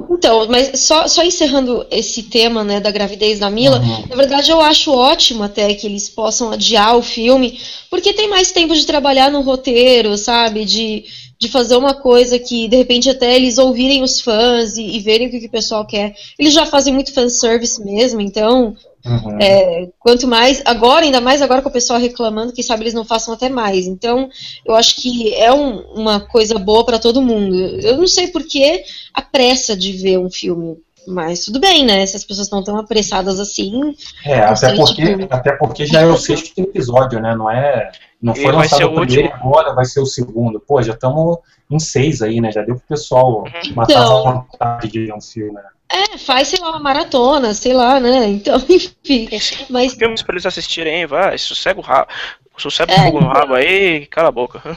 então, 0.10 0.48
mas 0.50 0.80
só, 0.80 1.08
só 1.08 1.24
encerrando 1.24 1.86
esse 1.92 2.24
tema 2.24 2.64
né, 2.64 2.80
da 2.80 2.92
gravidez 2.92 3.40
da 3.40 3.50
Mila, 3.50 3.80
uhum. 3.80 4.08
na 4.08 4.16
verdade 4.16 4.52
eu 4.52 4.60
acho 4.60 4.92
ótimo 4.92 5.44
até 5.44 5.74
que 5.74 5.86
eles 5.86 6.10
possam 6.10 6.52
adiar 6.52 6.98
o 6.98 7.02
filme, 7.02 7.60
porque 7.90 8.14
tem 8.14 8.28
mais 8.28 8.52
tempo 8.52 8.74
de 8.74 8.86
trabalhar 8.86 9.32
no 9.32 9.42
roteiro, 9.42 10.18
sabe? 10.18 10.66
De, 10.66 11.06
de 11.44 11.52
fazer 11.52 11.76
uma 11.76 11.94
coisa 11.94 12.40
que, 12.40 12.68
de 12.68 12.76
repente, 12.76 13.10
até 13.10 13.36
eles 13.36 13.58
ouvirem 13.58 14.02
os 14.02 14.20
fãs 14.20 14.78
e, 14.78 14.98
e 14.98 15.00
verem 15.00 15.28
o 15.28 15.32
que, 15.32 15.40
que, 15.40 15.48
o 15.48 15.52
pessoal 15.52 15.86
quer. 15.86 16.16
Eles 16.40 16.54
já 16.54 16.66
fazem 16.66 16.94
muito 16.94 17.14
fanservice 17.14 17.84
mesmo, 17.84 18.20
então 18.22 18.76
Uhum. 19.06 19.38
É, 19.38 19.90
quanto 20.00 20.26
mais, 20.26 20.62
agora, 20.64 21.04
ainda 21.04 21.20
mais 21.20 21.42
agora 21.42 21.62
com 21.62 21.68
o 21.68 21.72
pessoal 21.72 22.00
reclamando, 22.00 22.54
quem 22.54 22.64
sabe 22.64 22.84
eles 22.84 22.94
não 22.94 23.04
façam 23.04 23.34
até 23.34 23.50
mais. 23.50 23.86
Então, 23.86 24.30
eu 24.66 24.74
acho 24.76 24.96
que 24.96 25.34
é 25.36 25.52
um, 25.52 25.80
uma 25.94 26.22
coisa 26.22 26.58
boa 26.58 26.86
para 26.86 26.98
todo 26.98 27.22
mundo. 27.22 27.54
Eu 27.82 27.98
não 27.98 28.08
sei 28.08 28.30
por 28.30 28.44
que 28.44 28.82
a 29.14 29.22
pressa 29.22 29.76
de 29.76 29.92
ver 29.92 30.18
um 30.20 30.32
filme. 30.32 30.78
Mas 31.06 31.44
tudo 31.44 31.60
bem, 31.60 31.86
né? 31.86 32.06
Se 32.06 32.16
as 32.16 32.24
pessoas 32.24 32.48
estão 32.48 32.64
tão 32.64 32.78
apressadas 32.78 33.38
assim. 33.38 33.94
É, 34.26 34.40
até 34.40 34.74
porque, 34.74 35.28
até 35.30 35.52
porque 35.58 35.86
já 35.86 36.00
é 36.00 36.06
o 36.06 36.16
sexto 36.16 36.58
episódio, 36.62 37.20
né? 37.20 37.36
Não 37.36 37.52
é. 37.52 37.92
Não 38.24 38.34
foi 38.34 38.54
lançado 38.54 38.86
o 38.86 38.96
primeiro 38.96 39.24
último. 39.24 39.50
agora 39.50 39.74
vai 39.74 39.84
ser 39.84 40.00
o 40.00 40.06
segundo. 40.06 40.58
Pô, 40.58 40.82
já 40.82 40.94
estamos 40.94 41.40
em 41.70 41.78
seis 41.78 42.22
aí, 42.22 42.40
né? 42.40 42.54
Já 42.54 42.62
deu 42.62 42.76
pro 42.76 42.88
pessoal 42.88 43.44
uhum. 43.44 43.76
matar 43.76 43.92
então, 43.92 44.28
a 44.28 44.32
vontade 44.32 44.88
de 44.88 45.06
ver 45.06 45.14
um 45.14 45.20
filme, 45.20 45.52
né? 45.52 45.64
É, 45.92 46.18
faz, 46.18 46.48
sei 46.48 46.60
lá, 46.60 46.70
uma 46.70 46.80
maratona, 46.80 47.54
sei 47.54 47.74
lá, 47.74 48.00
né? 48.00 48.30
Então, 48.32 48.58
enfim. 48.70 49.28
Mas... 49.70 49.94
Filmes 49.94 50.22
pra 50.22 50.36
eles 50.36 50.46
assistirem, 50.46 51.06
vai, 51.06 51.38
sossega 51.38 51.80
o 51.80 51.84
rabo. 51.84 52.10
Sossega 52.58 52.94
o 52.94 52.96
é, 52.96 53.12
no 53.12 53.28
rabo 53.28 53.56
aí, 53.56 54.06
cala 54.06 54.30
a 54.30 54.32
boca. 54.32 54.62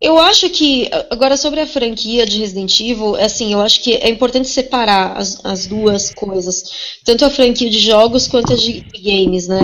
Eu 0.00 0.18
acho 0.18 0.48
que, 0.48 0.88
agora 1.10 1.36
sobre 1.36 1.60
a 1.60 1.66
franquia 1.66 2.24
de 2.24 2.38
Resident 2.38 2.80
Evil, 2.80 3.16
assim, 3.16 3.52
eu 3.52 3.60
acho 3.60 3.82
que 3.82 3.96
é 3.96 4.08
importante 4.08 4.48
separar 4.48 5.14
as, 5.14 5.44
as 5.44 5.66
duas 5.66 6.14
coisas. 6.14 6.98
Tanto 7.04 7.22
a 7.26 7.28
franquia 7.28 7.68
de 7.68 7.78
jogos 7.78 8.26
quanto 8.26 8.54
a 8.54 8.56
de 8.56 8.80
games, 8.98 9.46
né? 9.46 9.60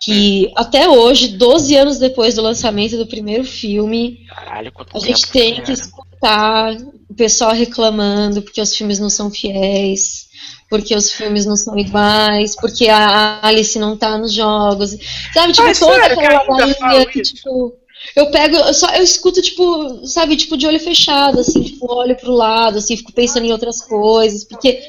Que 0.00 0.52
até 0.54 0.88
hoje, 0.88 1.28
12 1.28 1.74
anos 1.76 1.98
depois 1.98 2.34
do 2.34 2.42
lançamento 2.42 2.96
do 2.96 3.06
primeiro 3.06 3.44
filme, 3.44 4.24
Caralho, 4.28 4.72
a 4.94 4.98
gente 5.00 5.28
tem 5.30 5.60
que 5.60 5.72
escutar 5.72 6.76
o 7.08 7.14
pessoal 7.14 7.52
reclamando 7.52 8.42
porque 8.42 8.60
os 8.60 8.76
filmes 8.76 9.00
não 9.00 9.10
são 9.10 9.30
fiéis, 9.30 10.28
porque 10.68 10.94
os 10.94 11.10
filmes 11.10 11.46
não 11.46 11.56
são 11.56 11.76
iguais, 11.78 12.54
porque 12.54 12.88
a 12.88 13.40
Alice 13.42 13.78
não 13.78 13.96
tá 13.96 14.18
nos 14.18 14.32
jogos. 14.32 14.96
Sabe, 15.32 15.52
tipo, 15.52 15.66
Mas, 15.66 15.78
toda 15.78 16.06
aquela 16.06 16.42
ladainha 16.42 17.06
que, 17.06 17.22
tipo. 17.22 17.74
Eu 18.14 18.30
pego, 18.30 18.56
eu 18.56 18.74
só 18.74 18.94
eu 18.94 19.02
escuto, 19.02 19.42
tipo, 19.42 20.06
sabe, 20.06 20.36
tipo, 20.36 20.56
de 20.56 20.66
olho 20.66 20.78
fechado, 20.78 21.40
assim, 21.40 21.62
tipo, 21.62 21.92
olho 21.92 22.16
pro 22.16 22.32
lado, 22.32 22.78
assim, 22.78 22.96
fico 22.96 23.12
pensando 23.12 23.44
em 23.44 23.52
outras 23.52 23.82
coisas, 23.82 24.44
porque 24.44 24.80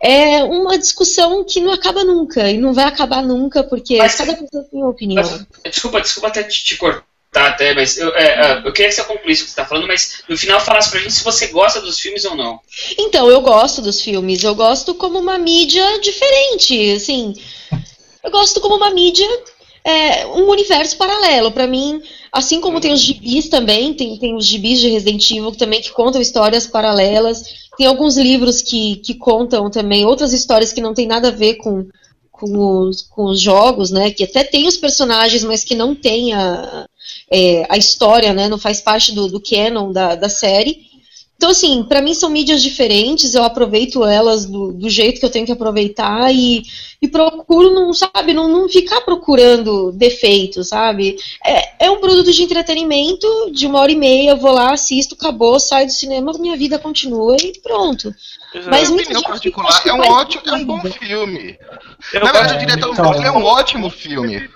é 0.00 0.44
uma 0.44 0.78
discussão 0.78 1.44
que 1.44 1.60
não 1.60 1.72
acaba 1.72 2.04
nunca, 2.04 2.48
e 2.50 2.56
não 2.56 2.72
vai 2.72 2.84
acabar 2.84 3.22
nunca, 3.22 3.64
porque 3.64 3.98
mas, 3.98 4.14
cada 4.14 4.34
pessoa 4.34 4.64
tem 4.70 4.80
uma 4.80 4.90
opinião. 4.90 5.22
Mas, 5.22 5.72
desculpa, 5.72 6.00
desculpa 6.00 6.28
até 6.28 6.44
te, 6.44 6.64
te 6.64 6.76
cortar 6.76 7.04
até, 7.34 7.74
mas 7.74 7.98
eu, 7.98 8.08
é, 8.14 8.24
é, 8.24 8.58
eu 8.64 8.72
queria 8.72 8.88
que 8.88 8.94
você 8.94 9.04
concluísse 9.04 9.42
o 9.42 9.44
que 9.46 9.50
você 9.50 9.56
tá 9.56 9.66
falando, 9.66 9.86
mas 9.86 10.22
no 10.28 10.36
final 10.36 10.60
falasse 10.60 10.90
pra 10.90 11.00
gente 11.00 11.12
se 11.12 11.24
você 11.24 11.48
gosta 11.48 11.80
dos 11.80 11.98
filmes 11.98 12.24
ou 12.24 12.36
não. 12.36 12.60
Então, 12.96 13.28
eu 13.28 13.40
gosto 13.40 13.82
dos 13.82 14.00
filmes, 14.00 14.44
eu 14.44 14.54
gosto 14.54 14.94
como 14.94 15.18
uma 15.18 15.36
mídia 15.36 16.00
diferente, 16.00 16.92
assim. 16.92 17.34
Eu 18.22 18.30
gosto 18.30 18.60
como 18.60 18.76
uma 18.76 18.90
mídia, 18.90 19.26
é, 19.84 20.26
um 20.26 20.48
universo 20.48 20.96
paralelo. 20.96 21.50
para 21.50 21.66
mim, 21.66 22.00
assim 22.32 22.60
como 22.60 22.80
tem 22.80 22.92
os 22.92 23.00
gibis 23.00 23.48
também, 23.48 23.94
tem, 23.94 24.16
tem 24.18 24.36
os 24.36 24.46
gibis 24.46 24.80
de 24.80 24.88
Resident 24.88 25.30
Evil 25.30 25.52
também 25.52 25.80
que 25.80 25.90
contam 25.90 26.20
histórias 26.20 26.66
paralelas. 26.66 27.67
Tem 27.78 27.86
alguns 27.86 28.18
livros 28.18 28.60
que, 28.60 28.96
que 28.96 29.14
contam 29.14 29.70
também 29.70 30.04
outras 30.04 30.32
histórias 30.32 30.72
que 30.72 30.80
não 30.80 30.92
tem 30.92 31.06
nada 31.06 31.28
a 31.28 31.30
ver 31.30 31.54
com, 31.54 31.86
com 32.32 32.80
os, 32.80 33.02
com 33.02 33.26
os 33.26 33.40
jogos, 33.40 33.92
né? 33.92 34.10
Que 34.10 34.24
até 34.24 34.42
tem 34.42 34.66
os 34.66 34.76
personagens, 34.76 35.44
mas 35.44 35.62
que 35.62 35.76
não 35.76 35.94
tem 35.94 36.32
a, 36.32 36.88
é, 37.30 37.64
a 37.68 37.78
história, 37.78 38.34
né, 38.34 38.48
não 38.48 38.58
faz 38.58 38.80
parte 38.80 39.14
do, 39.14 39.28
do 39.28 39.40
canon 39.40 39.92
da, 39.92 40.16
da 40.16 40.28
série. 40.28 40.87
Então, 41.38 41.50
assim, 41.50 41.84
para 41.84 42.02
mim 42.02 42.14
são 42.14 42.28
mídias 42.28 42.60
diferentes, 42.60 43.32
eu 43.32 43.44
aproveito 43.44 44.04
elas 44.04 44.44
do, 44.44 44.72
do, 44.72 44.90
jeito 44.90 45.20
que 45.20 45.24
eu 45.24 45.30
tenho 45.30 45.46
que 45.46 45.52
aproveitar 45.52 46.34
e, 46.34 46.64
e 47.00 47.06
procuro, 47.06 47.72
não, 47.72 47.94
sabe, 47.94 48.34
não, 48.34 48.48
não 48.48 48.68
ficar 48.68 49.02
procurando 49.02 49.92
defeitos, 49.92 50.70
sabe? 50.70 51.16
É, 51.46 51.86
é 51.86 51.90
um 51.92 52.00
produto 52.00 52.32
de 52.32 52.42
entretenimento, 52.42 53.52
de 53.52 53.68
uma 53.68 53.78
hora 53.78 53.92
e 53.92 53.96
meia, 53.96 54.30
eu 54.30 54.36
vou 54.36 54.50
lá, 54.50 54.72
assisto, 54.72 55.14
acabou, 55.14 55.60
saio 55.60 55.86
do 55.86 55.92
cinema, 55.92 56.32
minha 56.40 56.56
vida 56.56 56.76
continua 56.76 57.36
e 57.36 57.56
pronto. 57.60 58.12
Mas 58.66 58.90
minha 58.90 59.02
opinião 59.02 59.22
particular, 59.22 59.82
é 59.86 59.92
um 59.92 60.00
ótimo, 60.00 60.42
é 60.46 60.52
um 60.54 60.64
bom 60.64 60.80
filme. 60.80 61.58
Eu 62.14 62.24
Na 62.24 62.32
verdade, 62.32 62.80
tão 62.80 62.92
então, 62.92 63.14
é 63.14 63.30
um 63.30 63.44
ótimo 63.44 63.90
filme. 63.90 64.48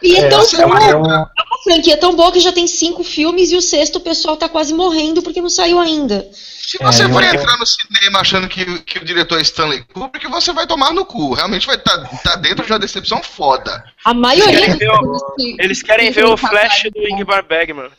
E 0.00 0.16
é, 0.16 0.28
tão 0.28 0.42
é, 0.42 0.66
bom, 0.66 0.76
é 0.76 0.94
uma 0.94 1.30
franquia 1.64 1.96
tão 1.96 2.14
boa 2.14 2.30
que 2.30 2.38
já 2.38 2.52
tem 2.52 2.68
cinco 2.68 3.02
filmes 3.02 3.50
e 3.50 3.56
o 3.56 3.62
sexto 3.62 3.96
o 3.96 4.00
pessoal 4.00 4.36
tá 4.36 4.48
quase 4.48 4.72
morrendo 4.72 5.22
porque 5.22 5.40
não 5.40 5.50
saiu 5.50 5.80
ainda. 5.80 6.21
Se 6.32 6.78
você 6.78 7.04
é, 7.04 7.08
for 7.08 7.22
entrar 7.22 7.58
no 7.58 7.66
cinema 7.66 8.20
achando 8.20 8.48
que, 8.48 8.80
que 8.82 8.98
o 8.98 9.04
diretor 9.04 9.38
é 9.38 9.42
Stanley 9.42 9.84
Kubrick, 9.92 10.26
você 10.28 10.52
vai 10.52 10.66
tomar 10.66 10.92
no 10.92 11.04
cu. 11.04 11.34
Realmente 11.34 11.66
vai 11.66 11.76
estar 11.76 11.98
tá, 11.98 12.16
tá 12.18 12.36
dentro 12.36 12.64
de 12.64 12.72
uma 12.72 12.78
decepção 12.78 13.22
foda. 13.22 13.84
A 14.04 14.14
maioria. 14.14 14.52
Eles 14.54 14.62
querem 14.62 14.78
ver 14.78 14.90
o, 14.90 15.34
eles 15.58 15.82
querem 15.82 16.10
ver 16.10 16.24
o 16.24 16.36
flash 16.36 16.82
do 16.94 17.08
Ingmar 17.08 17.44
Bergman. 17.46 17.90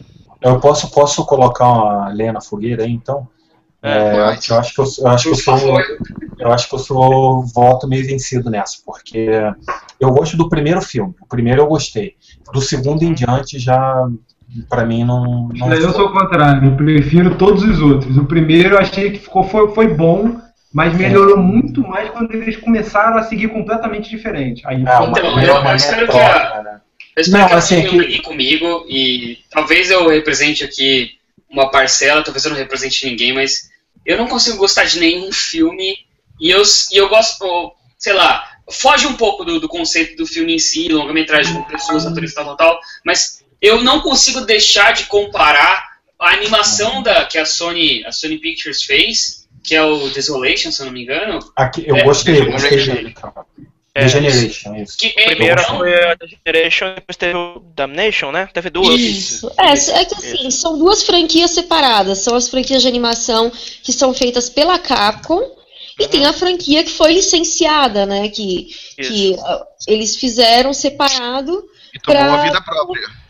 Eu 0.42 0.60
posso, 0.60 0.92
posso 0.92 1.26
colocar 1.26 1.66
uma 1.66 2.10
lenha 2.10 2.34
na 2.34 2.42
fogueira 2.42 2.84
aí, 2.84 2.92
então? 2.92 3.28
É, 3.82 3.92
é 3.92 4.16
eu, 4.18 4.26
acho, 4.26 4.54
eu 4.54 4.60
acho 4.60 4.74
que 4.74 4.82
eu, 4.82 4.86
eu 5.00 5.08
acho 5.08 5.24
que 5.24 5.30
eu 5.30 5.36
sou 5.36 5.82
eu 6.40 6.52
acho 6.52 6.68
que 6.68 6.76
eu 6.76 6.80
sou 6.80 7.46
voto 7.46 7.88
meio 7.88 8.06
vencido 8.06 8.50
nessa, 8.50 8.78
porque 8.86 9.30
eu 10.00 10.10
gosto 10.10 10.36
do 10.36 10.50
primeiro 10.50 10.82
filme. 10.82 11.14
O 11.22 11.28
primeiro 11.28 11.62
eu 11.62 11.68
gostei. 11.68 12.16
Do 12.52 12.62
segundo 12.62 13.04
em 13.04 13.14
diante 13.14 13.60
já 13.60 14.08
para 14.70 14.86
mim 14.86 15.04
não, 15.04 15.50
não 15.50 15.74
Eu 15.74 15.92
sou 15.92 16.08
o 16.08 16.12
contrário, 16.12 16.70
eu 16.70 16.76
prefiro 16.76 17.36
todos 17.36 17.64
os 17.64 17.82
outros. 17.82 18.18
O 18.18 18.26
primeiro 18.26 18.76
eu 18.76 18.80
achei 18.80 19.12
que 19.12 19.20
ficou 19.20 19.44
foi, 19.44 19.74
foi 19.74 19.88
bom, 19.88 20.40
Mas 20.72 20.96
melhorou 20.96 21.38
muito 21.38 21.82
mais 21.82 22.10
quando 22.10 22.34
eles 22.34 22.58
começaram 22.58 23.18
a 23.18 23.24
seguir 23.24 23.50
completamente 23.50 24.10
diferente. 24.10 24.62
Aí, 24.66 24.84
ah, 24.88 25.06
então, 25.08 25.40
eu, 25.40 25.56
eu 25.56 25.76
espero 25.76 26.08
que 26.08 26.18
a, 26.18 26.62
né? 26.64 26.82
eu 27.16 27.22
espero 27.22 27.44
Não, 27.44 27.50
que 27.50 27.54
assim, 27.54 27.88
que... 27.88 28.00
aqui 28.00 28.22
comigo 28.22 28.86
e 28.90 29.38
talvez 29.52 29.92
eu 29.92 30.10
represente 30.10 30.64
aqui 30.64 31.12
uma 31.50 31.70
parcela, 31.70 32.24
talvez 32.24 32.44
eu 32.44 32.52
não 32.52 32.58
represente 32.58 33.08
ninguém, 33.08 33.34
mas 33.34 33.70
eu 34.04 34.18
não 34.18 34.28
consigo 34.28 34.58
gostar 34.58 34.86
de 34.86 35.00
nenhum 35.00 35.32
filme 35.32 35.96
e 36.40 36.50
eu, 36.50 36.64
e 36.92 36.98
eu 36.98 37.08
gosto, 37.08 37.74
sei 37.98 38.14
lá, 38.14 38.44
foge 38.70 39.06
um 39.06 39.14
pouco 39.14 39.46
do, 39.46 39.60
do 39.60 39.68
conceito 39.68 40.18
do 40.18 40.26
filme 40.26 40.56
em 40.56 40.60
si, 40.60 40.90
longa-metragem 40.90 41.54
com 41.54 41.64
pessoas, 41.64 42.06
atores 42.06 42.34
tal, 42.34 42.46
tal, 42.46 42.58
tal, 42.58 42.80
mas 43.06 43.43
eu 43.64 43.82
não 43.82 44.02
consigo 44.02 44.42
deixar 44.42 44.92
de 44.92 45.06
comparar 45.06 45.94
a 46.20 46.34
animação 46.34 47.02
da, 47.02 47.26
que 47.26 47.38
a 47.38 47.46
Sony, 47.46 48.06
a 48.06 48.12
Sony 48.12 48.38
Pictures 48.38 48.84
fez, 48.84 49.48
que 49.64 49.74
é 49.74 49.82
o 49.82 50.10
Desolation, 50.10 50.70
se 50.70 50.82
eu 50.82 50.88
não 50.88 50.94
me 50.94 51.04
engano. 51.04 51.40
Aqui, 51.56 51.86
eu 51.88 51.96
é, 51.96 52.04
gostei, 52.04 52.42
eu 52.42 52.52
gostei 52.52 52.86
dele. 52.86 53.16
É, 53.96 54.08
Generation, 54.08 54.76
isso. 54.76 54.98
Que 54.98 55.14
é, 55.16 55.28
Primeiro 55.28 55.62
então, 55.62 55.78
foi 55.78 55.94
a 55.94 56.18
Generation, 56.46 56.96
depois 56.96 57.16
teve 57.16 57.38
o 57.38 57.60
Damnation, 57.74 58.32
né? 58.32 58.50
Teve 58.54 58.70
duas. 58.70 59.00
Isso. 59.00 59.50
É, 59.58 59.72
é 59.72 60.06
que 60.06 60.16
assim, 60.16 60.48
isso. 60.48 60.60
são 60.60 60.78
duas 60.78 61.04
franquias 61.04 61.52
separadas. 61.52 62.18
São 62.18 62.36
as 62.36 62.50
franquias 62.50 62.82
de 62.82 62.88
animação 62.88 63.50
que 63.82 63.94
são 63.94 64.14
feitas 64.14 64.50
pela 64.50 64.78
Capcom. 64.78 65.40
E 66.00 66.04
uhum. 66.04 66.10
tem 66.10 66.26
a 66.26 66.34
franquia 66.34 66.84
que 66.84 66.90
foi 66.90 67.14
licenciada, 67.14 68.06
né? 68.06 68.28
Que, 68.30 68.68
que 68.96 69.36
uh, 69.38 69.64
eles 69.88 70.18
fizeram 70.18 70.74
separado. 70.74 71.64
E 71.94 72.00
tomou 72.00 72.20
pra... 72.20 72.30
uma 72.30 72.44
vida 72.44 72.62
própria. 72.62 73.23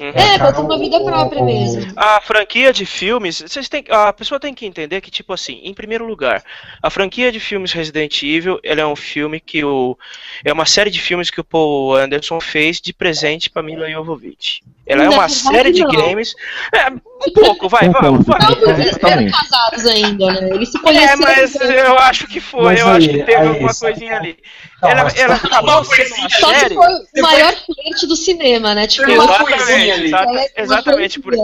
Uhum. 0.00 0.08
É, 0.14 0.38
pra 0.38 0.52
ter 0.52 0.60
uma 0.60 0.78
vida 0.78 1.00
própria 1.02 1.42
mesmo. 1.42 1.92
A 1.96 2.20
franquia 2.20 2.72
de 2.72 2.86
filmes, 2.86 3.40
vocês 3.40 3.68
têm, 3.68 3.84
a 3.88 4.12
pessoa 4.12 4.38
tem 4.38 4.54
que 4.54 4.66
entender 4.66 5.00
que, 5.00 5.10
tipo 5.10 5.32
assim, 5.32 5.60
em 5.62 5.74
primeiro 5.74 6.06
lugar, 6.06 6.42
a 6.82 6.90
franquia 6.90 7.32
de 7.32 7.40
filmes 7.40 7.72
Resident 7.72 8.22
Evil, 8.22 8.60
ela 8.62 8.80
é 8.80 8.86
um 8.86 8.96
filme 8.96 9.40
que 9.40 9.64
o. 9.64 9.98
É 10.44 10.52
uma 10.52 10.66
série 10.66 10.90
de 10.90 11.00
filmes 11.00 11.30
que 11.30 11.40
o 11.40 11.44
Paul 11.44 11.96
Anderson 11.96 12.40
fez 12.40 12.80
de 12.80 12.92
presente 12.92 13.50
pra 13.50 13.62
Mila 13.62 13.90
Jovovich. 13.90 14.62
Ela 14.88 15.04
é 15.04 15.08
uma 15.10 15.28
série 15.28 15.70
de 15.70 15.84
games. 15.84 16.34
É, 16.72 16.88
um 16.90 17.32
pouco, 17.34 17.68
vai, 17.68 17.90
vai. 17.90 18.10
vai. 18.10 18.80
Eles 18.80 18.96
eram 19.02 19.30
casados 19.30 19.86
ainda, 19.86 20.40
né? 20.40 20.50
Eles 20.54 20.72
se 20.72 20.78
conheceram. 20.78 21.12
É, 21.12 21.16
mas 21.16 21.54
eu 21.54 21.98
acho 21.98 22.26
que 22.26 22.40
foi, 22.40 22.64
mas 22.64 22.80
eu 22.80 22.88
aí, 22.88 22.96
acho 22.96 23.08
que 23.10 23.18
teve 23.18 23.34
aí, 23.34 23.48
alguma 23.48 23.74
coisinha 23.74 24.16
ali. 24.16 24.38
Não, 24.82 24.88
ela 24.90 25.10
ela 25.14 25.34
acabou 25.34 25.84
sendo 25.84 26.14
uma 26.14 26.30
Só 26.30 26.54
série. 26.54 26.68
que 26.68 26.74
foi 26.74 26.88
o 26.88 27.22
maior 27.22 27.54
flerte 27.54 28.06
do 28.06 28.16
cinema, 28.16 28.74
né? 28.74 28.86
Tipo, 28.86 29.10
exatamente, 29.10 30.14
ali. 30.14 30.48
exatamente, 30.56 31.20
por, 31.20 31.34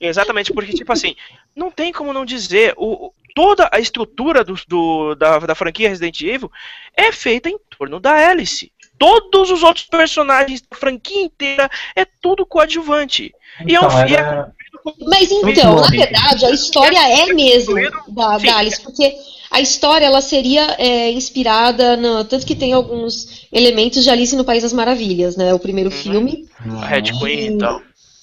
exatamente, 0.00 0.52
porque, 0.52 0.72
tipo 0.72 0.92
assim, 0.92 1.14
não 1.54 1.70
tem 1.70 1.92
como 1.92 2.12
não 2.12 2.24
dizer, 2.24 2.74
o, 2.76 3.12
toda 3.36 3.68
a 3.70 3.78
estrutura 3.78 4.42
do, 4.42 4.56
do, 4.66 5.14
da, 5.14 5.38
da 5.38 5.54
franquia 5.54 5.88
Resident 5.88 6.20
Evil 6.22 6.50
é 6.96 7.12
feita 7.12 7.48
em 7.48 7.58
torno 7.78 8.00
da 8.00 8.14
Alice 8.14 8.72
todos 9.00 9.50
os 9.50 9.62
outros 9.62 9.86
personagens 9.86 10.60
da 10.60 10.76
franquia 10.76 11.22
inteira 11.22 11.70
é 11.96 12.04
tudo 12.04 12.44
coadjuvante. 12.44 13.32
Então, 13.62 13.66
e 13.66 13.74
é 13.74 13.80
um 13.80 13.86
então, 13.86 14.02
era... 14.02 14.52
Mas 15.00 15.30
então, 15.30 15.76
na 15.76 15.88
verdade, 15.88 16.44
a 16.44 16.50
história 16.50 17.22
é 17.22 17.32
mesmo 17.32 17.74
da, 18.08 18.36
da 18.36 18.56
Alice, 18.58 18.80
porque 18.82 19.14
a 19.50 19.60
história 19.60 20.04
ela 20.04 20.20
seria 20.20 20.76
é, 20.78 21.10
inspirada 21.10 21.96
no, 21.96 22.24
tanto 22.24 22.46
que 22.46 22.54
tem 22.54 22.72
alguns 22.74 23.46
elementos 23.50 24.04
de 24.04 24.10
Alice 24.10 24.36
no 24.36 24.44
País 24.44 24.62
das 24.62 24.72
Maravilhas, 24.72 25.34
né? 25.34 25.52
O 25.54 25.58
primeiro 25.58 25.90
uhum. 25.90 25.96
filme. 25.96 26.46
A 26.58 26.86
Red 26.86 27.12
Queen 27.18 27.38
e 27.38 27.46
então. 27.46 27.82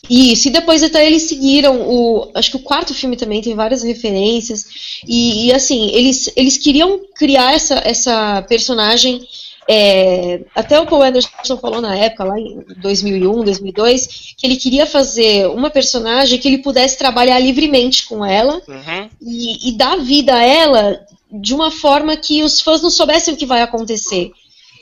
Isso, 0.09 0.47
e 0.47 0.51
depois 0.51 0.83
até 0.83 1.05
eles 1.05 1.23
seguiram 1.23 1.81
o. 1.81 2.31
Acho 2.33 2.51
que 2.51 2.57
o 2.57 2.61
quarto 2.61 2.93
filme 2.93 3.17
também 3.17 3.41
tem 3.41 3.55
várias 3.55 3.83
referências. 3.83 5.01
E, 5.05 5.47
e 5.47 5.53
assim, 5.53 5.89
eles, 5.89 6.31
eles 6.35 6.55
queriam 6.55 7.01
criar 7.15 7.53
essa, 7.53 7.81
essa 7.83 8.41
personagem 8.43 9.27
é, 9.69 10.45
até 10.55 10.79
o 10.79 10.85
Paul 10.85 11.03
Anderson 11.03 11.57
falou 11.59 11.81
na 11.81 11.93
época, 11.95 12.23
lá 12.23 12.39
em 12.39 12.63
2001, 12.77 13.43
2002, 13.43 14.07
que 14.37 14.47
ele 14.47 14.55
queria 14.55 14.85
fazer 14.85 15.47
uma 15.49 15.69
personagem 15.69 16.39
que 16.39 16.47
ele 16.47 16.59
pudesse 16.59 16.97
trabalhar 16.97 17.37
livremente 17.39 18.05
com 18.05 18.25
ela 18.25 18.61
uhum. 18.65 19.09
e, 19.21 19.69
e, 19.69 19.71
dar 19.73 19.97
vida 19.97 20.33
a 20.33 20.41
ela 20.41 21.05
de 21.29 21.53
uma 21.53 21.69
forma 21.69 22.15
que 22.15 22.43
os 22.43 22.61
fãs 22.61 22.81
não 22.81 22.89
soubessem 22.89 23.33
o 23.33 23.37
que 23.37 23.45
vai 23.45 23.61
acontecer. 23.61 24.31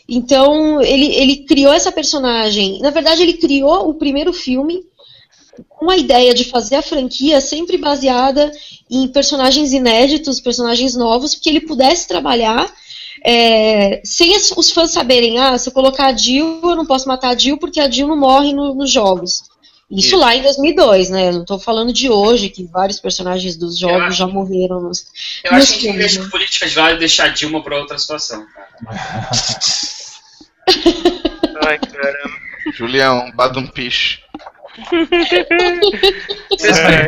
Então, 0.08 0.80
ele, 0.80 1.08
ele 1.16 1.38
criou 1.38 1.74
essa 1.74 1.92
personagem. 1.92 2.80
Na 2.80 2.92
verdade, 2.92 3.24
ele 3.24 3.34
criou 3.34 3.90
o 3.90 3.96
primeiro 3.96 4.32
filme 4.32 4.84
com 5.68 5.90
a 5.90 5.98
ideia 5.98 6.32
de 6.32 6.44
fazer 6.44 6.76
a 6.76 6.82
franquia 6.84 7.42
sempre 7.42 7.78
baseada 7.78 8.52
em 8.88 9.08
personagens 9.08 9.74
inéditos, 9.74 10.40
personagens 10.40 10.96
novos, 10.96 11.34
que 11.34 11.50
ele 11.50 11.62
pudesse 11.62 12.08
trabalhar 12.08 12.72
é, 13.24 14.01
sem 14.03 14.36
os 14.36 14.72
fãs 14.72 14.91
saberem, 14.91 15.39
ah, 15.39 15.57
se 15.57 15.70
eu 15.70 15.74
colocar 15.74 16.07
a 16.07 16.16
Jill, 16.16 16.61
eu 16.63 16.76
não 16.76 16.86
posso 16.86 17.07
matar 17.07 17.30
a 17.30 17.38
Jill 17.38 17.57
porque 17.57 17.80
a 17.80 17.89
Jill 17.89 18.07
não 18.07 18.18
morre 18.18 18.53
no, 18.53 18.74
nos 18.74 18.91
jogos. 18.91 19.43
Isso, 19.89 20.07
Isso, 20.07 20.18
lá 20.18 20.36
em 20.36 20.41
2002, 20.41 21.09
né? 21.11 21.32
Não 21.32 21.41
estou 21.41 21.59
falando 21.59 21.93
de 21.93 22.09
hoje, 22.09 22.49
que 22.49 22.63
vários 22.66 22.99
personagens 22.99 23.55
dos 23.55 23.78
jogos 23.78 24.05
eu 24.05 24.11
já 24.11 24.28
morreram. 24.28 24.82
Nos, 24.82 25.05
eu 25.43 25.53
nos 25.53 25.63
acho 25.63 25.80
que 25.80 25.93
deixa 25.93 26.28
política 26.30 26.68
de 26.68 26.76
lado 26.76 26.95
e 26.95 26.99
deixar 26.99 27.26
a 27.26 27.30
Dilma 27.30 27.63
para 27.63 27.78
outra 27.78 27.97
situação. 27.97 28.43
Ai, 31.68 31.78
caramba. 31.78 32.45
Julião, 32.74 33.32
um 33.59 33.68
piche. 33.68 34.20
Vocês 36.49 36.78
é, 36.80 37.07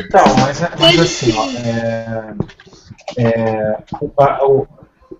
Então, 0.00 0.24
mas, 0.38 0.60
mas 0.78 0.98
assim, 0.98 1.32
ó, 1.36 1.44
é, 1.50 2.34
é, 3.16 3.82
o, 4.00 4.66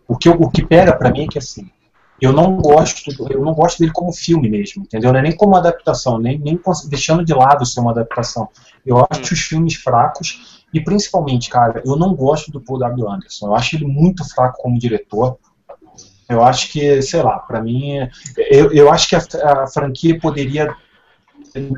o, 0.08 0.16
que, 0.16 0.28
o 0.28 0.50
que 0.50 0.64
pega 0.64 0.96
para 0.96 1.10
mim 1.10 1.24
é 1.24 1.26
que 1.26 1.38
assim, 1.38 1.70
eu 2.20 2.32
não 2.32 2.56
gosto, 2.58 3.10
eu 3.30 3.42
não 3.42 3.54
gosto 3.54 3.78
dele 3.78 3.92
como 3.92 4.12
filme 4.12 4.48
mesmo, 4.48 4.82
entendeu? 4.82 5.14
É 5.14 5.22
nem 5.22 5.34
como 5.34 5.56
adaptação, 5.56 6.18
nem, 6.18 6.38
nem 6.38 6.60
deixando 6.88 7.24
de 7.24 7.32
lado 7.32 7.64
ser 7.64 7.80
uma 7.80 7.92
adaptação. 7.92 8.48
Eu 8.84 8.98
acho 9.10 9.20
hum. 9.20 9.32
os 9.32 9.40
filmes 9.40 9.74
fracos 9.74 10.64
e 10.72 10.80
principalmente, 10.80 11.48
cara, 11.48 11.82
eu 11.84 11.96
não 11.96 12.14
gosto 12.14 12.50
do 12.50 12.60
Paul 12.60 12.78
W. 12.78 13.08
Anderson. 13.08 13.46
Eu 13.46 13.54
acho 13.54 13.76
ele 13.76 13.86
muito 13.86 14.28
fraco 14.28 14.58
como 14.62 14.78
diretor. 14.78 15.38
Eu 16.28 16.44
acho 16.44 16.70
que, 16.70 17.00
sei 17.02 17.22
lá, 17.22 17.38
para 17.38 17.60
mim, 17.60 18.08
eu, 18.36 18.70
eu 18.72 18.92
acho 18.92 19.08
que 19.08 19.16
a, 19.16 19.22
a 19.62 19.66
franquia 19.66 20.18
poderia 20.20 20.72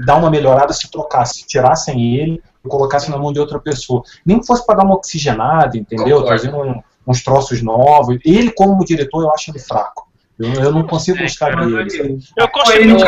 dar 0.04 0.16
uma 0.16 0.30
melhorada 0.30 0.72
se 0.72 0.90
trocasse, 0.90 1.46
tirassem 1.46 2.16
ele 2.16 2.42
e 2.64 2.68
colocassem 2.68 3.10
na 3.10 3.18
mão 3.18 3.32
de 3.32 3.40
outra 3.40 3.58
pessoa. 3.58 4.02
Nem 4.24 4.40
que 4.40 4.46
fosse 4.46 4.64
para 4.64 4.78
dar 4.78 4.84
uma 4.84 4.96
oxigenada, 4.96 5.76
entendeu? 5.76 6.24
Trazendo 6.24 6.58
um, 6.58 6.82
uns 7.06 7.22
troços 7.22 7.62
novos. 7.62 8.18
Ele, 8.24 8.50
como 8.50 8.84
diretor, 8.84 9.22
eu 9.22 9.32
acho 9.32 9.50
ele 9.50 9.58
fraco. 9.58 10.10
Eu, 10.38 10.52
eu 10.54 10.72
não 10.72 10.86
consigo 10.86 11.18
gostar 11.18 11.54
dele. 11.54 12.18
Eu 12.36 12.48
consigo. 12.48 12.98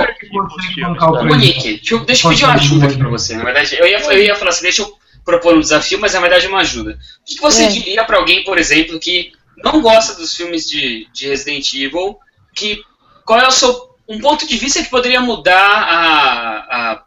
Monique, 1.25 1.75
deixa 1.75 1.95
eu, 1.95 2.05
deixa 2.05 2.27
eu 2.27 2.31
pedir 2.31 2.45
uma 2.45 2.55
ajuda 2.55 2.87
aqui 2.87 2.99
pra 2.99 3.09
você. 3.09 3.37
Na 3.37 3.45
verdade, 3.45 3.77
eu 3.77 3.87
ia, 3.87 3.99
eu 3.99 4.23
ia 4.23 4.37
falar 4.37 4.51
assim, 4.51 4.63
deixa 4.63 4.83
eu 4.83 4.93
propor 5.25 5.55
um 5.55 5.61
desafio, 5.61 5.99
mas 6.01 6.13
na 6.13 6.21
verdade 6.21 6.47
é 6.47 6.49
uma 6.49 6.61
ajuda. 6.61 6.99
O 7.23 7.25
que 7.25 7.41
você 7.41 7.65
é. 7.65 7.69
diria 7.69 8.05
para 8.05 8.19
alguém, 8.19 8.45
por 8.45 8.59
exemplo, 8.59 9.01
que 9.01 9.33
não 9.57 9.81
gosta 9.81 10.15
dos 10.15 10.37
filmes 10.37 10.69
de, 10.69 11.09
de 11.13 11.29
Resident 11.29 11.73
Evil, 11.73 12.19
que 12.55 12.83
qual 13.25 13.41
é 13.41 13.49
o 13.49 13.53
seu 13.53 13.95
um 14.07 14.21
ponto 14.21 14.47
de 14.47 14.59
vista 14.59 14.83
que 14.83 14.91
poderia 14.91 15.21
mudar 15.21 15.55
a, 15.57 16.93
a 16.93 17.04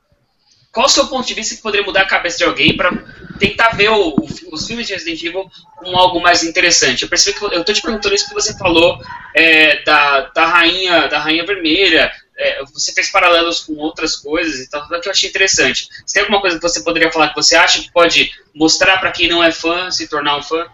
qual 0.77 0.85
o 0.85 0.89
seu 0.89 1.07
ponto 1.07 1.25
de 1.25 1.33
vista 1.33 1.55
que 1.55 1.61
poderia 1.63 1.83
mudar 1.83 2.01
a 2.01 2.05
cabeça 2.05 2.37
de 2.37 2.43
alguém 2.43 2.77
para 2.77 2.91
tentar 3.39 3.69
ver 3.69 3.89
o, 3.89 4.15
os 4.51 4.67
filmes 4.67 4.85
de 4.85 4.93
Resident 4.93 5.23
Evil 5.23 5.49
com 5.75 5.97
algo 5.97 6.21
mais 6.21 6.43
interessante? 6.43 7.01
Eu 7.01 7.09
percebi 7.09 7.35
que 7.35 7.43
eu 7.45 7.61
estou 7.61 7.73
te 7.73 7.81
perguntando 7.81 8.13
isso 8.13 8.25
porque 8.25 8.39
você 8.39 8.55
falou 8.55 9.01
é, 9.33 9.81
da, 9.81 10.29
da 10.29 10.45
rainha 10.45 11.07
da 11.07 11.17
rainha 11.17 11.43
vermelha, 11.47 12.11
é, 12.37 12.63
você 12.65 12.93
fez 12.93 13.09
paralelos 13.09 13.61
com 13.61 13.73
outras 13.77 14.17
coisas 14.17 14.59
e 14.59 14.69
tal, 14.69 14.87
que 14.87 15.07
eu 15.07 15.11
achei 15.11 15.27
interessante. 15.27 15.89
Você 16.05 16.13
tem 16.13 16.21
alguma 16.21 16.41
coisa 16.41 16.57
que 16.57 16.61
você 16.61 16.83
poderia 16.83 17.11
falar 17.11 17.29
que 17.29 17.35
você 17.35 17.55
acha 17.55 17.81
que 17.81 17.91
pode 17.91 18.31
mostrar 18.53 18.99
para 18.99 19.11
quem 19.11 19.27
não 19.27 19.43
é 19.43 19.51
fã 19.51 19.89
se 19.89 20.07
tornar 20.07 20.37
um 20.37 20.43
fã? 20.43 20.67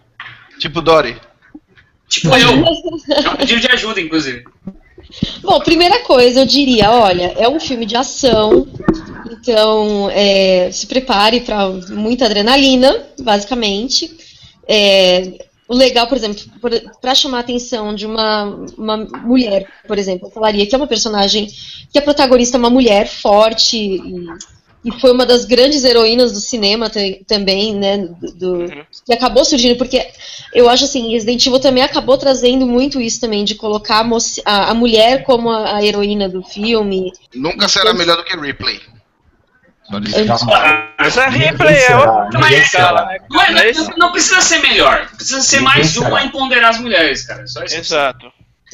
Tipo 0.60 0.82
Dory. 0.82 1.18
Tipo 2.10 2.36
eu. 2.36 2.50
É 3.24 3.30
um 3.30 3.36
pedido 3.38 3.62
de 3.62 3.72
ajuda, 3.72 4.02
inclusive. 4.02 4.44
Bom, 5.42 5.60
primeira 5.60 6.04
coisa, 6.04 6.42
eu 6.42 6.46
diria, 6.46 6.92
olha, 6.92 7.34
é 7.38 7.48
um 7.48 7.60
filme 7.60 7.86
de 7.86 7.96
ação, 7.96 8.68
então 9.32 10.10
é, 10.12 10.72
se 10.72 10.88
prepare 10.88 11.42
para 11.42 11.70
muita 11.90 12.26
adrenalina, 12.26 13.08
basicamente. 13.20 14.16
É, 14.68 15.46
o 15.68 15.76
legal, 15.76 16.08
por 16.08 16.18
exemplo, 16.18 16.44
para 17.02 17.16
chamar 17.16 17.38
a 17.38 17.42
atenção 17.42 17.96
de 17.96 18.06
uma, 18.06 18.46
uma 18.78 18.98
mulher, 18.98 19.68
por 19.88 19.98
exemplo, 19.98 20.28
eu 20.28 20.32
falaria 20.32 20.66
que 20.66 20.76
é 20.76 20.78
uma 20.78 20.88
personagem 20.88 21.48
que 21.92 21.98
a 21.98 22.02
protagonista 22.02 22.58
é 22.58 22.60
uma 22.60 22.70
mulher 22.70 23.08
forte 23.08 23.78
e 23.78 24.26
e 24.84 24.92
foi 25.00 25.12
uma 25.12 25.26
das 25.26 25.46
grandes 25.46 25.84
heroínas 25.84 26.34
do 26.34 26.40
cinema 26.40 26.92
também, 27.26 27.74
né, 27.74 27.98
do, 28.36 28.56
uhum. 28.56 28.86
que 29.06 29.14
acabou 29.14 29.46
surgindo, 29.46 29.78
porque 29.78 30.06
eu 30.54 30.70
acho 30.70 30.84
assim, 30.84 31.12
Resident 31.12 31.46
Evil 31.46 31.60
também 31.60 31.84
acabou 31.84 32.18
trazendo 32.18 32.68
muito 32.68 33.00
isso 33.00 33.22
também, 33.22 33.46
de 33.46 33.56
colocar 33.56 34.02
a, 34.02 34.08
a, 34.46 34.72
a 34.72 34.74
mulher 34.74 35.24
como 35.24 35.50
a, 35.50 35.78
a, 35.78 35.86
heroína 35.86 36.28
do 36.28 36.44
filme. 36.44 37.12
Nunca 37.34 37.70
será 37.70 37.92
então, 37.92 37.98
melhor 37.98 38.18
do 38.18 38.26
que 38.26 38.36
Ripley. 38.36 38.82
Mas 40.98 41.18
a 41.18 41.28
Ripley 41.28 41.76
é 41.76 41.96
outra. 41.96 42.40
Mas, 43.30 43.78
não, 43.78 43.98
não 43.98 44.12
precisa 44.12 44.42
ser 44.42 44.60
melhor. 44.60 45.10
Precisa 45.16 45.42
ser 45.42 45.62
mais 45.62 45.98
uma 45.98 46.24
em 46.24 46.30
ponderar 46.30 46.72
as 46.72 46.80
mulheres, 46.80 47.26
cara. 47.26 47.46
Só 47.46 47.64
isso. 47.64 47.76
Exato. 47.76 48.32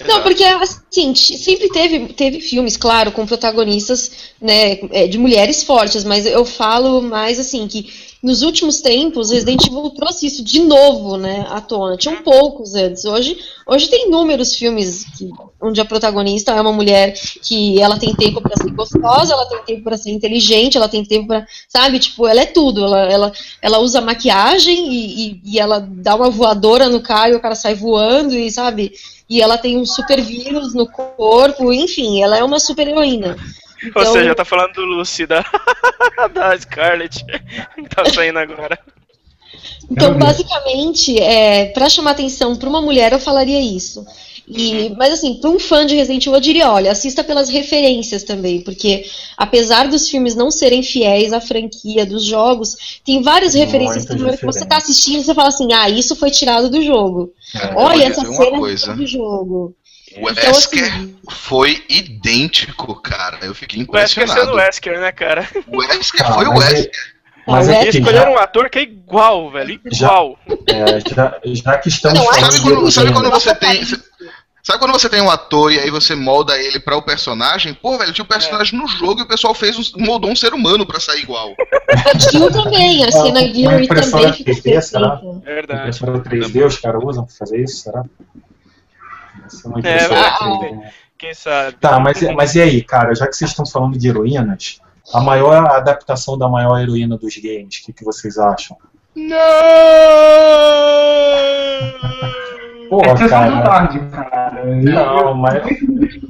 Não, 0.07 0.21
porque 0.21 0.43
assim, 0.43 1.13
sempre 1.15 1.69
teve, 1.69 2.13
teve 2.13 2.39
filmes, 2.39 2.77
claro, 2.77 3.11
com 3.11 3.25
protagonistas 3.25 4.11
né, 4.41 4.79
é, 4.91 5.07
de 5.07 5.17
mulheres 5.17 5.63
fortes, 5.63 6.03
mas 6.03 6.25
eu 6.25 6.45
falo 6.45 7.01
mais 7.01 7.39
assim, 7.39 7.67
que 7.67 7.91
nos 8.21 8.41
últimos 8.41 8.81
tempos, 8.81 9.31
Resident 9.31 9.65
Evil 9.65 9.89
trouxe 9.91 10.27
isso 10.27 10.43
de 10.43 10.59
novo, 10.59 11.15
né, 11.15 11.45
à 11.49 11.61
tona. 11.61 11.95
Tinham 11.95 12.21
poucos 12.21 12.75
antes. 12.75 13.05
Hoje, 13.05 13.37
hoje 13.65 13.87
tem 13.87 14.07
inúmeros 14.07 14.55
filmes 14.55 15.05
que, 15.17 15.29
onde 15.61 15.79
a 15.79 15.85
protagonista 15.85 16.51
é 16.51 16.59
uma 16.59 16.73
mulher 16.73 17.13
que 17.13 17.81
ela 17.81 17.97
tem 17.97 18.13
tempo 18.13 18.41
para 18.41 18.57
ser 18.57 18.71
gostosa, 18.71 19.33
ela 19.33 19.45
tem 19.45 19.63
tempo 19.63 19.83
para 19.83 19.97
ser 19.97 20.11
inteligente, 20.11 20.75
ela 20.75 20.89
tem 20.89 21.05
tempo 21.05 21.27
para, 21.27 21.47
sabe, 21.69 21.97
tipo, 21.97 22.27
ela 22.27 22.41
é 22.41 22.45
tudo. 22.45 22.83
Ela, 22.83 22.99
ela, 23.09 23.33
ela 23.61 23.79
usa 23.79 24.01
maquiagem 24.01 24.91
e, 24.91 25.31
e, 25.31 25.41
e 25.45 25.59
ela 25.59 25.79
dá 25.79 26.13
uma 26.15 26.29
voadora 26.29 26.89
no 26.89 27.01
cara 27.01 27.29
e 27.29 27.35
o 27.35 27.41
cara 27.41 27.55
sai 27.55 27.73
voando 27.73 28.35
e, 28.35 28.51
sabe, 28.51 28.91
e 29.29 29.41
ela 29.41 29.57
tem 29.57 29.77
um 29.77 29.85
super 29.85 30.19
vírus 30.21 30.73
no 30.73 30.87
corpo, 30.89 31.71
enfim, 31.71 32.21
ela 32.21 32.37
é 32.37 32.43
uma 32.43 32.59
super 32.59 32.85
heroína. 32.85 33.37
Então... 33.83 34.03
Ou 34.03 34.13
seja, 34.13 34.35
tá 34.35 34.45
falando 34.45 34.73
do 34.73 34.85
Lucy, 34.85 35.25
da, 35.25 35.43
da 36.33 36.57
Scarlett, 36.57 37.23
que 37.25 37.89
tá 37.95 38.05
saindo 38.05 38.39
agora. 38.39 38.77
Então, 39.89 40.17
basicamente, 40.17 41.19
é, 41.19 41.65
para 41.67 41.89
chamar 41.89 42.11
atenção 42.11 42.55
para 42.55 42.69
uma 42.69 42.81
mulher, 42.81 43.11
eu 43.11 43.19
falaria 43.19 43.59
isso. 43.59 44.05
E, 44.49 44.87
uhum. 44.87 44.95
mas 44.97 45.13
assim, 45.13 45.35
para 45.35 45.49
um 45.51 45.59
fã 45.59 45.85
de 45.85 45.95
Resident 45.95 46.25
Evil, 46.25 46.33
eu 46.33 46.41
diria, 46.41 46.71
olha, 46.71 46.91
assista 46.91 47.23
pelas 47.23 47.49
referências 47.49 48.23
também, 48.23 48.61
porque 48.61 49.05
apesar 49.37 49.87
dos 49.87 50.09
filmes 50.09 50.33
não 50.33 50.49
serem 50.49 50.81
fiéis 50.81 51.31
à 51.31 51.39
franquia 51.39 52.03
dos 52.03 52.25
jogos, 52.25 52.99
tem 53.05 53.21
várias 53.21 53.53
referências 53.53 54.05
que 54.05 54.45
você 54.45 54.63
está 54.63 54.77
assistindo 54.77 55.21
e 55.21 55.23
você 55.23 55.35
fala 55.35 55.49
assim, 55.49 55.71
ah, 55.71 55.87
isso 55.87 56.15
foi 56.15 56.31
tirado 56.31 56.67
do 56.67 56.81
jogo. 56.81 57.31
É, 57.55 57.75
olha 57.75 58.05
essa 58.05 58.25
cena 58.25 58.57
coisa. 58.57 58.95
do 58.95 59.05
jogo. 59.05 59.75
O 60.17 60.29
então, 60.29 60.43
Wesker 60.45 60.93
assim, 60.93 61.15
foi 61.29 61.83
idêntico, 61.89 62.95
cara. 62.95 63.39
Eu 63.41 63.53
fiquei 63.53 63.81
impressionado. 63.81 64.31
O 64.31 64.31
Wesker 64.31 64.45
sendo 64.45 64.53
o 64.53 64.55
Wesker, 64.55 64.99
né, 64.99 65.11
cara? 65.11 65.47
O 65.67 65.77
Wesker 65.77 66.25
ah, 66.25 66.33
foi 66.33 66.45
o 66.45 66.53
Wesker. 66.57 66.91
Mas 67.47 67.67
é, 67.67 67.89
escolheram 67.89 68.31
já... 68.33 68.37
um 68.37 68.37
ator 68.37 68.69
que 68.69 68.79
é 68.79 68.83
igual, 68.83 69.49
velho. 69.49 69.79
Igual. 69.83 70.37
Já, 70.69 70.75
é, 70.75 70.99
já, 70.99 71.39
já 71.43 71.77
que 71.77 71.89
estamos 71.89 72.19
não, 72.19 72.33
sabe, 72.33 72.59
quando, 72.61 72.91
sabe 72.91 73.13
quando 73.13 73.31
você 73.31 73.55
tem. 73.55 73.83
Sabe 74.61 74.77
quando 74.77 74.91
você 74.91 75.09
tem 75.09 75.21
um 75.21 75.31
ator 75.31 75.71
e 75.71 75.79
aí 75.79 75.89
você 75.89 76.13
molda 76.13 76.55
ele 76.55 76.79
para 76.79 76.95
o 76.95 77.01
personagem? 77.01 77.73
Pô, 77.73 77.97
velho, 77.97 78.13
tinha 78.13 78.23
um 78.23 78.27
personagem 78.27 78.77
é. 78.77 78.81
no 78.81 78.87
jogo 78.87 79.21
e 79.21 79.23
o 79.23 79.27
pessoal 79.27 79.55
fez 79.55 79.79
um, 79.79 80.03
moldou 80.03 80.29
um 80.29 80.35
ser 80.35 80.53
humano 80.53 80.85
para 80.85 80.99
sair 80.99 81.23
igual. 81.23 81.55
O 81.89 82.19
Jill 82.19 82.51
também, 82.51 83.03
a 83.03 83.11
cena 83.11 83.41
Gilroy 83.41 83.87
também 83.87 84.33
ficou 84.33 84.53
3D, 84.53 84.81
será? 84.81 85.19
Verdade. 85.43 85.79
Impressora 85.79 86.19
3D 86.19 86.65
os 86.67 86.77
caras 86.77 87.01
usam 87.03 87.25
pra 87.25 87.33
fazer 87.33 87.63
isso, 87.63 87.77
será? 87.81 88.03
É, 89.83 90.75
é, 90.75 90.91
quem 91.17 91.33
sabe. 91.33 91.77
Tá, 91.77 91.99
mas, 91.99 92.21
mas 92.33 92.55
e 92.55 92.61
aí, 92.61 92.81
cara, 92.81 93.13
já 93.13 93.27
que 93.27 93.35
vocês 93.35 93.51
estão 93.51 93.65
falando 93.65 93.97
de 93.97 94.07
heroínas, 94.07 94.79
a 95.13 95.21
maior 95.21 95.65
adaptação 95.67 96.37
da 96.37 96.47
maior 96.47 96.79
heroína 96.79 97.17
dos 97.17 97.35
games, 97.37 97.77
o 97.77 97.85
que, 97.85 97.93
que 97.93 98.05
vocês 98.05 98.37
acham? 98.37 98.77
Não! 99.15 99.39
Pô, 102.89 103.01
é 103.01 103.27
cara. 103.27 103.61
tarde, 103.61 103.99
cara. 104.09 104.65
Não, 104.65 105.35
mas. 105.35 105.63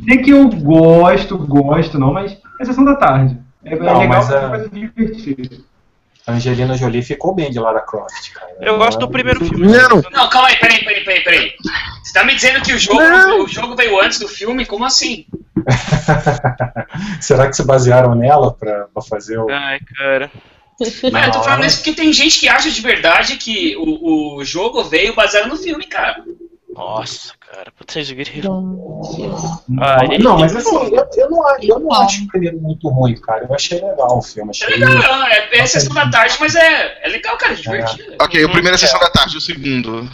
Sei 0.05 0.17
que 0.17 0.31
eu 0.31 0.49
gosto, 0.49 1.37
gosto, 1.37 1.97
não, 1.97 2.11
mas 2.11 2.37
é 2.59 2.65
sessão 2.65 2.83
da 2.83 2.95
tarde. 2.95 3.37
É, 3.63 3.73
é 3.73 3.79
não, 3.79 3.99
legal 3.99 4.21
porque 4.21 4.35
é 4.35 4.49
coisa 4.49 4.69
divertida. 4.69 5.57
Angelina 6.29 6.77
Jolie 6.77 7.01
ficou 7.01 7.33
bem 7.33 7.51
de 7.51 7.59
Lara 7.59 7.81
Croft, 7.81 8.31
cara. 8.33 8.55
Eu 8.61 8.77
gosto 8.77 8.99
do 8.99 9.09
primeiro 9.09 9.43
filme. 9.43 9.67
Não! 9.67 10.01
Não, 10.11 10.29
calma 10.29 10.49
aí, 10.49 10.57
peraí, 10.57 10.83
peraí, 10.83 11.03
peraí, 11.03 11.23
peraí. 11.23 11.53
Você 12.03 12.13
tá 12.13 12.23
me 12.23 12.35
dizendo 12.35 12.61
que 12.61 12.73
o 12.73 12.79
jogo, 12.79 13.43
o 13.43 13.47
jogo 13.47 13.75
veio 13.75 13.99
antes 14.01 14.19
do 14.19 14.27
filme? 14.27 14.65
Como 14.65 14.85
assim? 14.85 15.25
Será 17.21 17.47
que 17.47 17.55
se 17.55 17.63
basearam 17.65 18.15
nela 18.15 18.53
pra, 18.53 18.87
pra 18.93 19.01
fazer 19.01 19.37
o. 19.37 19.49
Ai, 19.49 19.79
cara. 19.97 20.31
Mas 20.79 21.25
eu 21.25 21.31
tô 21.31 21.43
falando 21.43 21.65
isso 21.65 21.77
porque 21.77 21.93
tem 21.93 22.13
gente 22.13 22.39
que 22.39 22.47
acha 22.47 22.71
de 22.71 22.81
verdade 22.81 23.35
que 23.35 23.75
o, 23.77 24.37
o 24.37 24.45
jogo 24.45 24.83
veio 24.83 25.13
baseado 25.13 25.49
no 25.49 25.57
filme, 25.57 25.85
cara. 25.85 26.23
Nossa, 26.73 27.33
cara, 27.39 27.73
vocês 27.79 28.09
viram. 28.09 29.01
Ah, 29.81 30.01
não, 30.19 30.37
mas 30.37 30.55
assim, 30.55 30.75
eu, 30.93 31.09
eu, 31.15 31.29
não, 31.29 31.43
eu 31.61 31.79
não 31.79 31.91
acho 31.93 32.23
o 32.23 32.27
primeiro 32.27 32.59
muito 32.59 32.87
ruim, 32.89 33.15
cara. 33.15 33.45
Eu 33.45 33.55
achei 33.55 33.81
legal 33.81 34.17
o 34.17 34.21
filme. 34.21 34.51
Achei... 34.51 34.75
É 34.75 34.85
legal, 34.85 35.23
é, 35.23 35.57
é 35.57 35.65
sessão 35.65 35.93
da 35.93 36.09
tarde, 36.09 36.35
mas 36.39 36.55
é, 36.55 36.99
é 37.01 37.09
legal, 37.09 37.37
cara, 37.37 37.53
é 37.53 37.55
divertido. 37.55 38.13
É. 38.13 38.23
Ok, 38.23 38.45
o 38.45 38.51
primeiro 38.51 38.75
é 38.75 38.77
sessão 38.77 38.99
da 38.99 39.09
tarde, 39.09 39.37
o 39.37 39.41
segundo. 39.41 40.09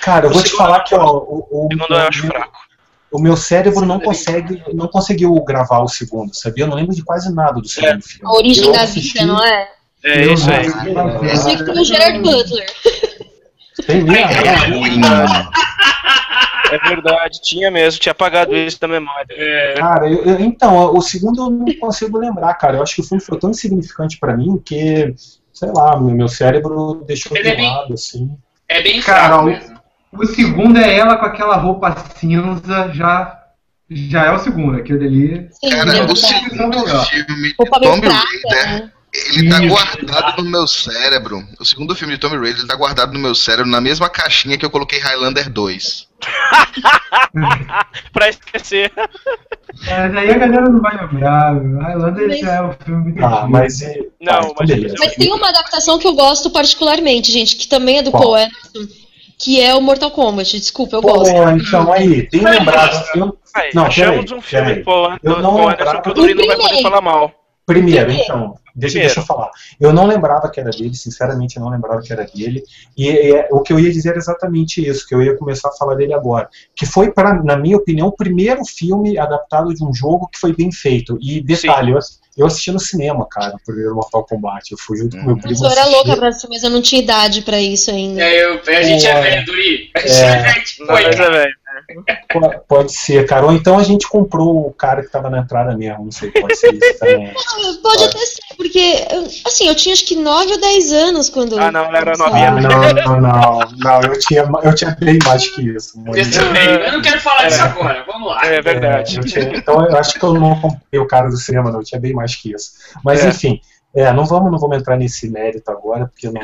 Cara, 0.00 0.26
eu 0.26 0.30
o 0.30 0.34
vou 0.34 0.42
te 0.42 0.50
falar 0.52 0.80
que 0.80 0.94
ó, 0.94 1.04
o, 1.04 1.46
o, 1.50 1.66
o 1.66 1.68
segundo 1.68 1.94
eu 1.94 2.08
acho 2.08 2.26
fraco. 2.26 2.58
O 3.12 3.18
meu 3.20 3.36
cérebro 3.36 3.86
não 3.86 4.00
consegue, 4.00 4.60
não 4.72 4.88
conseguiu 4.88 5.32
gravar 5.44 5.80
o 5.80 5.88
segundo, 5.88 6.34
sabia? 6.34 6.64
Eu 6.64 6.68
não 6.68 6.76
lembro 6.76 6.94
de 6.94 7.04
quase 7.04 7.32
nada 7.32 7.60
do 7.60 7.68
segundo 7.68 7.98
é. 7.98 8.00
filme. 8.00 8.26
A 8.26 8.32
origem 8.32 8.72
da 8.72 8.84
vida, 8.86 9.26
não 9.26 9.44
é? 9.44 9.68
É 10.02 10.26
isso 10.26 10.50
aí. 10.50 10.66
Eu 10.66 11.36
sei 11.36 11.56
que 11.56 11.64
tem 11.64 11.80
o 11.80 11.84
Gerard 11.84 12.18
Butler. 12.20 12.66
Tem 13.86 14.02
mesmo? 14.02 14.30
É 16.70 16.78
verdade, 16.88 17.40
tinha 17.42 17.70
mesmo, 17.70 18.00
tinha 18.00 18.12
apagado 18.12 18.56
isso 18.56 18.80
da 18.80 18.88
memória. 18.88 19.26
É. 19.30 19.74
Cara, 19.74 20.10
eu, 20.10 20.24
eu, 20.24 20.40
então, 20.40 20.94
o 20.94 21.00
segundo 21.00 21.42
eu 21.42 21.50
não 21.50 21.78
consigo 21.78 22.18
lembrar, 22.18 22.54
cara. 22.54 22.78
Eu 22.78 22.82
acho 22.82 22.94
que 22.94 23.00
o 23.00 23.04
filme 23.04 23.22
foi 23.22 23.38
tão 23.38 23.50
insignificante 23.50 24.18
pra 24.18 24.36
mim 24.36 24.60
que, 24.64 25.14
sei 25.52 25.70
lá, 25.72 26.00
meu 26.00 26.28
cérebro 26.28 27.04
deixou 27.06 27.36
Ele 27.36 27.44
de 27.44 27.50
é 27.50 27.56
bem, 27.56 27.70
lado, 27.70 27.94
assim. 27.94 28.30
É 28.68 28.82
bem 28.82 29.00
cara, 29.02 29.44
o, 29.44 30.20
o, 30.20 30.26
segundo 30.26 30.78
é 30.78 30.96
ela 30.96 31.16
com 31.16 31.26
aquela 31.26 31.56
roupa 31.56 31.94
cinza, 32.16 32.90
já. 32.92 33.40
Já 33.90 34.24
é 34.24 34.30
o 34.30 34.38
segundo, 34.38 34.78
aquele 34.78 35.06
ali. 35.06 35.48
Cara, 35.70 36.10
o 36.10 36.16
segundo 36.16 37.04
filme, 37.04 37.54
Tomb 37.54 38.08
Raider. 38.08 38.93
Né? 39.14 39.20
Ele 39.28 39.48
tá 39.48 39.60
guardado 39.60 40.42
no 40.42 40.50
meu 40.50 40.66
cérebro. 40.66 41.46
O 41.60 41.64
segundo 41.64 41.94
filme 41.94 42.14
de 42.14 42.20
Tommy 42.20 42.36
Raider 42.36 42.58
ele 42.58 42.66
tá 42.66 42.74
guardado 42.74 43.12
no 43.12 43.18
meu 43.20 43.34
cérebro 43.34 43.70
na 43.70 43.80
mesma 43.80 44.08
caixinha 44.08 44.58
que 44.58 44.66
eu 44.66 44.70
coloquei 44.70 44.98
Highlander 44.98 45.48
2. 45.48 46.08
pra 48.12 48.28
esquecer. 48.28 48.90
Mas 49.86 50.16
aí 50.16 50.30
a 50.30 50.38
galera 50.38 50.68
não 50.68 50.80
vai 50.80 50.96
lembrar. 50.96 51.54
Highlander 51.54 52.28
mas... 52.28 52.40
já 52.40 52.52
é 52.54 52.62
o 52.62 52.72
filme 52.72 53.14
Ah, 53.22 53.46
mas. 53.48 53.80
Não, 54.20 54.54
mas, 54.58 54.94
mas 54.98 55.14
tem 55.14 55.32
uma 55.32 55.48
adaptação 55.48 55.98
que 55.98 56.06
eu 56.06 56.14
gosto 56.14 56.50
particularmente, 56.50 57.30
gente, 57.30 57.56
que 57.56 57.68
também 57.68 57.98
é 57.98 58.02
do 58.02 58.10
Qual? 58.10 58.22
Paul 58.22 58.36
Anderson 58.36 59.04
que 59.36 59.60
é 59.60 59.74
o 59.74 59.80
Mortal 59.80 60.10
Kombat. 60.12 60.58
Desculpa, 60.58 60.96
eu 60.96 61.02
Pô, 61.02 61.14
gosto. 61.14 61.34
Então 61.34 61.92
aí, 61.92 62.22
tem 62.28 62.40
lembrado. 62.40 63.04
Eu... 63.14 63.36
Não, 63.74 63.84
achamos 63.84 64.30
um 64.30 64.40
filme, 64.40 64.76
pô, 64.76 65.12
eu 65.22 65.42
não 65.42 65.68
Anderson 65.68 66.00
que 66.00 66.10
o 66.10 66.14
Dori 66.14 66.34
não 66.34 66.46
vai 66.46 66.56
poder 66.56 66.82
falar 66.82 67.00
mal. 67.00 67.43
Primeiro, 67.66 68.12
então, 68.12 68.58
deixa, 68.74 68.98
deixa 68.98 69.20
eu 69.20 69.24
falar. 69.24 69.50
Eu 69.80 69.90
não 69.90 70.06
lembrava 70.06 70.50
que 70.50 70.60
era 70.60 70.70
dele, 70.70 70.94
sinceramente, 70.94 71.56
eu 71.56 71.62
não 71.62 71.70
lembrava 71.70 72.02
que 72.02 72.12
era 72.12 72.26
dele. 72.26 72.62
E 72.96 73.08
é, 73.08 73.48
o 73.50 73.60
que 73.60 73.72
eu 73.72 73.80
ia 73.80 73.90
dizer 73.90 74.10
era 74.10 74.18
exatamente 74.18 74.86
isso, 74.86 75.06
que 75.06 75.14
eu 75.14 75.22
ia 75.22 75.34
começar 75.34 75.70
a 75.70 75.72
falar 75.72 75.94
dele 75.94 76.12
agora. 76.12 76.48
Que 76.76 76.84
foi, 76.84 77.10
pra, 77.10 77.42
na 77.42 77.56
minha 77.56 77.78
opinião, 77.78 78.08
o 78.08 78.16
primeiro 78.16 78.62
filme 78.66 79.16
adaptado 79.16 79.72
de 79.72 79.82
um 79.82 79.94
jogo 79.94 80.28
que 80.28 80.38
foi 80.38 80.54
bem 80.54 80.70
feito. 80.70 81.16
E 81.22 81.40
detalhe, 81.40 81.92
eu, 81.92 81.98
eu 82.36 82.46
assisti 82.46 82.70
no 82.70 82.80
cinema, 82.80 83.26
cara, 83.30 83.56
o 83.56 83.64
primeiro 83.64 83.94
Mortal 83.94 84.26
Kombat. 84.26 84.70
Eu 84.70 84.78
fui 84.78 84.98
junto 84.98 85.16
com 85.16 85.24
meu 85.24 85.38
primo. 85.38 85.64
Eu 85.64 85.70
era 85.70 85.86
louca 85.86 86.16
pra 86.16 86.28
assistir, 86.28 86.48
mas 86.50 86.62
eu 86.62 86.70
não 86.70 86.82
tinha 86.82 87.00
idade 87.00 87.40
pra 87.42 87.58
isso 87.58 87.90
ainda. 87.90 88.22
É, 88.22 88.44
eu, 88.44 88.60
a 88.60 88.82
gente 88.82 89.06
é, 89.06 89.10
é 89.10 89.20
velho, 89.22 89.46
Duri. 89.46 89.90
A 89.96 90.00
gente 90.00 90.20
é, 90.20 90.26
é 90.26 90.42
velho, 90.42 90.64
foi, 90.86 91.30
velho. 91.30 91.54
Pode 92.68 92.92
ser, 92.92 93.26
cara. 93.26 93.46
Ou 93.46 93.52
então 93.52 93.78
a 93.78 93.82
gente 93.82 94.08
comprou 94.08 94.66
o 94.66 94.72
cara 94.72 95.02
que 95.02 95.10
tava 95.10 95.30
na 95.30 95.38
entrada 95.38 95.76
mesmo. 95.76 96.04
Não 96.04 96.10
sei, 96.10 96.30
pode 96.30 96.56
ser 96.56 96.74
isso 96.74 96.98
também. 96.98 97.32
Pode, 97.44 97.78
pode 97.82 98.04
até 98.04 98.18
ser, 98.18 98.40
porque, 98.56 99.06
assim, 99.46 99.68
eu 99.68 99.74
tinha 99.74 99.92
acho 99.92 100.04
que 100.04 100.16
9 100.16 100.52
ou 100.52 100.60
10 100.60 100.92
anos 100.92 101.28
quando. 101.28 101.58
Ah, 101.58 101.70
não, 101.70 101.84
ela 101.84 101.98
era 101.98 102.16
novinha. 102.16 102.48
Ah, 102.48 102.60
não, 102.60 102.60
não, 102.60 103.20
não, 103.20 103.58
não. 103.78 104.00
Eu 104.02 104.18
tinha, 104.18 104.44
eu 104.62 104.74
tinha 104.74 104.96
bem 104.98 105.18
mais 105.24 105.48
que 105.48 105.62
isso. 105.62 106.02
Eu 106.06 106.30
também. 106.30 106.68
Eu 106.68 106.92
não 106.92 107.02
quero 107.02 107.20
falar 107.20 107.46
disso 107.46 107.62
é. 107.62 107.64
agora. 107.64 108.04
Vamos 108.06 108.28
lá. 108.28 108.46
É 108.46 108.60
verdade. 108.60 109.16
É, 109.16 109.20
eu 109.20 109.24
tinha, 109.24 109.56
então 109.56 109.84
eu 109.84 109.96
acho 109.96 110.14
que 110.14 110.24
eu 110.24 110.34
não 110.34 110.60
comprei 110.60 111.00
o 111.00 111.06
cara 111.06 111.28
do 111.28 111.36
cinema, 111.36 111.70
não. 111.70 111.80
Eu 111.80 111.84
tinha 111.84 112.00
bem 112.00 112.12
mais 112.12 112.34
que 112.34 112.52
isso. 112.52 112.72
Mas 113.04 113.24
é. 113.24 113.28
enfim. 113.28 113.60
É, 113.94 114.12
não 114.12 114.26
vamos, 114.26 114.50
não 114.50 114.58
vamos 114.58 114.76
entrar 114.76 114.96
nesse 114.96 115.30
mérito 115.30 115.70
agora, 115.70 116.08
porque 116.08 116.28
não, 116.28 116.42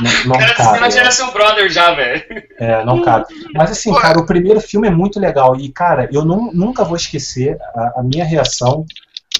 não, 0.00 0.10
não 0.26 0.38
cara, 0.38 0.54
cabe. 0.54 0.78
Cara, 0.78 1.08
é. 1.08 1.10
seu 1.10 1.32
brother 1.32 1.70
já, 1.70 1.94
velho. 1.94 2.22
É, 2.58 2.84
não 2.84 3.02
cabe. 3.02 3.26
Mas 3.54 3.70
assim, 3.70 3.92
cara, 3.94 4.18
o 4.18 4.26
primeiro 4.26 4.60
filme 4.60 4.88
é 4.88 4.90
muito 4.90 5.18
legal. 5.18 5.56
E, 5.56 5.68
cara, 5.70 6.08
eu 6.12 6.24
não, 6.24 6.52
nunca 6.52 6.84
vou 6.84 6.96
esquecer 6.96 7.58
a, 7.74 8.00
a 8.00 8.02
minha 8.02 8.24
reação 8.24 8.84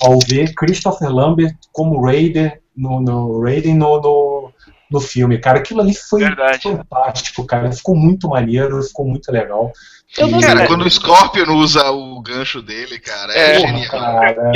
ao 0.00 0.18
ver 0.26 0.54
Christopher 0.54 1.10
Lambert 1.10 1.54
como 1.72 2.04
Raider 2.04 2.60
no, 2.76 3.00
no 3.00 3.42
Raiden 3.42 3.74
no, 3.74 4.00
no, 4.00 4.52
no 4.90 5.00
filme, 5.00 5.38
cara. 5.38 5.58
Aquilo 5.58 5.80
ali 5.80 5.94
foi 5.94 6.20
Verdade. 6.20 6.62
fantástico, 6.62 7.44
cara. 7.44 7.72
Ficou 7.72 7.96
muito 7.96 8.28
maneiro, 8.28 8.82
ficou 8.82 9.06
muito 9.06 9.30
legal. 9.32 9.72
E, 10.16 10.40
cara, 10.40 10.66
quando 10.66 10.86
o 10.86 10.90
Scorpion 10.90 11.52
usa 11.56 11.90
o 11.90 12.20
gancho 12.22 12.62
dele, 12.62 12.98
cara, 12.98 13.32
é, 13.34 13.56
é 13.56 13.60
genial. 13.60 13.90
Cara. 13.90 14.52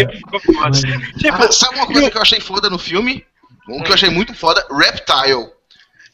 Ah, 1.32 1.52
sabe 1.52 1.77
uma 1.77 1.86
coisa 1.86 2.10
que 2.10 2.16
eu 2.16 2.23
achei 2.23 2.40
foda 2.40 2.70
no 2.70 2.78
filme? 2.78 3.24
Um 3.69 3.82
que 3.82 3.90
eu 3.90 3.94
achei 3.94 4.09
muito 4.09 4.35
foda, 4.35 4.64
Reptile. 4.70 5.51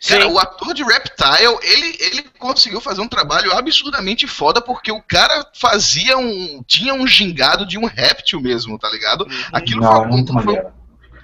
Cara, 0.07 0.27
Sim. 0.27 0.33
o 0.33 0.39
ator 0.39 0.73
de 0.75 0.85
Reptile, 0.85 1.59
ele, 1.61 1.97
ele 1.99 2.23
conseguiu 2.39 2.81
fazer 2.81 3.01
um 3.01 3.09
trabalho 3.09 3.53
absurdamente 3.53 4.29
foda, 4.29 4.61
porque 4.61 4.93
o 4.93 5.03
cara 5.03 5.45
fazia 5.53 6.17
um. 6.17 6.63
tinha 6.65 6.95
um 6.95 7.05
gingado 7.05 7.67
de 7.67 7.77
um 7.77 7.85
réptil 7.85 8.41
mesmo, 8.41 8.79
tá 8.79 8.89
ligado? 8.89 9.23
Uhum. 9.23 9.43
Aquilo 9.53 9.81
Não, 9.81 9.93
foi, 9.93 10.07
um 10.07 10.11
ponto, 10.11 10.33
foi, 10.33 10.63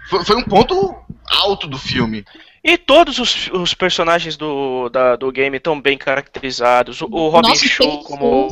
foi, 0.09 0.25
foi, 0.25 0.37
um 0.37 0.43
ponto 0.43 0.97
alto 1.25 1.69
do 1.69 1.79
filme. 1.79 2.25
E 2.65 2.77
todos 2.77 3.21
os, 3.21 3.49
os 3.53 3.75
personagens 3.75 4.37
do, 4.37 4.89
da, 4.89 5.15
do 5.15 5.31
game 5.31 5.57
estão 5.57 5.81
bem 5.81 5.97
caracterizados. 5.97 7.01
O, 7.01 7.07
o 7.07 7.29
Robin 7.29 7.51
Nossa, 7.51 7.67
Show 7.69 8.03
como 8.03 8.49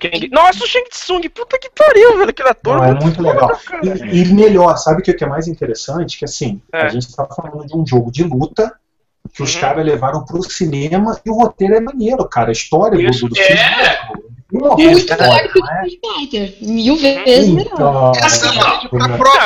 Kang. 0.00 0.28
Nossa, 0.32 0.64
o 0.64 0.66
Shang 0.66 0.88
Tsung, 0.88 1.28
puta 1.28 1.56
que 1.56 1.70
pariu, 1.70 2.18
velho, 2.18 2.30
aquele 2.30 2.48
ator. 2.48 2.78
Não, 2.78 2.84
é 2.84 2.94
muito 2.94 3.22
legal. 3.22 3.60
E, 4.10 4.22
e, 4.22 4.24
melhor, 4.32 4.76
sabe 4.76 5.02
o 5.02 5.04
que 5.04 5.22
é 5.22 5.28
mais 5.28 5.46
interessante? 5.46 6.18
Que 6.18 6.24
assim, 6.24 6.60
é. 6.72 6.86
a 6.86 6.88
gente 6.88 7.14
tá 7.14 7.26
falando 7.26 7.64
de 7.64 7.76
um 7.76 7.86
jogo 7.86 8.10
de 8.10 8.24
luta 8.24 8.74
que 9.28 9.42
os 9.42 9.54
uhum. 9.54 9.60
caras 9.60 9.84
levaram 9.84 10.24
pro 10.24 10.42
cinema 10.42 11.20
e 11.24 11.30
o 11.30 11.34
roteiro 11.34 11.74
é 11.74 11.80
maneiro, 11.80 12.28
cara. 12.28 12.50
A 12.50 12.52
história 12.52 13.00
Isso. 13.08 13.28
do, 13.28 13.34
do 13.34 13.40
é. 13.40 13.44
filme 13.44 13.60
é. 13.60 14.26
Muito 14.52 14.76
melhor 14.76 15.48
que 15.48 15.58
o 15.58 15.64
Street 15.64 16.00
Fighter. 16.00 16.56
Mil 16.62 16.96
vezes 16.96 17.48
melhor. 17.52 18.12
Essa 18.16 18.52
não, 18.52 18.88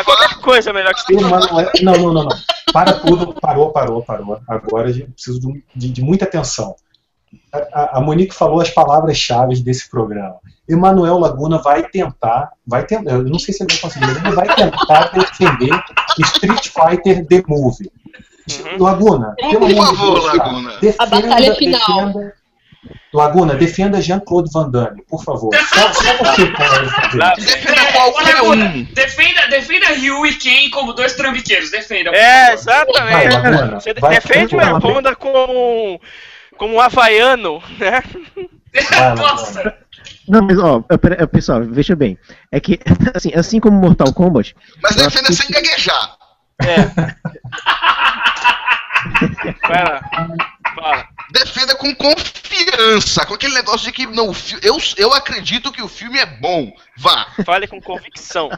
qualquer 0.04 0.40
coisa 0.40 0.72
melhor 0.72 0.92
que 0.94 1.00
Street 1.00 1.22
Fighter. 1.22 1.84
Não, 1.84 1.94
não, 1.94 2.12
não, 2.12 2.24
não. 2.24 2.36
Para 2.72 2.92
tudo, 2.92 3.34
parou, 3.40 3.72
parou, 3.72 4.02
parou. 4.02 4.38
Agora 4.46 4.88
a 4.88 4.92
gente 4.92 5.10
precisa 5.10 5.40
de, 5.40 5.64
de, 5.74 5.90
de 5.90 6.02
muita 6.02 6.24
atenção. 6.24 6.74
A, 7.52 7.98
a, 7.98 8.00
Monique 8.00 8.34
falou 8.34 8.60
as 8.60 8.70
palavras-chave 8.70 9.60
desse 9.62 9.88
programa. 9.88 10.36
Emanuel 10.68 11.18
Laguna 11.18 11.58
vai 11.58 11.88
tentar, 11.88 12.50
vai 12.64 12.84
tentar, 12.84 13.12
eu 13.12 13.24
não 13.24 13.38
sei 13.38 13.52
se 13.52 13.62
ele 13.62 13.72
vai 13.72 13.80
conseguir, 13.80 14.10
ele 14.10 14.34
vai 14.34 14.54
tentar 14.54 15.10
defender 15.12 15.70
Street 16.18 16.68
Fighter 16.68 17.26
The 17.26 17.42
Movie. 17.48 17.90
Uhum. 18.58 18.82
Laguna, 18.82 19.34
pelo 19.36 19.60
Por 19.60 19.86
favor, 19.86 20.24
Laguna. 20.24 20.70
Defenda, 20.80 20.96
a 20.98 21.06
batalha 21.06 21.54
final. 21.54 22.06
Defenda, 22.06 22.34
Laguna, 23.12 23.54
defenda 23.54 24.00
Jean-Claude 24.00 24.50
Van 24.52 24.70
Damme, 24.70 25.02
por 25.08 25.22
favor. 25.22 25.50
Só, 25.68 25.92
só 25.92 26.16
você 26.16 26.46
pode 26.46 26.90
fazer. 26.90 27.44
Defenda 27.44 27.92
qualquer 27.92 28.42
um. 28.42 28.84
Defenda, 28.84 29.46
defenda 29.48 29.86
Ryu 29.88 30.26
e 30.26 30.34
Ken 30.36 30.70
como 30.70 30.92
dois 30.92 31.14
trambiqueiros. 31.14 31.70
Defenda. 31.70 32.10
É, 32.10 32.54
exatamente. 32.54 33.12
Vai, 33.12 33.28
Laguna, 33.28 33.80
você 33.80 33.94
vai, 33.94 34.14
defende 34.14 34.56
o 34.56 35.16
como, 35.16 36.00
como 36.56 36.74
um 36.74 36.80
havaiano, 36.80 37.62
né? 37.78 38.02
Vai, 38.72 39.14
Nossa. 39.16 39.76
Não, 40.28 40.42
mas 40.42 40.56
ó, 40.58 40.80
pessoal, 41.26 41.64
veja 41.64 41.96
bem. 41.96 42.16
É 42.52 42.60
que, 42.60 42.78
assim, 43.12 43.32
assim 43.34 43.58
como 43.58 43.80
Mortal 43.80 44.14
Kombat. 44.14 44.54
Mas 44.80 44.94
defenda 44.94 45.32
sem 45.32 45.50
gaguejar. 45.50 46.16
É. 46.66 47.20
Lá. 49.68 50.00
Fala. 50.74 51.06
Defenda 51.32 51.74
com 51.76 51.94
confiança, 51.94 53.24
com 53.24 53.34
aquele 53.34 53.54
negócio 53.54 53.86
de 53.86 53.92
que 53.92 54.06
não, 54.06 54.32
eu, 54.62 54.76
eu 54.96 55.12
acredito 55.12 55.72
que 55.72 55.82
o 55.82 55.88
filme 55.88 56.18
é 56.18 56.26
bom. 56.26 56.72
Vá. 56.96 57.26
Fale 57.44 57.66
com 57.66 57.80
convicção. 57.80 58.50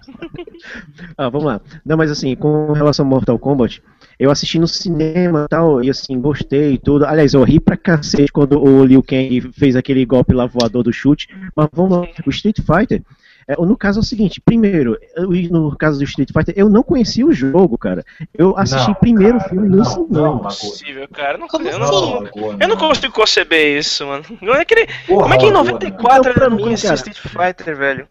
ah, 1.16 1.28
vamos 1.28 1.46
lá. 1.46 1.60
Não, 1.84 1.96
mas 1.96 2.10
assim, 2.10 2.34
com 2.34 2.72
relação 2.72 3.04
ao 3.04 3.10
Mortal 3.10 3.38
Kombat, 3.38 3.82
eu 4.18 4.30
assisti 4.30 4.58
no 4.58 4.66
cinema 4.66 5.44
e 5.44 5.48
tal, 5.48 5.82
e 5.82 5.90
assim, 5.90 6.20
gostei 6.20 6.74
e 6.74 6.78
tudo. 6.78 7.04
Aliás, 7.04 7.34
eu 7.34 7.42
ri 7.42 7.60
pra 7.60 7.76
cacete 7.76 8.32
quando 8.32 8.62
o 8.62 8.84
Liu 8.84 9.02
Kang 9.02 9.52
fez 9.52 9.76
aquele 9.76 10.04
golpe 10.04 10.32
lá 10.32 10.46
voador 10.46 10.82
do 10.82 10.92
chute. 10.92 11.28
Mas 11.54 11.68
vamos 11.72 11.98
lá, 11.98 12.06
o 12.26 12.30
Street 12.30 12.58
Fighter 12.60 13.02
é, 13.46 13.56
no 13.56 13.76
caso 13.76 14.00
é 14.00 14.02
o 14.02 14.04
seguinte, 14.04 14.40
primeiro, 14.40 14.98
eu, 15.16 15.28
no 15.50 15.76
caso 15.76 15.98
do 15.98 16.04
Street 16.04 16.30
Fighter, 16.32 16.54
eu 16.56 16.68
não 16.68 16.82
conhecia 16.82 17.26
o 17.26 17.32
jogo, 17.32 17.76
cara. 17.76 18.04
Eu 18.36 18.56
assisti 18.56 18.88
não, 18.88 18.94
primeiro 18.94 19.38
cara, 19.38 19.46
o 19.46 19.48
filme 19.50 19.68
no 19.68 19.84
cinema. 19.84 20.06
Não, 20.10 20.34
não 20.36 20.40
é 20.40 20.42
possível, 20.42 21.08
cara. 21.08 21.38
Não, 21.38 21.46
eu, 21.52 21.78
não, 21.78 22.56
eu 22.60 22.68
não 22.68 22.76
consigo 22.76 23.12
conceber 23.12 23.78
isso, 23.78 24.06
mano. 24.06 24.24
Como 24.24 24.54
é 24.54 24.64
que, 24.64 24.74
ele, 24.74 24.86
Porra, 25.06 25.22
como 25.22 25.34
é 25.34 25.38
que 25.38 25.46
em 25.46 25.52
94 25.52 26.30
então, 26.30 26.46
ele 26.46 26.54
não 26.54 26.62
conhecia 26.62 26.94
Street 26.94 27.18
Fighter, 27.18 27.76
velho? 27.76 28.08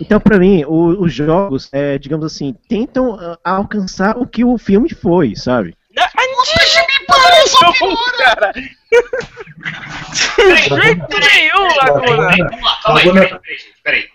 Então, 0.00 0.20
para 0.20 0.38
mim, 0.38 0.64
o, 0.64 1.02
os 1.02 1.12
jogos, 1.12 1.68
é, 1.72 1.98
digamos 1.98 2.24
assim, 2.24 2.54
tentam 2.68 3.14
uh, 3.14 3.36
alcançar 3.44 4.16
o 4.16 4.26
que 4.26 4.44
o 4.44 4.56
filme 4.56 4.92
foi, 4.94 5.34
sabe? 5.34 5.76
Você 6.36 6.80
me 6.80 7.06
parece 7.06 7.56
cara! 8.18 8.52
Nenhum, 11.34 11.66
Laguna! 11.76 12.36
Calma 12.82 13.00
aí, 13.00 13.12
peraí, 13.82 14.08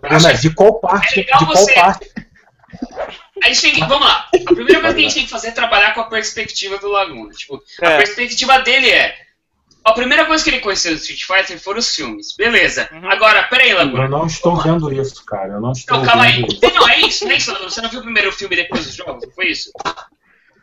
peraí. 0.00 0.22
Mas 0.22 0.40
de 0.40 0.50
qual 0.54 0.80
parte? 0.80 1.20
É 1.20 1.22
de 1.22 1.30
qual 1.30 1.46
você... 1.46 1.72
parte? 1.74 2.10
A 3.42 3.48
gente 3.48 3.62
tem 3.62 3.74
que, 3.74 3.80
vamos 3.80 4.06
lá. 4.06 4.28
A 4.34 4.54
primeira 4.54 4.80
coisa 4.80 4.94
que 4.94 5.00
a 5.00 5.02
gente 5.02 5.14
tem 5.14 5.24
que 5.24 5.30
fazer 5.30 5.48
é 5.48 5.52
trabalhar 5.52 5.94
com 5.94 6.00
a 6.00 6.08
perspectiva 6.08 6.78
do 6.78 6.88
Laguna. 6.88 7.32
Tipo, 7.32 7.62
é. 7.80 7.86
a 7.86 7.96
perspectiva 7.96 8.58
dele 8.60 8.90
é. 8.90 9.14
A 9.82 9.92
primeira 9.92 10.26
coisa 10.26 10.44
que 10.44 10.50
ele 10.50 10.60
conheceu 10.60 10.92
do 10.92 10.98
Street 10.98 11.24
Fighter 11.24 11.58
foram 11.58 11.78
os 11.78 11.94
filmes. 11.94 12.36
Beleza. 12.36 12.88
Uhum. 12.92 13.10
Agora, 13.10 13.42
peraí, 13.44 13.72
Laguna. 13.72 14.04
Eu 14.04 14.10
não 14.10 14.26
estou 14.26 14.56
vendo 14.56 14.92
isso, 14.92 15.24
cara. 15.24 15.54
Eu 15.54 15.60
não 15.60 15.72
estou 15.72 15.98
não, 15.98 16.04
calma 16.04 16.24
aí. 16.24 16.44
Isso. 16.44 16.60
Não, 16.62 16.88
é 16.88 17.00
isso, 17.00 17.24
não 17.24 17.32
é 17.32 17.36
isso, 17.36 17.58
Você 17.62 17.80
não 17.80 17.88
viu 17.88 18.00
o 18.00 18.02
primeiro 18.02 18.30
filme 18.30 18.56
depois 18.56 18.84
dos 18.84 18.94
jogos? 18.94 19.24
Foi 19.34 19.46
isso? 19.46 19.70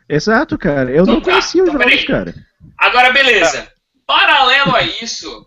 Exato, 0.08 0.56
cara. 0.56 0.90
Eu 0.90 1.02
então, 1.02 1.14
não 1.14 1.20
conhecia 1.20 1.64
tá, 1.64 1.70
os 1.70 1.74
então, 1.74 1.90
jogos, 1.90 2.04
cara. 2.04 2.34
Agora, 2.78 3.10
beleza. 3.10 3.72
Paralelo 4.06 4.74
a 4.74 4.82
isso, 4.82 5.46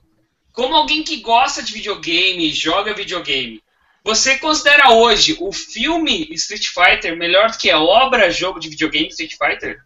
como 0.51 0.75
alguém 0.75 1.03
que 1.03 1.17
gosta 1.17 1.63
de 1.63 1.73
videogame, 1.73 2.51
joga 2.51 2.93
videogame, 2.93 3.61
você 4.03 4.37
considera 4.37 4.91
hoje 4.91 5.37
o 5.39 5.51
filme 5.51 6.27
Street 6.31 6.67
Fighter 6.67 7.15
melhor 7.15 7.51
do 7.51 7.57
que 7.57 7.69
a 7.69 7.79
obra 7.79 8.31
jogo 8.31 8.59
de 8.59 8.69
videogame 8.69 9.07
Street 9.09 9.35
Fighter? 9.37 9.79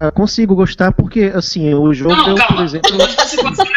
Eu 0.00 0.10
consigo 0.12 0.54
gostar 0.54 0.92
porque, 0.92 1.30
assim, 1.34 1.74
o 1.74 1.92
jogo, 1.92 2.16
não, 2.16 2.34
calma. 2.34 2.56
por 2.56 2.64
exemplo... 2.64 2.90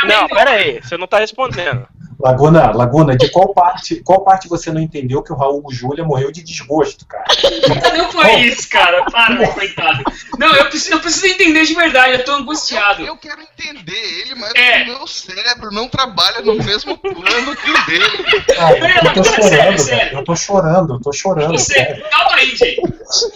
Não, 0.08 0.28
pera 0.28 0.52
aí, 0.52 0.82
você 0.82 0.98
não 0.98 1.06
tá 1.06 1.20
respondendo. 1.20 1.86
Laguna, 2.24 2.72
Laguna, 2.72 3.18
de 3.18 3.30
qual 3.30 3.54
parte, 3.54 4.02
qual 4.02 4.24
parte 4.24 4.48
você 4.48 4.72
não 4.72 4.80
entendeu 4.80 5.22
que 5.22 5.34
o 5.34 5.36
Raul 5.36 5.62
Júlia 5.70 6.06
morreu 6.06 6.32
de 6.32 6.42
desgosto, 6.42 7.06
cara? 7.06 7.26
Não 7.98 8.10
foi 8.14 8.36
isso, 8.36 8.70
cara. 8.70 9.04
Para, 9.12 9.46
coitado. 9.50 10.04
Não, 10.40 10.56
eu 10.56 10.66
preciso, 10.70 10.96
eu 10.96 11.00
preciso 11.02 11.28
entender 11.28 11.66
de 11.66 11.74
verdade, 11.74 12.14
eu 12.14 12.24
tô 12.24 12.32
angustiado. 12.32 13.02
Eu, 13.02 13.08
eu 13.08 13.18
quero 13.18 13.42
entender 13.42 14.22
ele, 14.22 14.36
mas 14.36 14.54
é. 14.56 14.84
o 14.84 14.86
meu 14.86 15.08
cérebro 15.08 15.70
não 15.72 15.90
trabalha 15.90 16.42
no 16.42 16.56
mesmo 16.56 16.98
plano 16.98 17.56
que 17.58 17.72
o 17.72 17.86
dele. 17.86 18.06
Ah, 18.58 18.72
eu, 18.72 19.14
tô 19.14 19.24
chorando, 19.24 19.50
sério, 19.50 19.80
sério. 19.80 20.18
eu 20.20 20.24
tô 20.24 20.36
chorando, 20.36 20.94
eu 20.94 21.02
tô 21.02 21.12
chorando. 21.12 21.52
Você, 21.52 21.84
calma 22.10 22.36
aí, 22.36 22.56
gente. 22.56 22.82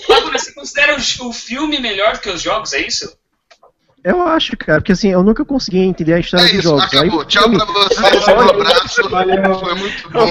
Laguna, 0.08 0.40
você 0.40 0.54
considera 0.54 0.96
o, 0.96 1.28
o 1.28 1.34
filme 1.34 1.80
melhor 1.80 2.14
do 2.14 2.20
que 2.20 2.30
os 2.30 2.42
jogos, 2.42 2.72
é 2.72 2.80
isso? 2.80 3.18
Eu 4.08 4.26
acho, 4.26 4.56
cara, 4.56 4.80
porque 4.80 4.94
assim, 4.94 5.10
eu 5.10 5.22
nunca 5.22 5.44
consegui 5.44 5.80
entender 5.80 6.14
a 6.14 6.20
história 6.20 6.46
é 6.46 6.54
dos 6.54 6.64
jogos. 6.64 6.86
Acabou. 6.86 7.20
Aí, 7.20 7.28
Tchau 7.28 7.52
pra 7.52 7.66
você, 7.66 8.32
um 8.32 8.40
abraço. 8.40 9.10
Valeu. 9.10 9.60
Foi 9.60 9.76
muito 9.76 10.08
bom. 10.10 10.26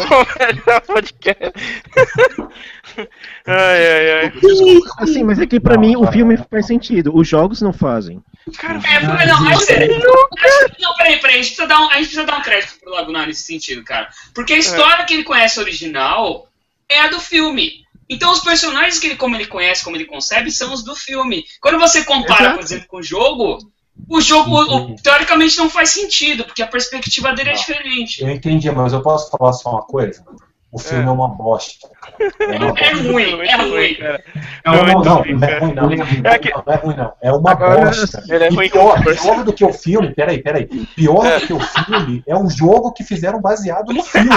ai, 3.47 3.87
ai, 3.87 4.11
ai. 4.13 4.33
Assim, 4.97 5.23
mas 5.23 5.39
é 5.39 5.47
que 5.47 5.61
pra 5.61 5.77
mim 5.77 5.95
o 5.95 6.11
filme 6.11 6.39
faz 6.51 6.67
sentido, 6.67 7.15
os 7.15 7.29
jogos 7.29 7.61
não 7.61 7.71
fazem. 7.71 8.23
Cara, 8.57 8.81
é, 8.89 9.27
não, 9.27 9.43
mas 9.43 9.65
sério. 9.65 10.03
Não, 10.81 10.97
peraí, 10.97 11.21
peraí, 11.21 11.41
a 11.41 11.43
gente, 11.43 11.55
precisa 11.55 11.67
dar 11.67 11.81
um, 11.83 11.91
a 11.91 11.95
gente 11.97 12.05
precisa 12.05 12.25
dar 12.25 12.39
um 12.39 12.43
crédito 12.43 12.81
pro 12.81 12.95
Lagunar 12.95 13.27
nesse 13.27 13.43
sentido, 13.43 13.85
cara. 13.85 14.09
Porque 14.35 14.55
a 14.55 14.59
história 14.59 15.03
é. 15.03 15.05
que 15.05 15.13
ele 15.13 15.25
conhece 15.25 15.61
original 15.61 16.49
é 16.89 17.01
a 17.01 17.09
do 17.09 17.21
filme. 17.21 17.85
Então 18.09 18.33
os 18.33 18.41
personagens 18.41 18.99
que 18.99 19.09
ele, 19.09 19.17
como 19.17 19.35
ele 19.35 19.47
conhece, 19.47 19.85
como 19.85 19.97
ele 19.97 20.07
concebe, 20.07 20.51
são 20.51 20.73
os 20.73 20.85
do 20.85 20.95
filme. 20.95 21.45
Quando 21.61 21.79
você 21.79 22.05
compara, 22.05 22.43
Exato. 22.43 22.55
por 22.57 22.65
exemplo, 22.65 22.89
com 22.89 22.97
o 22.99 23.03
jogo, 23.03 23.59
o 24.09 24.21
jogo 24.21 24.57
o, 24.57 24.97
teoricamente 24.97 25.57
não 25.57 25.69
faz 25.69 25.91
sentido, 25.91 26.45
porque 26.45 26.63
a 26.63 26.67
perspectiva 26.67 27.33
dele 27.33 27.51
é 27.51 27.55
diferente. 27.55 28.23
Eu 28.23 28.31
entendi, 28.31 28.71
mas 28.71 28.93
eu 28.93 29.03
posso 29.03 29.31
falar 29.31 29.53
só 29.53 29.71
uma 29.71 29.83
coisa? 29.83 30.25
O 30.73 30.79
filme 30.79 31.05
é, 31.05 31.07
é 31.07 31.11
uma 31.11 31.29
bosta. 31.29 31.89
É, 32.19 32.57
uma 32.57 32.79
é 32.79 32.93
ruim, 32.93 33.41
é 33.41 33.57
ruim. 33.57 33.95
Cara. 33.95 34.25
Não, 34.65 34.75
não, 34.75 34.85
não, 34.85 35.25
não, 35.25 35.49
é 35.49 35.59
ruim, 35.59 35.75
não. 35.75 36.31
É 36.31 36.39
que... 36.39 36.51
Não 36.51 36.65
é 36.67 36.77
ruim, 36.77 36.97
não. 36.97 37.13
É 37.23 37.33
uma 37.33 37.53
Agora, 37.53 37.87
bosta. 37.87 38.23
É 38.29 38.49
ruim 38.49 38.69
pior, 38.69 39.03
pior 39.03 39.45
do 39.45 39.53
que 39.53 39.65
o 39.65 39.73
filme, 39.73 40.13
peraí, 40.13 40.43
peraí. 40.43 40.67
Pior 40.67 41.41
do 41.41 41.47
que 41.47 41.53
o 41.53 41.61
filme 41.61 42.23
é 42.27 42.37
o 42.37 42.51
jogo 42.51 42.93
que 42.93 43.05
fizeram 43.05 43.41
baseado 43.41 43.93
no 43.93 44.03
filme. 44.03 44.29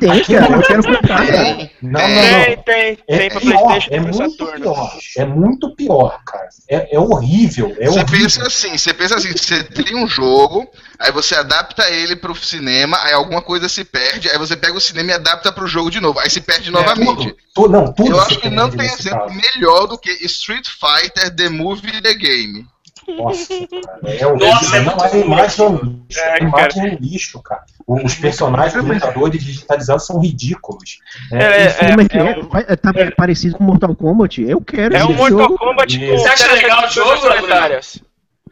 Tem, 0.00 0.24
cara, 0.24 0.52
eu 0.52 0.62
quero 0.62 0.82
comprar. 0.82 1.24
Não, 1.26 1.90
não, 1.90 2.00
não. 2.00 2.00
Tem, 2.00 2.56
tem. 2.56 2.98
É, 3.08 3.18
tem 3.18 3.30
pra 3.30 3.40
pior, 3.40 3.78
é 3.90 4.00
muito 4.00 4.46
pior. 4.46 4.98
É 5.16 5.24
muito 5.24 5.76
pior, 5.76 6.20
cara. 6.24 6.48
É, 6.68 6.96
é 6.96 6.98
horrível. 6.98 7.74
É 7.78 7.86
você 7.86 8.00
horrível. 8.00 8.18
pensa 8.18 8.46
assim, 8.46 8.76
você 8.76 8.92
pensa 8.92 9.14
assim, 9.14 9.32
você 9.32 9.62
tem 9.62 9.96
um 9.96 10.08
jogo 10.08 10.68
aí 10.98 11.12
você 11.12 11.34
adapta 11.34 11.88
ele 11.90 12.16
pro 12.16 12.34
cinema, 12.34 12.98
aí 13.02 13.12
alguma 13.12 13.42
coisa 13.42 13.68
se 13.68 13.84
perde, 13.84 14.28
aí 14.28 14.38
você 14.38 14.56
pega 14.56 14.76
o 14.76 14.80
cinema 14.80 15.10
e 15.10 15.14
adapta 15.14 15.52
pro 15.52 15.66
jogo 15.66 15.90
de 15.90 16.00
novo, 16.00 16.18
aí 16.18 16.30
se 16.30 16.40
perde 16.40 16.68
é, 16.68 16.72
novamente. 16.72 17.36
Tudo, 17.54 17.68
não, 17.68 17.92
tudo 17.92 18.10
Eu 18.10 18.20
acho 18.20 18.38
que 18.38 18.50
não 18.50 18.70
tem 18.70 18.86
exemplo 18.86 19.32
melhor 19.32 19.86
do 19.86 19.98
que 19.98 20.10
Street 20.26 20.68
Fighter 20.68 21.34
The 21.34 21.48
Movie 21.48 22.00
The 22.00 22.14
Game. 22.14 22.66
Nossa, 23.08 23.54
cara, 23.84 24.14
é 24.14 24.26
o 24.26 24.36
Nossa, 24.36 24.76
é 24.76 24.80
não, 24.80 24.96
a 25.00 25.16
imagem 25.16 25.64
é 25.64 25.68
um 25.68 25.76
lixo. 25.76 26.20
É, 26.20 26.42
imagem 26.42 26.82
é 26.82 26.86
um 26.86 26.98
lixo, 27.00 27.42
cara. 27.42 27.64
Os 27.86 28.14
personagens 28.16 28.82
lutadores 28.82 29.44
digitalizados 29.44 30.06
são 30.06 30.18
ridículos. 30.18 30.98
É, 31.32 31.36
é, 31.36 31.40
é, 31.40 31.66
é, 31.70 32.72
é, 32.72 32.76
tá 32.76 32.92
parecido 33.16 33.56
com 33.56 33.64
Mortal 33.64 33.94
Kombat? 33.94 34.42
Eu 34.42 34.60
quero 34.60 34.96
É 34.96 35.04
um 35.04 35.12
Mortal 35.12 35.38
jogo. 35.38 35.58
Kombat 35.58 35.98
com 36.00 36.18
Você 36.18 36.28
acha 36.28 36.52
legal 36.52 36.84
o 36.84 36.88
jogo, 36.88 37.28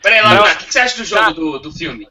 Peraí, 0.01 0.21
Laguna, 0.21 0.53
o 0.53 0.57
que 0.59 0.73
você 0.73 0.79
acha 0.79 0.99
do 0.99 1.05
jogo 1.05 1.33
do, 1.33 1.59
do 1.59 1.73
filme? 1.73 2.07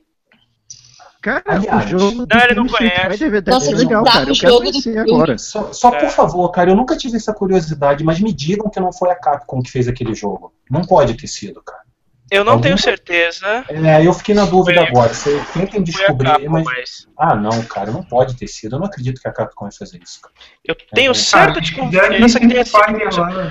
Cara, 1.24 1.42
Aliás, 1.46 1.86
o 1.86 1.88
jogo. 1.88 2.28
Não, 2.30 2.42
ele 2.44 2.54
não 2.54 2.68
conhece. 2.68 3.30
Nossa, 3.48 3.74
legal, 3.74 4.04
cara. 4.04 4.30
Eu 4.30 4.36
quero 4.36 4.58
conhecer 4.58 4.98
agora. 4.98 5.38
Só, 5.38 5.72
só 5.72 5.92
por 5.92 6.10
favor, 6.10 6.50
cara, 6.50 6.70
eu 6.70 6.76
nunca 6.76 6.98
tive 6.98 7.16
essa 7.16 7.34
curiosidade, 7.34 8.04
mas 8.04 8.20
me 8.20 8.34
digam 8.34 8.70
que 8.70 8.78
não 8.78 8.92
foi 8.92 9.10
a 9.10 9.16
Capcom 9.16 9.62
que 9.62 9.72
fez 9.72 9.88
aquele 9.88 10.14
jogo. 10.14 10.54
Não 10.70 10.82
pode 10.82 11.14
ter 11.14 11.28
sido, 11.28 11.64
cara. 11.64 11.82
Eu 12.30 12.44
não 12.44 12.60
tenho 12.60 12.78
certeza. 12.78 13.64
É, 13.70 14.06
eu 14.06 14.12
fiquei 14.14 14.36
na 14.36 14.44
dúvida 14.44 14.82
foi, 14.82 14.90
agora. 14.90 15.14
Você 15.14 15.40
tentem 15.54 15.82
descobrir, 15.82 16.30
Capcom, 16.30 16.50
mas... 16.50 16.64
mas... 16.66 17.08
Ah, 17.18 17.36
não, 17.36 17.62
cara, 17.64 17.92
não 17.92 18.04
pode 18.04 18.36
ter 18.36 18.48
sido. 18.48 18.76
Eu 18.76 18.80
não 18.80 18.88
acredito 18.88 19.22
que 19.22 19.28
a 19.28 19.32
Capcom 19.32 19.66
ia 19.66 19.72
fazer 19.72 20.02
isso. 20.04 20.20
Cara. 20.20 20.34
Eu 20.66 20.76
tenho 20.94 21.12
é, 21.12 21.14
certa 21.14 21.62
desconfiança 21.62 22.40
que 22.40 22.48
tenha 22.50 22.66
sido 22.66 22.78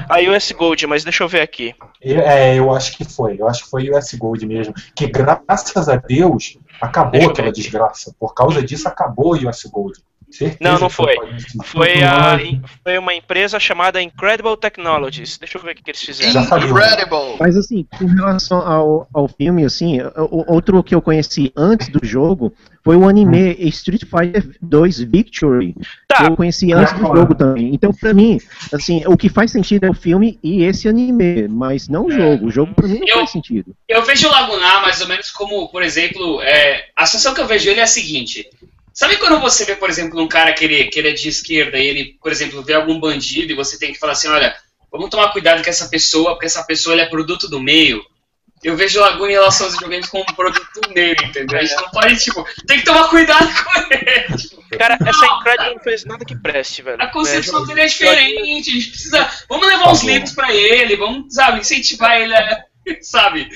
a 0.09 0.36
US 0.36 0.53
Gold, 0.53 0.86
mas 0.86 1.05
deixa 1.05 1.24
eu 1.24 1.28
ver 1.28 1.40
aqui. 1.40 1.74
É, 2.03 2.59
eu 2.59 2.70
acho 2.74 2.97
que 2.99 3.05
foi. 3.05 3.40
Eu 3.40 3.49
acho 3.49 3.65
que 3.65 3.70
foi 3.70 3.89
US 3.90 4.12
Gold 4.15 4.44
mesmo. 4.44 4.74
Que 4.94 5.07
graças 5.07 5.89
a 5.89 5.97
Deus 5.97 6.59
acabou 6.82 7.30
aquela 7.30 7.52
desgraça. 7.52 8.14
Por 8.18 8.34
causa 8.34 8.62
disso 8.62 8.88
acabou 8.88 9.34
a 9.34 9.38
US 9.48 9.62
Gold. 9.64 9.98
Certeza 10.30 10.59
não, 10.60 10.80
não 10.80 10.90
foi. 10.90 11.14
Foi, 11.62 12.02
a, 12.02 12.38
foi 12.82 12.98
uma 12.98 13.14
empresa 13.14 13.60
chamada 13.60 14.00
Incredible 14.00 14.56
Technologies. 14.56 15.36
Deixa 15.36 15.59
eu 15.59 15.62
ver 15.62 15.72
o 15.72 15.74
que, 15.74 15.90
eles 15.90 16.00
fizeram. 16.00 16.42
Incredible! 16.42 17.36
Mas 17.38 17.54
assim, 17.54 17.86
com 17.98 18.06
relação 18.06 18.59
ao, 18.59 19.06
ao 19.12 19.28
filme, 19.28 19.64
assim, 19.64 20.00
o, 20.00 20.50
outro 20.50 20.82
que 20.82 20.94
eu 20.94 21.02
conheci 21.02 21.52
antes 21.54 21.90
do 21.90 22.04
jogo 22.04 22.52
foi 22.84 22.96
o 22.96 23.09
anime 23.09 23.52
hum. 23.52 23.68
Street 23.68 24.02
Fighter 24.02 24.56
2 24.60 25.00
Victory. 25.00 25.74
Tá. 26.09 26.16
Que 26.16 26.24
eu 26.24 26.36
conheci 26.36 26.72
antes 26.72 26.92
do 26.94 27.00
jogo 27.00 27.34
também. 27.34 27.72
Então, 27.72 27.92
pra 27.92 28.12
mim, 28.12 28.38
assim, 28.72 29.02
o 29.06 29.16
que 29.16 29.28
faz 29.28 29.52
sentido 29.52 29.84
é 29.84 29.90
o 29.90 29.94
filme 29.94 30.38
e 30.42 30.64
esse 30.64 30.88
anime, 30.88 31.46
mas 31.48 31.88
não 31.88 32.06
o 32.06 32.12
é. 32.12 32.16
jogo. 32.16 32.46
O 32.46 32.50
jogo 32.50 32.74
pra 32.74 32.88
mim 32.88 33.00
não 33.00 33.09
eu, 33.09 33.18
faz 33.18 33.30
sentido. 33.30 33.74
Eu 33.88 34.04
vejo 34.04 34.26
o 34.26 34.30
Lagunar 34.30 34.82
mais 34.82 35.00
ou 35.00 35.09
menos 35.09 35.30
como, 35.30 35.68
por 35.68 35.82
exemplo, 35.82 36.42
é, 36.42 36.86
a 36.96 37.06
sensação 37.06 37.34
que 37.34 37.40
eu 37.40 37.46
vejo 37.46 37.70
ele 37.70 37.80
é 37.80 37.84
a 37.84 37.86
seguinte. 37.86 38.48
Sabe 38.92 39.16
quando 39.16 39.40
você 39.40 39.64
vê, 39.64 39.74
por 39.74 39.88
exemplo, 39.88 40.20
um 40.20 40.28
cara 40.28 40.52
que 40.52 40.64
ele, 40.64 40.84
que 40.84 40.98
ele 40.98 41.09
é 41.09 41.12
de 41.12 41.28
esquerda 41.28 41.78
e 41.78 41.86
ele, 41.86 42.16
por 42.20 42.30
exemplo, 42.30 42.62
vê 42.62 42.74
algum 42.74 43.00
bandido 43.00 43.52
e 43.52 43.56
você 43.56 43.78
tem 43.78 43.92
que 43.92 43.98
falar 43.98 44.12
assim, 44.12 44.28
olha, 44.28 44.54
vamos 44.90 45.09
tomar 45.09 45.32
cuidado 45.32 45.62
com 45.62 45.70
essa 45.70 45.88
pessoa, 45.88 46.32
porque 46.32 46.46
essa 46.46 46.62
pessoa 46.64 47.00
é 47.00 47.06
produto 47.06 47.48
do 47.48 47.60
meio. 47.60 48.04
Eu 48.62 48.76
vejo 48.76 49.01
o 49.01 49.02
Laguna 49.02 49.28
em 49.28 49.34
relação 49.34 49.66
aos 49.66 49.74
videogames 49.74 50.09
como 50.09 50.22
um 50.22 50.34
produto 50.34 50.80
meio, 50.94 51.16
entendeu? 51.24 51.59
A 51.59 51.64
gente 51.64 51.82
não 51.82 51.90
pode, 51.90 52.16
tipo, 52.16 52.47
tem 52.66 52.78
que 52.78 52.84
tomar 52.84 53.09
cuidado 53.09 53.48
com 53.64 53.94
ele. 53.94 54.36
Tipo, 54.36 54.78
cara, 54.78 54.97
não, 55.01 55.09
essa 55.09 55.26
Incredible 55.26 55.74
não 55.74 55.82
fez 55.82 56.05
nada 56.05 56.24
que 56.24 56.36
preste, 56.36 56.82
velho. 56.82 57.02
A 57.02 57.09
concepção 57.09 57.64
é, 57.64 57.66
dele 57.66 57.80
é 57.80 57.86
diferente, 57.86 58.70
a 58.70 58.72
gente 58.72 58.89
precisa... 58.90 59.30
Vamos 59.48 59.66
levar 59.66 59.90
uns 59.90 60.02
livros 60.05 60.32
pra 60.32 60.55
ele, 60.55 60.97
vamos, 60.97 61.34
sabe, 61.34 61.60
incentivar 61.60 62.20
ele 62.20 62.34
a... 62.34 62.64
Sabe? 63.01 63.48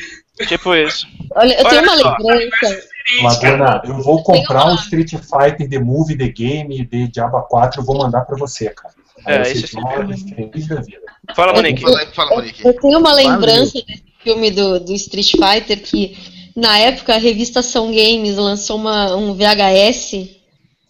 Tipo 0.47 0.75
isso. 0.75 1.07
Olha, 1.35 1.55
eu 1.55 1.69
tenho 1.69 1.83
Olha 1.83 2.17
uma 2.19 2.35
lembrança 2.35 2.87
Laguna, 3.23 3.83
eu 3.85 4.03
vou 4.03 4.23
comprar 4.23 4.67
um 4.67 4.75
Street 4.75 5.11
Fighter 5.11 5.69
The 5.69 5.79
Movie, 5.79 6.19
The 6.19 6.29
Game, 6.29 6.85
de 6.85 7.09
Diaba 7.09 7.43
4 7.43 7.81
e 7.81 7.85
vou 7.85 7.99
mandar 7.99 8.23
pra 8.23 8.37
você, 8.37 8.71
cara. 8.71 8.93
é, 9.27 9.43
esse 9.43 9.65
é 9.65 11.35
Fala, 11.35 11.53
Monique. 11.53 11.85
Eu, 11.85 12.13
fala, 12.13 12.37
Monique. 12.37 12.67
Eu 12.67 12.75
tenho 12.81 12.99
uma 12.99 13.13
lembrança 13.13 13.73
Valeu. 13.73 13.87
desse 13.87 14.06
filme 14.27 14.51
do, 14.51 14.81
do 14.81 14.93
Street 14.93 15.31
Fighter 15.31 15.81
que, 15.81 16.19
na 16.57 16.77
época, 16.79 17.15
a 17.15 17.19
revista 17.19 17.63
São 17.63 17.87
Games 17.87 18.37
lançou 18.37 18.77
uma, 18.77 19.15
um 19.15 19.35
VHS 19.35 20.35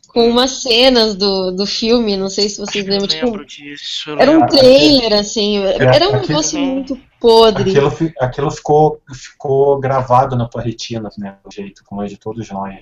com 0.08 0.26
umas 0.30 0.62
cenas 0.62 1.14
do, 1.14 1.50
do 1.50 1.66
filme, 1.66 2.16
não 2.16 2.30
sei 2.30 2.48
se 2.48 2.58
vocês 2.58 2.86
lembram. 2.86 3.06
Tipo, 3.06 3.44
disso, 3.44 4.16
era 4.18 4.30
um 4.30 4.46
trailer, 4.46 5.12
assim, 5.12 5.58
era 5.58 6.08
um 6.08 6.20
negócio 6.26 6.58
muito 6.58 6.98
podre. 7.20 7.70
Aquilo, 7.78 8.12
aquilo 8.18 8.50
ficou, 8.50 9.02
ficou 9.12 9.78
gravado 9.78 10.34
na 10.34 10.48
tua 10.48 10.62
retina, 10.62 11.10
né? 11.18 11.36
Do 11.44 11.54
jeito, 11.54 11.84
como 11.84 12.02
é 12.02 12.06
de 12.06 12.16
todos 12.16 12.48
nós, 12.48 12.74
né? 12.74 12.80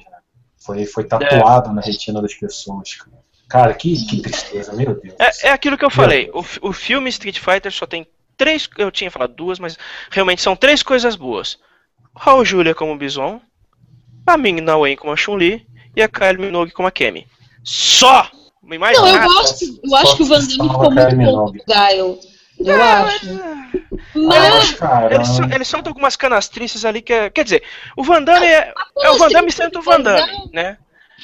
Foi, 0.57 0.87
foi 0.87 1.03
tatuado 1.03 1.71
é. 1.71 1.73
na 1.73 1.81
retina 1.81 2.23
das 2.23 2.35
pessoas, 2.35 2.91
cara. 3.49 3.75
que, 3.75 4.07
que 4.07 4.23
tristeza, 4.23 4.73
meu 4.73 4.95
Deus. 4.95 5.17
É, 5.19 5.49
é 5.49 5.51
aquilo 5.51 5.77
que 5.77 5.85
eu 5.85 5.91
falei. 5.91 6.31
O, 6.33 6.69
o 6.69 6.73
filme 6.73 7.11
Street 7.11 7.41
Fighter 7.41 7.73
só 7.73 7.85
tem 7.85 8.07
três. 8.37 8.69
Eu 8.79 8.91
tinha 8.91 9.11
falado 9.11 9.35
duas, 9.35 9.59
mas 9.59 9.79
realmente 10.11 10.43
são 10.43 10.57
três 10.57 10.83
coisas 10.83 11.17
boas: 11.17 11.59
Raul 12.17 12.45
Julia 12.45 12.75
como 12.75 12.97
Bison, 12.97 13.41
a 14.27 14.37
Ming 14.37 14.61
Na 14.61 14.77
Wen 14.77 14.97
como 14.97 15.13
a 15.13 15.17
Chun-Li 15.17 15.67
e 15.97 16.03
a 16.03 16.09
Kylie 16.09 16.39
Minogue 16.39 16.73
como 16.73 16.89
a 16.89 16.91
Kemi. 16.91 17.27
Só! 17.63 18.31
Mais 18.63 18.97
não, 18.97 19.05
nada. 19.05 19.27
eu 19.27 19.39
acho, 19.41 19.81
eu 19.85 19.97
acho 19.97 20.17
que 20.17 20.23
o 20.23 20.27
Van 20.27 20.39
Damme 20.39 20.69
ficou 20.71 20.91
muito 20.91 21.17
bom 21.17 21.53
do 21.53 21.65
Gaio. 21.69 22.19
Eu 22.59 22.75
é, 22.75 22.83
acho. 22.83 23.27
Mas, 24.15 24.79
mas 24.79 25.13
eles, 25.13 25.55
eles 25.55 25.69
soltam 25.69 25.91
algumas 25.91 26.17
canastrices 26.17 26.85
ali 26.85 27.03
que 27.03 27.13
é, 27.13 27.29
Quer 27.29 27.45
dizer, 27.45 27.63
o 27.97 28.03
Van 28.03 28.23
Damme 28.23 28.47
é, 28.47 28.73
é 29.03 29.11
o 29.11 29.19
Van 29.19 29.29
Damme 29.29 29.53
sendo 29.53 29.81
o 29.81 29.83
Van 29.83 30.01
Damme, 30.01 30.51
né? 30.53 30.79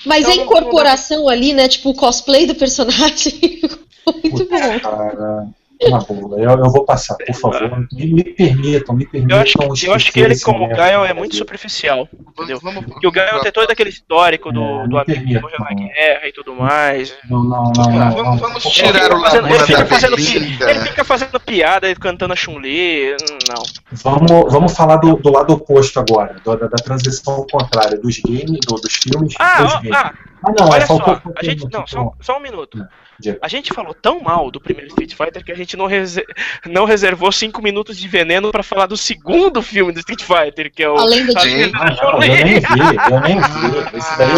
Mas 0.04 0.28
então, 0.28 0.32
a 0.32 0.36
incorporação 0.36 1.28
ali, 1.28 1.52
né? 1.52 1.68
Tipo, 1.68 1.90
o 1.90 1.94
cosplay 1.94 2.46
do 2.46 2.54
personagem. 2.54 3.60
muito 4.22 4.44
bom. 4.46 4.80
Cara, 4.80 5.48
uma 5.88 5.98
boa. 6.00 6.38
Eu, 6.38 6.50
eu 6.50 6.70
vou 6.70 6.84
passar, 6.84 7.16
por 7.16 7.34
favor. 7.34 7.86
Me, 7.92 8.12
me 8.12 8.24
permitam, 8.24 8.94
me 8.94 9.06
permitam. 9.06 9.36
Eu 9.36 9.42
acho, 9.42 9.86
eu 9.86 9.94
acho 9.94 10.12
que 10.12 10.20
ele, 10.20 10.38
como 10.40 10.68
Gael, 10.68 11.04
é 11.04 11.14
muito 11.14 11.36
superficial. 11.36 12.08
Entendeu? 12.12 12.60
Porque 12.60 13.06
o 13.06 13.10
Gael 13.10 13.40
tem 13.40 13.52
todo 13.52 13.70
aquele 13.70 13.90
histórico 13.90 14.52
do, 14.52 14.62
é, 14.62 14.88
do 14.88 14.98
amigo 14.98 15.24
que 15.24 15.40
morreu 15.40 15.58
na 15.60 15.74
guerra 15.74 16.28
e 16.28 16.32
tudo 16.32 16.54
mais. 16.54 17.16
Não, 17.28 17.42
não, 17.42 17.72
não. 17.76 17.90
não, 17.90 18.10
vamos, 18.12 18.40
vamos 18.40 18.62
tirar 18.64 19.12
o 19.12 19.20
fazendo, 19.20 19.48
ele, 19.48 19.58
fica 19.60 19.86
fazendo, 19.86 20.18
ele 20.18 20.80
fica 20.80 21.04
fazendo 21.04 21.40
piada 21.40 21.90
e 21.90 21.94
cantando 21.94 22.32
a 22.32 22.36
Chun-Li. 22.36 23.16
Não. 23.48 23.62
Vamos, 23.92 24.52
vamos 24.52 24.76
falar 24.76 24.96
do, 24.96 25.16
do 25.16 25.32
lado 25.32 25.52
oposto 25.52 25.98
agora, 25.98 26.36
do, 26.44 26.56
da, 26.56 26.68
da, 26.68 26.76
transição 26.76 27.44
contrária, 27.50 27.98
dos 27.98 28.20
games, 28.20 28.60
do, 28.66 28.76
dos 28.76 28.94
filmes. 28.94 29.34
Ah, 29.38 29.62
dos 29.62 29.74
games. 29.74 29.90
ah, 29.92 30.14
ah 30.44 30.52
não, 30.56 30.68
olha 30.68 30.82
é, 30.82 30.86
só. 30.86 31.22
A 31.36 31.44
gente, 31.44 31.66
não, 31.72 31.86
só, 31.86 32.12
só 32.20 32.38
um 32.38 32.40
minuto. 32.40 32.78
É. 33.26 33.38
A 33.42 33.48
gente 33.48 33.74
falou 33.74 33.92
tão 33.92 34.20
mal 34.20 34.50
do 34.50 34.60
primeiro 34.60 34.88
Street 34.88 35.14
Fighter 35.14 35.44
que 35.44 35.52
a 35.52 35.56
gente 35.56 35.76
não, 35.76 35.86
reser 35.86 36.24
não 36.66 36.84
reservou 36.84 37.30
5 37.30 37.60
minutos 37.60 37.96
de 37.96 38.08
veneno 38.08 38.50
para 38.50 38.62
falar 38.62 38.86
do 38.86 38.96
segundo 38.96 39.60
filme 39.60 39.92
do 39.92 39.98
Street 39.98 40.22
Fighter, 40.22 40.72
que 40.72 40.82
é 40.82 40.88
o. 40.88 40.96
Além 40.96 41.26
do 41.26 41.38
Sim. 41.40 41.72
Ah, 41.74 41.90
não, 41.90 42.12
eu 42.12 42.18
nem 42.20 42.60
vi, 42.60 42.66
eu 43.10 43.20
nem 43.20 43.36
vi. 43.36 43.80
Esse 43.98 44.18
daí 44.18 44.30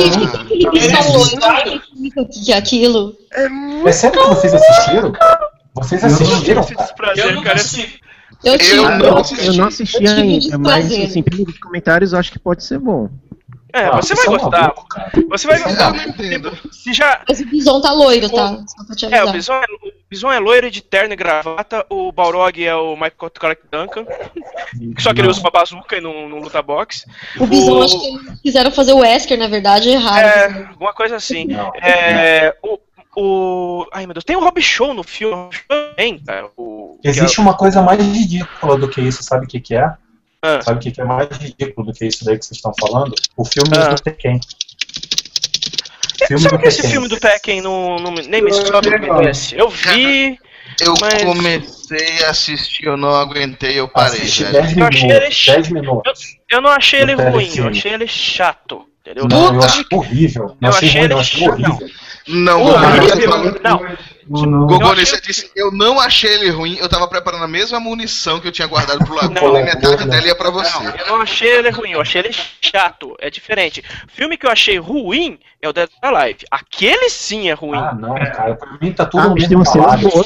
eu 2.17 2.23
O 2.23 2.29
que 2.29 2.53
é 2.53 2.57
aquilo? 2.57 3.17
É, 3.33 3.47
é 3.89 3.93
sério 3.93 4.21
que 4.21 4.29
vocês 4.29 4.55
assistiram? 4.55 5.13
Vocês 5.75 6.05
assistiram? 6.05 6.67
Eu 7.17 7.35
nunca 7.35 7.53
assisti. 7.53 8.01
Eu, 8.45 8.55
eu, 8.55 8.99
não, 8.99 9.23
eu 9.45 9.53
não 9.55 9.67
assisti 9.67 10.07
ainda, 10.07 10.59
mas 10.59 10.93
assim, 10.93 11.23
pelos 11.23 11.59
comentários 11.59 12.13
eu 12.13 12.19
acho 12.19 12.33
que 12.33 12.39
pode 12.39 12.65
ser 12.65 12.79
bom. 12.79 13.09
É, 13.73 13.87
ah, 13.87 13.97
você 13.97 14.15
vai 14.15 14.27
gostar. 14.27 14.75
Você 15.31 15.47
vai 15.47 15.63
gostar. 15.63 15.95
Se 16.71 16.93
já... 16.93 17.23
Mas 17.27 17.41
o 17.41 17.47
Bison 17.47 17.81
tá 17.81 17.93
loiro, 17.93 18.29
tá? 18.29 18.59
É, 19.11 19.25
o 19.25 19.33
Bison 19.33 19.55
é, 19.55 19.65
o 19.65 19.93
Bison 20.11 20.31
é 20.31 20.39
loiro 20.39 20.71
de 20.71 20.83
terno 20.83 21.15
e 21.15 21.17
gravata, 21.17 21.87
o 21.89 22.13
Balrog 22.13 22.63
é 22.63 22.75
o 22.75 22.93
Michael 22.95 23.31
Clark 23.33 23.63
Duncan, 23.71 24.05
só 24.99 25.15
que 25.15 25.23
ele 25.23 25.29
usa 25.29 25.41
uma 25.41 25.51
bazuca 25.51 25.97
e 25.97 26.03
não, 26.03 26.29
não 26.29 26.39
luta 26.41 26.61
boxe. 26.61 27.07
O 27.41 27.47
Bison, 27.47 27.79
o... 27.79 27.83
acho 27.83 27.99
que 27.99 28.07
eles 28.09 28.41
quiseram 28.43 28.71
fazer 28.71 28.93
o 28.93 28.99
Wesker, 28.99 29.39
na 29.39 29.49
verdade, 29.49 29.89
é 29.89 29.93
errado. 29.93 30.19
É, 30.19 30.69
alguma 30.69 30.93
coisa 30.93 31.17
assim. 31.17 31.47
Não, 31.47 31.73
é, 31.77 32.55
não. 32.63 32.73
O, 32.73 32.79
o. 33.17 33.87
Ai 33.93 34.07
meu 34.07 34.15
Deus, 34.15 34.25
tem 34.25 34.37
o 34.37 34.41
Rob 34.41 34.61
Show 34.61 34.95
no 34.95 35.03
filme 35.03 35.51
também, 35.69 36.19
cara. 36.19 36.51
O... 36.57 36.99
Existe 37.03 37.41
é... 37.41 37.43
uma 37.43 37.55
coisa 37.55 37.83
mais 37.83 38.01
ridícula 38.01 38.79
do 38.79 38.89
que 38.89 39.01
isso, 39.01 39.23
sabe 39.23 39.47
o 39.47 39.49
que, 39.49 39.61
que 39.61 39.75
é? 39.75 39.93
Ah. 40.43 40.61
Sabe 40.61 40.79
o 40.79 40.93
que 40.93 41.01
é 41.01 41.05
mais 41.05 41.29
ridículo 41.37 41.87
do 41.87 41.93
que 41.93 42.07
isso 42.07 42.25
daí 42.25 42.37
que 42.39 42.45
vocês 42.45 42.59
estão 42.59 42.73
falando? 42.79 43.15
O 43.37 43.45
filme 43.45 43.71
ah. 43.77 43.95
do 43.95 44.03
Tekken. 44.03 44.41
Filme 46.27 46.43
Sabe 46.43 46.59
que 46.63 46.69
esse 46.69 46.89
filme 46.89 47.09
do 47.09 47.19
Tekken 47.19 47.61
não, 47.61 47.97
não 47.97 48.13
nem 48.13 48.43
me 48.43 48.53
sobe 48.53 48.89
Eu 49.53 49.69
vi. 49.69 50.39
Eu 50.81 50.95
mas... 51.01 51.23
comecei 51.23 52.25
a 52.25 52.31
assistir, 52.31 52.87
eu 52.87 52.97
não 52.97 53.15
aguentei, 53.15 53.79
eu 53.79 53.89
parei. 53.89 54.21
Assisti 54.21 54.45
10 54.45 54.75
minutos, 54.75 55.03
eu, 55.03 55.27
achei 55.27 55.55
ele, 55.55 55.75
minutos. 55.75 56.37
Eu, 56.51 56.57
eu 56.57 56.63
não 56.63 56.71
achei 56.71 57.01
ele 57.01 57.15
ruim, 57.15 57.51
eu 57.57 57.69
achei 57.69 57.93
ele 57.93 58.09
chato. 58.09 58.87
Entendeu? 59.01 59.27
Não, 59.29 59.55
eu 59.55 59.63
achei 59.63 59.85
horrível. 59.93 60.57
Não 60.61 60.71
eu 60.71 60.77
achei, 60.77 60.89
ruim, 60.91 61.01
ele 61.01 61.15
achei 61.15 61.49
horrível. 61.49 61.79
Não, 61.81 61.89
não. 62.29 62.63
Gogoni, 64.67 65.05
você 65.05 65.21
disse, 65.21 65.51
eu 65.57 65.73
não 65.73 65.99
achei 65.99 66.33
ele 66.33 66.51
ruim, 66.51 66.77
eu 66.81 66.89
tava 66.89 67.09
preparando 67.09 67.45
a 67.45 67.49
mesma 67.49 67.81
munição 67.81 68.41
que 68.41 68.47
eu 68.47 68.53
tinha 68.53 68.69
guardado 68.69 69.05
pro 69.05 69.15
Laguna 69.15 69.61
e 69.61 69.65
metade 69.65 70.09
dela 70.09 70.27
ia 70.27 70.35
pra 70.35 70.51
você. 70.51 70.83
Não, 70.83 70.95
eu 70.95 71.07
não 71.09 71.23
achei 71.23 71.51
ele 71.51 71.71
ruim, 71.71 71.93
eu 71.93 72.01
achei 72.01 72.23
ele 72.23 72.35
chato, 72.61 73.17
é 73.19 73.29
diferente. 73.29 73.83
Filme 74.09 74.37
que 74.37 74.47
eu 74.47 74.51
achei 74.51 74.79
ruim 74.79 75.39
é 75.61 75.69
o 75.69 75.73
Dead 75.73 75.89
Alive. 76.01 76.45
Aquele 76.51 77.11
sim 77.11 77.49
é 77.49 77.53
ruim. 77.53 77.79
Ah, 77.79 77.95
não, 77.95 78.15
cara, 78.15 78.55
pra 78.55 78.79
mim 78.81 78.93
tá 78.93 79.07
tudo 79.07 79.23
ah, 79.23 79.29
no 79.29 79.35
mesmo 79.35 79.65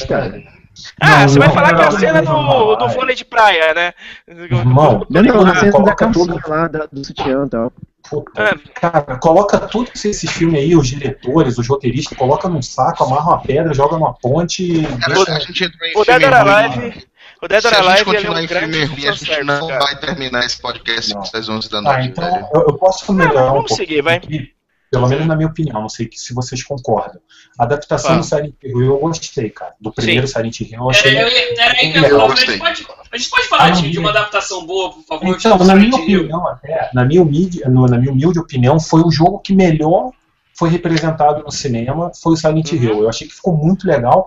cara. 0.06 0.55
Ah, 1.00 1.20
não, 1.20 1.28
você 1.28 1.38
vai 1.38 1.50
falar 1.50 1.74
que 1.74 1.82
é 1.82 1.86
a 1.86 1.90
cena 1.90 2.22
do, 2.22 2.76
do 2.76 2.88
vôlei 2.88 3.14
de 3.14 3.24
praia, 3.24 3.74
né? 3.74 3.92
Irmão, 4.28 5.06
não, 5.08 5.22
não, 5.22 5.46
a 5.46 5.56
cena 5.56 5.82
da 5.82 5.94
calcinha 5.94 6.42
lá, 6.46 6.68
do 6.68 7.04
sutiã 7.04 7.44
e 7.46 7.48
tal. 7.48 7.72
Puta, 8.08 8.42
é. 8.42 8.54
Cara, 8.74 9.18
coloca 9.18 9.58
tudo 9.58 9.90
esse 9.94 10.26
filme 10.26 10.58
aí, 10.58 10.76
os 10.76 10.86
diretores, 10.86 11.58
os 11.58 11.68
roteiristas, 11.68 12.16
coloca 12.16 12.48
num 12.48 12.62
saco, 12.62 13.04
amarra 13.04 13.30
uma 13.30 13.42
pedra, 13.42 13.74
joga 13.74 13.98
numa 13.98 14.14
ponte. 14.14 14.82
Cara, 15.00 15.36
a 15.36 15.40
gente 15.40 15.64
entrou 15.64 15.88
em 15.88 15.98
o 15.98 16.04
Dead 16.04 16.22
or 16.22 16.34
Alive. 16.34 17.06
O 17.42 17.48
Dead 17.48 17.64
or 17.64 17.74
Alive 17.74 17.86
Se 17.86 17.90
a 17.90 17.96
gente 17.96 18.04
continuar 18.04 18.38
é 18.38 18.40
um 18.40 18.44
em 18.44 18.48
filme 18.48 18.84
ruim, 18.84 19.08
a 19.08 19.12
gente 19.12 19.44
não 19.44 19.68
cara. 19.68 19.84
vai 19.84 19.96
terminar 19.98 20.44
esse 20.44 20.60
podcast 20.60 21.14
não. 21.14 21.22
às 21.22 21.48
11 21.48 21.70
da 21.70 21.82
noite. 21.82 21.98
Ah, 21.98 22.04
então 22.04 22.50
eu, 22.54 22.60
eu, 22.68 22.78
posso 22.78 23.12
melhorar 23.12 23.52
um 23.52 23.54
pouco. 23.56 23.74
Seguir, 23.74 24.02
vai. 24.02 24.20
Pelo 24.90 25.08
menos 25.08 25.26
na 25.26 25.34
minha 25.34 25.48
opinião, 25.48 25.80
não 25.80 25.88
sei 25.88 26.08
se 26.12 26.32
vocês 26.32 26.62
concordam. 26.62 27.20
A 27.58 27.64
adaptação 27.64 28.12
ah. 28.12 28.18
do 28.18 28.24
Silent 28.24 28.54
Hill 28.62 28.82
eu 28.82 28.98
gostei, 28.98 29.48
cara. 29.50 29.74
Do 29.80 29.92
primeiro 29.92 30.26
Sim. 30.26 30.34
Silent 30.34 30.60
Hill 30.60 30.78
eu 30.78 30.90
achei. 30.90 31.16
Era, 31.16 31.30
era 31.30 31.72
aí 31.72 31.92
que 31.92 31.98
eu, 31.98 32.04
eu, 32.04 32.24
a, 32.24 32.34
gente 32.34 32.58
pode, 32.58 32.86
a 33.12 33.16
gente 33.16 33.30
pode 33.30 33.48
falar 33.48 33.64
ah, 33.64 33.70
de, 33.70 33.90
de, 33.90 33.98
uma 33.98 34.10
adaptação 34.10 34.66
boa, 34.66 34.92
por 34.92 35.02
favor? 35.04 35.36
Então, 35.36 35.58
na 35.58 35.74
minha 35.74 35.96
opinião, 35.96 36.46
até, 36.46 36.90
na 36.92 37.04
minha, 37.04 37.22
humilde, 37.22 37.60
na 37.66 37.98
minha 37.98 38.12
humilde 38.12 38.38
opinião, 38.38 38.78
foi 38.78 39.02
o 39.02 39.10
jogo 39.10 39.38
que 39.38 39.54
melhor 39.54 40.10
foi 40.54 40.68
representado 40.68 41.42
no 41.42 41.52
cinema, 41.52 42.12
foi 42.22 42.34
o 42.34 42.36
Silent 42.36 42.72
uhum. 42.72 42.78
Hill. 42.78 43.02
Eu 43.02 43.08
achei 43.08 43.26
que 43.26 43.34
ficou 43.34 43.56
muito 43.56 43.86
legal. 43.86 44.26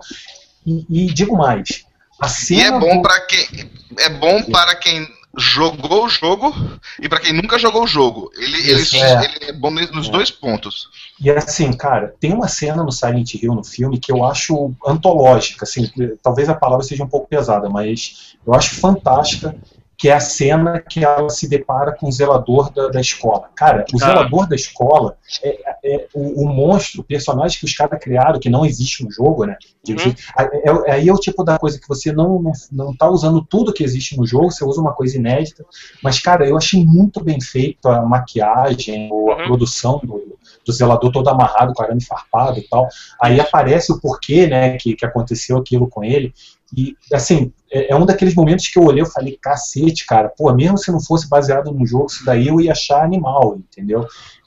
E, 0.66 0.84
e 0.88 1.06
digo 1.06 1.36
mais. 1.36 1.84
A 2.20 2.28
cena 2.28 2.60
e 2.60 2.64
é 2.64 2.78
bom 2.78 2.96
do... 2.96 3.02
para 3.02 3.20
quem. 3.26 3.70
É 3.98 4.08
bom 4.10 4.42
para 4.44 4.74
quem 4.76 5.19
jogou 5.36 6.04
o 6.04 6.08
jogo 6.08 6.52
e 7.00 7.08
para 7.08 7.20
quem 7.20 7.32
nunca 7.32 7.58
jogou 7.58 7.84
o 7.84 7.86
jogo. 7.86 8.30
Ele, 8.36 8.70
ele, 8.70 8.98
é. 8.98 9.24
ele 9.24 9.44
é 9.50 9.52
bom 9.52 9.70
nos 9.70 10.08
é. 10.08 10.10
dois 10.10 10.30
pontos. 10.30 10.88
E 11.20 11.30
assim, 11.30 11.72
cara, 11.72 12.14
tem 12.18 12.32
uma 12.32 12.48
cena 12.48 12.82
no 12.82 12.90
Silent 12.90 13.34
Hill 13.34 13.54
no 13.54 13.64
filme 13.64 13.98
que 13.98 14.10
eu 14.10 14.24
acho 14.24 14.74
antológica, 14.86 15.64
assim, 15.64 15.90
talvez 16.22 16.48
a 16.48 16.54
palavra 16.54 16.84
seja 16.84 17.04
um 17.04 17.08
pouco 17.08 17.28
pesada, 17.28 17.68
mas 17.68 18.36
eu 18.46 18.54
acho 18.54 18.76
fantástica 18.76 19.54
que 20.00 20.08
é 20.08 20.14
a 20.14 20.20
cena 20.20 20.80
que 20.80 21.04
ela 21.04 21.28
se 21.28 21.46
depara 21.46 21.92
com 21.94 22.08
o 22.08 22.12
zelador 22.12 22.72
da, 22.72 22.88
da 22.88 23.02
escola. 23.02 23.50
Cara, 23.54 23.84
o 23.92 23.98
zelador 23.98 24.48
da 24.48 24.56
escola 24.56 25.18
é, 25.44 25.60
é 25.84 26.06
o, 26.14 26.42
o, 26.42 26.48
monstro, 26.48 27.02
o 27.02 27.04
personagem 27.04 27.58
que 27.58 27.66
os 27.66 27.74
caras 27.74 28.00
criaram, 28.00 28.40
que 28.40 28.48
não 28.48 28.64
existe 28.64 29.04
no 29.04 29.12
jogo, 29.12 29.44
né? 29.44 29.58
Uhum. 29.86 30.14
É, 30.38 30.90
é, 30.90 30.92
aí 30.94 31.06
é 31.06 31.12
o 31.12 31.18
tipo 31.18 31.44
da 31.44 31.58
coisa 31.58 31.78
que 31.78 31.86
você 31.86 32.12
não, 32.12 32.40
não, 32.40 32.52
não 32.72 32.96
tá 32.96 33.10
usando 33.10 33.44
tudo 33.44 33.74
que 33.74 33.84
existe 33.84 34.16
no 34.16 34.26
jogo, 34.26 34.50
você 34.50 34.64
usa 34.64 34.80
uma 34.80 34.94
coisa 34.94 35.18
inédita. 35.18 35.66
Mas, 36.02 36.18
cara, 36.18 36.48
eu 36.48 36.56
achei 36.56 36.82
muito 36.82 37.22
bem 37.22 37.38
feito 37.38 37.86
a 37.86 38.00
maquiagem, 38.00 39.12
ou 39.12 39.30
a 39.30 39.36
uhum. 39.36 39.44
produção 39.48 40.00
do, 40.02 40.38
do 40.64 40.72
zelador 40.72 41.12
todo 41.12 41.28
amarrado, 41.28 41.74
com 41.74 41.82
arame 41.82 42.02
farpado 42.02 42.58
e 42.58 42.62
tal. 42.62 42.88
Aí 43.20 43.38
aparece 43.38 43.92
o 43.92 44.00
porquê, 44.00 44.46
né, 44.46 44.78
que, 44.78 44.96
que 44.96 45.04
aconteceu 45.04 45.58
aquilo 45.58 45.86
com 45.86 46.02
ele. 46.02 46.32
E, 46.76 46.96
assim, 47.12 47.52
é, 47.70 47.92
é, 47.92 47.96
um 47.96 48.06
daqueles 48.06 48.34
momentos 48.34 48.68
que 48.68 48.78
eu 48.78 48.84
olhei 48.84 49.02
e 49.02 49.10
falei, 49.10 49.38
cacete, 49.40 50.06
cara, 50.06 50.28
pô, 50.28 50.52
mesmo 50.52 50.78
se 50.78 50.90
não 50.90 51.00
fosse 51.00 51.28
baseado 51.28 51.72
no 51.72 51.86
jogo, 51.86 52.06
isso 52.06 52.24
daí 52.24 52.48
eu 52.48 52.60
ia 52.60 52.72
achar 52.72 53.04
animal, 53.04 53.58
entendeu? 53.58 54.06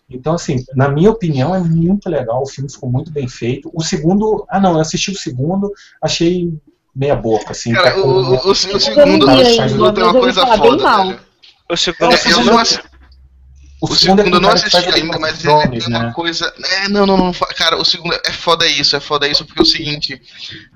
Então, 0.10 0.34
assim, 0.34 0.64
na 0.76 0.90
minha 0.90 1.10
opinião, 1.10 1.56
é 1.56 1.60
muito 1.60 2.10
legal, 2.10 2.42
o 2.42 2.48
filme 2.48 2.72
ficou 2.72 2.90
muito 2.90 3.12
bem 3.12 3.28
feito. 3.28 3.72
O 3.74 3.82
segundo, 3.82 4.46
ah 4.50 4.60
não, 4.60 4.74
eu 4.74 4.80
assisti 4.80 5.12
o 5.12 5.18
segundo, 5.18 5.72
achei 6.02 6.54
meia 6.96 7.16
boca, 7.16 7.52
assim. 7.52 7.74
Cara, 7.74 7.92
tá 7.92 7.98
o, 7.98 8.08
o, 8.08 8.36
o, 8.36 8.52
o, 8.52 8.56
segundo, 8.56 8.76
o 8.76 8.80
segundo 8.80 9.94
tem 9.94 10.04
uma 10.04 10.14
coisa 10.14 10.46
foda, 10.46 10.98
velho. 10.98 11.20
O 11.70 11.78
segundo, 11.78 12.14
eu 12.14 12.46
não 12.46 12.60
assisti. 12.60 12.93
O, 13.84 13.88
o 13.88 13.96
segundo, 13.98 14.20
segundo 14.20 14.38
eu 14.38 14.40
não 14.40 14.50
assisti 14.50 14.78
ainda, 14.78 15.20
mas 15.20 15.44
ele 15.44 15.68
tem 15.68 15.88
uma 15.90 16.06
né? 16.06 16.14
coisa. 16.16 16.54
É, 16.78 16.88
não, 16.88 17.06
não, 17.06 17.18
não. 17.18 17.34
Cara, 17.34 17.76
o 17.76 17.84
segundo 17.84 18.18
é 18.26 18.32
foda 18.32 18.66
isso, 18.66 18.96
é 18.96 19.00
foda 19.02 19.28
isso, 19.28 19.44
porque 19.44 19.60
é 19.60 19.64
o 19.64 19.66
seguinte, 19.66 20.22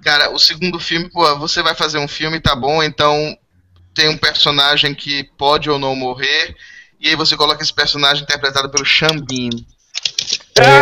cara, 0.03 0.29
o 0.29 0.37
segundo 0.37 0.77
filme, 0.77 1.09
pô, 1.09 1.23
você 1.37 1.63
vai 1.63 1.73
fazer 1.73 1.99
um 1.99 2.07
filme, 2.07 2.41
tá 2.41 2.53
bom, 2.53 2.83
então 2.83 3.15
tem 3.93 4.09
um 4.09 4.17
personagem 4.17 4.93
que 4.93 5.23
pode 5.37 5.69
ou 5.69 5.79
não 5.79 5.95
morrer, 5.95 6.53
e 6.99 7.07
aí 7.07 7.15
você 7.15 7.37
coloca 7.37 7.63
esse 7.63 7.73
personagem 7.73 8.23
interpretado 8.23 8.69
pelo 8.69 8.83
Xambin. 8.83 9.65
É. 10.59 10.81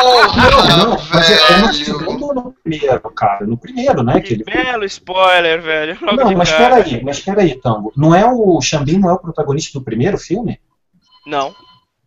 Porra, 0.00 0.76
não, 0.76 0.90
não, 0.90 0.98
mas 1.12 1.30
é, 1.30 1.52
é 1.52 1.56
no 1.58 1.72
segundo 1.72 2.26
ou 2.26 2.34
no 2.34 2.54
primeiro, 2.62 3.00
cara? 3.10 3.44
No 3.44 3.58
primeiro, 3.58 4.04
né? 4.04 4.20
Que, 4.20 4.28
que 4.28 4.34
ele... 4.34 4.44
belo 4.44 4.84
spoiler, 4.84 5.60
velho. 5.60 5.98
Logo 6.00 6.16
não, 6.16 6.32
mas 6.36 6.52
peraí, 6.52 7.02
mas 7.02 7.18
peraí, 7.18 7.60
Tango. 7.60 7.92
Não 7.96 8.14
é 8.14 8.24
o 8.24 8.60
Xambin, 8.60 8.98
não 8.98 9.10
é 9.10 9.14
o 9.14 9.18
protagonista 9.18 9.76
do 9.76 9.84
primeiro 9.84 10.16
filme? 10.16 10.60
Não. 11.26 11.54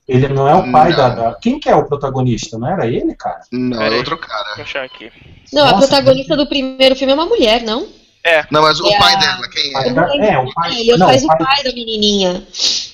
Ele 0.08 0.30
não 0.30 0.48
é 0.48 0.56
o 0.56 0.72
pai 0.72 0.96
da, 0.96 1.10
da, 1.10 1.36
Quem 1.36 1.60
que 1.60 1.68
é 1.68 1.76
o 1.76 1.86
protagonista? 1.86 2.58
Não 2.58 2.68
era 2.68 2.88
ele, 2.88 3.14
cara? 3.14 3.42
Não, 3.52 3.82
é 3.82 3.90
outro 3.98 4.18
cara. 4.18 4.56
Vou 4.56 4.64
achar 4.64 4.86
aqui. 4.86 5.12
Não, 5.52 5.64
Nossa, 5.64 5.76
a 5.76 5.78
protagonista 5.80 6.38
do 6.38 6.48
primeiro 6.48 6.96
filme 6.96 7.12
é 7.12 7.16
uma 7.16 7.26
mulher, 7.26 7.62
não? 7.62 7.88
É. 8.24 8.46
Não, 8.50 8.62
mas 8.62 8.80
o 8.80 8.88
é 8.88 8.98
pai 8.98 9.16
a... 9.16 9.18
dela, 9.18 9.50
quem 9.50 9.76
é? 9.76 10.34
É, 10.34 10.40
o 10.40 10.54
pai. 10.54 10.80
Ele 10.80 10.98
não, 10.98 11.08
faz 11.08 11.24
o 11.24 11.28
pai... 11.28 11.38
pai 11.38 11.64
da 11.64 11.74
menininha. 11.74 12.44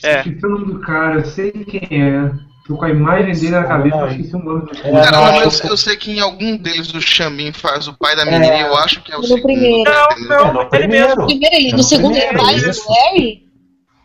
É. 0.03 0.17
Esqueci 0.19 0.45
o 0.45 0.49
nome 0.49 0.73
do 0.73 0.79
cara, 0.81 1.15
eu 1.19 1.25
sei 1.25 1.51
quem 1.51 2.03
é. 2.03 2.31
Tô 2.67 2.77
com 2.77 2.85
a 2.85 2.89
imagem 2.89 3.33
dele 3.33 3.49
na 3.49 3.63
cabeça, 3.65 3.97
eu 3.97 4.07
esqueci 4.07 4.35
o 4.35 4.39
nome 4.39 4.61
do 4.61 4.67
cara. 4.67 4.87
É, 4.87 5.11
não, 5.11 5.35
eu, 5.41 5.51
eu, 5.69 5.77
sei 5.77 5.97
que 5.97 6.11
em 6.11 6.19
algum 6.19 6.55
deles 6.55 6.87
do 6.87 7.01
Xambim 7.01 7.51
faz 7.51 7.87
o 7.87 7.93
pai 7.93 8.15
da 8.15 8.25
menininha, 8.25 8.63
é. 8.63 8.67
eu 8.67 8.75
acho 8.77 9.01
que 9.01 9.11
é 9.11 9.17
o 9.17 9.21
no 9.21 9.27
segundo. 9.27 9.43
Primeiro. 9.43 9.91
Não, 9.91 10.27
não, 10.27 10.47
é, 10.47 10.53
no 10.53 10.69
primeiro. 10.69 11.15
No 11.15 11.25
primeiro, 11.25 11.55
ele, 11.55 11.71
no, 11.73 11.83
segundo 11.83 12.15
ele 12.15 12.25
é 12.25 12.33
pai 12.33 12.59
do 12.59 12.67
Larry? 12.89 13.43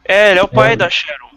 É, 0.04 0.30
ele 0.30 0.40
é 0.40 0.42
o 0.42 0.48
pai 0.48 0.76
da 0.76 0.90
Sharon. 0.90 1.27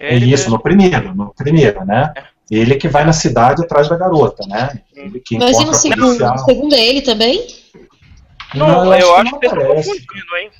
É 0.00 0.14
isso, 0.14 0.28
mesmo. 0.28 0.50
no 0.52 0.62
primeiro, 0.62 1.14
no 1.14 1.34
primeiro, 1.34 1.84
né? 1.84 2.12
É. 2.16 2.22
Ele 2.50 2.76
que 2.76 2.88
vai 2.88 3.04
na 3.04 3.12
cidade 3.12 3.62
atrás 3.62 3.88
da 3.88 3.96
garota, 3.96 4.46
né? 4.46 4.80
Ele 4.94 5.20
que 5.20 5.36
Mas 5.36 5.58
e 5.58 5.64
no 5.64 5.74
segundo? 5.74 6.18
No 6.18 6.38
segundo 6.38 6.74
é 6.74 6.86
ele 6.86 7.02
também? 7.02 7.46
Não, 8.54 8.84
não 8.86 8.94
eu, 8.94 9.00
eu 9.00 9.16
acho 9.16 9.38
que, 9.38 9.48
que 9.48 9.54
confundindo, 9.54 10.36
hein? 10.40 10.50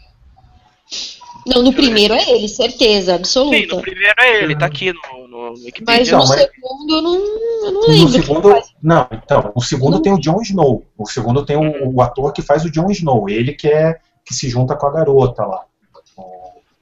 Não, 1.47 1.63
no 1.63 1.73
primeiro 1.73 2.13
é 2.13 2.31
ele, 2.31 2.47
certeza, 2.47 3.15
absoluta. 3.15 3.57
Sim, 3.57 3.67
no 3.67 3.81
primeiro 3.81 4.15
é 4.19 4.43
ele, 4.43 4.55
tá 4.55 4.67
aqui 4.67 4.93
no, 4.93 5.29
no 5.29 5.55
Mas 5.87 6.11
no 6.11 6.19
não, 6.19 6.27
segundo 6.27 6.95
eu 6.95 7.03
não, 7.03 7.15
eu 7.15 7.73
não 7.73 7.81
lembro. 7.81 8.05
No 8.05 8.09
segundo, 8.11 8.63
não, 8.83 9.09
então, 9.11 9.53
o 9.55 9.63
segundo 9.63 9.95
não. 9.95 10.03
tem 10.03 10.13
o 10.13 10.21
Jon 10.21 10.43
Snow. 10.43 10.85
O 10.99 11.07
segundo 11.07 11.47
tem 11.47 11.57
o, 11.57 11.95
o, 11.95 12.03
ator 12.03 12.35
que 12.35 12.43
faz 12.43 12.67
o 12.67 12.71
Jon 12.71 12.91
Snow. 12.91 13.31
Ele 13.31 13.55
que 13.55 13.69
é 13.69 13.99
que 14.27 14.35
se 14.35 14.51
junta 14.51 14.77
com 14.77 14.87
a 14.87 14.93
garota 14.93 15.47
lá 15.47 15.65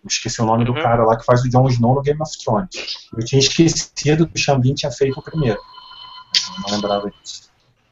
esqueci 0.08 0.40
o 0.40 0.44
nome 0.44 0.64
uhum. 0.64 0.74
do 0.74 0.82
cara 0.82 1.04
lá 1.04 1.16
que 1.16 1.24
faz 1.24 1.42
o 1.42 1.50
Jon 1.50 1.68
Snow 1.68 1.94
no 1.94 2.02
Game 2.02 2.20
of 2.20 2.32
Thrones. 2.44 3.08
Eu 3.16 3.24
tinha 3.24 3.38
esquecido 3.38 4.26
que 4.26 4.34
o 4.34 4.38
Xambin 4.38 4.74
tinha 4.74 4.90
feito 4.90 5.18
o 5.18 5.22
primeiro. 5.22 5.58
não 6.62 6.74
lembrava 6.74 7.10
disso. 7.10 7.46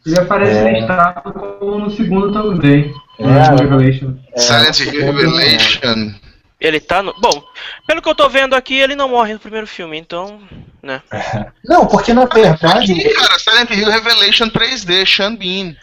Ele 0.06 0.18
aparece 0.18 0.58
é... 0.58 0.80
listado 0.80 1.32
como 1.32 1.78
no 1.78 1.90
segundo 1.90 2.32
também. 2.32 2.94
É, 3.18 3.50
no 3.50 3.56
Revelation. 3.56 4.14
É, 4.34 4.38
Silent 4.38 4.78
Revelation. 4.80 6.14
Ele 6.60 6.80
tá 6.80 7.02
no. 7.02 7.14
Bom, 7.20 7.42
pelo 7.86 8.00
que 8.00 8.08
eu 8.08 8.14
tô 8.14 8.28
vendo 8.28 8.54
aqui, 8.54 8.74
ele 8.74 8.94
não 8.94 9.08
morre 9.08 9.32
no 9.32 9.38
primeiro 9.38 9.66
filme, 9.66 9.98
então. 9.98 10.40
né? 10.82 11.02
É. 11.12 11.50
Não, 11.64 11.86
porque 11.86 12.12
na 12.12 12.26
verdade. 12.26 12.92
Aqui, 12.92 13.14
cara, 13.14 13.38
Silent 13.38 13.70
Hill 13.70 13.90
Revelation 13.90 14.48
3D, 14.48 15.06
Sean 15.06 15.36
Bean. 15.36 15.74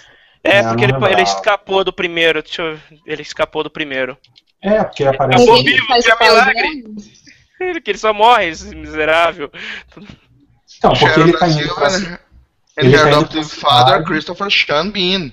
É, 0.44 0.58
é 0.58 0.64
porque 0.64 0.84
ele, 0.84 0.94
ele, 1.12 1.22
escapou 1.22 1.84
do 1.84 1.94
primeiro. 1.94 2.42
Deixa 2.42 2.64
eu... 2.64 2.80
Ele 3.06 3.22
escapou 3.22 3.64
do 3.64 3.70
primeiro. 3.70 4.18
É, 4.62 4.84
porque 4.84 5.04
aparece. 5.04 5.44
Acabou 5.44 5.64
vivo, 5.64 5.86
que 5.88 6.12
é 6.12 6.28
milagre. 6.28 6.84
Ele, 7.60 7.82
que 7.82 7.92
ele 7.92 7.98
só 7.98 8.14
morre, 8.14 8.50
esse 8.50 8.76
miserável. 8.76 9.52
Então, 10.78 10.94
porque 10.94 11.20
ele 11.20 11.34
tá 11.34 11.48
indo 11.48 11.76
pra... 11.76 12.20
Ele 12.78 12.98
tá 12.98 13.08
adoptive 13.08 13.44
father, 13.50 14.04
Christopher 14.04 14.50
Sean 14.50 14.90
Bean. 14.90 15.32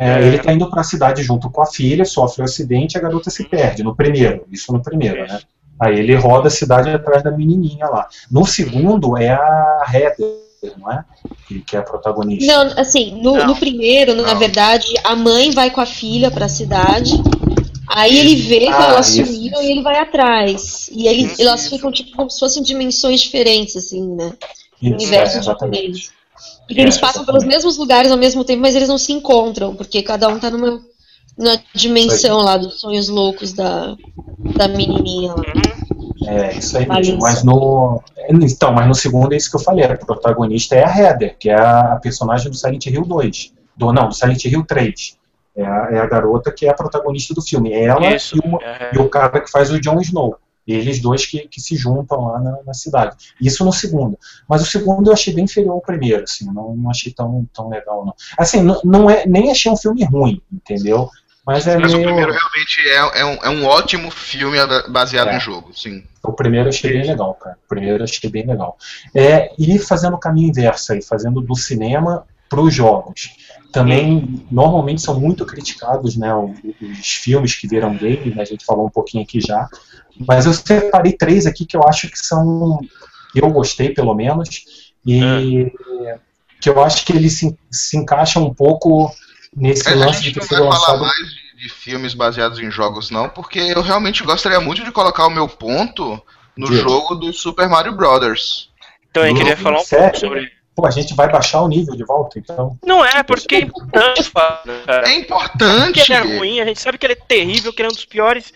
É, 0.00 0.22
ele 0.22 0.38
tá 0.38 0.52
indo 0.52 0.70
pra 0.70 0.82
cidade 0.82 1.22
junto 1.22 1.50
com 1.50 1.60
a 1.60 1.66
filha, 1.66 2.04
sofre 2.04 2.42
um 2.42 2.44
acidente 2.44 2.94
e 2.94 2.98
a 2.98 3.02
garota 3.02 3.30
se 3.30 3.44
perde, 3.44 3.82
no 3.82 3.96
primeiro, 3.96 4.46
isso 4.50 4.72
no 4.72 4.80
primeiro, 4.80 5.26
né? 5.26 5.40
Aí 5.80 5.98
ele 5.98 6.14
roda 6.14 6.48
a 6.48 6.50
cidade 6.50 6.88
atrás 6.88 7.22
da 7.22 7.30
menininha 7.30 7.86
lá. 7.86 8.08
No 8.30 8.44
segundo 8.44 9.16
é 9.16 9.30
a 9.30 9.86
Heather, 9.92 10.36
não 10.76 10.90
é? 10.92 11.04
Que, 11.46 11.60
que 11.60 11.76
é 11.76 11.80
a 11.80 11.82
protagonista. 11.82 12.46
Não, 12.46 12.80
assim, 12.80 13.20
no, 13.22 13.44
no 13.44 13.56
primeiro, 13.56 14.14
não. 14.14 14.24
na 14.24 14.34
verdade, 14.34 14.86
a 15.04 15.14
mãe 15.14 15.50
vai 15.50 15.70
com 15.70 15.80
a 15.80 15.86
filha 15.86 16.30
pra 16.30 16.48
cidade 16.48 17.12
Aí 17.88 18.18
ele 18.18 18.36
vê 18.36 18.60
que 18.60 18.68
ah, 18.68 18.88
elas 18.90 19.06
sumiram 19.06 19.62
e 19.62 19.70
ele 19.70 19.82
vai 19.82 19.98
atrás. 19.98 20.88
E 20.92 21.06
ele, 21.06 21.30
elas 21.38 21.68
ficam 21.68 21.90
tipo 21.90 22.14
como 22.16 22.30
se 22.30 22.38
fossem 22.38 22.62
dimensões 22.62 23.20
diferentes, 23.20 23.76
assim, 23.76 24.14
né? 24.14 24.32
Isso, 24.80 24.94
Universos 24.94 25.48
é, 25.48 25.52
diferentes. 25.52 26.10
Porque 26.66 26.80
é, 26.80 26.84
eles 26.84 26.98
passam 26.98 27.24
pelos 27.24 27.44
mesmos 27.44 27.78
lugares 27.78 28.10
ao 28.10 28.18
mesmo 28.18 28.44
tempo, 28.44 28.62
mas 28.62 28.74
eles 28.74 28.88
não 28.88 28.98
se 28.98 29.12
encontram, 29.12 29.74
porque 29.74 30.02
cada 30.02 30.28
um 30.28 30.38
tá 30.38 30.50
numa, 30.50 30.80
numa 31.36 31.62
dimensão 31.74 32.38
lá 32.38 32.56
dos 32.56 32.80
sonhos 32.80 33.08
loucos 33.08 33.52
da, 33.52 33.96
da 34.56 34.68
menininha 34.68 35.34
lá. 35.34 35.44
É, 36.26 36.58
isso 36.58 36.76
aí 36.76 36.86
mesmo. 36.86 37.18
Mas 37.20 37.42
no. 37.42 38.02
Então, 38.28 38.72
mas 38.72 38.86
no 38.86 38.94
segundo 38.94 39.32
é 39.32 39.36
isso 39.36 39.50
que 39.50 39.56
eu 39.56 39.60
falei. 39.60 39.84
A 39.84 39.96
protagonista 39.96 40.74
é 40.74 40.84
a 40.84 40.96
Heather, 40.96 41.36
que 41.38 41.48
é 41.48 41.54
a 41.54 41.98
personagem 42.02 42.50
do 42.50 42.56
Silent 42.56 42.84
Hill 42.86 43.04
2. 43.04 43.52
Do, 43.76 43.92
não, 43.92 44.08
do 44.08 44.14
Silent 44.14 44.44
Hill 44.44 44.64
3. 44.66 45.17
É 45.58 45.66
a, 45.66 45.88
é 45.90 45.98
a 45.98 46.06
garota 46.06 46.52
que 46.52 46.66
é 46.66 46.70
a 46.70 46.74
protagonista 46.74 47.34
do 47.34 47.42
filme. 47.42 47.72
Ela 47.72 48.14
isso, 48.14 48.36
e, 48.36 48.38
o, 48.38 48.62
é... 48.62 48.92
e 48.94 48.98
o 48.98 49.08
cara 49.08 49.40
que 49.40 49.50
faz 49.50 49.70
o 49.72 49.80
Jon 49.80 50.00
Snow. 50.00 50.38
Eles 50.64 51.00
dois 51.00 51.24
que, 51.24 51.48
que 51.48 51.60
se 51.60 51.74
juntam 51.76 52.26
lá 52.26 52.40
na, 52.40 52.58
na, 52.64 52.74
cidade. 52.74 53.16
Isso 53.40 53.64
no 53.64 53.72
segundo. 53.72 54.18
Mas 54.46 54.62
o 54.62 54.66
segundo 54.66 55.08
eu 55.08 55.14
achei 55.14 55.34
bem 55.34 55.44
inferior 55.44 55.72
ao 55.72 55.80
primeiro, 55.80 56.24
assim, 56.24 56.44
não, 56.52 56.76
não 56.76 56.90
achei 56.90 57.10
tão, 57.10 57.48
tão 57.54 57.70
legal, 57.70 58.04
não. 58.04 58.14
Assim, 58.38 58.62
não, 58.62 58.78
não 58.84 59.10
é, 59.10 59.26
nem 59.26 59.50
achei 59.50 59.72
um 59.72 59.76
filme 59.76 60.04
ruim, 60.04 60.42
entendeu? 60.52 61.08
Mas, 61.46 61.66
é 61.66 61.78
Mas 61.78 61.94
meio... 61.94 62.04
o 62.04 62.06
primeiro 62.06 62.30
realmente 62.30 62.80
é, 62.86 63.20
é, 63.20 63.24
um, 63.24 63.34
é 63.44 63.48
um 63.48 63.64
ótimo 63.64 64.10
filme 64.10 64.58
baseado 64.90 65.28
é. 65.28 65.34
no 65.34 65.40
jogo, 65.40 65.72
sim. 65.74 66.04
O 66.22 66.34
primeiro 66.34 66.66
eu 66.66 66.68
achei 66.68 66.92
bem 66.92 67.06
legal, 67.06 67.32
cara. 67.32 67.56
O 67.64 67.68
primeiro 67.68 68.00
eu 68.00 68.04
achei 68.04 68.28
bem 68.28 68.46
legal. 68.46 68.76
É, 69.14 69.50
e 69.58 69.78
fazendo 69.78 70.14
o 70.14 70.18
caminho 70.18 70.50
inverso 70.50 70.92
aí, 70.92 71.00
fazendo 71.00 71.40
do 71.40 71.56
cinema 71.56 72.26
para 72.50 72.60
os 72.60 72.74
jogos. 72.74 73.30
Também, 73.72 74.46
normalmente, 74.50 75.02
são 75.02 75.20
muito 75.20 75.44
criticados 75.44 76.16
né, 76.16 76.34
os, 76.34 77.06
filmes 77.06 77.54
que 77.54 77.68
viram 77.68 77.96
game, 77.96 78.34
né, 78.34 78.42
a 78.42 78.44
gente 78.44 78.64
falou 78.64 78.86
um 78.86 78.90
pouquinho 78.90 79.22
aqui 79.22 79.40
já. 79.40 79.68
Mas 80.26 80.46
eu 80.46 80.54
separei 80.54 81.12
três 81.12 81.46
aqui 81.46 81.66
que 81.66 81.76
eu 81.76 81.82
acho 81.84 82.08
que 82.08 82.18
são. 82.18 82.78
que 83.32 83.40
eu 83.40 83.50
gostei, 83.50 83.90
pelo 83.90 84.14
menos, 84.14 84.64
e 85.04 85.70
é. 86.06 86.18
que 86.60 86.68
eu 86.68 86.82
acho 86.82 87.04
que 87.04 87.12
eles 87.12 87.38
se, 87.38 87.56
se 87.70 87.96
encaixam 87.96 88.44
um 88.44 88.54
pouco 88.54 89.12
nesse 89.54 89.88
é, 89.88 89.94
lance 89.94 90.22
de 90.22 90.32
ter 90.32 90.42
sido 90.42 90.64
lançado. 90.64 91.00
mais 91.00 91.28
de, 91.28 91.62
de, 91.62 91.68
filmes 91.68 92.14
baseados 92.14 92.58
em 92.58 92.70
jogos, 92.70 93.10
não, 93.10 93.28
porque 93.28 93.58
eu 93.58 93.82
realmente 93.82 94.24
gostaria 94.24 94.60
muito 94.60 94.82
de 94.82 94.90
colocar 94.90 95.26
o 95.26 95.30
meu 95.30 95.48
ponto 95.48 96.20
no 96.56 96.66
jogo 96.72 97.14
do 97.14 97.32
Super 97.32 97.68
Mario 97.68 97.94
Brothers. 97.94 98.70
Então, 99.10 99.26
eu 99.26 99.34
queria 99.34 99.56
falar 99.56 99.80
um 99.80 99.84
Sério? 99.84 100.04
pouco 100.04 100.18
sobre 100.18 100.57
Pô, 100.78 100.86
a 100.86 100.92
gente 100.92 101.12
vai 101.12 101.28
baixar 101.28 101.62
o 101.62 101.66
nível 101.66 101.96
de 101.96 102.04
volta, 102.04 102.38
então. 102.38 102.78
Não 102.86 103.04
é, 103.04 103.24
porque 103.24 103.56
é 103.56 103.60
importante, 103.62 104.30
cara. 104.30 105.10
É 105.10 105.14
importante. 105.16 106.04
Que 106.04 106.12
ele 106.12 106.20
é 106.20 106.38
ruim, 106.38 106.60
a 106.60 106.64
gente 106.64 106.80
sabe 106.80 106.96
que 106.96 107.04
ele 107.04 107.14
é 107.14 107.16
terrível, 107.16 107.72
que 107.72 107.82
ele 107.82 107.88
é 107.88 107.90
um 107.90 107.94
dos 107.96 108.04
piores 108.04 108.52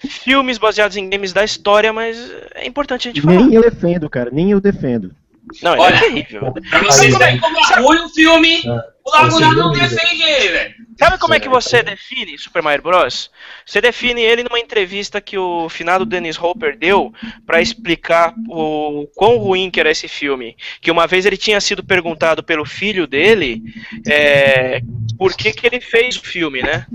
filmes 0.00 0.56
baseados 0.56 0.96
em 0.96 1.10
games 1.10 1.34
da 1.34 1.44
história, 1.44 1.92
mas 1.92 2.16
é 2.54 2.66
importante 2.66 3.08
a 3.08 3.12
gente 3.12 3.20
falar. 3.20 3.36
Nem 3.36 3.52
eu 3.52 3.60
defendo, 3.60 4.08
cara, 4.08 4.30
nem 4.32 4.52
eu 4.52 4.58
defendo. 4.58 5.14
Não, 5.62 5.74
ele 5.74 5.82
é 5.82 5.84
Olha, 5.84 5.96
é 5.96 6.00
terrível. 6.00 6.54
Pra 6.70 6.82
você 6.84 7.10
como 7.10 7.22
é, 7.22 7.38
como 7.38 7.58
é 7.58 7.80
ruim 7.80 7.98
o 7.98 8.08
filme, 8.08 8.62
é, 8.66 8.84
o 9.06 9.10
Laguna 9.10 9.54
não 9.54 9.70
defende 9.70 10.22
ele, 10.22 10.48
velho. 10.48 10.74
Sabe 10.98 11.18
como 11.18 11.34
é 11.34 11.38
que 11.38 11.48
você 11.48 11.80
define 11.82 12.36
Super 12.36 12.60
Mario 12.60 12.82
Bros? 12.82 13.30
Você 13.64 13.80
define 13.80 14.20
ele 14.20 14.42
numa 14.42 14.58
entrevista 14.58 15.20
que 15.20 15.38
o 15.38 15.68
finado 15.68 16.04
Dennis 16.04 16.36
Hopper 16.38 16.76
deu 16.76 17.12
para 17.46 17.60
explicar 17.60 18.34
o 18.48 19.06
quão 19.14 19.36
ruim 19.36 19.70
que 19.70 19.78
era 19.78 19.90
esse 19.90 20.08
filme. 20.08 20.56
Que 20.80 20.90
uma 20.90 21.06
vez 21.06 21.24
ele 21.24 21.36
tinha 21.36 21.60
sido 21.60 21.84
perguntado 21.84 22.42
pelo 22.42 22.64
filho 22.64 23.06
dele 23.06 23.62
é, 24.08 24.80
por 25.16 25.34
que, 25.34 25.52
que 25.52 25.66
ele 25.66 25.80
fez 25.80 26.16
o 26.16 26.22
filme, 26.22 26.62
né? 26.62 26.86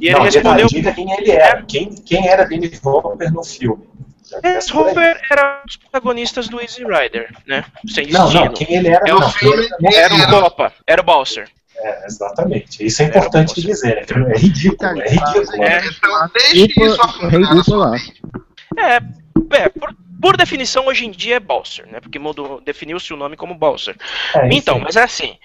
E 0.00 0.06
ele 0.06 0.16
não, 0.16 0.22
respondeu. 0.22 0.66
Quem 0.66 1.12
ele 1.12 1.30
era, 1.30 1.62
quem, 1.62 1.94
quem 2.04 2.26
era 2.26 2.44
Dennis 2.44 2.84
Hopper 2.84 3.32
no 3.32 3.44
filme. 3.44 3.84
Dennis 4.42 4.74
Hopper 4.74 5.20
era 5.30 5.60
um 5.62 5.66
dos 5.66 5.76
protagonistas 5.76 6.48
do 6.48 6.60
Easy 6.60 6.82
Rider, 6.82 7.32
né? 7.46 7.64
Sem 7.86 8.08
não, 8.08 8.32
não, 8.32 8.52
quem 8.52 8.74
ele 8.74 8.88
era, 8.88 9.04
é 9.06 9.12
não, 9.12 9.30
filme, 9.30 9.68
era, 9.92 10.14
o 10.14 10.28
Copa, 10.28 10.72
era 10.86 11.00
o 11.00 11.04
Bowser. 11.04 11.48
É, 11.82 12.06
exatamente. 12.06 12.84
Isso 12.84 13.02
é 13.02 13.06
importante 13.06 13.60
dizer. 13.60 14.06
Né? 14.14 14.32
É 14.34 14.38
ridículo. 14.38 15.00
É 15.00 15.08
ridículo. 15.08 15.62
É, 15.62 15.86
então, 15.86 16.30
deixe 16.32 16.84
isso 16.84 17.02
aflorar 17.02 18.00
É, 18.78 18.96
é 19.56 19.68
por, 19.68 19.94
por, 20.20 20.36
definição, 20.36 20.86
hoje 20.86 21.06
em 21.06 21.10
dia 21.10 21.36
é 21.36 21.40
Bowser, 21.40 21.86
né? 21.90 22.00
Porque 22.00 22.18
definiu-se 22.64 23.12
o 23.12 23.16
nome 23.16 23.36
como 23.36 23.54
Bowser. 23.54 23.96
É, 24.34 24.48
então, 24.52 24.78
mas 24.78 24.96
é 24.96 25.02
assim. 25.02 25.36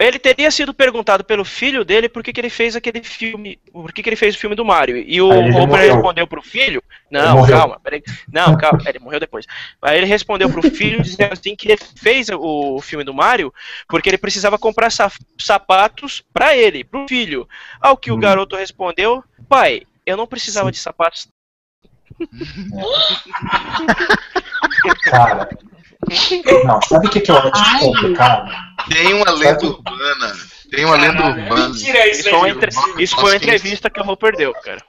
Ele 0.00 0.18
teria 0.18 0.50
sido 0.50 0.72
perguntado 0.72 1.22
pelo 1.22 1.44
filho 1.44 1.84
dele 1.84 2.08
por 2.08 2.22
que, 2.22 2.32
que 2.32 2.40
ele 2.40 2.48
fez 2.48 2.74
aquele 2.74 3.02
filme, 3.02 3.60
por 3.70 3.92
que, 3.92 4.02
que 4.02 4.08
ele 4.08 4.16
fez 4.16 4.34
o 4.34 4.38
filme 4.38 4.56
do 4.56 4.64
Mario. 4.64 4.96
E 4.96 5.20
o 5.20 5.28
Homer 5.28 5.92
respondeu 5.92 6.26
pro 6.26 6.40
filho, 6.40 6.82
não, 7.10 7.46
calma, 7.46 7.78
peraí, 7.78 8.02
não, 8.32 8.56
calma, 8.56 8.80
ele 8.86 8.98
morreu 8.98 9.20
depois. 9.20 9.44
Aí 9.82 9.98
ele 9.98 10.06
respondeu 10.06 10.48
pro 10.48 10.62
filho 10.70 11.02
dizendo 11.02 11.34
assim 11.34 11.54
que 11.54 11.68
ele 11.68 11.78
fez 11.96 12.28
o 12.30 12.80
filme 12.80 13.04
do 13.04 13.12
Mario 13.12 13.52
porque 13.86 14.08
ele 14.08 14.16
precisava 14.16 14.58
comprar 14.58 14.90
sapatos 15.38 16.24
para 16.32 16.56
ele, 16.56 16.82
pro 16.82 17.06
filho. 17.06 17.46
Ao 17.78 17.94
que 17.94 18.10
hum. 18.10 18.14
o 18.14 18.18
garoto 18.18 18.56
respondeu, 18.56 19.22
pai, 19.50 19.82
eu 20.06 20.16
não 20.16 20.26
precisava 20.26 20.72
de 20.72 20.78
sapatos. 20.78 21.28
Cara, 25.04 25.50
não, 26.64 26.80
sabe 26.82 27.06
o 27.06 27.10
que, 27.10 27.20
que 27.20 27.30
eu 27.30 27.36
acho 27.36 27.78
complicado? 27.80 28.50
Tem 28.88 29.12
uma 29.12 29.30
lenda 29.30 29.66
urbana. 29.66 30.36
Tem 30.70 30.84
uma 30.84 30.96
lenda 30.96 31.26
urbana. 31.26 31.68
Mentira, 31.68 32.08
isso, 32.08 32.20
isso, 32.20 32.30
foi, 32.30 32.50
entre... 32.50 32.70
isso 32.98 33.16
foi 33.16 33.30
uma 33.30 33.36
entrevista 33.36 33.90
que 33.90 34.00
eu 34.00 34.04
vou 34.04 34.16
perder, 34.16 34.52
cara. 34.62 34.82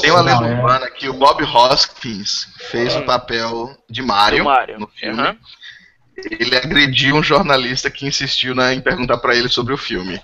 Tem 0.00 0.10
uma 0.10 0.20
lenda 0.20 0.46
é. 0.46 0.54
urbana 0.54 0.90
que 0.90 1.08
o 1.08 1.12
Bob 1.12 1.42
Hoskins 1.44 2.48
fez 2.70 2.94
o 2.94 3.00
hum. 3.00 3.04
papel 3.04 3.76
de 3.90 4.00
Mario, 4.00 4.44
Mario. 4.44 4.78
no 4.78 4.86
filme. 4.88 5.20
Uhum. 5.20 5.36
Ele 6.38 6.56
agrediu 6.56 7.16
um 7.16 7.22
jornalista 7.22 7.90
que 7.90 8.06
insistiu 8.06 8.54
na, 8.54 8.72
em 8.72 8.80
perguntar 8.80 9.18
para 9.18 9.34
ele 9.34 9.48
sobre 9.48 9.74
o 9.74 9.78
filme. 9.78 10.20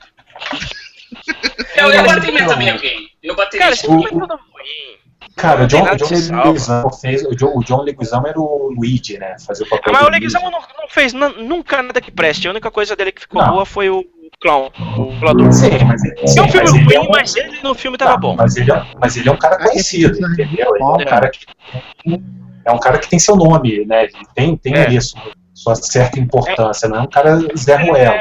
Eu, 1.76 1.90
eu 1.90 2.04
bati 2.04 2.32
também 2.32 2.70
alguém. 2.70 3.08
Eu 3.22 3.34
bati 3.34 3.58
Cara, 3.58 3.74
isso 3.74 3.86
foi 3.86 4.10
tudo 4.10 4.26
ruim. 4.26 4.98
Cara, 5.36 5.64
o 5.64 5.66
John, 5.66 5.82
o 5.84 5.96
John 5.96 6.44
Leguizamo 6.44 6.92
fez. 6.92 7.24
O 7.24 7.34
John, 7.34 7.52
o 7.54 7.64
John 7.64 7.82
Leguizamo 7.82 8.26
era 8.26 8.40
o 8.40 8.74
Luigi, 8.76 9.18
né? 9.18 9.36
Fazer 9.46 9.64
o 9.64 9.68
papel 9.68 9.92
Mas 9.92 10.06
o 10.06 10.10
Leguizamo 10.10 10.50
não, 10.50 10.60
não, 10.60 10.88
fez 10.88 11.12
nunca 11.12 11.82
nada 11.82 12.00
que 12.00 12.10
preste. 12.10 12.48
A 12.48 12.50
única 12.50 12.70
coisa 12.70 12.96
dele 12.96 13.12
que 13.12 13.22
ficou 13.22 13.42
não. 13.42 13.52
boa 13.52 13.64
foi 13.64 13.88
o 13.88 14.04
Clown, 14.40 14.70
o 14.96 15.10
Volador. 15.18 15.52
Sim, 15.52 15.70
mas, 15.86 16.00
sim, 16.00 16.38
é 16.38 16.42
um 16.42 16.48
filme 16.48 16.70
ruim, 16.70 16.94
é 16.94 17.00
um... 17.00 17.08
mas 17.08 17.34
ele 17.34 17.60
no 17.62 17.74
filme 17.74 17.98
tava 17.98 18.12
tá, 18.12 18.16
bom. 18.16 18.36
Mas 18.36 18.56
ele, 18.56 18.70
é, 18.70 18.84
mas 19.00 19.16
ele 19.16 19.28
é 19.28 19.32
um 19.32 19.38
cara 19.38 19.58
conhecido, 19.58 20.18
entendeu? 20.18 20.74
Ele 20.74 20.82
é 20.82 20.86
um 20.86 21.04
cara 21.04 21.30
que. 21.30 21.46
É 22.64 22.72
um 22.72 22.78
cara 22.78 22.98
que 22.98 23.08
tem 23.08 23.18
seu 23.18 23.34
nome, 23.34 23.84
né? 23.86 24.04
Ele 24.04 24.12
tem, 24.34 24.56
tem 24.56 24.74
é. 24.74 24.90
isso, 24.90 25.16
sua 25.54 25.74
certa 25.74 26.20
importância, 26.20 26.88
não 26.88 26.98
é 26.98 27.00
um 27.00 27.06
cara 27.06 27.38
Zé 27.56 27.76
Ruelo. 27.76 28.14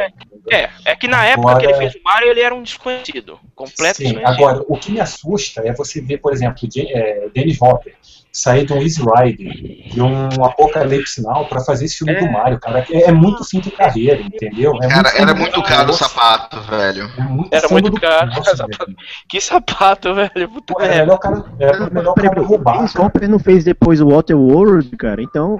É, 0.49 0.63
é, 0.63 0.69
é 0.85 0.95
que 0.95 1.07
na 1.07 1.25
época 1.25 1.49
agora, 1.49 1.59
que 1.59 1.65
ele 1.65 1.77
fez 1.77 1.95
o 1.95 2.03
Mario, 2.03 2.29
ele 2.29 2.41
era 2.41 2.55
um 2.55 2.63
desconhecido, 2.63 3.39
completo 3.55 3.97
sim, 3.97 4.03
desconhecido. 4.05 4.33
Agora, 4.33 4.63
o 4.67 4.77
que 4.77 4.91
me 4.91 4.99
assusta 4.99 5.61
é 5.65 5.73
você 5.73 6.01
ver, 6.01 6.17
por 6.17 6.33
exemplo, 6.33 6.57
é, 6.75 7.29
Dennis 7.33 7.61
Hopper 7.61 7.95
sair 8.37 8.65
de 8.65 8.73
um 8.73 8.81
Easy 8.81 9.01
Rider 9.01 9.95
e 9.95 9.99
um 9.99 10.45
Apocalipse 10.45 11.23
Now 11.23 11.45
pra 11.45 11.59
fazer 11.61 11.85
esse 11.85 11.97
filme 11.97 12.13
é. 12.13 12.19
do 12.19 12.31
Mario, 12.31 12.59
cara. 12.59 12.85
É, 12.91 13.05
é, 13.05 13.11
muito 13.11 13.43
fim 13.43 13.59
de 13.59 13.71
carreira, 13.71 14.21
entendeu? 14.21 14.75
É 14.75 14.87
cara, 14.87 15.09
muito 15.09 15.21
era 15.21 15.33
muito 15.33 15.63
caro 15.63 15.89
o 15.89 15.93
sapato, 15.93 16.61
velho. 16.61 17.11
É 17.17 17.23
muito 17.23 17.53
era 17.53 17.67
muito 17.67 17.91
caro. 17.99 18.29
que 19.27 19.41
sapato, 19.41 20.13
velho. 20.13 20.49
Puta 20.49 20.73
Pô, 20.75 20.81
era 20.81 20.97
melhor 20.97 21.17
cara, 21.17 21.45
era 21.59 21.89
melhor 21.89 22.11
o 22.11 22.13
cara 22.13 22.41
roubar. 22.41 22.75
Dennis 22.75 22.95
Hopper 22.95 23.27
não 23.27 23.39
fez 23.39 23.63
depois 23.63 23.99
o 23.99 24.09
Waterworld, 24.09 24.95
cara, 24.97 25.21
então... 25.21 25.59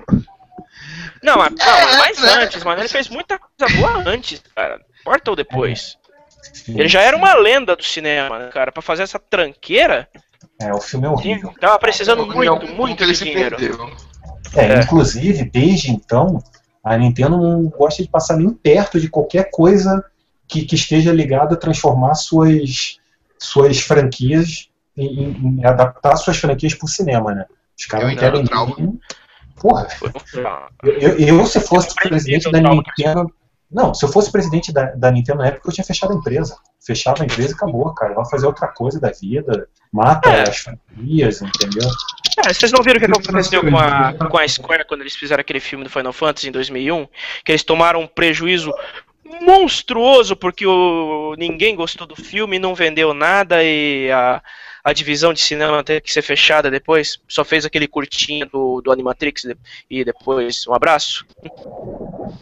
Não, 1.24 1.38
mas, 1.38 1.52
não, 1.52 1.98
mas 1.98 2.24
antes, 2.24 2.64
mano. 2.64 2.82
Ele 2.82 2.90
fez 2.90 3.10
muita 3.10 3.40
coisa 3.40 3.76
boa 3.76 4.04
antes, 4.08 4.42
cara. 4.56 4.82
Porta 5.04 5.32
ou 5.32 5.36
depois. 5.36 5.98
Ele 6.68 6.88
já 6.88 7.02
era 7.02 7.16
uma 7.16 7.34
lenda 7.34 7.76
do 7.76 7.84
cinema, 7.84 8.40
né, 8.40 8.50
cara? 8.50 8.72
Pra 8.72 8.82
fazer 8.82 9.04
essa 9.04 9.20
tranqueira. 9.20 10.08
É, 10.60 10.74
o 10.74 10.82
filme 10.82 11.06
é 11.06 11.10
horrível. 11.10 11.54
Tava 11.60 11.78
precisando 11.80 12.26
muito, 12.26 12.52
muito, 12.52 12.76
muito 12.76 13.06
de 13.06 13.14
dinheiro. 13.14 13.58
É, 14.56 14.66
é, 14.66 14.80
inclusive, 14.80 15.44
desde 15.46 15.92
então, 15.92 16.42
a 16.84 16.98
Nintendo 16.98 17.38
não 17.38 17.64
gosta 17.66 18.02
de 18.02 18.10
passar 18.10 18.38
nem 18.38 18.50
perto 18.50 19.00
de 19.00 19.10
qualquer 19.10 19.50
coisa 19.52 20.04
que, 20.48 20.66
que 20.66 20.76
esteja 20.76 21.12
ligada 21.12 21.56
a 21.56 21.58
transformar 21.58 22.16
suas, 22.16 22.98
suas 23.38 23.80
franquias, 23.80 24.70
em, 24.96 25.60
em 25.60 25.66
adaptar 25.66 26.16
suas 26.16 26.38
franquias 26.38 26.74
pro 26.74 26.88
cinema, 26.88 27.34
né? 27.34 27.46
Os 27.78 27.86
caras 27.86 28.10
não 28.10 28.16
querem. 28.16 28.46
Porra, 29.60 29.88
eu, 30.84 31.18
eu, 31.18 31.46
se 31.46 31.60
fosse 31.60 31.94
presidente 31.96 32.50
da 32.52 32.60
Nintendo. 32.60 33.32
Não, 33.70 33.94
se 33.94 34.06
eu 34.06 34.10
fosse 34.10 34.32
presidente 34.32 34.72
da, 34.72 34.92
da 34.96 35.12
Nintendo 35.12 35.40
na 35.40 35.48
época, 35.48 35.68
eu 35.68 35.74
tinha 35.74 35.84
fechado 35.84 36.14
a 36.14 36.16
empresa. 36.16 36.56
Fechava 36.80 37.22
a 37.22 37.26
empresa 37.26 37.52
e 37.52 37.54
acabou, 37.54 37.94
cara. 37.94 38.14
Vai 38.14 38.26
fazer 38.30 38.46
outra 38.46 38.68
coisa 38.68 39.00
da 39.00 39.12
vida. 39.12 39.68
Mata 39.92 40.30
é. 40.30 40.44
as 40.44 40.58
franquias, 40.60 41.42
entendeu? 41.42 41.90
É, 42.46 42.54
vocês 42.54 42.72
não 42.72 42.82
viram 42.82 42.98
o 42.98 43.00
que 43.00 43.12
aconteceu 43.12 43.62
com 43.62 43.78
a, 43.78 44.14
com 44.14 44.38
a 44.38 44.48
Square 44.48 44.86
quando 44.88 45.02
eles 45.02 45.16
fizeram 45.16 45.42
aquele 45.42 45.60
filme 45.60 45.84
do 45.84 45.90
Final 45.90 46.14
Fantasy 46.14 46.48
em 46.48 46.52
2001? 46.52 47.08
Que 47.44 47.52
eles 47.52 47.64
tomaram 47.64 48.02
um 48.02 48.08
prejuízo 48.08 48.72
monstruoso 49.42 50.36
porque 50.36 50.66
o, 50.66 51.36
ninguém 51.38 51.76
gostou 51.76 52.08
do 52.08 52.16
filme, 52.16 52.60
não 52.60 52.74
vendeu 52.74 53.14
nada 53.14 53.64
e 53.64 54.10
a, 54.12 54.42
a 54.88 54.94
divisão 54.94 55.34
de 55.34 55.42
cinema 55.42 55.84
teve 55.84 56.00
que 56.00 56.14
ser 56.14 56.22
fechada 56.22 56.72
depois. 56.72 57.20
Só 57.28 57.44
fez 57.44 57.66
aquele 57.66 57.90
curtinho 57.90 58.46
do, 58.46 58.80
do 58.80 58.90
Animatrix 58.90 59.44
e 59.92 60.06
depois 60.06 60.66
um 60.66 60.74
abraço. 60.74 61.26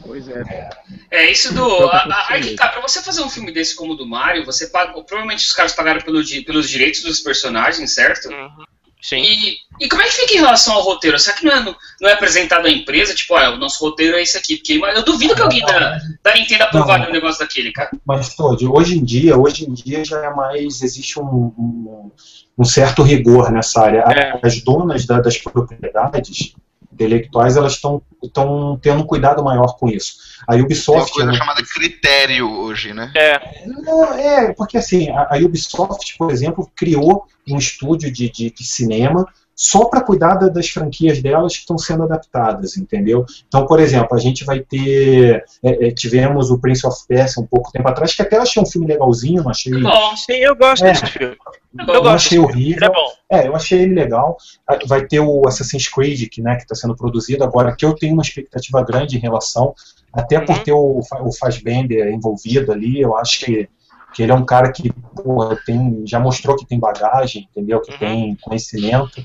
Pois 0.03 0.27
é. 0.29 0.69
É, 1.09 1.31
isso 1.31 1.51
do. 1.55 1.89
Aí 2.29 2.41
que 2.41 2.53
tá, 2.53 2.67
pra 2.67 2.81
você 2.81 3.01
fazer 3.01 3.23
um 3.23 3.29
filme 3.31 3.51
desse 3.51 3.75
como 3.75 3.93
o 3.93 3.95
do 3.95 4.05
Mario, 4.05 4.45
você 4.45 4.67
paga. 4.67 4.93
Provavelmente 4.93 5.43
os 5.43 5.53
caras 5.53 5.73
pagaram 5.73 6.01
pelo, 6.01 6.23
pelos 6.45 6.69
direitos 6.69 7.01
dos 7.01 7.19
personagens, 7.19 7.91
certo? 7.91 8.29
Uhum. 8.29 8.63
Sim. 9.07 9.17
E, 9.21 9.57
e 9.81 9.87
como 9.87 10.01
é 10.01 10.05
que 10.05 10.13
fica 10.13 10.33
em 10.33 10.37
relação 10.37 10.73
ao 10.73 10.81
roteiro? 10.81 11.19
Será 11.19 11.37
que 11.37 11.45
não 11.45 11.51
é, 11.51 11.75
não 12.01 12.09
é 12.09 12.13
apresentado 12.13 12.65
à 12.65 12.69
empresa? 12.71 13.13
Tipo, 13.13 13.35
ah, 13.35 13.51
o 13.51 13.57
nosso 13.57 13.79
roteiro 13.85 14.17
é 14.17 14.23
esse 14.23 14.35
aqui. 14.35 14.55
Porque 14.55 14.73
eu 14.73 15.05
duvido 15.05 15.35
que 15.35 15.41
alguém 15.43 15.63
da, 15.63 15.99
da 16.23 16.33
Nintendo 16.33 16.63
aprovaria 16.63 17.07
um 17.07 17.11
negócio 17.11 17.39
daquele, 17.39 17.71
cara. 17.71 17.91
Mas, 18.03 18.33
Todd, 18.33 18.65
hoje 18.65 18.97
em 18.97 19.03
dia, 19.03 19.37
hoje 19.37 19.69
em 19.69 19.73
dia 19.75 20.03
já 20.03 20.25
é 20.25 20.33
mais. 20.33 20.81
Existe 20.81 21.19
um, 21.19 21.53
um, 21.55 22.11
um 22.57 22.65
certo 22.65 23.03
rigor 23.03 23.51
nessa 23.51 23.79
área. 23.79 24.05
É. 24.09 24.39
As 24.41 24.59
donas 24.63 25.05
da, 25.05 25.19
das 25.19 25.37
propriedades 25.37 26.55
intelectuais 26.95 27.57
elas 27.57 27.73
estão 27.73 28.01
tendo 28.81 29.05
cuidado 29.05 29.43
maior 29.43 29.77
com 29.77 29.89
isso. 29.89 30.15
A 30.47 30.55
Ubisoft. 30.55 31.13
Tem 31.13 31.23
uma 31.23 31.27
coisa 31.27 31.31
né, 31.31 31.37
chamada 31.37 31.63
critério 31.63 32.49
hoje, 32.49 32.93
né? 32.93 33.11
É. 33.15 33.67
Não, 33.67 34.13
é, 34.13 34.53
porque 34.53 34.77
assim, 34.77 35.09
a, 35.09 35.35
a 35.35 35.37
Ubisoft, 35.37 36.17
por 36.17 36.31
exemplo, 36.31 36.69
criou 36.75 37.27
um 37.47 37.57
estúdio 37.57 38.11
de, 38.11 38.29
de, 38.29 38.49
de 38.49 38.63
cinema 38.63 39.27
só 39.55 39.85
para 39.85 40.01
cuidar 40.01 40.35
das 40.35 40.69
franquias 40.69 41.21
delas 41.21 41.53
que 41.53 41.59
estão 41.59 41.77
sendo 41.77 42.03
adaptadas, 42.03 42.75
entendeu? 42.75 43.25
Então, 43.47 43.65
por 43.65 43.79
exemplo, 43.79 44.15
a 44.15 44.19
gente 44.19 44.43
vai 44.43 44.59
ter. 44.59 45.45
É, 45.63 45.87
é, 45.87 45.91
tivemos 45.91 46.51
o 46.51 46.59
Prince 46.59 46.85
of 46.85 46.97
Persia 47.07 47.41
um 47.41 47.47
pouco 47.47 47.71
tempo 47.71 47.87
atrás, 47.87 48.13
que 48.13 48.21
até 48.21 48.37
achei 48.37 48.61
um 48.61 48.65
filme 48.65 48.87
legalzinho, 48.87 49.43
não 49.43 49.51
achei. 49.51 49.71
Bom, 49.81 50.15
sim, 50.17 50.33
eu 50.33 50.55
gosto 50.55 50.85
é, 50.85 50.91
desse 50.91 51.05
filme. 51.05 51.37
Eu, 51.87 51.93
eu 51.93 52.09
achei 52.09 52.37
horrível. 52.37 52.83
É, 52.83 52.89
bom. 52.89 53.11
é, 53.31 53.47
eu 53.47 53.55
achei 53.55 53.81
ele 53.81 53.93
legal. 53.93 54.37
Ah, 54.67 54.77
vai 54.87 55.05
ter 55.05 55.21
o 55.21 55.47
Assassin's 55.47 55.87
Creed, 55.87 56.27
que 56.29 56.41
né, 56.41 56.57
está 56.57 56.75
sendo 56.75 56.95
produzido 56.95 57.43
agora, 57.43 57.75
que 57.75 57.85
eu 57.85 57.93
tenho 57.93 58.13
uma 58.13 58.23
expectativa 58.23 58.83
grande 58.83 59.15
em 59.15 59.21
relação, 59.21 59.73
até 60.11 60.37
uhum. 60.39 60.45
por 60.45 60.59
ter 60.63 60.73
o, 60.73 60.99
o 60.99 61.31
Fassbender 61.33 62.11
envolvido 62.11 62.71
ali, 62.71 63.01
eu 63.01 63.15
acho 63.17 63.45
que 63.45 63.69
que 64.15 64.23
ele 64.23 64.31
é 64.31 64.35
um 64.35 64.45
cara 64.45 64.71
que 64.71 64.91
porra, 64.91 65.57
tem, 65.65 66.03
já 66.07 66.19
mostrou 66.19 66.55
que 66.55 66.65
tem 66.65 66.79
bagagem, 66.79 67.49
entendeu? 67.51 67.81
Que 67.81 67.91
uhum. 67.91 67.97
tem 67.97 68.37
conhecimento. 68.41 69.23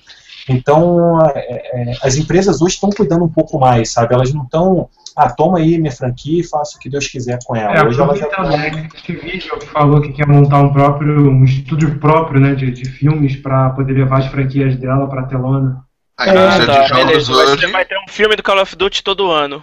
Então, 0.48 1.20
é, 1.28 1.92
é, 1.92 1.92
as 2.02 2.16
empresas 2.16 2.60
hoje 2.60 2.74
estão 2.74 2.90
cuidando 2.90 3.24
um 3.24 3.28
pouco 3.28 3.56
mais, 3.56 3.92
sabe? 3.92 4.12
Elas 4.12 4.34
não 4.34 4.42
estão, 4.42 4.88
ah, 5.14 5.30
toma 5.30 5.58
aí 5.58 5.78
minha 5.78 5.92
franquia 5.92 6.40
e 6.40 6.44
faça 6.44 6.76
o 6.76 6.80
que 6.80 6.90
Deus 6.90 7.06
quiser 7.06 7.38
com 7.44 7.54
ela. 7.54 7.72
É, 7.72 7.86
hoje 7.86 8.00
ela 8.00 8.16
já 8.16 8.26
tá... 8.26 8.42
né, 8.42 8.88
que 9.04 9.12
vídeo 9.12 9.60
falou 9.72 10.00
que 10.00 10.12
quer 10.12 10.26
montar 10.26 10.60
um 10.60 10.72
próprio, 10.72 11.30
um 11.30 11.44
estúdio 11.44 11.96
próprio, 12.00 12.40
né, 12.40 12.56
de, 12.56 12.72
de 12.72 12.84
filmes 12.90 13.36
para 13.36 13.70
poder 13.70 13.92
levar 13.92 14.18
as 14.18 14.26
franquias 14.26 14.74
dela 14.74 15.06
para 15.06 15.22
telona. 15.26 15.84
A 16.20 16.28
indústria 16.28 16.64
é, 16.64 16.66
tá, 16.66 16.82
de 16.82 16.88
jogos 16.88 17.06
beleza, 17.06 17.32
hoje. 17.32 17.66
Vai 17.68 17.84
ter 17.86 17.97
um 17.97 18.12
filme 18.12 18.36
do 18.36 18.42
Call 18.42 18.60
of 18.60 18.76
Duty 18.76 19.02
todo 19.02 19.30
ano. 19.30 19.62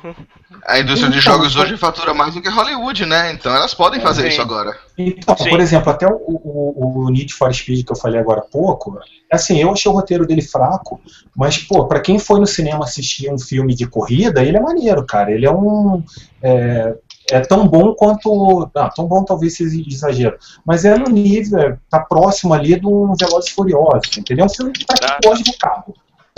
A 0.66 0.80
indústria 0.80 1.12
de 1.12 1.20
jogos 1.20 1.56
hoje 1.56 1.78
fatura 1.78 2.16
mais 2.16 2.34
do 2.34 2.42
que 2.42 2.50
Hollywood, 2.50 3.06
né? 3.06 3.32
Então 3.32 3.54
elas 3.54 3.76
podem 3.76 4.02
fazer 4.02 4.24
Sim. 4.24 4.28
isso 4.30 4.42
agora. 4.42 4.76
Então, 4.98 5.36
por 5.36 5.60
exemplo, 5.60 5.92
até 5.92 6.08
o, 6.08 6.18
o, 6.18 7.06
o, 7.06 7.10
Need 7.12 7.32
for 7.32 7.54
Speed 7.54 7.86
que 7.86 7.92
eu 7.92 7.96
falei 7.96 8.20
agora 8.20 8.40
há 8.40 8.44
pouco, 8.44 9.00
assim, 9.32 9.62
eu 9.62 9.72
achei 9.72 9.92
o 9.92 9.94
roteiro 9.94 10.26
dele 10.26 10.42
fraco, 10.42 11.00
mas, 11.36 11.60
pô, 11.60 11.86
pra 11.86 12.00
quem 12.00 12.18
foi 12.18 12.40
no 12.40 12.48
cinema 12.48 12.86
assistir 12.86 13.32
um 13.32 13.38
filme 13.38 13.76
de 13.76 13.86
corrida, 13.86 14.42
ele 14.42 14.58
é 14.58 14.60
maneiro, 14.60 15.06
cara. 15.06 15.32
Ele 15.32 15.46
é 15.46 15.52
um. 15.52 16.04
É, 16.42 16.96
é 17.30 17.40
tão 17.42 17.68
bom 17.68 17.94
quanto. 17.94 18.68
Ah, 18.76 18.90
tão 18.90 19.06
bom 19.06 19.24
talvez 19.24 19.56
seja 19.56 19.80
exagero. 19.88 20.40
Mas 20.66 20.86
é 20.86 20.98
no 20.98 21.08
nível, 21.08 21.60
é, 21.60 21.78
tá 21.88 22.00
próximo 22.00 22.56
ali 22.56 22.80
de 22.80 22.88
um 22.88 23.14
Velozes 23.14 23.52
Furiosos, 23.52 24.18
entendeu? 24.18 24.46
É 24.46 24.48
um 24.48 24.50
filme 24.50 24.74
pra 24.88 24.98
quem 24.98 25.30
gosta 25.30 25.44
de 25.44 25.56
carro 25.56 25.94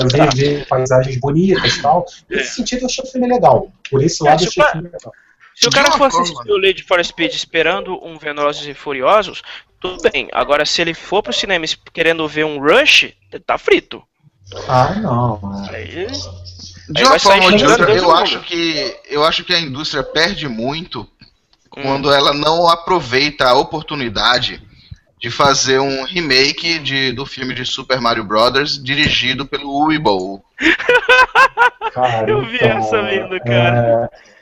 pra 0.07 0.25
ver, 0.25 0.35
ver 0.35 0.67
paisagens 0.67 1.17
bonitas 1.17 1.75
e 1.75 1.81
tal. 1.81 2.05
Nesse 2.29 2.55
sentido, 2.55 2.81
eu 2.81 2.85
achei 2.87 3.03
o 3.03 3.07
filme 3.07 3.27
legal. 3.27 3.71
Por 3.89 4.03
esse 4.03 4.23
lado, 4.23 4.43
eu 4.43 4.47
achei 4.47 4.63
o 4.63 4.67
filme 4.67 4.89
legal. 4.89 5.13
Se 5.55 5.67
o 5.67 5.71
cara 5.71 5.91
fosse 5.91 6.21
assistir 6.21 6.51
o 6.51 6.57
Lady 6.57 6.83
for 6.83 7.03
Speed 7.03 7.33
esperando 7.33 7.99
um 8.05 8.17
Velozes 8.17 8.65
e 8.65 8.73
Furiosos, 8.73 9.41
tudo 9.79 10.01
bem. 10.09 10.29
Agora, 10.31 10.65
se 10.65 10.81
ele 10.81 10.93
for 10.93 11.21
pro 11.21 11.33
cinema 11.33 11.65
querendo 11.93 12.27
ver 12.27 12.45
um 12.45 12.59
Rush, 12.59 13.13
tá 13.45 13.57
frito. 13.57 14.01
Ah, 14.67 14.95
não. 14.95 15.39
Aí, 15.69 16.07
de 16.89 17.03
uma 17.03 17.19
forma 17.19 17.45
ou 17.45 17.51
de 17.51 17.65
outra, 17.65 17.93
eu 17.93 18.11
acho, 18.11 18.39
que, 18.39 18.99
eu 19.09 19.23
acho 19.23 19.43
que 19.43 19.53
a 19.53 19.59
indústria 19.59 20.01
perde 20.01 20.47
muito 20.47 21.01
hum. 21.01 21.81
quando 21.81 22.11
ela 22.11 22.33
não 22.33 22.67
aproveita 22.67 23.45
a 23.47 23.53
oportunidade 23.53 24.61
de 25.19 25.29
fazer 25.29 25.79
um 25.79 26.05
remake 26.05 26.79
de, 26.79 27.11
do 27.11 27.25
filme 27.25 27.53
de 27.53 27.65
Super 27.65 27.99
Mario 27.99 28.23
Brothers 28.23 28.81
dirigido 28.81 29.45
pelo 29.45 29.85
Weeble. 29.85 30.39
Eu 32.27 32.45
vi 32.45 32.55
então, 32.55 32.77
essa 32.77 33.01
vindo, 33.03 33.39
cara. 33.41 34.09
É... 34.13 34.39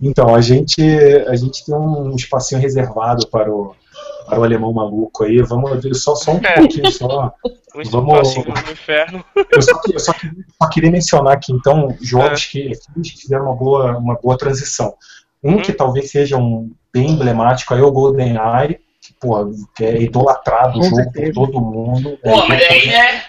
Então, 0.00 0.34
a 0.34 0.40
gente, 0.40 0.80
a 1.28 1.34
gente 1.34 1.64
tem 1.64 1.74
um 1.74 2.14
espacinho 2.14 2.60
reservado 2.60 3.26
para 3.28 3.50
o, 3.50 3.74
para 4.26 4.38
o 4.38 4.44
alemão 4.44 4.72
maluco 4.72 5.24
aí. 5.24 5.40
Vamos 5.42 5.82
ver 5.82 5.94
só, 5.94 6.14
só 6.14 6.32
um 6.32 6.40
é. 6.44 6.54
pouquinho 6.54 6.90
só. 6.92 7.32
Um 7.74 7.82
Vamos... 7.84 8.36
no 8.36 8.52
inferno. 8.70 9.24
Eu 9.50 9.62
só, 9.62 9.80
eu 9.90 9.98
só, 9.98 10.12
só 10.12 10.68
queria 10.68 10.90
mencionar 10.90 11.32
aqui, 11.32 11.54
então, 11.54 11.96
jogos 12.02 12.42
é. 12.42 12.50
que, 12.50 12.72
que 13.02 13.18
fizeram 13.18 13.46
uma 13.46 13.56
boa, 13.56 13.96
uma 13.96 14.14
boa 14.14 14.36
transição. 14.36 14.94
Um 15.42 15.54
hum. 15.54 15.62
que 15.62 15.72
talvez 15.72 16.10
seja 16.10 16.36
um 16.36 16.70
bem 16.92 17.12
emblemático 17.12 17.72
aí 17.72 17.80
é 17.80 17.82
o 17.82 17.90
GoldenEye, 17.90 18.78
pô, 19.20 19.50
que 19.74 19.84
é 19.84 20.02
idolatrado 20.02 20.78
o 20.78 20.82
jogo 20.82 21.12
por 21.12 21.32
todo 21.32 21.60
mundo. 21.60 22.18
Pô, 22.22 22.30
é, 22.30 22.48
mas 22.48 22.62
aí, 22.62 22.86
né? 22.86 23.22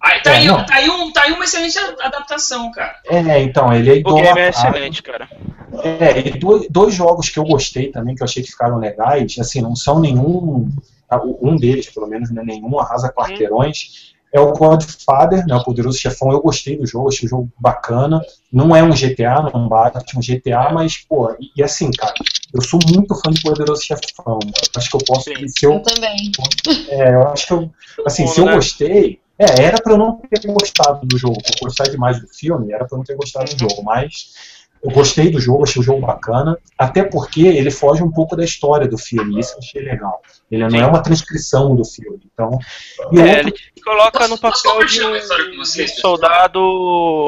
Aí, 0.00 0.20
tá, 0.20 0.32
é, 0.32 0.36
aí, 0.36 0.46
tá, 0.46 0.74
aí 0.74 0.90
um, 0.90 1.12
tá 1.12 1.22
aí 1.22 1.32
uma 1.32 1.44
excelente 1.44 1.78
adaptação, 1.78 2.70
cara. 2.70 2.94
É, 3.06 3.40
então, 3.40 3.72
ele 3.72 3.90
é 3.90 3.96
idolatrado. 3.96 4.32
O 4.32 4.34
game 4.34 4.46
é 4.46 4.50
excelente, 4.50 5.02
cara. 5.02 5.28
É, 5.82 6.28
e 6.28 6.38
dois, 6.38 6.68
dois 6.68 6.94
jogos 6.94 7.30
que 7.30 7.38
eu 7.38 7.44
gostei 7.44 7.90
também, 7.90 8.14
que 8.14 8.22
eu 8.22 8.26
achei 8.26 8.42
que 8.42 8.50
ficaram 8.50 8.78
legais, 8.78 9.36
assim, 9.38 9.62
não 9.62 9.74
são 9.74 9.98
nenhum, 9.98 10.68
um 11.40 11.56
deles, 11.56 11.88
pelo 11.88 12.06
menos, 12.06 12.30
não 12.30 12.42
é 12.42 12.44
nenhum 12.44 12.78
arrasa 12.78 13.10
quarteirões, 13.10 14.14
é 14.34 14.40
o 14.40 14.52
Godfather, 14.52 15.46
né, 15.46 15.54
o 15.54 15.62
Poderoso 15.62 15.96
Chefão. 15.96 16.32
Eu 16.32 16.42
gostei 16.42 16.76
do 16.76 16.84
jogo, 16.84 17.08
achei 17.08 17.26
o 17.26 17.30
jogo 17.30 17.48
bacana. 17.56 18.20
Não 18.52 18.74
é 18.74 18.82
um 18.82 18.90
GTA, 18.90 19.48
não 19.52 19.68
bate 19.68 20.18
um 20.18 20.20
GTA, 20.20 20.72
mas, 20.72 20.96
pô, 20.96 21.30
e, 21.38 21.52
e, 21.56 21.62
assim, 21.62 21.88
cara, 21.92 22.12
eu 22.54 22.62
sou 22.62 22.78
muito 22.94 23.14
fã 23.16 23.30
de 23.32 23.42
Poderoso 23.42 23.82
Chefão. 23.82 24.38
Acho 24.76 24.88
que 24.88 24.96
eu 24.96 25.00
posso. 25.04 25.24
Sim, 25.24 25.48
se 25.48 25.66
eu, 25.66 25.72
eu 25.72 25.82
também. 25.82 26.30
É, 26.88 27.14
eu 27.14 27.28
acho 27.28 27.48
que 27.48 27.52
eu. 27.52 27.70
Assim, 28.06 28.26
se 28.28 28.40
eu 28.40 28.46
né? 28.46 28.54
gostei. 28.54 29.20
É, 29.36 29.62
era 29.64 29.82
pra 29.82 29.94
eu 29.94 29.98
não 29.98 30.16
ter 30.18 30.46
gostado 30.46 31.04
do 31.04 31.18
jogo. 31.18 31.42
Por 31.42 31.66
gostar 31.66 31.88
demais 31.88 32.20
do 32.20 32.28
filme, 32.28 32.72
era 32.72 32.84
pra 32.84 32.94
eu 32.94 32.98
não 32.98 33.04
ter 33.04 33.16
gostado 33.16 33.52
do 33.52 33.58
jogo, 33.58 33.82
mas 33.82 34.32
eu 34.80 34.92
gostei 34.92 35.28
do 35.28 35.40
jogo, 35.40 35.64
achei 35.64 35.80
o 35.80 35.84
jogo 35.84 36.06
bacana, 36.06 36.56
até 36.78 37.02
porque 37.02 37.40
ele 37.40 37.70
foge 37.70 38.00
um 38.00 38.12
pouco 38.12 38.36
da 38.36 38.44
história 38.44 38.86
do 38.86 38.96
filme, 38.96 39.40
isso 39.40 39.54
eu 39.54 39.58
achei 39.58 39.82
legal. 39.82 40.22
Ele 40.48 40.70
Sim. 40.70 40.76
não 40.76 40.84
é 40.84 40.86
uma 40.86 41.02
transcrição 41.02 41.74
do 41.74 41.84
filme. 41.84 42.20
Então, 42.32 42.56
e 43.10 43.18
é, 43.18 43.22
outro... 43.22 43.38
ele 43.38 43.54
coloca 43.82 44.28
no 44.28 44.38
papel 44.38 44.84
de, 44.84 45.00
de 45.74 45.88
soldado 45.88 46.60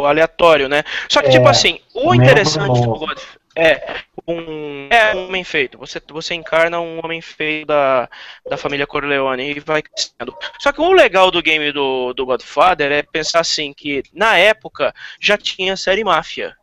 aleatório, 0.05 0.69
né? 0.69 0.85
Só 1.09 1.21
que, 1.21 1.31
tipo 1.31 1.39
é, 1.39 1.39
tipo 1.39 1.49
assim, 1.49 1.81
o 1.93 2.15
interessante 2.15 2.81
do 2.81 2.95
God 2.95 3.19
é 3.57 4.01
um, 4.29 4.89
é 4.91 5.15
um 5.15 5.27
homem 5.27 5.43
feito. 5.43 5.79
Você, 5.79 6.01
você 6.09 6.35
encarna 6.35 6.79
um 6.81 7.01
homem 7.03 7.21
feito 7.21 7.67
da, 7.67 8.09
da 8.49 8.57
família 8.57 8.87
Corleone 8.87 9.57
e 9.57 9.61
vai 9.61 9.83
crescendo. 9.83 10.37
Só 10.61 10.71
que 10.73 10.81
o 10.81 10.93
legal 10.93 11.31
do 11.31 11.43
game 11.43 11.73
do, 11.73 12.13
do 12.13 12.27
Godfather 12.27 12.93
é 12.93 13.03
pensar 13.03 13.41
assim 13.41 13.73
que 13.73 14.03
na 14.13 14.37
época 14.37 14.95
já 15.21 15.37
tinha 15.37 15.77
série 15.77 16.05
Máfia 16.05 16.57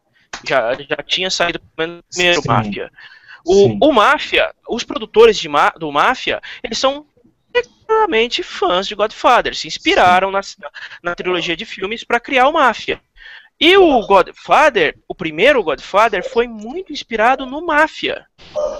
já, 0.44 0.74
já 0.74 0.98
tinha 1.06 1.30
saído 1.30 1.60
primeiro 1.76 2.42
Sim. 2.42 2.48
Máfia. 2.48 2.92
O, 3.46 3.90
o 3.90 3.92
Máfia, 3.92 4.54
os 4.68 4.84
produtores 4.84 5.38
de, 5.38 5.50
do 5.78 5.92
Máfia, 5.92 6.42
eles 6.64 6.78
são 6.78 7.06
extremamente 7.54 8.42
fãs 8.42 8.88
de 8.88 8.96
Godfather, 8.96 9.56
se 9.56 9.68
inspiraram 9.68 10.32
na, 10.32 10.42
na 11.02 11.14
trilogia 11.14 11.56
de 11.56 11.66
filmes 11.66 12.04
para 12.04 12.20
criar 12.20 12.48
o 12.48 12.54
Máfia. 12.54 13.02
E 13.60 13.78
o 13.78 14.06
Godfather, 14.06 14.98
o 15.08 15.16
primeiro 15.16 15.64
Godfather, 15.64 16.28
foi 16.28 16.48
muito 16.48 16.92
inspirado 16.92 17.46
no 17.46 17.66
Máfia. 17.66 18.26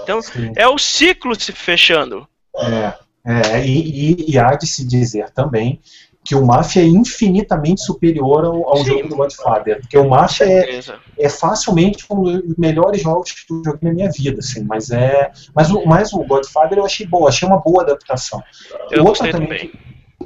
Então, 0.02 0.20
Sim. 0.20 0.52
é 0.56 0.68
o 0.68 0.78
ciclo 0.78 1.38
se 1.38 1.52
fechando. 1.52 2.28
É, 2.56 2.94
é 3.24 3.66
e, 3.66 4.12
e, 4.12 4.32
e, 4.32 4.38
há 4.38 4.54
de 4.54 4.66
se 4.66 4.86
dizer 4.86 5.30
também 5.30 5.80
que 6.24 6.34
o 6.34 6.44
Mafia 6.44 6.82
é 6.82 6.86
infinitamente 6.86 7.82
superior 7.82 8.44
ao, 8.44 8.68
ao 8.68 8.84
jogo 8.84 9.08
do 9.08 9.16
Godfather. 9.16 9.80
Porque 9.80 9.98
o 9.98 10.08
Mafia 10.08 10.46
é, 10.46 10.80
é 11.18 11.28
facilmente 11.28 12.04
um 12.10 12.22
dos 12.22 12.56
melhores 12.56 13.02
jogos 13.02 13.32
que 13.32 13.52
eu 13.52 13.62
joguei 13.64 13.88
na 13.88 13.94
minha 13.94 14.10
vida, 14.10 14.38
assim, 14.38 14.64
mas 14.64 14.90
é. 14.90 15.30
Mas 15.54 15.70
o, 15.70 15.84
mas 15.86 16.12
o 16.14 16.24
Godfather 16.24 16.78
eu 16.78 16.84
achei 16.84 17.06
bom, 17.06 17.28
achei 17.28 17.46
uma 17.46 17.58
boa 17.58 17.82
adaptação. 17.82 18.42
Eu 18.90 19.04
Outra 19.04 19.30
também. 19.30 19.48
também. 19.48 19.72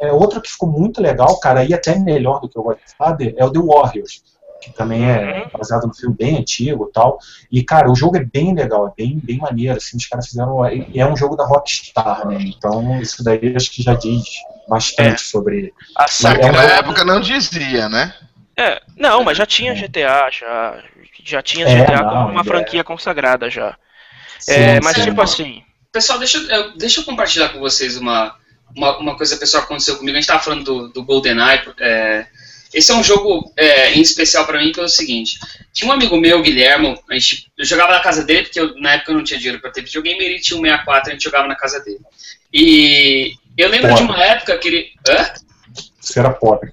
É, 0.00 0.12
outro 0.12 0.40
que 0.40 0.48
ficou 0.48 0.68
muito 0.68 1.02
legal, 1.02 1.40
cara, 1.40 1.64
e 1.64 1.74
até 1.74 1.98
melhor 1.98 2.40
do 2.40 2.48
que 2.48 2.56
o 2.56 2.62
Godfather, 2.62 3.34
é 3.36 3.44
o 3.44 3.50
The 3.50 3.58
Warriors 3.58 4.22
que 4.60 4.72
também 4.72 5.08
é 5.08 5.42
uhum. 5.42 5.58
baseado 5.58 5.86
no 5.86 5.94
filme 5.94 6.16
bem 6.16 6.38
antigo 6.38 6.88
e 6.88 6.92
tal. 6.92 7.18
E, 7.50 7.62
cara, 7.62 7.90
o 7.90 7.94
jogo 7.94 8.16
é 8.16 8.24
bem 8.24 8.54
legal, 8.54 8.88
é 8.88 8.92
bem, 8.96 9.20
bem 9.22 9.38
maneiro, 9.38 9.76
assim, 9.76 9.96
os 9.96 10.06
caras 10.06 10.26
fizeram... 10.26 10.64
É 10.64 11.06
um 11.06 11.16
jogo 11.16 11.36
da 11.36 11.46
Rockstar, 11.46 12.26
né? 12.26 12.38
Então, 12.40 13.00
isso 13.00 13.22
daí 13.22 13.54
acho 13.54 13.70
que 13.70 13.82
já 13.82 13.94
diz 13.94 14.24
bastante 14.68 15.14
é. 15.14 15.16
sobre... 15.18 15.72
Naquela 16.22 16.62
é 16.62 16.74
um 16.74 16.78
época 16.78 17.04
não 17.04 17.20
dizia, 17.20 17.88
né? 17.88 18.14
É, 18.56 18.80
não, 18.96 19.22
mas 19.22 19.38
já 19.38 19.46
tinha 19.46 19.74
GTA, 19.74 20.28
já, 20.32 20.82
já 21.24 21.40
tinha 21.40 21.66
é, 21.68 21.84
GTA 21.84 22.02
não, 22.02 22.10
como 22.10 22.32
uma 22.32 22.40
é. 22.40 22.44
franquia 22.44 22.82
consagrada 22.82 23.48
já. 23.48 23.76
Sim, 24.40 24.52
é, 24.52 24.80
mas 24.80 24.96
sim, 24.96 25.04
tipo 25.04 25.20
assim... 25.22 25.62
Pessoal, 25.92 26.18
deixa, 26.18 26.38
eu, 26.38 26.76
deixa 26.76 27.00
eu 27.00 27.04
compartilhar 27.04 27.48
com 27.50 27.60
vocês 27.60 27.96
uma, 27.96 28.34
uma, 28.76 28.98
uma 28.98 29.16
coisa 29.16 29.36
pessoal 29.36 29.62
que 29.62 29.66
aconteceu 29.66 29.96
comigo. 29.96 30.16
A 30.16 30.20
gente 30.20 30.28
tava 30.28 30.42
falando 30.42 30.64
do, 30.64 30.88
do 30.88 31.04
GoldenEye. 31.04 31.62
É, 31.80 32.26
esse 32.72 32.90
é 32.92 32.94
um 32.94 33.02
jogo 33.02 33.52
é, 33.56 33.94
em 33.94 34.00
especial 34.00 34.46
para 34.46 34.58
mim 34.58 34.72
pelo 34.72 34.88
seguinte: 34.88 35.38
tinha 35.72 35.88
um 35.88 35.92
amigo 35.92 36.16
meu, 36.16 36.42
Guilhermo, 36.42 36.98
a 37.08 37.14
gente, 37.14 37.50
eu 37.56 37.64
jogava 37.64 37.92
na 37.92 38.00
casa 38.00 38.24
dele, 38.24 38.42
porque 38.42 38.60
eu, 38.60 38.74
na 38.80 38.94
época 38.94 39.12
eu 39.12 39.16
não 39.16 39.24
tinha 39.24 39.38
dinheiro 39.38 39.60
para 39.60 39.70
ter 39.70 39.82
videogame, 39.82 40.24
ele 40.24 40.40
tinha 40.40 40.58
um 40.58 40.62
64, 40.62 41.10
a 41.10 41.12
gente 41.12 41.24
jogava 41.24 41.48
na 41.48 41.56
casa 41.56 41.80
dele. 41.80 42.00
E 42.52 43.32
eu 43.56 43.68
lembro 43.68 43.88
pobre. 43.88 44.04
de 44.04 44.10
uma 44.10 44.24
época 44.24 44.58
que 44.58 44.68
ele. 44.68 44.90
Hã? 45.08 45.30
Você 46.00 46.18
era 46.18 46.30
pobre. 46.30 46.72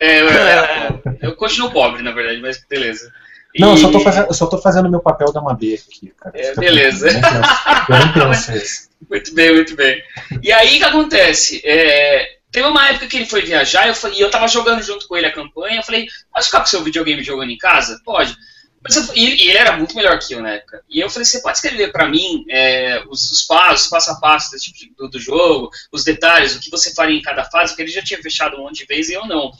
É, 0.00 0.20
eu, 0.20 0.28
eu, 0.28 1.18
eu 1.22 1.36
continuo 1.36 1.70
pobre, 1.70 2.02
na 2.02 2.12
verdade, 2.12 2.40
mas 2.40 2.64
beleza. 2.68 3.12
Não, 3.58 3.68
e... 3.68 3.70
eu, 3.72 3.76
só 3.76 3.90
tô 3.90 4.00
fazendo, 4.00 4.26
eu 4.26 4.34
só 4.34 4.46
tô 4.46 4.58
fazendo 4.58 4.90
meu 4.90 5.00
papel 5.00 5.32
da 5.32 5.40
Mabê 5.40 5.74
aqui, 5.74 6.12
cara. 6.18 6.38
É, 6.38 6.54
beleza. 6.54 7.08
Eu 7.08 7.98
não 7.98 8.12
penso 8.12 8.52
isso. 8.52 8.92
Muito 9.10 9.34
bem, 9.34 9.52
muito 9.52 9.74
bem. 9.74 10.00
E 10.40 10.52
aí 10.52 10.76
o 10.76 10.78
que 10.78 10.84
acontece? 10.84 11.60
É, 11.64 12.36
teve 12.52 12.68
uma 12.68 12.88
época 12.88 13.08
que 13.08 13.16
ele 13.16 13.26
foi 13.26 13.42
viajar 13.42 13.88
eu 13.88 13.94
falei, 13.94 14.18
e 14.18 14.20
eu 14.20 14.30
tava 14.30 14.46
jogando 14.46 14.82
junto 14.82 15.08
com 15.08 15.16
ele 15.16 15.26
a 15.26 15.32
campanha. 15.32 15.78
Eu 15.78 15.82
falei, 15.82 16.06
pode 16.32 16.46
ficar 16.46 16.60
com 16.60 16.66
seu 16.66 16.84
videogame 16.84 17.24
jogando 17.24 17.50
em 17.50 17.58
casa? 17.58 18.00
Pode. 18.04 18.36
Mas 18.82 18.96
eu, 18.96 19.14
e, 19.14 19.44
e, 19.44 19.48
ele 19.48 19.58
era 19.58 19.76
muito 19.76 19.94
melhor 19.94 20.18
que 20.18 20.34
eu 20.34 20.42
na 20.42 20.50
época. 20.50 20.82
E 20.90 21.00
eu 21.00 21.08
falei, 21.08 21.24
você 21.24 21.40
pode 21.40 21.56
escrever 21.56 21.92
para 21.92 22.08
mim 22.08 22.44
é, 22.50 23.02
os, 23.08 23.30
os, 23.30 23.42
passos, 23.42 23.88
passo 23.88 24.10
a 24.10 24.16
passo 24.16 24.56
tipo 24.58 24.94
do, 24.96 25.08
do, 25.08 25.20
jogo, 25.20 25.70
os 25.90 26.04
detalhes, 26.04 26.54
o 26.54 26.60
que 26.60 26.70
você 26.70 26.92
faria 26.92 27.16
em 27.16 27.22
cada 27.22 27.44
fase, 27.44 27.72
porque 27.72 27.82
ele 27.82 27.92
já 27.92 28.02
tinha 28.02 28.20
fechado 28.20 28.56
um 28.56 28.64
monte 28.64 28.78
de 28.78 28.86
vezes 28.86 29.10
e 29.10 29.14
eu 29.14 29.24
não. 29.26 29.52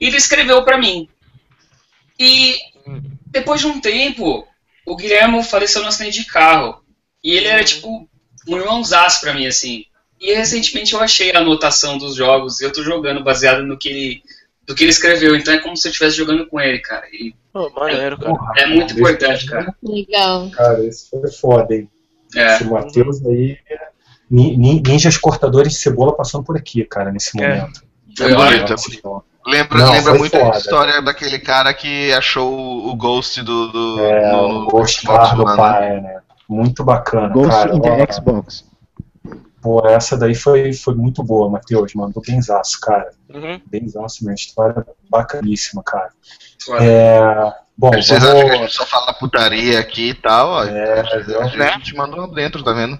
E 0.00 0.06
ele 0.06 0.16
escreveu 0.16 0.64
para 0.64 0.78
mim. 0.78 1.08
E 2.18 2.58
depois 3.26 3.60
de 3.60 3.66
um 3.66 3.80
tempo, 3.80 4.48
o 4.86 4.96
Guilherme 4.96 5.42
faleceu 5.44 5.82
no 5.82 5.88
acidente 5.88 6.20
de 6.20 6.26
carro. 6.26 6.82
E 7.22 7.32
ele 7.32 7.48
era 7.48 7.62
tipo 7.62 8.08
um 8.48 8.56
irmãozaço 8.56 9.20
pra 9.20 9.34
mim, 9.34 9.46
assim. 9.46 9.84
E 10.20 10.34
recentemente 10.34 10.92
eu 10.92 11.00
achei 11.00 11.32
a 11.32 11.38
anotação 11.38 11.96
dos 11.96 12.14
jogos 12.14 12.60
e 12.60 12.64
eu 12.64 12.72
tô 12.72 12.82
jogando 12.82 13.24
baseado 13.24 13.62
no 13.62 13.78
que 13.78 13.88
ele, 13.88 14.22
do 14.66 14.74
que 14.74 14.84
ele 14.84 14.90
escreveu. 14.90 15.34
Então 15.34 15.54
é 15.54 15.58
como 15.58 15.76
se 15.76 15.88
eu 15.88 15.90
estivesse 15.90 16.16
jogando 16.16 16.46
com 16.46 16.60
ele, 16.60 16.78
cara. 16.80 17.06
E 17.10 17.34
oh, 17.54 17.70
maneiro, 17.70 18.18
cara. 18.18 18.36
É, 18.56 18.66
muito 18.66 18.92
importante, 18.92 19.46
cara. 19.46 19.74
Legal. 19.82 20.50
Cara, 20.50 20.84
isso 20.84 21.08
foi 21.10 21.30
foda, 21.30 21.74
hein? 21.74 21.88
É. 22.36 22.54
Esse 22.54 22.64
Matheus 22.64 23.24
aí. 23.24 23.58
Ninjas 24.30 25.16
cortadores 25.16 25.72
de 25.72 25.78
cebola 25.78 26.14
passando 26.14 26.44
por 26.44 26.56
aqui, 26.56 26.84
cara, 26.84 27.10
nesse 27.10 27.40
é. 27.40 27.48
momento. 27.48 27.82
Foi 28.16 28.34
bonito, 28.34 28.72
é 28.72 28.76
Lembra, 29.46 29.78
Não, 29.78 29.92
lembra 29.92 30.14
muito 30.14 30.38
foda. 30.38 30.54
a 30.54 30.58
história 30.58 31.02
daquele 31.02 31.38
cara 31.38 31.72
que 31.72 32.12
achou 32.12 32.86
o 32.86 32.94
Ghost 32.94 33.42
do. 33.42 33.68
do 33.72 34.04
é, 34.04 34.32
no, 34.32 34.64
o 34.64 34.66
Ghost 34.66 35.00
Xbox 35.00 35.32
do 35.32 35.44
pai, 35.44 36.00
né? 36.00 36.20
Muito 36.46 36.84
bacana. 36.84 37.28
Ghost 37.28 37.48
cara, 37.48 38.12
Xbox. 38.12 38.69
Pô, 39.60 39.86
essa 39.86 40.16
daí 40.16 40.34
foi, 40.34 40.72
foi 40.72 40.94
muito 40.94 41.22
boa, 41.22 41.50
Matheus. 41.50 41.94
Mandou 41.94 42.22
benzaço, 42.26 42.80
cara. 42.80 43.10
Uhum. 43.28 43.60
Benzaço 43.66 44.24
mesmo. 44.24 44.34
História 44.34 44.86
bacaníssima, 45.10 45.82
cara. 45.82 46.10
É, 46.80 47.52
bom, 47.76 47.90
Vocês 47.90 48.22
vamos... 48.22 48.44
que 48.44 48.50
a 48.50 48.56
gente 48.56 48.72
só 48.72 48.86
fala 48.86 49.12
putaria 49.14 49.78
aqui 49.78 50.10
e 50.10 50.14
tal? 50.14 50.48
Ó, 50.48 50.64
é, 50.64 51.00
a, 51.00 51.04
gente, 51.04 51.58
né? 51.58 51.68
a 51.68 51.78
gente 51.78 51.94
mandou 51.94 52.26
dentro, 52.32 52.62
tá 52.62 52.72
vendo? 52.72 52.98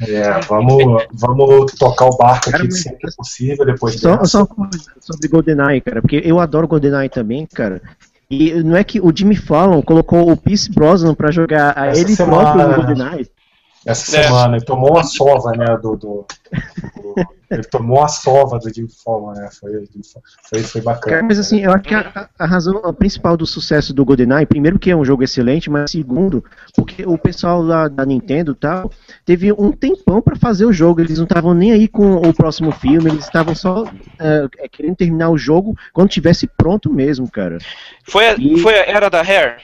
É, 0.00 0.40
vamos, 0.40 1.04
vamos 1.12 1.72
tocar 1.74 2.06
o 2.06 2.16
barco 2.16 2.48
aqui 2.48 2.58
cara, 2.58 2.70
sempre 2.70 3.10
que 3.10 3.16
possível, 3.16 3.66
depois 3.66 4.00
só, 4.00 4.24
só 4.24 4.48
sobre 4.98 5.28
GoldenEye, 5.28 5.82
cara, 5.82 6.00
porque 6.00 6.22
eu 6.24 6.40
adoro 6.40 6.66
GoldenEye 6.66 7.10
também, 7.10 7.44
cara. 7.44 7.82
E 8.30 8.54
não 8.62 8.76
é 8.76 8.84
que 8.84 8.98
o 8.98 9.12
Jimmy 9.14 9.36
Fallon 9.36 9.82
colocou 9.82 10.30
o 10.30 10.36
Pierce 10.36 10.72
Brosnan 10.72 11.14
pra 11.14 11.30
jogar 11.30 11.76
a 11.76 11.88
Essa 11.88 12.00
ele 12.00 12.16
semana, 12.16 12.52
próprio 12.52 12.68
no 12.68 12.74
GoldenEye? 12.76 13.28
Essa 13.86 14.16
é. 14.16 14.22
semana, 14.24 14.56
ele 14.56 14.64
tomou 14.64 14.92
uma 14.92 15.04
sova, 15.04 15.52
né, 15.52 15.66
do, 15.78 15.96
do, 15.96 16.26
do 16.26 17.14
ele 17.50 17.64
tomou 17.64 18.02
a 18.02 18.06
sova 18.06 18.60
do 18.60 18.72
Jim 18.72 18.86
Fallon, 19.04 19.32
né? 19.32 19.48
Foi, 19.58 19.70
foi, 20.48 20.62
foi 20.62 20.80
bacana. 20.80 21.16
Cara, 21.16 21.26
mas 21.26 21.38
assim, 21.38 21.64
eu 21.64 21.72
acho 21.72 21.82
que 21.82 21.94
a, 21.94 22.28
a, 22.38 22.46
razão 22.46 22.80
principal 22.94 23.36
do 23.36 23.44
sucesso 23.44 23.92
do 23.92 24.04
GoldenEye, 24.04 24.46
primeiro 24.46 24.78
que 24.78 24.88
é 24.88 24.96
um 24.96 25.04
jogo 25.04 25.24
excelente, 25.24 25.68
mas 25.68 25.90
segundo, 25.90 26.44
porque 26.76 27.04
o 27.04 27.18
pessoal 27.18 27.60
lá 27.60 27.88
da 27.88 28.06
Nintendo 28.06 28.54
tal 28.54 28.88
teve 29.24 29.52
um 29.52 29.72
tempão 29.72 30.22
para 30.22 30.36
fazer 30.36 30.64
o 30.64 30.72
jogo, 30.72 31.00
eles 31.00 31.18
não 31.18 31.24
estavam 31.24 31.52
nem 31.52 31.72
aí 31.72 31.88
com 31.88 32.16
o 32.16 32.32
próximo 32.32 32.70
filme, 32.70 33.10
eles 33.10 33.24
estavam 33.24 33.54
só 33.54 33.82
uh, 33.82 34.68
querendo 34.70 34.94
terminar 34.94 35.30
o 35.30 35.38
jogo 35.38 35.76
quando 35.92 36.08
tivesse 36.08 36.46
pronto 36.46 36.92
mesmo, 36.92 37.28
cara. 37.28 37.58
Foi, 38.04 38.28
a, 38.28 38.34
e... 38.34 38.60
foi 38.60 38.74
a 38.74 38.86
era 38.86 39.10
da 39.10 39.22
Rare? 39.22 39.56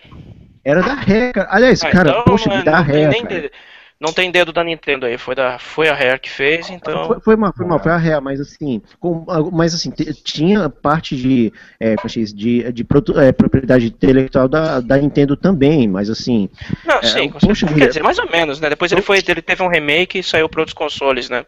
Era 0.64 0.82
da 0.82 0.94
Rare, 0.94 1.32
cara. 1.32 1.48
Aliás, 1.52 1.84
ah, 1.84 1.90
cara, 1.90 2.10
então, 2.10 2.24
poxa, 2.24 2.62
da 2.64 2.80
Rare. 2.80 3.22
Cara. 3.22 3.51
Não 3.98 4.12
tem 4.12 4.31
dedo 4.31 4.52
da 4.52 4.62
Nintendo 4.62 5.06
aí, 5.06 5.16
foi, 5.16 5.35
da, 5.35 5.59
foi 5.59 5.89
a 5.89 5.94
Rare 5.94 6.20
que 6.20 6.28
fez, 6.28 6.68
então. 6.68 7.06
Foi, 7.06 7.20
foi 7.20 7.36
mal, 7.36 7.52
foi 7.56 7.64
mal, 7.64 7.78
foi 7.78 7.93
a 7.93 7.97
Rare, 7.97 8.23
mas 8.23 8.39
assim, 8.40 8.82
com, 9.01 9.24
mas 9.51 9.74
assim, 9.74 9.90
tinha 10.23 10.68
parte 10.68 11.16
de, 11.16 11.51
é, 11.81 11.97
de, 12.35 12.73
de 12.73 12.86
é, 13.16 13.32
propriedade 13.32 13.86
intelectual 13.86 14.48
da, 14.48 14.81
da 14.81 14.98
Nintendo 14.98 15.35
também, 15.35 15.89
mas 15.89 16.10
assim. 16.10 16.51
Não, 16.85 16.97
é, 16.97 17.06
sim, 17.06 17.31
poxa, 17.31 17.66
quer 17.66 17.89
dizer, 17.89 18.02
mais 18.02 18.18
ou 18.18 18.31
menos, 18.31 18.60
né? 18.60 18.68
Depois 18.68 18.93
ele 18.93 19.01
foi, 19.01 19.23
ele 19.27 19.40
teve 19.40 19.62
um 19.62 19.68
remake 19.68 20.18
e 20.18 20.23
saiu 20.23 20.47
para 20.47 20.60
outros 20.60 20.74
consoles, 20.74 21.31
né? 21.31 21.47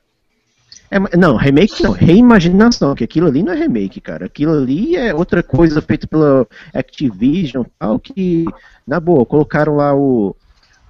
É, 0.91 1.17
não, 1.19 1.37
remake 1.37 1.83
não, 1.83 1.93
reimaginação, 1.93 2.95
que 2.95 3.05
aquilo 3.05 3.27
ali 3.27 3.43
não 3.43 3.53
é 3.53 3.57
remake, 3.57 4.01
cara. 4.01 4.25
Aquilo 4.25 4.55
ali 4.55 4.97
é 4.97 5.15
outra 5.15 5.43
coisa 5.43 5.83
feita 5.83 6.07
pela 6.07 6.47
Activision 6.73 7.63
tal, 7.79 7.99
que, 7.99 8.47
na 8.87 8.99
boa, 8.99 9.27
colocaram 9.27 9.77
lá 9.77 9.95
o 9.95 10.35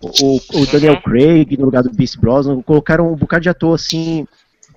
o, 0.00 0.40
o 0.54 0.66
Daniel 0.66 0.94
uhum. 0.94 1.02
Craig 1.02 1.56
no 1.56 1.64
lugar 1.64 1.82
do 1.82 1.90
Beast 1.90 2.18
Brosnan, 2.18 2.62
colocaram 2.62 3.12
um 3.12 3.16
bocado 3.16 3.42
de 3.42 3.48
ator 3.48 3.74
assim, 3.74 4.26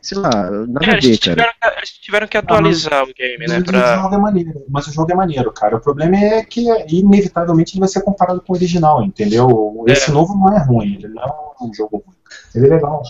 sei 0.01 0.17
lá, 0.17 0.49
nada 0.49 0.85
é, 0.85 0.95
a 0.95 0.99
ver, 0.99 1.17
cara. 1.17 1.53
eles 1.77 1.89
tiveram 1.91 2.27
que 2.27 2.37
atualizar 2.37 3.01
ah, 3.01 3.03
o 3.03 3.13
game, 3.13 3.47
né? 3.47 3.61
Pra... 3.61 3.99
O 3.99 4.03
jogo 4.03 4.15
é 4.15 4.17
maneiro, 4.17 4.65
mas 4.67 4.87
o 4.87 4.93
jogo 4.93 5.11
é 5.11 5.15
maneiro, 5.15 5.51
cara. 5.51 5.77
O 5.77 5.81
problema 5.81 6.17
é 6.17 6.43
que, 6.43 6.65
inevitavelmente, 6.89 7.73
ele 7.73 7.81
vai 7.81 7.89
ser 7.89 8.01
comparado 8.01 8.41
com 8.41 8.53
o 8.53 8.55
original, 8.55 9.03
entendeu? 9.03 9.83
Esse 9.87 10.09
é. 10.09 10.13
novo 10.13 10.35
não 10.35 10.55
é 10.55 10.63
ruim, 10.63 10.95
ele 10.95 11.09
não 11.09 11.23
é 11.23 11.63
um 11.63 11.73
jogo 11.73 12.03
ruim. 12.05 12.15
Ele 12.55 12.67
é 12.67 12.69
legal. 12.69 13.03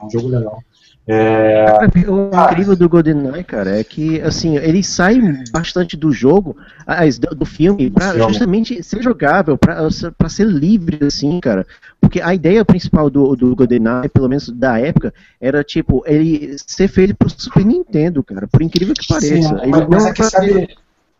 É 0.00 0.04
um 0.04 0.10
jogo 0.10 0.28
legal. 0.28 0.62
É... 1.06 1.66
O 2.08 2.30
incrível 2.44 2.76
do 2.76 2.88
GoldenEye, 2.88 3.42
cara, 3.42 3.80
é 3.80 3.82
que 3.82 4.20
assim, 4.20 4.56
ele 4.56 4.84
sai 4.84 5.20
bastante 5.50 5.96
do 5.96 6.12
jogo, 6.12 6.56
do 7.36 7.44
filme, 7.44 7.90
pra 7.90 8.16
justamente 8.18 8.82
ser 8.82 9.02
jogável, 9.02 9.58
pra, 9.58 9.88
pra 10.16 10.28
ser 10.28 10.46
livre, 10.46 11.04
assim, 11.04 11.40
cara. 11.40 11.66
Porque 12.00 12.20
a 12.20 12.32
ideia 12.34 12.64
principal 12.64 13.10
do, 13.10 13.34
do 13.34 13.56
GoldenEye, 13.56 14.08
pelo 14.08 14.28
menos 14.28 14.48
da 14.48 14.78
época, 14.78 15.12
era 15.40 15.64
tipo, 15.64 16.04
ele 16.06 16.56
ser 16.66 16.86
feito 16.86 17.16
pro 17.16 17.28
Super 17.28 17.64
Nintendo, 17.64 18.22
cara, 18.22 18.46
por 18.46 18.62
incrível 18.62 18.94
que 18.94 19.06
pareça. 19.08 19.58
Sim, 19.58 19.70
mas, 19.70 19.88
mas 19.88 20.06
é 20.06 20.12
que 20.12 20.22
sabe, 20.22 20.68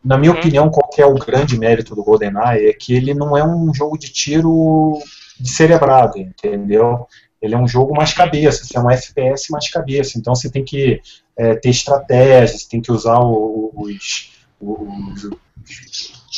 na 0.05 0.17
minha 0.17 0.33
opinião, 0.33 0.71
qual 0.71 0.89
é 0.97 1.07
o 1.07 1.15
grande 1.15 1.59
mérito 1.59 1.95
do 1.97 2.05
GoldenEye 2.05 2.69
é 2.69 2.73
que 2.73 2.95
ele 2.95 3.15
não 3.15 3.37
é 3.37 3.45
um 3.45 3.75
jogo 3.75 3.99
de 3.99 4.13
tiro 4.13 4.99
de 5.41 5.51
cerebrado, 5.51 6.19
entendeu? 6.19 7.07
Ele 7.43 7.55
é 7.55 7.59
um 7.59 7.67
jogo 7.67 7.95
mais 7.95 8.13
cabeça, 8.13 8.63
assim, 8.63 8.77
é 8.77 8.81
um 8.81 8.91
FPS 8.91 9.51
mais 9.51 9.69
cabeça. 9.69 10.17
Então 10.17 10.35
você 10.35 10.49
tem 10.49 10.65
que 10.65 11.03
é, 11.37 11.57
ter 11.57 11.71
estratégias, 11.71 12.65
tem 12.65 12.81
que 12.81 12.93
usar 12.93 13.19
os, 13.19 14.31
os, 14.61 15.23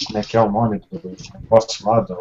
Como 0.07 0.19
é 0.19 0.23
que 0.23 0.37
é 0.37 0.41
o 0.41 0.51
nome 0.51 0.81
do 0.91 1.17
negócio 1.35 1.87
lá? 1.87 2.01
Do, 2.01 2.17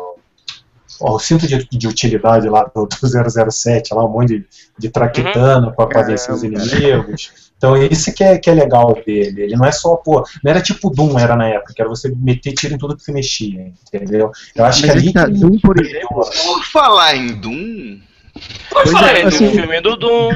ó, 0.99 1.15
o 1.15 1.19
cinto 1.19 1.47
de, 1.47 1.65
de, 1.65 1.87
utilidade 1.87 2.49
lá 2.49 2.65
do, 2.65 2.85
do 2.85 3.51
007, 3.51 3.93
lá 3.93 4.05
um 4.05 4.11
monte 4.11 4.39
de, 4.39 4.47
de 4.77 4.89
traquetano 4.89 5.67
uhum. 5.67 5.73
para 5.73 6.03
vencer 6.03 6.33
os 6.33 6.43
inimigos. 6.43 7.53
Então 7.57 7.77
isso 7.77 8.13
que 8.13 8.21
é, 8.21 8.37
que 8.37 8.49
é 8.49 8.53
legal 8.53 8.93
dele. 9.05 9.43
Ele 9.43 9.55
não 9.55 9.65
é 9.65 9.71
só, 9.71 9.95
pô, 9.95 10.25
não 10.43 10.51
era 10.51 10.61
tipo 10.61 10.89
Doom, 10.89 11.17
era 11.17 11.37
na 11.37 11.47
época, 11.47 11.73
que 11.73 11.81
era 11.81 11.89
você 11.89 12.13
meter 12.13 12.51
tiro 12.51 12.73
em 12.73 12.77
tudo 12.77 12.97
que 12.97 13.03
você 13.03 13.13
mexia, 13.13 13.71
entendeu? 13.87 14.31
Eu 14.53 14.65
acho 14.65 14.81
Mas 14.81 14.91
que 14.91 14.97
ali. 14.97 15.13
Tá, 15.13 15.25
Doom, 15.27 15.57
por 15.59 15.79
exemplo. 15.79 16.29
Por 16.43 16.63
falar 16.65 17.15
em 17.15 17.39
Doom. 17.39 17.99
Pois 18.69 18.91
falar 18.91 19.17
é, 19.17 19.23
assim, 19.23 19.51
filme 19.51 19.81
do 19.81 19.95
Doom. 19.95 20.31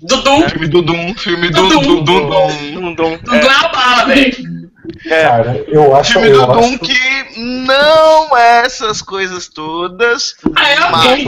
Dudum. 0.00 0.48
Filme 0.48 0.68
do 0.68 0.82
Doom, 0.82 1.14
filme 1.14 1.50
do 1.50 1.68
Doom. 1.68 2.04
Dudum. 2.04 2.84
Dudum 3.18 3.34
é 3.34 3.64
a 3.64 3.68
bala, 3.68 4.04
velho. 4.06 4.58
É. 5.06 5.22
Cara, 5.22 5.64
eu 5.68 5.94
acho 5.94 6.12
filme 6.12 6.30
do 6.30 6.46
Doom 6.46 6.78
que 6.78 7.38
não 7.38 8.36
é 8.36 8.64
essas 8.64 9.02
coisas 9.02 9.48
todas. 9.48 10.34
Ah, 10.56 10.70
é 10.70 10.80
ok. 10.80 11.26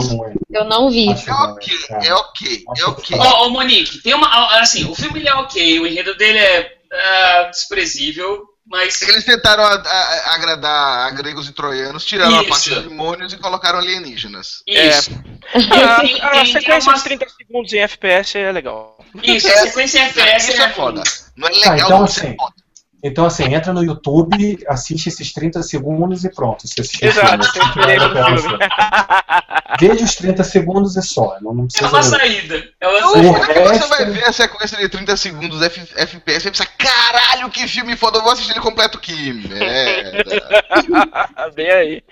Eu 0.51 0.65
não 0.65 0.91
vi. 0.91 1.09
É 1.09 1.33
ok, 1.33 1.75
é 1.91 2.15
ok, 2.15 2.65
é 2.77 2.85
ok. 2.85 3.19
Ó, 3.19 3.47
oh, 3.47 3.51
Monique, 3.51 3.99
tem 3.99 4.15
uma. 4.15 4.61
Assim, 4.61 4.89
o 4.89 4.95
filme 4.95 5.21
ele 5.21 5.29
é 5.29 5.35
ok, 5.35 5.81
o 5.81 5.87
enredo 5.87 6.17
dele 6.17 6.39
é 6.39 6.73
uh, 6.93 7.51
desprezível. 7.51 8.50
Mas... 8.71 9.03
Eles 9.03 9.25
tentaram 9.25 9.65
a, 9.65 9.75
a, 9.75 10.35
agradar 10.37 11.09
a 11.09 11.11
gregos 11.11 11.49
e 11.49 11.53
troianos, 11.53 12.05
tiraram 12.05 12.41
Isso. 12.41 12.41
a 12.41 12.49
parte 12.49 12.71
de 12.71 12.89
demônios 12.89 13.33
e 13.33 13.37
colocaram 13.37 13.81
alienígenas. 13.81 14.63
Isso. 14.65 15.11
É. 15.53 15.59
a, 15.75 16.29
a, 16.29 16.41
a 16.43 16.47
sequência 16.47 16.95
de 16.95 17.03
30 17.03 17.27
segundos 17.31 17.73
em 17.73 17.79
FPS 17.81 18.39
é 18.39 18.53
legal. 18.53 18.97
Isso, 19.25 19.49
a 19.49 19.57
sequência 19.63 19.99
em 19.99 20.03
FPS 20.03 20.51
é, 20.53 20.63
é 20.63 20.71
foda. 20.71 21.03
Não 21.37 21.49
é 21.49 21.51
legal, 21.51 21.73
ah, 21.73 21.77
então, 21.77 21.99
não 21.99 22.05
assim, 22.05 22.29
é 22.29 22.37
foda. 22.37 22.55
Então, 23.03 23.25
assim, 23.25 23.55
entra 23.55 23.73
no 23.73 23.83
YouTube, 23.83 24.63
assiste 24.69 25.09
esses 25.09 25.33
30 25.33 25.63
segundos 25.63 26.25
e 26.25 26.31
pronto. 26.31 26.69
Você 26.69 26.83
assiste 26.83 27.05
Exato, 27.05 27.47
você 27.47 27.61
filme. 27.73 28.59
Veja 29.81 30.05
os 30.05 30.15
30 30.17 30.45
segundos 30.45 30.97
e 30.97 31.03
só. 31.03 31.39
Não, 31.41 31.55
não 31.55 31.67
precisa 31.67 31.87
é 31.87 31.89
uma 31.89 32.03
saída. 32.03 32.69
É 32.79 32.89
uma 32.89 33.13
saída. 33.13 33.53
Resto... 33.53 33.79
Você 33.79 33.89
vai 33.89 34.05
ver 34.07 34.25
a 34.25 34.33
sequência 34.33 34.77
de 34.77 34.89
30 34.89 35.17
segundos 35.17 35.63
F 35.63 35.81
FPS 35.97 36.49
e 36.49 36.51
pensa, 36.51 36.67
caralho, 36.77 37.49
que 37.49 37.67
filme 37.67 37.97
foda, 37.97 38.19
eu 38.19 38.23
vou 38.23 38.33
assistir 38.33 38.53
ele 38.53 38.61
completo, 38.61 38.99
que 38.99 39.33
merda. 39.33 40.25
Bem 41.57 41.71
aí. 41.71 42.03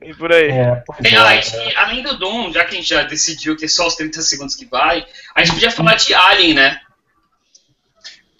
E 0.00 0.14
por 0.14 0.32
aí. 0.32 0.48
É, 0.50 0.82
é, 1.04 1.14
é. 1.14 1.76
além 1.76 2.02
do 2.02 2.16
Doom, 2.16 2.52
já 2.52 2.64
que 2.64 2.74
a 2.74 2.78
gente 2.78 2.88
já 2.88 3.02
decidiu 3.02 3.56
que 3.56 3.66
é 3.66 3.68
só 3.68 3.86
os 3.86 3.96
30 3.96 4.22
segundos 4.22 4.54
que 4.54 4.64
vai, 4.64 5.04
a 5.34 5.44
gente 5.44 5.54
podia 5.54 5.70
falar 5.70 5.96
de 5.96 6.14
Alien, 6.14 6.54
né? 6.54 6.80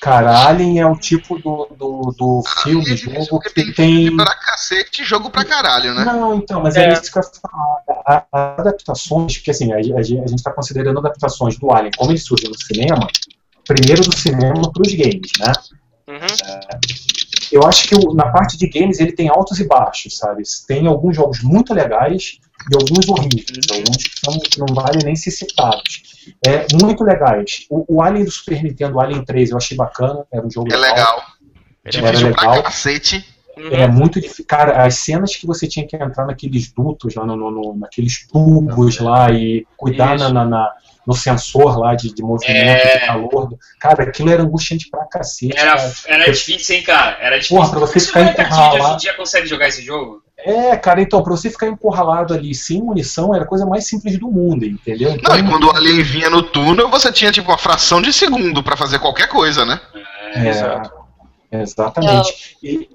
Cara, 0.00 0.46
Alien 0.46 0.80
é 0.80 0.86
o 0.86 0.96
tipo 0.96 1.38
do, 1.38 1.68
do, 1.76 2.14
do 2.16 2.42
filme, 2.62 2.96
jogo 2.96 3.40
que 3.40 3.52
tem. 3.52 3.72
tem... 3.72 4.16
Pra 4.16 4.34
cacete, 4.34 5.04
jogo 5.04 5.28
pra 5.28 5.44
caralho, 5.44 5.92
né? 5.92 6.04
Não, 6.04 6.34
então, 6.34 6.62
mas 6.62 6.76
é, 6.76 6.88
é 6.88 6.92
isso 6.92 7.10
que 7.10 7.18
eu 7.18 7.22
ia 7.22 7.30
falar. 7.40 8.24
As 8.32 8.58
adaptações, 8.60 9.36
porque 9.36 9.50
assim, 9.50 9.72
a, 9.72 9.76
a, 9.76 9.98
a 9.98 10.02
gente 10.02 10.34
está 10.34 10.52
considerando 10.52 11.00
adaptações 11.00 11.58
do 11.58 11.72
Alien, 11.72 11.90
como 11.96 12.12
ele 12.12 12.18
surgiu 12.18 12.48
no 12.48 12.56
cinema, 12.56 13.08
primeiro 13.66 14.02
do 14.02 14.16
cinema 14.16 14.70
para 14.72 14.82
os 14.82 14.94
games, 14.94 15.32
né? 15.40 15.52
Uhum. 16.06 16.16
É, 16.16 16.68
eu 17.50 17.64
acho 17.64 17.88
que 17.88 17.94
o, 17.96 18.14
na 18.14 18.30
parte 18.30 18.56
de 18.56 18.68
games 18.68 19.00
ele 19.00 19.12
tem 19.12 19.28
altos 19.28 19.58
e 19.58 19.66
baixos, 19.66 20.16
sabe? 20.16 20.42
Tem 20.66 20.86
alguns 20.86 21.16
jogos 21.16 21.42
muito 21.42 21.74
legais 21.74 22.38
e 22.70 22.74
alguns 22.74 23.08
horríveis, 23.08 23.66
alguns 23.70 23.96
que, 23.96 24.20
são, 24.20 24.38
que 24.38 24.58
não 24.58 24.74
valem 24.74 25.02
nem 25.04 25.16
ser 25.16 25.30
citados. 25.30 26.02
É, 26.46 26.66
muito 26.82 27.02
legais. 27.02 27.66
O, 27.70 27.96
o, 27.96 28.02
Alien 28.02 28.24
do 28.24 28.30
Super 28.30 28.62
Nintendo, 28.62 28.96
o 28.96 29.00
Alien 29.00 29.24
3, 29.24 29.50
eu 29.50 29.56
achei 29.56 29.76
bacana, 29.76 30.26
era 30.32 30.46
um 30.46 30.50
jogo 30.50 30.72
é 30.72 30.76
legal. 30.76 31.22
legal. 31.84 32.06
Era 32.06 32.18
legal. 32.18 32.62
cacete. 32.62 33.24
É 33.72 33.88
muito 33.88 34.20
difícil. 34.20 34.44
Cara, 34.46 34.84
as 34.84 34.96
cenas 34.96 35.34
que 35.34 35.46
você 35.46 35.66
tinha 35.66 35.86
que 35.86 35.96
entrar 35.96 36.26
naqueles 36.26 36.70
dutos 36.70 37.14
lá, 37.14 37.26
no, 37.26 37.36
no, 37.36 37.76
naqueles 37.76 38.26
tubos 38.28 38.98
lá 39.00 39.32
e 39.32 39.66
cuidar 39.76 40.16
na, 40.16 40.28
na, 40.30 40.44
na 40.44 40.72
no 41.04 41.14
sensor 41.14 41.78
lá 41.78 41.94
de, 41.94 42.14
de 42.14 42.22
movimento, 42.22 42.86
é... 42.86 42.98
de 42.98 43.06
calor. 43.06 43.48
Cara, 43.80 44.02
aquilo 44.04 44.30
era 44.30 44.42
angustiante 44.42 44.90
pra 44.90 45.06
cacete. 45.06 45.58
Era, 45.58 45.92
era 46.06 46.30
difícil, 46.30 46.76
hein, 46.76 46.82
cara? 46.82 47.16
Era 47.18 47.36
difícil. 47.36 47.56
Porra, 47.56 47.70
pra 47.70 47.80
você 47.80 47.98
ficar 47.98 48.22
encurralado. 48.30 48.76
Hoje 48.76 48.92
em 48.92 48.96
dia 48.98 49.14
consegue 49.14 49.46
jogar 49.46 49.68
esse 49.68 49.82
jogo? 49.82 50.22
É, 50.38 50.76
cara, 50.76 51.02
então, 51.02 51.22
pra 51.22 51.32
você 51.32 51.50
ficar 51.50 51.66
encurralado 51.66 52.32
ali 52.32 52.54
sem 52.54 52.80
munição 52.80 53.34
era 53.34 53.44
a 53.44 53.46
coisa 53.46 53.66
mais 53.66 53.86
simples 53.86 54.18
do 54.18 54.30
mundo, 54.30 54.64
entendeu? 54.64 55.10
Então, 55.10 55.36
Não, 55.36 55.44
e 55.44 55.50
quando 55.50 55.64
o 55.64 55.76
alien 55.76 56.02
vinha 56.02 56.30
no 56.30 56.42
túnel, 56.42 56.88
você 56.88 57.10
tinha 57.10 57.32
tipo 57.32 57.50
uma 57.50 57.58
fração 57.58 58.00
de 58.00 58.12
segundo 58.12 58.62
para 58.62 58.76
fazer 58.76 58.98
qualquer 59.00 59.28
coisa, 59.28 59.64
né? 59.64 59.80
É, 60.34 60.48
exato. 60.48 60.90
Exatamente. 61.50 62.56
E, 62.62 62.88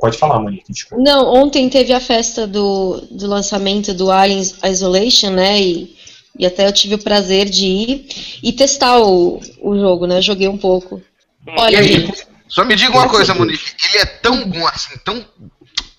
Pode 0.00 0.16
falar, 0.16 0.40
Monique, 0.40 0.72
desculpa. 0.72 1.04
Não, 1.04 1.30
ontem 1.30 1.68
teve 1.68 1.92
a 1.92 2.00
festa 2.00 2.46
do, 2.46 3.02
do 3.10 3.26
lançamento 3.26 3.92
do 3.92 4.10
Alien 4.10 4.40
Isolation, 4.64 5.30
né? 5.30 5.60
E 5.60 5.98
e 6.38 6.46
até 6.46 6.66
eu 6.66 6.72
tive 6.72 6.94
o 6.94 7.02
prazer 7.02 7.50
de 7.50 7.66
ir 7.66 8.06
e 8.42 8.52
testar 8.52 9.00
o, 9.00 9.40
o 9.60 9.76
jogo, 9.76 10.06
né? 10.06 10.22
Joguei 10.22 10.46
um 10.46 10.56
pouco. 10.56 11.02
Olha, 11.46 11.80
aí, 11.80 12.08
só 12.46 12.64
me 12.64 12.76
diga 12.76 12.92
uma 12.92 13.08
coisa, 13.08 13.34
Monique. 13.34 13.72
Ele 13.88 14.02
é 14.02 14.06
tão 14.06 14.48
bom 14.48 14.66
assim, 14.68 14.96
tão 15.04 15.24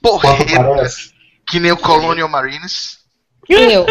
porreiro 0.01 0.85
que 1.49 1.59
nem 1.59 1.71
o 1.71 1.77
Colonial 1.77 2.29
Marines. 2.29 2.99
Eu. 3.49 3.85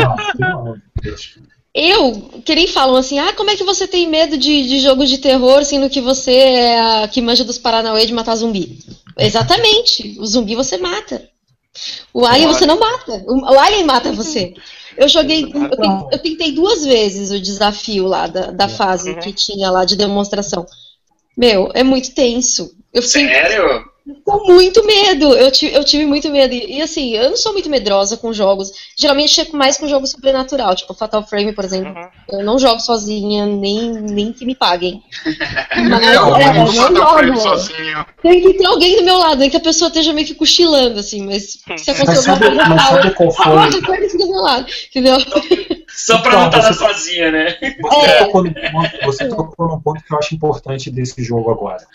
Eu, 1.74 2.42
que 2.44 2.54
nem 2.54 2.66
falam 2.66 2.96
assim, 2.96 3.18
ah, 3.18 3.32
como 3.34 3.50
é 3.50 3.56
que 3.56 3.62
você 3.62 3.86
tem 3.86 4.08
medo 4.08 4.36
de, 4.36 4.66
de 4.66 4.80
jogos 4.80 5.08
de 5.08 5.18
terror, 5.18 5.64
sendo 5.64 5.90
que 5.90 6.00
você 6.00 6.34
é 6.34 6.80
a 6.80 7.08
que 7.08 7.20
manja 7.20 7.44
dos 7.44 7.58
Paranauê 7.58 8.06
de 8.06 8.12
matar 8.12 8.34
zumbi? 8.36 8.78
Exatamente, 9.16 10.16
o 10.18 10.26
zumbi 10.26 10.54
você 10.54 10.76
mata. 10.78 11.28
O 12.12 12.26
alien 12.26 12.48
você 12.48 12.66
não 12.66 12.78
mata, 12.80 13.22
o 13.26 13.58
alien 13.58 13.84
mata 13.84 14.12
você. 14.12 14.54
Eu 14.96 15.08
joguei, 15.08 15.44
eu, 15.44 15.70
tentei, 15.70 15.90
eu 16.10 16.18
tentei 16.18 16.52
duas 16.52 16.84
vezes 16.84 17.30
o 17.30 17.40
desafio 17.40 18.06
lá 18.06 18.26
da, 18.26 18.50
da 18.50 18.68
fase 18.68 19.14
que 19.16 19.32
tinha 19.32 19.70
lá 19.70 19.84
de 19.84 19.94
demonstração. 19.94 20.66
Meu, 21.36 21.70
é 21.74 21.84
muito 21.84 22.12
tenso. 22.12 22.74
Eu 22.92 23.02
fiquei, 23.02 23.28
Sério? 23.28 23.87
Com 24.24 24.52
muito 24.52 24.84
medo. 24.86 25.34
Eu 25.34 25.50
tive, 25.50 25.74
eu 25.74 25.84
tive 25.84 26.06
muito 26.06 26.30
medo. 26.30 26.54
E, 26.54 26.78
e, 26.78 26.82
assim, 26.82 27.14
eu 27.14 27.30
não 27.30 27.36
sou 27.36 27.52
muito 27.52 27.68
medrosa 27.68 28.16
com 28.16 28.32
jogos. 28.32 28.70
Geralmente 28.96 29.32
chego 29.32 29.56
mais 29.56 29.76
com 29.76 29.86
jogos 29.86 30.10
sobrenatural, 30.10 30.74
tipo 30.74 30.94
Fatal 30.94 31.26
Frame, 31.26 31.52
por 31.52 31.64
exemplo. 31.64 31.92
Uhum. 31.94 32.38
Eu 32.38 32.44
não 32.44 32.58
jogo 32.58 32.80
sozinha, 32.80 33.44
nem, 33.44 33.92
nem 33.92 34.32
que 34.32 34.46
me 34.46 34.54
paguem. 34.54 35.02
Mas 35.76 36.14
não, 36.14 36.36
é, 36.36 36.48
eu 36.48 36.54
não 36.54 36.66
jogo. 36.66 37.36
Sozinho. 37.38 38.06
Tem 38.22 38.40
que 38.40 38.54
ter 38.54 38.66
alguém 38.66 38.96
do 38.96 39.04
meu 39.04 39.18
lado, 39.18 39.38
nem 39.38 39.50
que 39.50 39.56
a 39.56 39.60
pessoa 39.60 39.88
esteja 39.88 40.12
meio 40.12 40.26
que 40.26 40.34
cochilando, 40.34 40.98
assim, 40.98 41.24
mas 41.24 41.58
se 41.76 41.90
acontecer 41.90 42.30
alguma 42.30 42.50
coisa, 42.50 42.68
mas 42.68 42.82
sabe 42.82 43.14
qual 43.14 43.30
foi? 43.30 43.44
A 43.44 43.86
coisa 43.86 44.08
fica 44.10 44.24
do 44.24 44.30
meu 44.30 44.40
lado, 44.40 44.66
entendeu? 44.88 45.18
Só 45.88 46.18
pra 46.18 46.30
então, 46.30 46.40
não 46.40 46.48
estar 46.48 46.72
sozinha, 46.74 47.30
né? 47.30 47.56
Você, 47.80 48.06
é. 48.06 48.24
tocou 48.24 48.44
ponto, 48.44 49.04
você 49.04 49.28
tocou 49.28 49.68
num 49.68 49.80
ponto 49.80 50.02
que 50.02 50.12
eu 50.12 50.18
acho 50.18 50.34
importante 50.34 50.90
desse 50.90 51.22
jogo 51.22 51.50
agora 51.50 51.86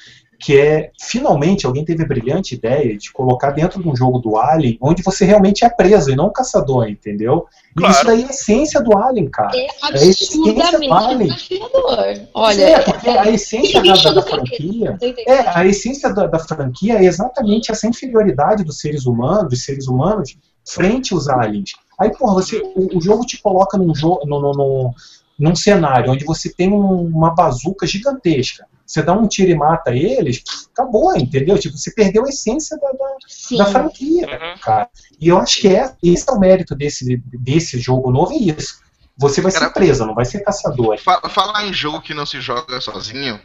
que 0.44 0.60
é 0.60 0.92
finalmente 1.00 1.66
alguém 1.66 1.86
teve 1.86 2.04
a 2.04 2.06
brilhante 2.06 2.56
ideia 2.56 2.98
de 2.98 3.12
colocar 3.14 3.52
dentro 3.52 3.82
de 3.82 3.88
um 3.88 3.96
jogo 3.96 4.20
do 4.20 4.38
Alien 4.38 4.78
onde 4.82 5.02
você 5.02 5.24
realmente 5.24 5.64
é 5.64 5.70
preso 5.70 6.12
e 6.12 6.18
não 6.18 6.30
caçador, 6.30 6.90
entendeu? 6.90 7.46
Claro. 7.78 7.94
isso 7.94 8.06
daí 8.06 8.22
é 8.24 8.26
a 8.26 8.30
essência 8.30 8.82
do 8.82 8.98
Alien, 8.98 9.30
cara. 9.30 9.56
É, 9.56 9.62
é 9.62 9.70
a 9.84 9.94
essência 9.94 10.80
do 10.80 10.94
Alien. 10.94 11.30
Olha, 12.34 12.62
é, 12.62 12.82
porque 12.82 13.10
a 13.10 13.30
essência 13.30 13.82
da, 13.82 13.94
da, 13.94 14.12
da 14.12 14.22
franquia. 14.22 14.98
É, 15.26 15.58
a 15.58 15.66
essência 15.66 16.14
da, 16.14 16.28
da, 16.28 16.40
franquia 16.40 16.96
é 16.96 17.06
exatamente 17.06 17.72
essa 17.72 17.88
inferioridade 17.88 18.66
dos 18.66 18.80
seres 18.80 19.06
humanos, 19.06 19.50
dos 19.50 19.64
seres 19.64 19.88
humanos, 19.88 20.38
frente 20.68 21.14
aos 21.14 21.30
aliens. 21.30 21.72
Aí, 21.98 22.12
porra, 22.12 22.34
você, 22.34 22.62
o, 22.76 22.98
o 22.98 23.02
jogo 23.02 23.26
te 23.26 23.42
coloca 23.42 23.78
num, 23.78 23.96
jo 23.96 24.20
no, 24.26 24.42
no, 24.42 24.52
no, 24.52 24.94
num 25.40 25.56
cenário 25.56 26.12
onde 26.12 26.26
você 26.26 26.54
tem 26.54 26.70
um, 26.70 27.02
uma 27.06 27.34
bazuca 27.34 27.88
gigantesca 27.88 28.66
você 28.86 29.02
dá 29.02 29.14
um 29.14 29.28
tiro 29.28 29.52
e 29.52 29.56
mata 29.56 29.96
eles, 29.96 30.44
acabou, 30.72 31.16
entendeu? 31.16 31.58
Tipo, 31.58 31.78
você 31.78 31.92
perdeu 31.92 32.26
a 32.26 32.30
essência 32.30 32.78
da, 32.78 32.92
da, 32.92 33.64
da 33.64 33.72
franquia, 33.72 34.28
uhum. 34.28 34.60
cara. 34.62 34.90
E 35.20 35.30
eu 35.30 35.38
acho 35.38 35.62
que 35.62 35.68
é, 35.68 35.94
esse 36.04 36.30
é 36.30 36.34
o 36.34 36.40
mérito 36.40 36.76
desse, 36.76 37.22
desse 37.34 37.80
jogo 37.80 38.12
novo, 38.12 38.34
é 38.34 38.38
isso. 38.38 38.82
Você 39.18 39.42
vai 39.42 39.52
ser 39.52 39.70
presa, 39.72 40.06
não 40.06 40.16
vai 40.16 40.26
ser 40.26 40.40
caçador. 40.40 40.98
Falar 40.98 41.66
em 41.66 41.74
jogo 41.74 42.02
que 42.02 42.14
não 42.14 42.26
se 42.26 42.42
joga 42.42 42.82
sozinho, 42.82 43.40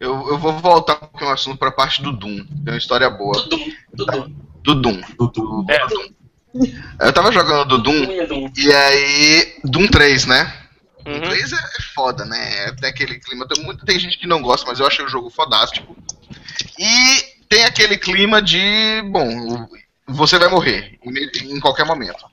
eu, 0.00 0.28
eu 0.28 0.38
vou 0.38 0.58
voltar 0.58 0.94
um 0.94 1.06
pouquinho 1.06 1.28
no 1.28 1.34
assunto 1.34 1.58
pra 1.58 1.70
parte 1.70 2.02
do 2.02 2.12
Doom. 2.12 2.44
Tem 2.64 2.74
uma 2.74 2.76
história 2.76 3.08
boa. 3.08 3.32
Do 3.32 3.48
Doom. 3.48 3.72
Do 3.94 4.04
Doom. 4.04 4.32
Do 4.64 4.74
Doom. 4.74 5.00
Do 5.16 5.28
Doom. 5.28 5.66
É. 5.70 7.06
Eu 7.06 7.12
tava 7.12 7.32
jogando 7.32 7.68
do 7.68 7.78
Doom, 7.78 8.50
e 8.56 8.72
aí. 8.72 9.54
Doom 9.64 9.86
3, 9.86 10.26
né? 10.26 10.61
Uhum. 11.06 11.16
inglês 11.16 11.52
é, 11.52 11.56
é 11.56 11.82
foda, 11.94 12.24
né? 12.24 12.72
Tem 12.72 12.90
aquele 12.90 13.18
clima. 13.18 13.46
Tem, 13.46 13.64
muito, 13.64 13.84
tem 13.84 13.98
gente 13.98 14.18
que 14.18 14.26
não 14.26 14.42
gosta, 14.42 14.66
mas 14.66 14.80
eu 14.80 14.86
achei 14.86 15.04
o 15.04 15.08
jogo 15.08 15.30
fodástico. 15.30 15.96
E 16.78 17.46
tem 17.48 17.64
aquele 17.64 17.96
clima 17.96 18.40
de. 18.40 19.02
Bom, 19.10 19.68
você 20.06 20.38
vai 20.38 20.48
morrer 20.48 20.98
em, 21.04 21.54
em 21.56 21.60
qualquer 21.60 21.84
momento. 21.84 22.24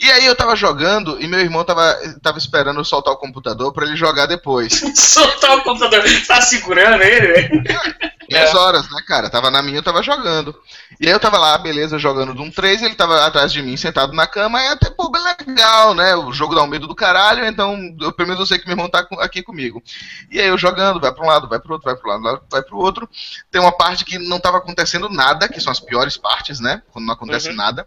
E 0.00 0.10
aí 0.10 0.26
eu 0.26 0.34
tava 0.34 0.56
jogando 0.56 1.22
e 1.22 1.26
meu 1.26 1.40
irmão 1.40 1.64
tava, 1.64 1.96
tava 2.20 2.36
esperando 2.36 2.80
eu 2.80 2.84
soltar 2.84 3.14
o 3.14 3.18
computador 3.18 3.72
para 3.72 3.86
ele 3.86 3.96
jogar 3.96 4.26
depois. 4.26 4.72
soltar 4.94 5.56
o 5.56 5.62
computador? 5.62 6.02
Tá 6.26 6.40
segurando 6.40 7.02
ele? 7.02 7.62
10 8.28 8.50
é. 8.50 8.56
horas, 8.56 8.90
né, 8.90 9.02
cara? 9.06 9.30
Tava 9.30 9.50
na 9.50 9.62
minha, 9.62 9.78
eu 9.78 9.82
tava 9.82 10.02
jogando. 10.02 10.54
E 11.00 11.06
aí 11.06 11.12
eu 11.12 11.20
tava 11.20 11.38
lá, 11.38 11.56
beleza, 11.58 11.98
jogando 11.98 12.34
Doom 12.34 12.50
3, 12.50 12.82
ele 12.82 12.94
tava 12.94 13.24
atrás 13.24 13.52
de 13.52 13.62
mim, 13.62 13.76
sentado 13.76 14.12
na 14.12 14.26
cama, 14.26 14.60
e 14.62 14.68
até, 14.68 14.90
pô, 14.90 15.10
legal, 15.48 15.94
né? 15.94 16.14
O 16.14 16.32
jogo 16.32 16.54
dá 16.54 16.62
um 16.62 16.66
medo 16.66 16.86
do 16.86 16.94
caralho, 16.94 17.44
então 17.44 17.76
eu, 18.00 18.12
pelo 18.12 18.28
menos 18.28 18.40
eu 18.40 18.46
sei 18.46 18.58
que 18.58 18.66
meu 18.66 18.74
irmão 18.74 18.88
tá 18.88 19.06
aqui 19.20 19.42
comigo. 19.42 19.82
E 20.30 20.40
aí 20.40 20.48
eu 20.48 20.58
jogando, 20.58 21.00
vai 21.00 21.12
pra 21.12 21.24
um 21.24 21.28
lado, 21.28 21.48
vai 21.48 21.58
pro 21.58 21.72
outro, 21.72 21.84
vai 21.84 21.96
pro 21.96 22.08
lado, 22.08 22.42
vai 22.50 22.62
pro 22.62 22.78
outro. 22.78 23.08
Tem 23.50 23.60
uma 23.60 23.72
parte 23.72 24.04
que 24.04 24.18
não 24.18 24.38
tava 24.38 24.58
acontecendo 24.58 25.08
nada, 25.08 25.48
que 25.48 25.60
são 25.60 25.72
as 25.72 25.80
piores 25.80 26.16
partes, 26.16 26.60
né? 26.60 26.82
Quando 26.90 27.06
não 27.06 27.14
acontece 27.14 27.48
uhum. 27.48 27.56
nada. 27.56 27.86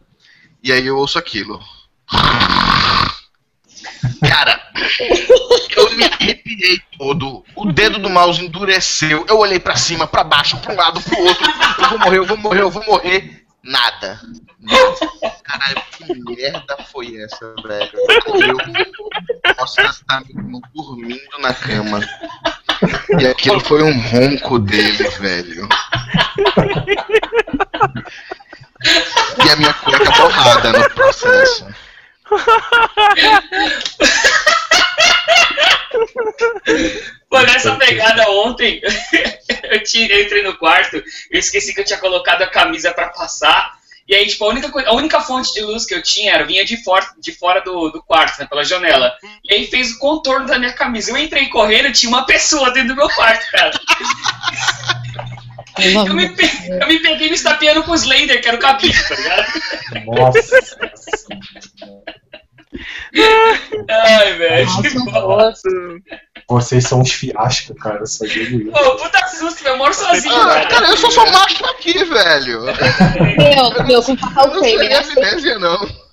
E 0.63 0.71
aí 0.71 0.85
eu 0.85 0.97
ouço 0.97 1.17
aquilo. 1.17 1.59
Cara, 4.27 4.61
eu 5.75 5.95
me 5.95 6.05
arrepiei 6.05 6.81
todo. 6.97 7.43
O 7.55 7.71
dedo 7.71 7.99
do 7.99 8.09
mouse 8.09 8.43
endureceu. 8.43 9.25
Eu 9.27 9.39
olhei 9.39 9.59
para 9.59 9.75
cima, 9.75 10.07
para 10.07 10.23
baixo, 10.23 10.57
para 10.57 10.73
um 10.73 10.77
lado, 10.77 11.01
pro 11.01 11.19
outro. 11.19 11.47
Eu 11.79 11.89
vou 11.89 11.99
morrer, 11.99 12.17
eu 12.17 12.25
vou 12.25 12.37
morrer, 12.37 12.61
eu 12.61 12.71
vou 12.71 12.85
morrer. 12.85 13.45
Nada. 13.63 14.19
Nada. 14.59 15.33
Caralho, 15.43 15.81
que 15.91 16.13
merda 16.35 16.77
foi 16.91 17.21
essa, 17.21 17.53
velho? 17.63 17.91
Eu, 17.95 19.55
nossa, 19.57 19.81
tá 20.07 20.23
dormindo 20.73 21.37
na 21.39 21.53
cama. 21.53 21.99
E 23.19 23.27
aquilo 23.27 23.59
foi 23.59 23.83
um 23.83 23.99
ronco 23.99 24.59
dele, 24.59 25.09
velho. 25.19 25.67
E 29.45 29.49
a 29.49 29.55
minha 29.55 29.73
cueca 29.73 30.11
borrada 30.11 30.73
no 30.73 30.89
processo. 30.91 31.65
Pô, 37.29 37.39
nessa 37.41 37.75
pegada 37.75 38.29
ontem, 38.31 38.81
eu, 39.63 39.83
tirei, 39.83 40.23
entrei 40.23 40.43
no 40.43 40.57
quarto, 40.57 40.95
eu 40.97 41.39
esqueci 41.39 41.73
que 41.73 41.81
eu 41.81 41.85
tinha 41.85 41.99
colocado 41.99 42.41
a 42.41 42.47
camisa 42.47 42.93
para 42.93 43.09
passar. 43.09 43.75
E 44.07 44.15
aí, 44.15 44.25
tipo, 44.25 44.45
a 44.45 44.47
única, 44.47 44.89
a 44.89 44.93
única 44.93 45.19
fonte 45.19 45.53
de 45.53 45.61
luz 45.61 45.85
que 45.85 45.93
eu 45.93 46.01
tinha 46.01 46.33
era, 46.33 46.45
vinha 46.45 46.63
de 46.63 46.81
fora, 46.81 47.05
de 47.19 47.33
fora 47.33 47.59
do, 47.59 47.89
do 47.89 48.01
quarto, 48.01 48.39
né, 48.39 48.47
pela 48.47 48.63
janela. 48.63 49.13
E 49.43 49.53
aí 49.53 49.67
fez 49.67 49.91
o 49.91 49.99
contorno 49.99 50.47
da 50.47 50.57
minha 50.57 50.71
camisa. 50.71 51.11
Eu 51.11 51.17
entrei 51.17 51.49
correndo, 51.49 51.91
tinha 51.91 52.09
uma 52.09 52.25
pessoa 52.25 52.71
dentro 52.71 52.89
do 52.89 52.95
meu 52.95 53.09
quarto, 53.09 53.45
cara. 53.51 53.71
Eu 55.79 56.13
me, 56.13 56.35
eu 56.67 56.87
me 56.87 56.99
peguei 56.99 57.29
me 57.29 57.35
estapeando 57.35 57.83
com 57.83 57.91
o 57.91 57.95
Slender, 57.95 58.41
que 58.41 58.47
era 58.47 58.57
o 58.57 58.59
capítulo, 58.59 59.07
tá 59.07 59.15
ligado? 59.15 60.05
Nossa. 60.05 60.67
Ai, 63.89 64.33
velho. 64.33 64.67
Nossa, 65.11 65.69
Vocês 66.49 66.87
são 66.87 67.01
uns 67.01 67.11
fiascos, 67.11 67.75
cara. 67.81 68.05
Só 68.05 68.25
digo 68.25 68.71
Pô, 68.71 68.95
puta 68.97 69.27
susto, 69.27 69.67
eu 69.67 69.77
moro 69.77 69.93
sozinho, 69.93 70.35
ah, 70.35 70.47
cara. 70.47 70.67
Cara, 70.67 70.87
eu 70.87 70.97
sou 70.97 71.11
só 71.11 71.25
macho 71.31 71.65
aqui, 71.65 72.03
velho. 72.03 72.61
Meu, 72.61 73.85
meu, 73.85 74.03
com 74.03 74.17
Fatal 74.17 74.51
Frame. 74.51 74.73
Não 74.73 74.79
tem 74.79 74.95
amnésia, 74.95 75.59
não. 75.59 76.06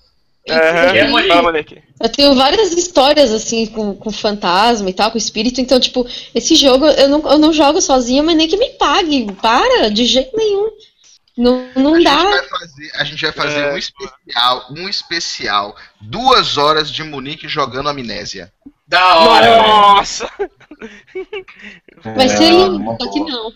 Uhum. 0.46 1.18
Eu 2.00 2.08
tenho 2.10 2.34
várias 2.34 2.72
histórias 2.72 3.32
assim 3.32 3.66
com, 3.66 3.94
com 3.94 4.10
fantasma 4.10 4.90
e 4.90 4.92
tal, 4.92 5.10
com 5.10 5.16
espírito, 5.16 5.58
então, 5.58 5.80
tipo, 5.80 6.06
esse 6.34 6.54
jogo 6.54 6.86
eu 6.86 7.08
não, 7.08 7.30
eu 7.30 7.38
não 7.38 7.52
jogo 7.52 7.80
sozinha, 7.80 8.22
mas 8.22 8.36
nem 8.36 8.46
que 8.46 8.56
me 8.56 8.70
pague. 8.70 9.32
Para, 9.40 9.88
de 9.90 10.04
jeito 10.04 10.36
nenhum. 10.36 10.70
Não, 11.36 11.66
não 11.74 11.94
a 11.94 12.00
dá. 12.00 12.30
Gente 12.30 12.48
fazer, 12.48 12.92
a 12.94 13.04
gente 13.04 13.22
vai 13.22 13.32
fazer 13.32 13.60
é. 13.60 13.72
um 13.72 13.76
especial, 13.78 14.66
um 14.70 14.88
especial, 14.88 15.76
duas 16.00 16.58
horas 16.58 16.90
de 16.90 17.02
Munique 17.02 17.48
jogando 17.48 17.88
amnésia. 17.88 18.52
Da 18.86 19.16
hora! 19.16 19.56
Nossa! 19.62 20.30
Vai 22.14 22.28
ser 22.28 22.50
lindo, 22.50 22.96
só 23.00 23.10
que 23.10 23.20
não. 23.20 23.52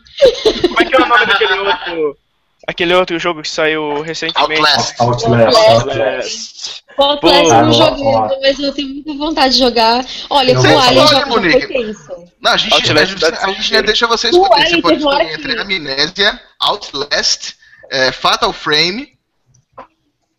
Como 0.63 0.81
é 0.81 0.85
que 0.87 0.95
é 0.95 0.99
o 0.99 1.07
nome 1.07 1.27
daquele 1.27 1.59
outro? 1.59 2.19
Aquele 2.69 2.93
outro 2.93 3.19
jogo 3.19 3.41
que 3.41 3.49
saiu 3.49 4.03
recentemente. 4.03 4.61
Outlast. 4.61 5.01
Outlast. 5.01 5.57
Outlast. 5.57 6.83
Outlast 6.99 7.51
eu 7.51 7.63
não 7.63 7.73
joguei, 7.73 8.41
mas 8.43 8.59
eu 8.59 8.75
tenho 8.75 8.89
muita 8.91 9.15
vontade 9.15 9.55
de 9.55 9.59
jogar. 9.59 10.05
Olha, 10.29 10.55
com 10.55 10.61
o 10.61 10.79
Alien 10.79 11.07
já 11.09 11.27
foi 11.27 11.97
Não, 12.43 12.53
a 12.53 12.57
gente, 12.59 12.87
gente, 12.87 13.25
a 13.25 13.53
gente 13.53 13.83
deixa 13.83 14.07
vocês. 14.07 14.37
Você 14.37 14.83
pode 14.83 14.99
escolher 14.99 15.33
entre 15.33 15.59
Amnésia, 15.59 16.39
Outlast 16.61 17.55
é, 17.91 18.13
Fatal 18.13 18.53
Frame. 18.53 19.15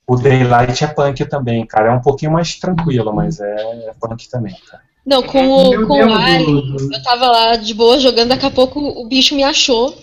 O 0.06 0.16
Daylight 0.16 0.84
é 0.84 0.88
punk 0.88 1.26
também, 1.26 1.66
cara. 1.66 1.90
É 1.90 1.92
um 1.96 2.02
pouquinho 2.02 2.34
mais 2.34 2.60
tranquilo, 2.60 3.12
mas 3.12 3.40
é, 3.40 3.56
é 3.88 3.94
punk 4.00 4.30
também, 4.30 4.56
cara. 4.70 4.84
Não, 5.04 5.24
com 5.24 5.50
o, 5.50 5.88
com 5.88 6.06
o 6.06 6.14
Alien, 6.14 6.76
eu 6.94 7.04
tava 7.04 7.28
lá 7.28 7.56
de 7.56 7.74
boa 7.74 7.98
jogando, 7.98 8.30
daqui 8.30 8.46
a 8.46 8.52
pouco 8.52 8.80
o 8.80 9.08
bicho 9.08 9.34
me 9.34 9.44
achou. 9.44 9.98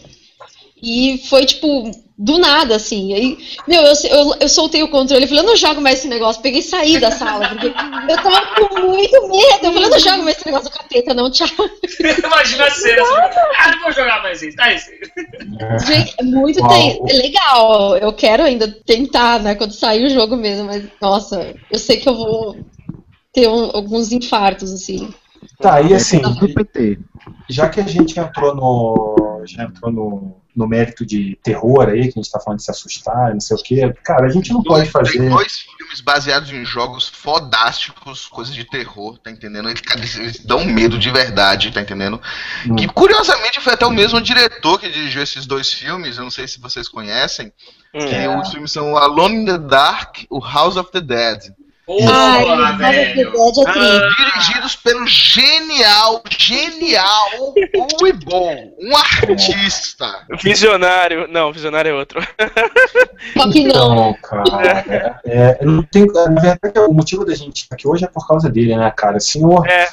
E 0.83 1.23
foi 1.29 1.47
tipo, 1.47 1.91
do 2.19 2.39
nada, 2.39 2.77
assim. 2.77 3.13
Aí, 3.13 3.39
meu, 3.69 3.83
eu, 3.83 3.93
eu, 4.11 4.35
eu 4.41 4.49
soltei 4.49 4.83
o 4.83 4.89
controle 4.89 5.25
e 5.25 5.29
falei, 5.29 5.43
eu 5.43 5.47
não 5.47 5.57
jogo 5.57 5.81
mais 5.81 5.99
esse 5.99 6.09
negócio. 6.09 6.41
Peguei 6.41 6.61
e 6.61 6.63
saí 6.63 6.99
da 6.99 7.11
sala, 7.11 7.49
porque 7.49 7.67
eu 7.67 8.17
tava 8.17 8.47
com 8.55 8.81
muito 8.81 9.29
medo. 9.29 9.59
Eu 9.63 9.73
falei, 9.73 9.85
eu 9.85 9.91
não 9.91 9.99
jogo 9.99 10.23
mais 10.23 10.37
esse 10.37 10.47
negócio 10.47 10.71
do 10.71 10.79
capeta, 10.79 11.15
não, 11.15 11.31
tchau. 11.31 11.49
Imagina 12.01 12.65
a 12.65 12.71
cena 12.71 13.03
assim, 13.03 13.39
ah, 13.59 13.71
não 13.71 13.83
vou 13.83 13.93
jogar 13.93 14.23
mais 14.23 14.43
isso, 14.43 14.57
tá 14.57 14.73
isso. 14.73 14.91
Gente, 15.87 16.15
é 16.19 16.23
muito 16.23 16.59
é 16.59 17.13
legal. 17.13 17.99
Eu 17.99 18.13
quero 18.15 18.43
ainda 18.43 18.75
tentar, 18.87 19.41
né, 19.41 19.55
quando 19.55 19.73
sair 19.73 20.07
o 20.07 20.11
jogo 20.11 20.37
mesmo, 20.37 20.65
mas, 20.65 20.85
nossa, 21.01 21.55
eu 21.71 21.79
sei 21.79 21.99
que 21.99 22.09
eu 22.09 22.17
vou 22.17 22.57
ter 23.33 23.47
um, 23.47 23.77
alguns 23.77 24.11
infartos, 24.11 24.73
assim. 24.73 25.13
Tá, 25.61 25.83
e 25.83 25.93
assim, 25.93 26.21
já 27.49 27.69
que 27.69 27.81
a 27.81 27.87
gente 27.87 28.19
entrou 28.19 28.55
no. 28.55 29.43
Já 29.47 29.65
entrou 29.65 29.93
no 29.93 30.46
no 30.57 30.67
mérito 30.67 31.05
de 31.05 31.39
terror 31.43 31.89
aí, 31.89 32.03
que 32.05 32.19
a 32.19 32.23
gente 32.23 32.31
tá 32.31 32.41
falando 32.41 32.59
de 32.59 32.65
se 32.65 32.71
assustar, 32.71 33.33
não 33.33 33.41
sei 33.41 33.57
o 33.57 33.63
quê. 33.63 33.95
Cara, 34.03 34.27
a 34.27 34.31
gente 34.31 34.53
não 34.53 34.63
pode 34.63 34.89
fazer. 34.91 35.19
Tem 35.19 35.29
dois 35.29 35.61
filmes 35.61 36.01
baseados 36.01 36.51
em 36.51 36.65
jogos 36.65 37.09
fodásticos, 37.09 38.27
coisas 38.27 38.55
de 38.55 38.65
terror, 38.65 39.19
tá 39.19 39.31
entendendo? 39.31 39.69
Eles, 39.69 40.17
eles 40.17 40.45
dão 40.45 40.65
medo 40.65 40.99
de 40.99 41.11
verdade, 41.11 41.71
tá 41.71 41.83
entendendo? 41.83 42.21
Hum. 42.67 42.77
Que 42.77 42.89
curiosamente 42.89 43.61
foi 43.61 43.75
até 43.75 43.85
o 43.85 43.91
mesmo 43.91 44.21
diretor 44.21 44.81
que 44.81 44.89
dirigiu 44.89 45.23
esses 45.23 45.45
dois 45.45 45.71
filmes, 45.73 46.17
eu 46.17 46.25
não 46.25 46.31
sei 46.31 46.49
se 46.49 46.59
vocês 46.59 46.89
conhecem. 46.89 47.53
Hum. 47.95 47.99
Que 47.99 48.15
é. 48.15 48.41
os 48.41 48.51
filmes 48.51 48.73
são 48.73 48.97
Alone 48.97 49.43
in 49.43 49.45
the 49.45 49.59
Dark, 49.59 50.25
o 50.31 50.41
House 50.41 50.77
of 50.77 50.91
the 50.91 51.01
Dead. 51.01 51.53
Ai, 51.89 52.77
velho. 52.77 53.33
Ah, 53.65 54.09
dirigidos 54.17 54.75
pelo 54.75 55.07
genial, 55.07 56.21
genial 56.37 57.55
Uibon, 58.03 58.73
um 58.81 58.97
artista. 58.97 60.27
Visionário. 60.43 61.29
Não, 61.29 61.53
visionário 61.53 61.91
é 61.91 61.95
outro. 61.95 62.21
Só 63.37 63.51
que 63.53 63.69
não. 63.69 64.11
Então, 64.11 64.17
cara, 64.21 65.21
é, 65.25 65.59
é, 65.61 65.65
não 65.65 65.83
tem, 65.85 66.07
na 66.07 66.41
verdade, 66.41 66.79
o 66.81 66.93
motivo 66.93 67.25
da 67.25 67.37
gente 67.37 67.63
estar 67.63 67.77
aqui 67.77 67.87
hoje 67.87 68.05
é 68.05 68.09
por 68.09 68.27
causa 68.27 68.51
dele, 68.51 68.77
né, 68.77 68.93
cara? 68.97 69.21
Senhor. 69.21 69.65
É 69.69 69.89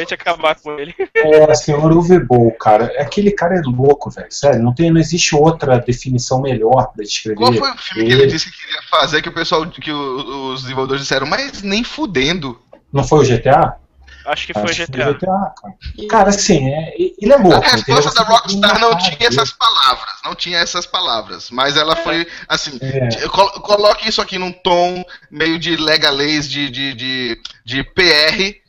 gente 0.00 0.14
acabar 0.14 0.54
com 0.56 0.78
ele. 0.78 0.94
É, 1.16 1.54
senhor 1.54 1.90
Uvebol, 1.92 2.52
cara. 2.52 2.92
Aquele 2.98 3.32
cara 3.32 3.56
é 3.56 3.62
louco, 3.64 4.10
velho. 4.10 4.30
Sério, 4.30 4.62
não, 4.62 4.74
tem, 4.74 4.90
não 4.90 5.00
existe 5.00 5.34
outra 5.34 5.78
definição 5.78 6.40
melhor 6.40 6.92
pra 6.92 7.04
descrever. 7.04 7.36
Qual 7.36 7.52
foi 7.52 7.70
o 7.70 7.76
filme 7.76 8.02
ele. 8.02 8.16
que 8.16 8.22
ele 8.22 8.32
disse 8.32 8.50
que 8.50 8.56
queria 8.56 8.82
fazer 8.88 9.22
que 9.22 9.28
o 9.28 9.34
pessoal, 9.34 9.66
que 9.66 9.90
os 9.90 10.62
desenvolvedores 10.62 11.02
disseram, 11.02 11.26
mas 11.26 11.62
nem 11.62 11.82
fudendo. 11.82 12.60
Não 12.92 13.02
foi 13.02 13.24
o 13.24 13.28
GTA? 13.28 13.76
Acho 14.26 14.46
que 14.46 14.52
foi 14.52 14.62
Acho 14.64 14.86
GTA. 14.86 15.04
Foi 15.04 15.14
GTA 15.14 15.26
cara. 15.26 16.08
cara, 16.10 16.28
assim, 16.30 16.68
é, 16.68 16.94
ele 16.98 17.32
é 17.32 17.36
louco. 17.36 17.64
A 17.64 17.70
resposta 17.70 18.12
da 18.12 18.28
Rockstar 18.28 18.80
não 18.80 18.98
tinha 18.98 19.28
essas 19.28 19.52
palavras, 19.52 20.14
não 20.24 20.34
tinha 20.34 20.58
essas 20.58 20.86
palavras, 20.86 21.50
mas 21.50 21.76
ela 21.76 21.94
foi 21.96 22.26
assim, 22.48 22.78
é. 22.82 23.28
coloque 23.28 24.08
isso 24.08 24.20
aqui 24.20 24.38
num 24.38 24.52
tom 24.52 25.04
meio 25.30 25.58
de 25.58 25.76
legalês 25.76 26.48
de, 26.48 26.68
de, 26.70 26.94
de, 26.94 27.40
de 27.64 27.84
PR, 27.84 28.65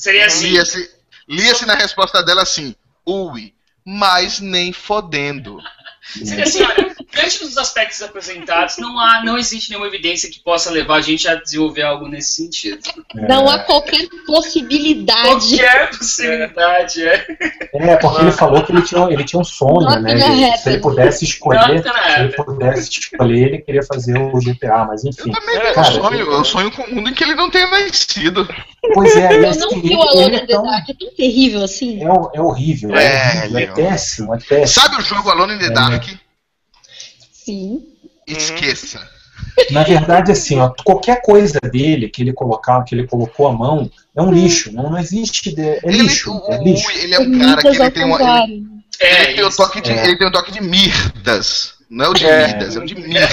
Seria 0.00 0.26
assim. 0.26 0.48
Lia-se 0.48 0.90
lia 1.28 1.66
na 1.66 1.74
resposta 1.74 2.22
dela 2.22 2.40
assim: 2.40 2.74
Ui, 3.04 3.54
mas 3.84 4.40
nem 4.40 4.72
fodendo. 4.72 5.58
Seria 6.02 6.44
assim, 6.44 6.62
olha, 6.62 6.96
diante 7.12 7.40
dos 7.40 7.56
aspectos 7.58 8.00
apresentados, 8.02 8.78
não, 8.78 8.98
há, 8.98 9.22
não 9.24 9.36
existe 9.36 9.70
nenhuma 9.70 9.86
evidência 9.86 10.30
que 10.30 10.40
possa 10.40 10.70
levar 10.70 10.96
a 10.96 11.00
gente 11.00 11.28
a 11.28 11.34
desenvolver 11.34 11.82
algo 11.82 12.08
nesse 12.08 12.34
sentido. 12.34 12.80
É. 13.16 13.28
Não 13.28 13.48
há 13.48 13.58
qualquer 13.60 14.08
possibilidade. 14.26 15.56
Qualquer 15.56 15.90
possibilidade, 15.90 17.02
é. 17.02 17.26
É, 17.74 17.96
porque 17.96 18.22
ele 18.22 18.32
falou 18.32 18.62
que 18.62 18.72
ele 18.72 18.82
tinha, 18.82 19.04
ele 19.10 19.24
tinha 19.24 19.40
um 19.40 19.44
sonho, 19.44 19.80
Not 19.80 20.00
né? 20.00 20.12
Ele, 20.12 20.56
se 20.56 20.68
ele 20.68 20.78
pudesse 20.78 21.24
escolher, 21.24 21.82
se 21.82 22.20
ele 22.20 22.32
pudesse 22.32 22.90
escolher, 22.90 23.48
ele 23.48 23.58
queria 23.58 23.82
fazer 23.82 24.16
o 24.18 24.38
GTA, 24.38 24.84
mas 24.84 25.04
enfim. 25.04 25.30
Eu 25.30 25.32
também 25.32 25.56
é, 25.56 25.72
cara, 25.72 25.92
sonho, 25.92 26.18
eu 26.18 26.44
sonho 26.44 26.70
com 26.70 26.82
um 26.82 26.94
mundo 26.94 27.10
em 27.10 27.14
que 27.14 27.24
ele 27.24 27.34
não 27.34 27.50
tenha 27.50 27.68
nascido. 27.68 28.48
Pois 28.94 29.16
é, 29.16 29.36
eu 29.36 29.54
não 29.56 29.80
vi 29.80 29.94
o 29.94 30.02
Alone 30.02 30.36
in 30.36 30.46
the 30.46 30.62
Dark, 30.62 30.88
é 30.88 30.94
tão 30.94 31.10
terrível 31.14 31.64
assim. 31.64 32.00
É, 32.02 32.06
é 32.06 32.40
horrível, 32.40 32.94
é, 32.94 33.04
é, 33.04 33.38
horrível, 33.40 33.58
é, 33.58 33.66
péssimo, 33.66 34.34
é 34.34 34.38
péssimo. 34.38 34.68
Sabe 34.68 34.96
o 34.96 35.04
jogo 35.04 35.30
Alone 35.30 35.54
in 35.54 35.58
the 35.58 35.70
Dark? 35.70 36.04
Sim. 37.50 37.82
Esqueça. 38.26 39.00
Na 39.72 39.82
verdade, 39.82 40.30
assim, 40.30 40.58
ó, 40.60 40.70
qualquer 40.84 41.20
coisa 41.22 41.58
dele 41.60 42.08
que 42.08 42.22
ele 42.22 42.32
colocar, 42.32 42.82
que 42.84 42.94
ele 42.94 43.06
colocou 43.06 43.48
a 43.48 43.52
mão, 43.52 43.90
é 44.14 44.22
um 44.22 44.32
lixo. 44.32 44.72
Não, 44.72 44.90
não 44.90 44.98
existe. 44.98 45.54
De, 45.54 45.62
é 45.62 45.80
ele, 45.82 46.02
lixo. 46.02 46.32
O, 46.32 46.52
é 46.52 46.62
lixo. 46.62 46.90
Ele 46.92 47.14
é 47.14 47.20
um 47.20 47.38
cara 47.38 47.60
que 47.60 47.68
ele 47.68 47.90
tem 47.90 48.04
uma. 48.04 48.44
Ele, 48.44 48.66
é, 49.00 49.24
ele, 49.24 49.34
tem 49.34 49.44
um 49.44 49.50
toque 49.50 49.80
de, 49.80 49.90
é. 49.90 50.04
ele 50.04 50.16
tem 50.16 50.28
um 50.28 50.32
toque 50.32 50.52
de 50.52 50.60
mirdas. 50.62 51.74
Não 51.88 52.04
é 52.04 52.08
o 52.08 52.14
de 52.14 52.24
é. 52.24 52.46
mirdas, 52.46 52.76
é 52.76 52.78
o 52.78 52.86
de 52.86 52.94
mirdas. 52.94 53.30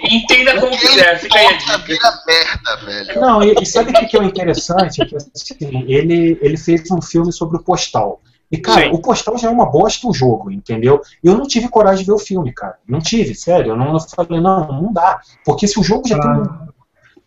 Entenda 0.00 0.58
como 0.58 0.78
quiser, 0.78 1.18
fica 1.18 1.38
aí 1.38 1.46
a 1.46 1.76
dica. 1.76 2.22
merda, 2.26 2.76
velho. 2.86 3.20
Não, 3.20 3.42
e, 3.42 3.54
e 3.60 3.66
sabe 3.66 3.90
o 3.90 4.08
que 4.08 4.16
é 4.16 4.20
o 4.20 4.24
interessante? 4.24 5.02
É 5.02 5.04
que 5.04 5.16
assim, 5.16 5.84
ele, 5.86 6.38
ele 6.40 6.56
fez 6.56 6.90
um 6.90 7.02
filme 7.02 7.32
sobre 7.32 7.58
o 7.58 7.62
postal. 7.62 8.22
E, 8.52 8.58
cara, 8.58 8.82
Sim. 8.82 8.90
o 8.92 8.98
postal 8.98 9.38
já 9.38 9.48
é 9.48 9.50
uma 9.50 9.64
bosta 9.64 10.06
o 10.06 10.12
jogo, 10.12 10.50
entendeu? 10.50 11.00
Eu 11.24 11.34
não 11.34 11.46
tive 11.46 11.70
coragem 11.70 12.00
de 12.00 12.10
ver 12.10 12.12
o 12.12 12.18
filme, 12.18 12.52
cara. 12.52 12.76
Não 12.86 13.00
tive, 13.00 13.34
sério. 13.34 13.72
Eu 13.72 13.76
não 13.76 13.94
eu 13.94 14.00
falei, 14.00 14.42
não, 14.42 14.68
não 14.68 14.92
dá. 14.92 15.20
Porque 15.42 15.66
se 15.66 15.80
o 15.80 15.82
jogo 15.82 16.06
já 16.06 16.18
ah. 16.18 16.20
tem. 16.20 16.72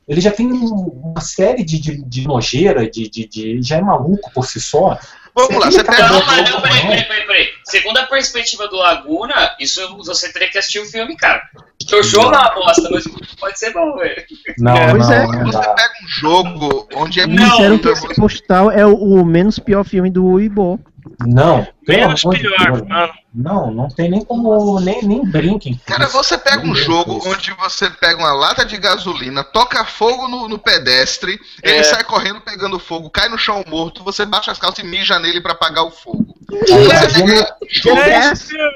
Ele 0.08 0.22
já 0.22 0.30
tem 0.30 0.46
uma 0.46 1.20
série 1.20 1.64
de, 1.64 1.80
de, 1.80 2.04
de 2.04 2.28
nojeira, 2.28 2.88
de, 2.88 3.10
de, 3.10 3.28
de, 3.28 3.60
já 3.64 3.78
é 3.78 3.82
maluco 3.82 4.30
por 4.36 4.46
si 4.46 4.62
só. 4.62 4.96
Vamos 5.34 5.60
lá, 5.60 5.72
você 5.72 5.84
pega. 5.84 6.10
Não, 6.10 6.26
mas 6.28 6.52
não, 6.52 6.62
peraí, 6.62 6.82
peraí, 6.82 7.04
peraí, 7.06 7.26
peraí. 7.26 7.48
Segundo 7.64 7.98
a 7.98 8.06
perspectiva 8.06 8.68
do 8.68 8.76
Laguna, 8.76 9.56
isso 9.60 9.98
você 9.98 10.32
teria 10.32 10.52
que 10.52 10.60
assistir 10.60 10.80
o 10.80 10.86
filme, 10.86 11.18
cara. 11.18 11.42
Porque 11.80 11.96
o 11.96 12.04
jogo 12.04 12.36
é 12.36 12.38
uma 12.38 12.54
bosta, 12.54 12.88
mas 12.92 13.04
pode 13.40 13.58
ser 13.58 13.74
bom, 13.74 13.98
velho. 13.98 14.24
Não, 14.60 14.78
é, 14.78 14.92
pois 14.92 15.10
é. 15.10 15.26
Você 15.26 15.74
pega 15.74 15.94
um 16.04 16.08
jogo 16.08 16.88
onde 16.94 17.20
é. 17.20 17.26
Não, 17.26 17.50
disseram 17.50 17.80
que 17.80 17.90
esse 17.90 18.16
postal 18.16 18.70
é 18.70 18.86
o, 18.86 18.94
o 18.94 19.26
menos 19.26 19.58
pior 19.58 19.84
filme 19.84 20.12
do 20.12 20.24
Uibo. 20.24 20.80
Não, 21.26 21.68
menos 21.88 22.24
pior, 22.24 22.88
mano. 22.88 23.14
Não, 23.34 23.72
não 23.72 23.88
tem 23.90 24.10
nem 24.10 24.24
como. 24.24 24.80
Nem, 24.80 25.04
nem 25.04 25.26
brinquem. 25.26 25.80
Cara, 25.86 26.08
você 26.08 26.38
pega 26.38 26.66
um 26.66 26.74
jogo 26.74 27.22
onde 27.28 27.52
você 27.54 27.90
pega 27.90 28.18
uma 28.18 28.34
lata 28.34 28.66
de 28.66 28.78
gasolina, 28.78 29.44
toca 29.44 29.86
fogo 29.86 30.28
no, 30.28 30.48
no 30.48 30.58
pedestre, 30.58 31.40
é. 31.62 31.72
ele 31.72 31.84
sai 31.84 32.04
correndo 32.04 32.42
pegando 32.42 32.80
fogo, 32.80 33.10
cai 33.10 33.30
no 33.30 33.38
chão 33.38 33.64
morto, 33.68 34.04
você 34.04 34.26
baixa 34.26 34.52
as 34.52 34.60
calças 34.60 34.84
e 34.84 34.88
mija 34.88 35.20
nele 35.20 35.42
para 35.42 35.54
apagar 35.54 35.86
o 35.86 35.92
fogo. 35.92 36.36
É 36.52 38.32
esse 38.32 38.46
filme. 38.48 38.76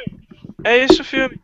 É 0.63 0.77
esse 0.77 1.01
o 1.01 1.05
filme. 1.05 1.39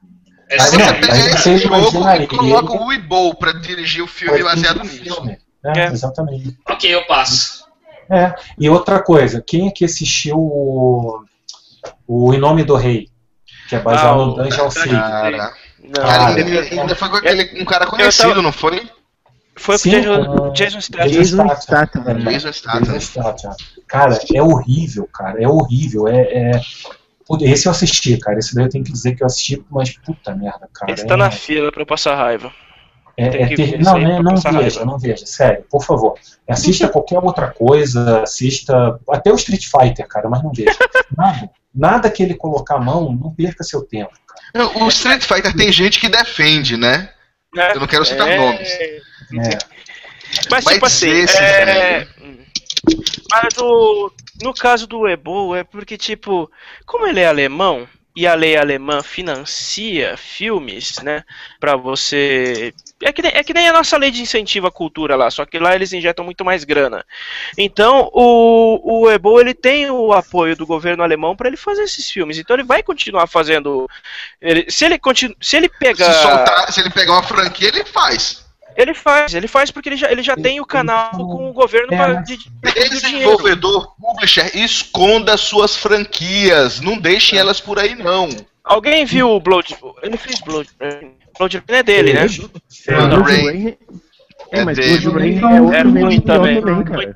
É 0.50 0.60
só 0.60 0.72
você 0.72 0.94
pega 0.94 1.18
esse 1.32 1.58
jogo 1.58 2.10
e 2.22 2.28
coloca 2.28 2.74
o 2.74 2.88
Weeble 2.88 3.36
pra 3.40 3.54
dirigir 3.54 4.04
o 4.04 4.08
filme 4.08 4.44
baseado 4.44 4.84
nisso. 4.84 5.30
É, 5.66 5.80
é. 5.80 5.86
Exatamente. 5.88 6.56
Ok, 6.70 6.94
eu 6.94 7.06
passo. 7.08 7.65
É, 8.10 8.34
e 8.58 8.70
outra 8.70 9.02
coisa, 9.02 9.44
quem 9.46 9.68
é 9.68 9.72
que 9.72 9.86
assistiu 9.86 10.38
o, 10.38 11.24
o 12.08 12.34
Em 12.34 12.38
Nome 12.38 12.64
do 12.64 12.76
Rei? 12.76 13.10
Que 13.68 13.76
é 13.76 13.80
baseado 13.80 14.22
ah, 14.22 14.26
no 14.26 14.36
Dungeon 14.36 14.70
City. 14.70 14.90
Cara, 14.90 15.54
cara, 15.94 16.28
ainda, 16.28 16.60
ainda 16.62 16.96
foi 16.96 17.10
com 17.10 17.16
aquele, 17.16 17.62
um 17.62 17.66
cara 17.66 17.88
conhecido, 17.88 18.30
tava... 18.30 18.42
não 18.42 18.52
foi? 18.52 18.88
Foi 19.58 19.78
Sim, 19.78 19.96
o 20.06 20.52
Jason 20.52 20.82
Statham. 20.82 21.08
Jason 21.08 21.58
Statham. 21.60 22.16
Jason 22.20 22.52
Statham. 23.00 23.56
Cara, 23.88 24.20
é 24.34 24.42
horrível, 24.42 25.08
cara. 25.12 25.42
É 25.42 25.48
horrível. 25.48 26.10
É, 26.10 26.22
é, 26.22 26.62
esse 27.42 27.66
eu 27.66 27.72
assisti, 27.72 28.18
cara. 28.18 28.38
Esse 28.38 28.54
daí 28.54 28.66
eu 28.66 28.70
tenho 28.70 28.84
que 28.84 28.92
dizer 28.92 29.16
que 29.16 29.24
eu 29.24 29.28
assisti, 29.28 29.64
mas 29.72 29.98
puta 29.98 30.36
merda, 30.36 30.68
cara. 30.74 30.92
Esse 30.92 31.08
tá 31.08 31.14
é... 31.14 31.18
na 31.18 31.32
fila 31.32 31.72
pra 31.72 31.82
eu 31.82 31.86
passar 31.86 32.16
raiva. 32.16 32.52
É, 33.18 33.44
é 33.44 33.56
ter... 33.56 33.80
Não, 33.80 33.98
né, 33.98 34.20
não 34.22 34.36
veja, 34.36 34.50
raiva. 34.52 34.86
não 34.86 35.00
veja, 35.00 35.26
sério, 35.26 35.64
por 35.70 35.84
favor. 35.84 36.16
Assista 36.48 36.88
qualquer 36.88 37.20
outra 37.20 37.50
coisa, 37.50 38.24
assista 38.24 39.00
até 39.10 39.32
o 39.32 39.36
Street 39.36 39.66
Fighter, 39.66 40.08
cara, 40.08 40.30
mas 40.30 40.44
não 40.44 40.52
veja. 40.52 40.76
Nada, 41.16 41.50
nada 41.74 42.10
que 42.10 42.24
ele 42.24 42.34
colocar 42.34 42.76
a 42.76 42.80
mão, 42.80 43.14
não 43.14 43.34
perca 43.34 43.64
seu 43.64 43.84
tempo. 43.84 44.12
Cara. 44.54 44.84
O 44.84 44.88
Street 44.90 45.24
Fighter 45.24 45.56
tem 45.56 45.72
gente 45.72 46.00
que 46.00 46.10
defende, 46.10 46.76
né? 46.76 47.10
É, 47.56 47.72
eu 47.72 47.80
não 47.80 47.88
quero 47.88 48.04
citar 48.04 48.28
é... 48.28 48.38
nomes. 48.38 48.70
É. 48.70 49.58
Mas, 50.52 50.66
tipo 50.66 50.86
assim, 50.86 51.26
é... 51.40 52.08
mas 53.32 53.58
o, 53.58 54.12
no 54.42 54.54
caso 54.54 54.88
do 54.88 55.08
Ebo, 55.08 55.56
é 55.56 55.64
porque, 55.64 55.98
tipo, 55.98 56.50
como 56.86 57.08
ele 57.08 57.22
é 57.22 57.28
alemão, 57.28 57.88
e 58.16 58.26
a 58.26 58.34
lei 58.34 58.56
alemã 58.56 59.04
financia 59.04 60.16
filmes, 60.16 61.00
né, 61.04 61.24
para 61.60 61.76
você 61.76 62.74
é 63.02 63.12
que, 63.12 63.22
nem, 63.22 63.32
é 63.34 63.44
que 63.44 63.54
nem 63.54 63.68
a 63.68 63.74
nossa 63.74 63.98
lei 63.98 64.10
de 64.10 64.22
incentivo 64.22 64.68
à 64.68 64.72
cultura 64.72 65.16
lá, 65.16 65.30
só 65.30 65.46
que 65.46 65.60
lá 65.60 65.76
eles 65.76 65.92
injetam 65.92 66.24
muito 66.24 66.46
mais 66.46 66.64
grana. 66.64 67.06
Então, 67.58 68.10
o, 68.14 69.02
o 69.02 69.12
Ebo 69.12 69.40
ele 69.40 69.54
tem 69.54 69.90
o 69.90 70.14
apoio 70.14 70.56
do 70.56 70.66
governo 70.66 71.04
alemão 71.04 71.36
para 71.36 71.50
ele 71.50 71.58
fazer 71.58 71.84
esses 71.84 72.10
filmes. 72.10 72.38
Então, 72.38 72.56
ele 72.56 72.64
vai 72.64 72.82
continuar 72.82 73.28
fazendo. 73.28 73.90
Ele, 74.42 74.66
se 74.70 74.86
ele 74.86 74.98
continu, 74.98 75.36
se 75.42 75.58
ele 75.58 75.68
pegar. 75.68 76.14
Se, 76.14 76.22
soltar, 76.22 76.72
se 76.72 76.80
ele 76.80 76.90
pegar 76.90 77.14
uma 77.14 77.24
franquia, 77.24 77.68
ele 77.68 77.84
faz. 77.84 78.46
Ele 78.78 78.94
faz, 78.94 79.34
ele 79.34 79.48
faz 79.48 79.72
porque 79.72 79.88
ele 79.88 79.96
já, 79.96 80.12
ele 80.12 80.22
já 80.22 80.36
tem 80.36 80.60
o 80.60 80.66
canal 80.66 81.12
com 81.12 81.50
o 81.50 81.54
governo 81.54 81.94
é, 81.94 81.98
pra, 81.98 82.14
de, 82.16 82.36
de 82.36 82.90
Desenvolvedor, 82.90 83.96
publisher, 83.96 84.52
esconda 84.54 85.38
suas 85.38 85.78
franquias, 85.78 86.82
não 86.82 86.98
deixem 86.98 87.40
elas 87.40 87.62
por 87.62 87.80
aí 87.80 87.96
não. 87.96 88.28
Alguém 88.66 89.06
viu 89.06 89.30
o 89.30 89.40
Blood? 89.40 89.78
Ele 90.02 90.18
fez 90.18 90.42
Blood. 90.42 90.70
Blood 91.38 91.64
Rain 91.68 91.80
é 91.80 91.84
dele, 91.84 92.14
né? 92.14 92.28
Blood 92.88 93.32
Rain. 93.32 93.78
É, 94.52 94.64
mas 94.64 94.78
Blood 94.78 95.10
Rain 95.10 95.42
é, 95.74 95.78
é 95.78 95.82
ruim 95.82 96.22
também. 96.22 96.62
também 96.62 97.16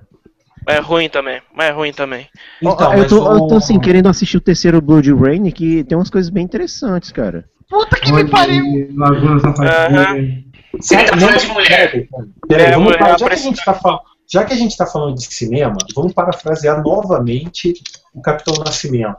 é 0.69 0.79
ruim 0.79 1.09
também, 1.09 1.41
mas 1.53 1.67
é 1.67 1.71
ruim 1.71 1.91
também. 1.91 2.27
Então, 2.61 2.93
eu, 2.93 3.07
tô, 3.07 3.23
o... 3.23 3.33
eu 3.33 3.47
tô 3.47 3.55
assim, 3.55 3.79
querendo 3.79 4.07
assistir 4.07 4.37
o 4.37 4.41
terceiro 4.41 4.81
Blood 4.81 5.11
Rain, 5.13 5.49
que 5.51 5.83
tem 5.83 5.97
umas 5.97 6.09
coisas 6.09 6.29
bem 6.29 6.43
interessantes, 6.43 7.11
cara. 7.11 7.45
Puta 7.67 7.99
que 7.99 8.11
me 8.11 8.27
pariu! 8.29 8.89
Laguna 8.95 9.39
Safadinha. 9.39 10.43
Sério, 10.79 11.15
não, 11.15 11.35
de 11.35 11.47
mulher. 11.47 12.07
Peraí, 12.47 12.71
vamos 12.73 12.93
é, 12.93 13.17
já, 13.17 13.27
que 13.27 13.33
a 13.33 13.35
gente 13.35 13.65
tá 13.65 13.73
falando, 13.73 14.01
já 14.31 14.45
que 14.45 14.53
a 14.53 14.55
gente 14.55 14.71
está 14.71 14.85
falando 14.85 15.15
de 15.15 15.25
cinema, 15.25 15.77
vamos 15.95 16.13
parafrasear 16.13 16.81
novamente 16.83 17.73
o 18.13 18.21
Capitão 18.21 18.63
Nascimento. 18.63 19.17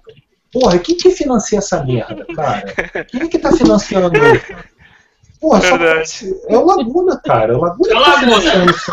Porra, 0.52 0.78
quem 0.78 0.96
que 0.96 1.10
financia 1.10 1.58
essa 1.58 1.84
merda, 1.84 2.24
cara? 2.34 3.04
Quem 3.04 3.22
é 3.22 3.28
que 3.28 3.38
tá 3.38 3.52
financiando 3.52 4.16
isso? 4.34 4.54
Porra, 5.40 5.60
só 5.62 5.76
é 6.48 6.58
o 6.58 6.66
Laguna, 6.66 7.18
cara. 7.24 7.56
O 7.56 7.62
Laguna 7.62 7.92
é 7.92 7.96
o 7.96 8.00
Laguna. 8.00 8.36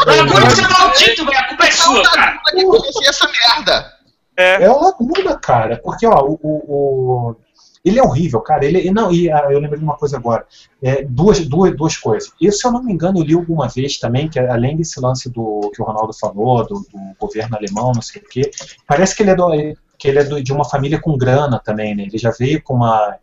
Laguna, 0.06 0.50
você 0.50 0.62
é 0.62 0.68
maldito, 0.70 1.26
velho. 1.26 1.38
A 1.38 1.48
culpa 1.50 1.66
é 1.66 1.72
sua, 1.72 2.04
cara. 2.04 2.40
Essa 3.06 3.28
merda? 3.28 3.94
É. 4.38 4.64
é 4.64 4.72
o 4.72 4.80
Laguna, 4.80 5.38
cara. 5.38 5.82
Porque, 5.84 6.08
ó, 6.08 6.24
o, 6.24 6.40
o, 6.42 7.36
ele 7.84 8.00
é 8.00 8.04
horrível, 8.04 8.40
cara. 8.40 8.66
Ele, 8.66 8.90
não, 8.92 9.12
e 9.12 9.30
ah, 9.30 9.48
eu 9.50 9.60
lembrei 9.60 9.80
de 9.80 9.84
uma 9.84 9.98
coisa 9.98 10.16
agora. 10.16 10.46
É, 10.82 11.04
duas, 11.04 11.46
duas, 11.46 11.76
duas 11.76 11.98
coisas. 11.98 12.32
Isso, 12.40 12.60
se 12.60 12.68
eu 12.68 12.72
não 12.72 12.82
me 12.82 12.94
engano, 12.94 13.20
eu 13.20 13.24
li 13.24 13.34
alguma 13.34 13.68
vez 13.68 14.00
também, 14.00 14.30
que 14.30 14.40
além 14.40 14.78
desse 14.78 15.02
lance 15.02 15.30
do 15.30 15.70
que 15.74 15.82
o 15.82 15.86
Ronaldo 15.86 16.14
falou, 16.14 16.66
do, 16.66 16.76
do 16.76 17.00
governo 17.20 17.58
alemão, 17.58 17.92
não 17.94 18.02
sei 18.02 18.22
o 18.22 18.26
quê, 18.26 18.50
parece 18.86 19.16
que 19.16 19.24
ele 19.24 19.32
é, 19.32 19.36
do, 19.36 19.50
que 19.98 20.08
ele 20.08 20.20
é 20.20 20.24
do, 20.24 20.42
de 20.42 20.54
uma 20.54 20.64
família 20.64 21.00
com 21.02 21.18
grana 21.18 21.60
também, 21.60 21.94
né? 21.94 22.04
Ele 22.04 22.18
já 22.18 22.32
veio 22.32 22.62
com 22.62 22.74
uma 22.74 23.18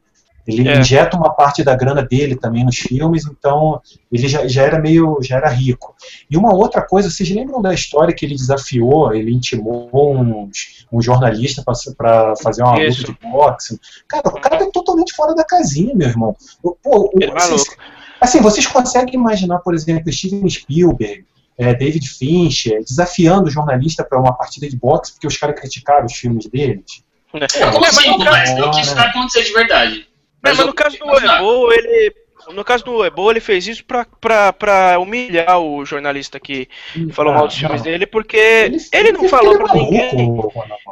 ele 0.46 0.68
é. 0.68 0.78
injeta 0.78 1.16
uma 1.16 1.30
parte 1.30 1.62
da 1.62 1.74
grana 1.74 2.02
dele 2.02 2.36
também 2.36 2.64
nos 2.64 2.76
filmes, 2.76 3.24
então 3.26 3.80
ele 4.12 4.28
já, 4.28 4.46
já 4.46 4.62
era 4.62 4.78
meio 4.78 5.18
já 5.22 5.36
era 5.36 5.48
rico. 5.48 5.94
E 6.30 6.36
uma 6.36 6.54
outra 6.54 6.82
coisa, 6.82 7.08
vocês 7.08 7.30
lembram 7.30 7.62
da 7.62 7.72
história 7.72 8.14
que 8.14 8.24
ele 8.26 8.34
desafiou, 8.34 9.14
ele 9.14 9.32
intimou 9.32 9.88
um 10.92 11.02
jornalista 11.02 11.62
para 11.96 12.34
fazer 12.36 12.62
uma 12.62 12.82
Isso. 12.82 13.06
luta 13.06 13.12
de 13.12 13.30
boxe? 13.30 13.80
Cara, 14.06 14.28
o 14.28 14.40
cara 14.40 14.62
é 14.62 14.70
totalmente 14.70 15.14
fora 15.14 15.34
da 15.34 15.44
casinha, 15.44 15.94
meu 15.94 16.08
irmão. 16.08 16.36
Pô, 16.62 17.10
é 17.20 17.30
vocês, 17.30 17.64
assim, 18.20 18.40
vocês 18.40 18.66
conseguem 18.66 19.14
imaginar, 19.14 19.58
por 19.60 19.74
exemplo, 19.74 20.12
Steven 20.12 20.48
Spielberg, 20.48 21.24
é, 21.56 21.72
David 21.72 22.08
Fincher, 22.08 22.82
desafiando 22.84 23.46
o 23.46 23.50
jornalista 23.50 24.04
para 24.04 24.20
uma 24.20 24.34
partida 24.34 24.68
de 24.68 24.76
boxe 24.76 25.12
porque 25.12 25.26
os 25.26 25.36
caras 25.36 25.58
criticaram 25.58 26.04
os 26.04 26.14
filmes 26.14 26.46
deles? 26.46 27.02
É, 27.32 27.60
é, 27.60 27.80
mas, 27.80 27.96
mas 27.96 28.54
não 28.56 28.70
que 28.70 28.80
isso 28.80 28.94
vai 28.94 29.08
acontecer 29.08 29.42
de 29.42 29.52
verdade. 29.52 30.13
Mas, 30.44 30.58
mas 30.58 30.66
no 30.66 30.74
caso 30.74 30.98
do 30.98 31.16
Ebo, 31.16 31.72
ele. 31.72 32.14
No 32.52 32.62
caso 32.62 32.84
do 32.84 33.02
Ebo, 33.02 33.30
ele 33.30 33.40
fez 33.40 33.66
isso 33.66 33.82
pra, 33.86 34.04
pra, 34.20 34.52
pra 34.52 34.98
humilhar 34.98 35.58
o 35.58 35.82
jornalista 35.86 36.38
que 36.38 36.68
falou 37.12 37.32
mal 37.32 37.46
dos 37.46 37.56
filmes 37.56 37.80
dele, 37.80 38.06
porque 38.06 38.36
ele, 38.36 38.76
ele 38.92 39.12
não 39.12 39.26
falou 39.26 39.56
pra 39.56 39.72
ninguém. 39.72 40.38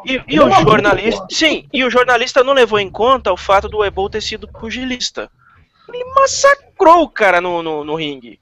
E, 0.07 0.23
e 0.27 0.41
o 0.41 0.51
jornalista. 0.51 1.27
Sim, 1.31 1.69
e 1.71 1.85
o 1.85 1.91
jornalista 1.91 2.43
não 2.43 2.55
levou 2.55 2.79
em 2.79 2.91
conta 2.91 3.31
o 3.31 3.37
fato 3.37 3.69
do 3.69 3.85
Ebo 3.85 4.09
ter 4.09 4.23
sido 4.23 4.49
pugilista. 4.49 5.31
Ele 5.93 6.05
massacrou 6.15 7.03
o 7.03 7.09
cara 7.09 7.39
no, 7.39 7.63
no, 7.63 7.85
no 7.85 7.95
ringue. 7.95 8.41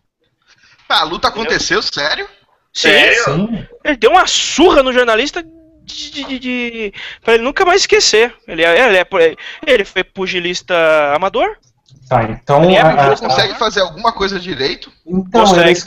Ah, 0.88 1.00
a 1.00 1.04
luta 1.04 1.26
aconteceu, 1.26 1.82
sério? 1.82 2.28
Sério? 2.72 3.24
Sim. 3.24 3.66
Ele 3.84 3.96
deu 3.96 4.12
uma 4.12 4.26
surra 4.28 4.82
no 4.82 4.92
jornalista 4.92 5.44
de, 5.84 6.24
de, 6.24 6.38
de, 6.38 6.94
pra 7.22 7.34
ele 7.34 7.42
nunca 7.42 7.64
mais 7.64 7.82
esquecer. 7.82 8.34
Ele, 8.46 8.64
é, 8.64 8.88
ele, 8.88 8.98
é, 8.98 9.36
ele 9.66 9.84
foi 9.84 10.04
pugilista 10.04 10.74
amador. 11.14 11.56
Tá, 12.10 12.24
então. 12.24 12.64
É, 12.64 12.80
a, 12.80 13.12
a, 13.12 13.16
consegue 13.16 13.54
fazer 13.54 13.82
alguma 13.82 14.12
coisa 14.12 14.40
direito? 14.40 14.90
Então, 15.06 15.44
consegue, 15.44 15.80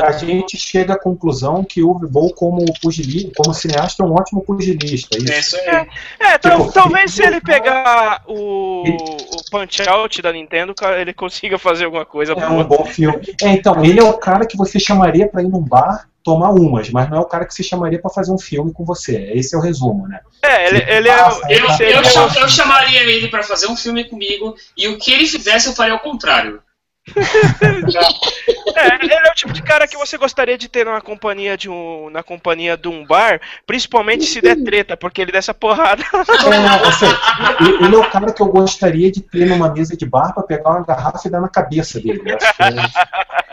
é 0.00 0.06
a 0.06 0.12
gente 0.12 0.56
chega 0.56 0.94
à 0.94 0.98
conclusão 0.98 1.64
que 1.64 1.82
o 1.82 1.98
Vivou 1.98 2.32
como 2.32 2.64
pugilista, 2.80 3.32
como 3.36 3.52
cineasta, 3.52 4.04
é 4.04 4.06
um 4.06 4.12
ótimo 4.12 4.40
pugilista. 4.42 5.18
Isso, 5.18 5.32
é 5.32 5.38
isso 5.40 5.56
aí. 5.56 5.88
É, 6.20 6.38
tipo, 6.38 6.70
talvez 6.70 7.12
se 7.12 7.24
ele 7.24 7.40
pegar 7.40 8.22
o, 8.28 8.84
o 8.84 9.50
Punch 9.50 9.82
Out 9.88 10.22
da 10.22 10.32
Nintendo, 10.32 10.72
ele 10.96 11.12
consiga 11.12 11.58
fazer 11.58 11.86
alguma 11.86 12.06
coisa. 12.06 12.34
É 12.34 12.48
um 12.48 12.62
bom 12.62 12.84
filme. 12.84 13.34
É, 13.42 13.48
então, 13.48 13.84
ele 13.84 13.98
é 13.98 14.04
o 14.04 14.12
cara 14.12 14.46
que 14.46 14.56
você 14.56 14.78
chamaria 14.78 15.26
para 15.26 15.42
ir 15.42 15.48
num 15.48 15.60
bar 15.60 16.06
tomar 16.24 16.50
umas, 16.50 16.88
mas 16.88 17.08
não 17.10 17.18
é 17.18 17.20
o 17.20 17.26
cara 17.26 17.44
que 17.44 17.52
se 17.52 17.62
chamaria 17.62 18.00
para 18.00 18.10
fazer 18.10 18.32
um 18.32 18.38
filme 18.38 18.72
com 18.72 18.82
você. 18.82 19.30
Esse 19.34 19.54
é 19.54 19.58
o 19.58 19.60
resumo, 19.60 20.08
né? 20.08 20.20
É, 20.42 20.66
ele, 20.68 20.78
ele 20.88 21.08
é. 21.08 21.20
Eu, 21.20 21.68
eu, 21.68 22.02
eu, 22.02 22.42
eu 22.42 22.48
chamaria 22.48 23.02
ele 23.02 23.28
para 23.28 23.42
fazer 23.42 23.66
um 23.68 23.76
filme 23.76 24.04
comigo 24.04 24.56
e 24.74 24.88
o 24.88 24.98
que 24.98 25.12
ele 25.12 25.26
fizesse 25.26 25.68
eu 25.68 25.74
faria 25.74 25.92
ao 25.92 26.00
contrário. 26.00 26.62
é, 28.76 29.04
ele 29.04 29.12
é 29.12 29.30
o 29.30 29.34
tipo 29.34 29.52
de 29.52 29.62
cara 29.62 29.86
que 29.86 29.96
você 29.96 30.16
gostaria 30.16 30.56
de 30.56 30.68
ter 30.68 30.86
na 30.86 31.02
companhia 31.02 31.54
de 31.54 31.68
um, 31.68 32.08
na 32.08 32.22
companhia 32.22 32.78
de 32.78 32.88
um 32.88 33.04
bar, 33.04 33.40
principalmente 33.66 34.24
se 34.24 34.40
der 34.40 34.56
treta, 34.56 34.96
porque 34.96 35.20
ele 35.20 35.30
dessa 35.30 35.52
porrada. 35.52 36.02
É, 36.02 36.88
assim, 36.88 37.06
ele 37.84 37.94
é 37.94 37.98
o 37.98 38.10
cara 38.10 38.32
que 38.32 38.40
eu 38.40 38.46
gostaria 38.46 39.12
de 39.12 39.20
ter 39.20 39.46
numa 39.46 39.70
mesa 39.70 39.94
de 39.94 40.06
bar 40.06 40.32
para 40.32 40.42
pegar 40.44 40.70
uma 40.70 40.82
garrafa 40.84 41.28
e 41.28 41.30
dar 41.30 41.40
na 41.40 41.48
cabeça 41.48 42.00
dele. 42.00 42.22
Acho 42.32 42.56
que, 42.56 42.62
é, 42.62 42.70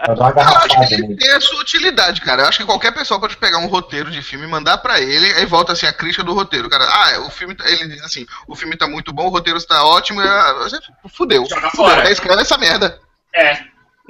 dar 0.08 0.16
uma 0.16 0.32
garrafada 0.32 0.74
eu 0.74 1.00
ele 1.00 1.18
tem 1.18 1.32
a 1.32 1.42
sua 1.42 1.60
utilidade, 1.60 2.22
cara. 2.22 2.44
Eu 2.44 2.48
acho 2.48 2.60
que 2.60 2.66
qualquer 2.66 2.94
pessoa 2.94 3.20
pode 3.20 3.36
pegar 3.36 3.58
um 3.58 3.68
roteiro 3.68 4.10
de 4.10 4.22
filme 4.22 4.46
e 4.46 4.50
mandar 4.50 4.78
para 4.78 5.02
ele, 5.02 5.34
aí 5.34 5.46
volta 5.46 5.74
assim 5.74 5.86
a 5.86 5.94
crítica 5.94 6.24
do 6.24 6.34
roteiro. 6.34 6.70
Cara, 6.70 6.86
ah, 6.86 7.28
o 7.28 7.30
filme, 7.30 7.54
tá, 7.54 7.70
ele 7.70 7.90
diz 7.90 8.04
assim, 8.04 8.26
o 8.48 8.56
filme 8.56 8.78
tá 8.78 8.88
muito 8.88 9.12
bom, 9.12 9.28
o 9.28 9.30
roteiro 9.30 9.58
está 9.58 9.84
ótimo, 9.84 10.22
fudeu. 11.10 11.46
Joga 11.50 11.70
fora. 11.72 12.08
É 12.08 12.12
escreve 12.12 12.42
essa 12.42 12.58
merda. 12.58 12.98
É. 13.34 13.64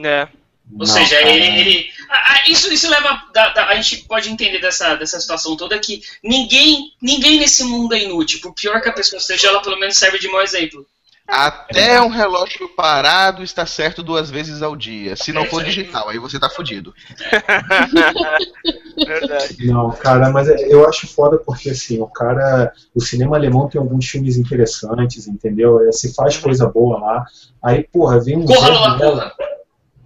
É. 0.03 0.27
Ou 0.71 0.79
Não, 0.79 0.85
seja, 0.85 1.21
ele. 1.21 1.59
ele 1.59 1.91
a, 2.09 2.33
a, 2.33 2.49
isso, 2.49 2.71
isso 2.71 2.89
leva. 2.89 3.23
Da, 3.33 3.49
da, 3.49 3.67
a 3.67 3.75
gente 3.75 4.03
pode 4.05 4.29
entender 4.29 4.59
dessa, 4.59 4.95
dessa 4.95 5.19
situação 5.19 5.55
toda 5.57 5.77
que 5.79 6.01
ninguém, 6.23 6.93
ninguém 7.01 7.39
nesse 7.39 7.63
mundo 7.63 7.93
é 7.93 8.03
inútil. 8.03 8.39
Por 8.41 8.53
pior 8.53 8.81
que 8.81 8.89
a 8.89 8.93
pessoa 8.93 9.19
seja, 9.19 9.47
ela 9.47 9.61
pelo 9.61 9.79
menos 9.79 9.97
serve 9.97 10.17
de 10.19 10.27
mau 10.29 10.41
exemplo. 10.41 10.85
Até 11.27 12.01
um 12.01 12.09
relógio 12.09 12.67
parado 12.75 13.41
está 13.41 13.65
certo 13.65 14.03
duas 14.03 14.29
vezes 14.29 14.61
ao 14.61 14.75
dia. 14.75 15.15
Se 15.15 15.31
não 15.31 15.45
for 15.45 15.63
digital, 15.63 16.09
aí 16.09 16.17
você 16.17 16.37
tá 16.37 16.49
fudido. 16.49 16.93
Verdade. 19.07 19.65
Não, 19.65 19.91
cara, 19.91 20.29
mas 20.29 20.49
é, 20.49 20.55
eu 20.67 20.87
acho 20.87 21.07
foda 21.07 21.37
porque 21.37 21.69
assim, 21.69 22.01
o 22.01 22.07
cara. 22.07 22.73
O 22.93 22.99
cinema 22.99 23.37
alemão 23.37 23.69
tem 23.69 23.79
alguns 23.79 24.07
filmes 24.07 24.35
interessantes, 24.37 25.27
entendeu? 25.27 25.87
É, 25.87 25.91
se 25.91 26.13
faz 26.13 26.35
coisa 26.37 26.67
boa 26.67 26.99
lá. 26.99 27.25
Aí, 27.63 27.83
porra, 27.83 28.19
vem 28.19 28.37
um. 28.37 28.45
Corra 28.45 28.69
lá, 28.69 28.97
porra! 28.97 29.33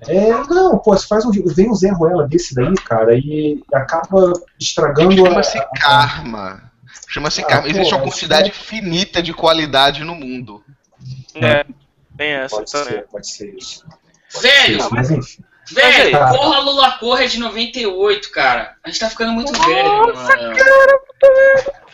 É, 0.08 0.32
não, 0.32 0.78
pô, 0.78 0.96
se 0.96 1.08
faz 1.08 1.26
um, 1.26 1.32
vem 1.32 1.70
um 1.70 1.76
Zé 1.76 1.90
Ruela 1.90 2.28
desse 2.28 2.54
daí, 2.54 2.74
cara, 2.76 3.16
e 3.16 3.64
acaba 3.74 4.34
estragando 4.60 5.16
Chama-se 5.16 5.60
karma. 5.80 6.72
Chama-se 7.08 7.42
ah, 7.42 7.46
karma. 7.46 7.70
Existe 7.70 7.94
uma 7.94 8.04
quantidade 8.04 8.50
é... 8.50 8.54
finita 8.54 9.24
de 9.24 9.34
qualidade 9.34 10.04
no 10.04 10.14
mundo. 10.14 10.64
É, 11.44 11.66
bem 12.12 12.32
essa 12.32 12.56
pode 12.56 12.72
também. 12.72 12.94
Ser, 12.94 13.07
pode 13.07 13.28
ser 13.30 13.56
isso. 13.56 13.86
Pode 14.34 14.48
velho, 14.48 14.82
ser, 14.82 14.90
mas 14.91 15.12
enfim. 15.12 15.44
Velho, 15.72 16.12
tá. 16.12 16.30
Corra 16.30 16.60
Lula 16.60 16.91
Corra 16.99 17.24
é 17.24 17.28
de 17.28 17.40
98, 17.40 18.32
cara. 18.32 18.76
A 18.84 18.90
gente 18.90 18.99
tá 18.99 19.10
ficando 19.10 19.32
muito 19.32 19.52
Nossa, 19.52 19.68
velho, 19.68 19.90
mano. 19.90 20.56
Cara, 20.56 20.99
puta 20.99 21.86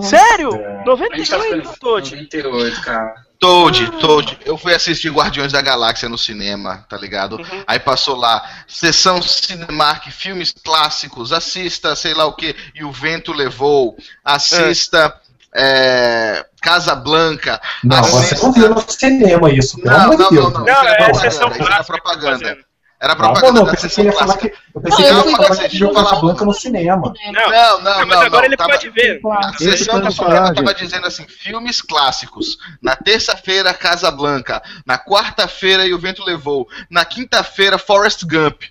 Sério? 0.00 0.54
É. 0.54 0.84
98, 0.84 1.62
tá 1.62 1.74
Toad? 1.80 2.10
98, 2.10 2.80
cara. 2.82 3.14
Toad, 3.38 3.90
Toad. 3.98 4.38
Eu 4.44 4.56
fui 4.56 4.72
assistir 4.72 5.10
Guardiões 5.10 5.50
da 5.50 5.60
Galáxia 5.60 6.08
no 6.08 6.16
cinema, 6.16 6.86
tá 6.88 6.96
ligado? 6.96 7.38
Uhum. 7.38 7.64
Aí 7.66 7.80
passou 7.80 8.14
lá, 8.14 8.48
sessão 8.68 9.20
Cinemark, 9.20 10.06
filmes 10.12 10.54
clássicos, 10.64 11.32
assista, 11.32 11.96
sei 11.96 12.14
lá 12.14 12.24
o 12.24 12.34
que, 12.34 12.54
e 12.72 12.84
o 12.84 12.92
vento 12.92 13.32
levou. 13.32 13.96
Assista. 14.24 15.12
É 15.18 15.21
é, 15.54 16.44
Casa 16.60 16.94
Blanca. 16.94 17.60
Não, 17.84 18.02
você 18.02 18.34
não 18.36 18.52
viu 18.52 18.68
no 18.70 18.80
cinema 18.90 19.50
isso, 19.50 19.76
pelo 19.80 19.96
não, 19.96 20.04
amor 20.04 20.18
não, 20.18 20.28
de 20.28 20.34
Deus. 20.34 20.52
Não, 20.52 20.60
não, 20.60 20.66
não, 20.66 20.88
é, 20.88 21.14
sessão 21.14 21.50
era 21.50 21.84
propaganda. 21.84 22.58
Era 23.00 23.16
propaganda 23.16 23.52
não, 23.52 23.66
não, 23.66 23.72
da 23.72 23.76
sessão 23.76 24.08
clássica. 24.12 24.48
Que, 24.48 24.56
eu 24.76 24.80
pensei 24.80 25.10
não, 25.10 25.22
que 25.22 25.28
ele 25.28 25.30
ia 25.32 25.36
falar 25.36 25.68
que 25.68 25.76
viu 25.76 25.92
Casa 25.92 26.16
Blanca 26.16 26.44
no 26.44 26.52
cinema. 26.52 27.12
Não, 27.32 27.50
não, 27.50 27.80
não. 27.80 28.06
Mas 28.06 28.20
agora 28.20 28.46
ele 28.46 28.56
tava, 28.56 28.70
pode 28.70 28.90
ver. 28.90 29.20
A 29.28 29.52
sessão 29.58 30.00
da 30.00 30.12
propaganda 30.12 30.54
tava 30.54 30.72
dizendo 30.72 31.06
assim, 31.06 31.26
filmes 31.26 31.82
clássicos. 31.82 32.58
Na 32.80 32.94
terça-feira, 32.94 33.74
Casa 33.74 34.08
Blanca. 34.08 34.62
Na 34.86 34.98
quarta-feira, 34.98 35.84
E 35.84 35.92
o 35.92 35.98
Vento 35.98 36.24
Levou. 36.24 36.68
Na 36.88 37.04
quinta-feira, 37.04 37.76
Forrest 37.76 38.22
Gump. 38.24 38.62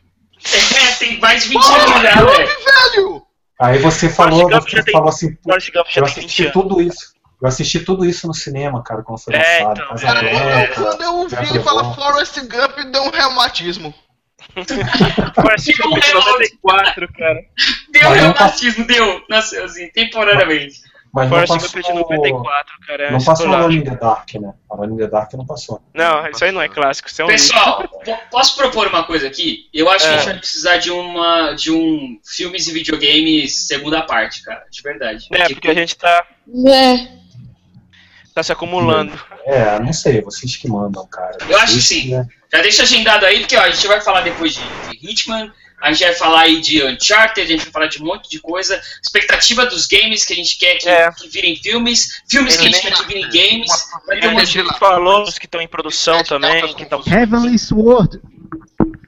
É, 0.53 0.91
tem 0.93 1.19
mais 1.19 1.43
de 1.43 1.49
20 1.49 1.63
anos 1.65 2.01
já, 2.01 2.23
velho. 2.23 3.30
Aí 3.61 3.77
você 3.77 4.09
falou, 4.09 4.49
você 4.49 4.91
falou 4.91 5.09
assim, 5.09 5.37
eu 5.95 6.03
assisti 6.03 6.51
tudo 6.51 6.81
isso. 6.81 7.13
Eu 7.39 7.47
assisti 7.47 7.79
tudo 7.79 8.03
isso 8.05 8.27
no 8.27 8.33
cinema, 8.33 8.83
cara, 8.83 9.03
quando 9.03 9.19
foi 9.19 9.35
é, 9.35 9.63
lançado. 9.63 9.81
Então, 9.81 9.97
cara, 9.97 10.19
Branca, 10.19 10.73
quando 10.75 11.01
eu 11.03 11.15
ouvi 11.17 11.35
ele 11.35 11.59
falar 11.59 11.93
Forrest 11.93 12.39
Gump, 12.39 12.91
deu 12.91 13.03
um 13.03 13.09
reumatismo. 13.09 13.93
Forrest 15.35 15.77
Gump 15.77 15.99
de 15.99 16.13
94, 16.13 17.13
cara. 17.13 17.39
Deu 17.91 18.09
um 18.09 18.13
reumatismo, 18.13 18.85
deu, 18.85 19.23
nasceu 19.29 19.63
assim, 19.65 19.89
temporariamente. 19.89 20.81
Mas 21.13 21.27
Forrest 21.27 21.49
não 21.49 21.59
passou, 21.59 21.81
de 21.81 21.93
94, 21.93 22.73
cara. 22.87 23.03
É 23.03 23.11
não 23.11 23.23
passou 23.23 23.53
Alone 23.53 23.77
in 23.77 23.83
the 23.83 23.95
Dark, 23.95 24.33
né? 24.35 24.53
Alone 24.69 24.93
in 24.93 24.97
the 24.97 25.07
Dark 25.07 25.33
não 25.33 25.45
passou. 25.45 25.81
Não, 25.93 26.27
isso 26.27 26.45
aí 26.45 26.51
não 26.51 26.61
é 26.61 26.69
clássico, 26.69 27.09
isso 27.09 27.21
é 27.21 27.25
um 27.25 27.27
Pessoal, 27.27 27.83
posso 28.31 28.55
propor 28.55 28.87
uma 28.87 29.03
coisa 29.03 29.27
aqui? 29.27 29.67
Eu 29.73 29.89
acho 29.89 30.05
é. 30.05 30.07
que 30.07 30.13
a 30.13 30.17
gente 30.17 30.29
vai 30.29 30.39
precisar 30.39 30.77
de 30.77 30.89
uma 30.89 31.53
de 31.53 31.71
um 31.71 32.17
filmes 32.25 32.67
e 32.67 32.73
videogames 32.73 33.67
segunda 33.67 34.01
parte, 34.03 34.41
cara, 34.41 34.63
de 34.71 34.81
verdade. 34.81 35.27
É, 35.31 35.39
porque, 35.39 35.53
porque 35.55 35.69
a 35.69 35.73
gente 35.73 35.97
tá 35.97 36.25
é. 36.65 37.07
tá 38.33 38.41
se 38.41 38.53
acumulando. 38.53 39.19
É, 39.45 39.79
não 39.79 39.91
sei, 39.91 40.21
vocês 40.21 40.55
que 40.55 40.69
mandam, 40.69 41.05
cara. 41.07 41.37
Eu 41.49 41.57
acho 41.59 41.73
que 41.73 41.81
sim. 41.81 42.11
Né? 42.11 42.25
Já 42.53 42.61
deixa 42.61 42.83
agendado 42.83 43.25
aí, 43.25 43.39
porque 43.39 43.57
ó, 43.57 43.61
a 43.61 43.69
gente 43.69 43.87
vai 43.87 43.99
falar 43.99 44.21
depois 44.21 44.53
de, 44.53 44.61
de 44.61 45.09
Hitman, 45.09 45.51
a 45.81 45.91
gente 45.91 46.03
vai 46.03 46.13
falar 46.13 46.41
aí 46.41 46.61
de 46.61 46.83
Uncharted, 46.83 47.41
a 47.41 47.45
gente 47.45 47.63
vai 47.63 47.71
falar 47.71 47.87
de 47.87 48.01
um 48.01 48.05
monte 48.05 48.29
de 48.29 48.39
coisa. 48.39 48.79
Expectativa 49.03 49.65
dos 49.65 49.87
games 49.87 50.23
que 50.23 50.33
a 50.33 50.35
gente 50.35 50.57
quer 50.57 50.77
que, 50.77 50.87
é. 50.87 51.11
que 51.11 51.27
virem 51.27 51.55
filmes, 51.55 52.21
filmes 52.29 52.55
que 52.55 52.67
a 52.67 52.69
gente 52.69 52.81
quer 52.81 52.93
que 52.93 53.07
virem 53.07 53.23
games. 53.23 53.71
Vai 54.05 54.19
ter 54.19 54.27
um 54.27 54.33
monte 54.33 54.51
de 54.51 54.79
falou 54.79 55.25
que 55.25 55.45
estão 55.45 55.59
em 55.59 55.67
produção 55.67 56.23
também. 56.23 56.73
Que 56.75 56.85
tão... 56.85 57.01
Heavenly 57.05 57.57
Sword. 57.57 58.21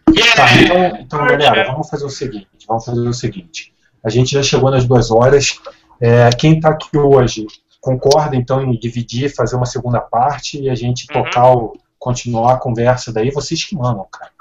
Yeah. 0.09 0.35
Tá, 0.35 0.61
então, 0.61 0.97
então, 0.99 1.27
galera, 1.27 1.71
vamos 1.71 1.89
fazer 1.89 2.05
o 2.05 2.09
seguinte. 2.09 2.47
Vamos 2.67 2.85
fazer 2.85 3.07
o 3.07 3.13
seguinte. 3.13 3.73
A 4.03 4.09
gente 4.09 4.31
já 4.31 4.41
chegou 4.43 4.71
nas 4.71 4.85
duas 4.85 5.11
horas. 5.11 5.59
É, 6.01 6.29
quem 6.31 6.55
está 6.55 6.69
aqui 6.69 6.97
hoje 6.97 7.45
concorda 7.79 8.35
então 8.35 8.63
em 8.63 8.77
dividir, 8.77 9.33
fazer 9.33 9.55
uma 9.55 9.65
segunda 9.65 9.99
parte 9.99 10.59
e 10.59 10.69
a 10.69 10.75
gente 10.75 11.05
uhum. 11.09 11.23
tocar 11.23 11.51
o, 11.51 11.77
continuar 11.99 12.53
a 12.53 12.57
conversa 12.57 13.13
daí, 13.13 13.31
vocês 13.31 13.63
que 13.63 13.75
mandam, 13.75 14.05
cara. 14.11 14.31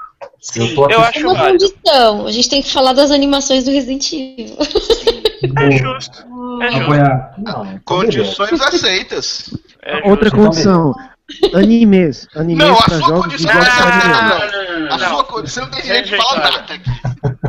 Eu, 0.55 0.75
tô 0.75 0.89
eu 0.89 0.99
acho 1.01 1.19
uma 1.21 1.35
condição. 1.35 2.27
A 2.27 2.31
gente 2.31 2.49
tem 2.49 2.61
que 2.61 2.71
falar 2.71 2.93
das 2.93 3.11
animações 3.11 3.63
do 3.63 3.71
Resident 3.71 4.11
Evil. 4.11 4.57
É 5.57 5.71
justo. 5.71 6.25
É 6.61 6.71
justo. 6.71 7.41
Não, 7.41 7.79
Condições 7.85 8.61
aceitas. 8.61 9.53
É 9.81 10.09
Outra 10.09 10.29
condição. 10.29 10.93
Animes. 11.53 12.27
Animes 12.35 12.65
não, 12.65 12.77
a 12.77 12.89
sua 12.89 13.21
condição 13.21 13.51
é 13.51 14.93
A 14.93 14.99
sua 14.99 15.23
condição 15.23 15.63
não 15.65 15.71
tem 15.71 15.81
direito 15.81 16.09
de 16.09 16.17
falar 16.17 16.39
nada 16.39 16.73
aqui. 16.73 16.89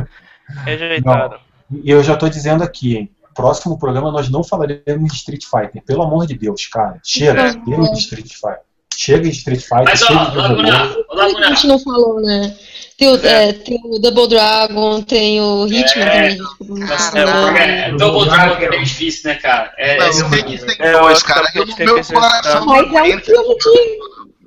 Rejeitado. 0.65 1.35
E 1.83 1.91
eu 1.91 2.01
já 2.01 2.13
estou 2.13 2.29
dizendo 2.29 2.63
aqui, 2.63 2.95
hein? 2.95 3.11
Próximo 3.33 3.77
programa 3.77 4.11
nós 4.11 4.29
não 4.29 4.43
falaremos 4.43 5.11
de 5.11 5.17
Street 5.17 5.43
Fighter. 5.43 5.83
Pelo 5.83 6.03
amor 6.03 6.25
de 6.25 6.35
Deus, 6.35 6.65
cara. 6.67 6.99
Chega, 7.03 7.53
deu 7.65 7.81
de 7.91 7.99
Street 7.99 8.31
Fighter. 8.31 8.61
Chega 8.97 9.23
de 9.23 9.29
Street 9.29 9.61
Fighter. 9.61 9.85
Mas, 9.85 10.01
ó, 10.03 10.13
Laguna, 10.13 10.95
Laguna. 11.09 11.47
A 11.47 11.49
gente 11.49 11.67
não 11.67 11.79
falou, 11.79 12.21
né? 12.21 12.55
Tem 12.97 13.09
o, 13.09 13.25
é. 13.25 13.49
É, 13.49 13.53
tem 13.53 13.79
o 13.83 13.99
Double 13.99 14.29
Dragon, 14.29 15.01
tem 15.01 15.41
o 15.41 15.67
Hitman 15.67 16.05
é. 16.05 16.37
também. 16.37 17.61
É, 17.61 17.89
é, 17.89 17.91
Double 17.91 18.29
Dragon 18.29 18.55
é 18.55 18.69
bem 18.69 18.83
difícil, 18.83 19.29
né, 19.29 19.35
cara? 19.35 19.73
É, 19.77 19.97
não, 19.97 20.29
tem, 20.29 20.43
tem 20.43 20.91
dois, 20.91 21.21
cara. 21.21 21.45
Eu, 21.53 21.65
meu 21.65 22.03
coração. 22.05 22.65
Mas 22.65 22.93
é 22.93 23.15
um 23.15 23.21
filme 23.21 23.99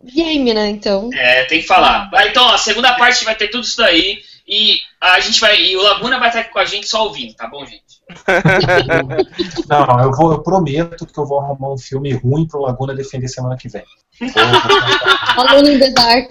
de 0.04 0.12
game, 0.14 0.54
né? 0.54 0.70
Então. 0.70 1.10
É, 1.12 1.44
tem 1.44 1.60
que 1.60 1.66
falar. 1.66 2.10
Então, 2.26 2.48
a 2.48 2.56
segunda 2.56 2.94
parte 2.94 3.24
vai 3.24 3.34
ter 3.34 3.48
tudo 3.48 3.64
isso 3.64 3.76
daí. 3.76 4.22
E 4.46 4.78
a 4.98 5.20
gente 5.20 5.40
vai. 5.40 5.60
E 5.60 5.76
o 5.76 5.82
Laguna 5.82 6.18
vai 6.18 6.28
estar 6.28 6.40
aqui 6.40 6.50
com 6.50 6.58
a 6.58 6.64
gente 6.64 6.88
só 6.88 7.04
ouvindo, 7.04 7.34
tá 7.34 7.46
bom, 7.46 7.66
gente? 7.66 7.82
não, 9.68 10.00
eu, 10.00 10.12
vou, 10.12 10.32
eu 10.32 10.42
prometo 10.42 11.06
que 11.06 11.18
eu 11.18 11.26
vou 11.26 11.40
arrumar 11.40 11.72
um 11.72 11.78
filme 11.78 12.12
ruim 12.12 12.46
pro 12.46 12.62
Laguna 12.62 12.94
defender 12.94 13.28
semana 13.28 13.56
que 13.56 13.68
vem. 13.68 13.84
Alone 15.36 15.74
in 15.74 15.78
the 15.78 15.90
Dark. 15.90 16.30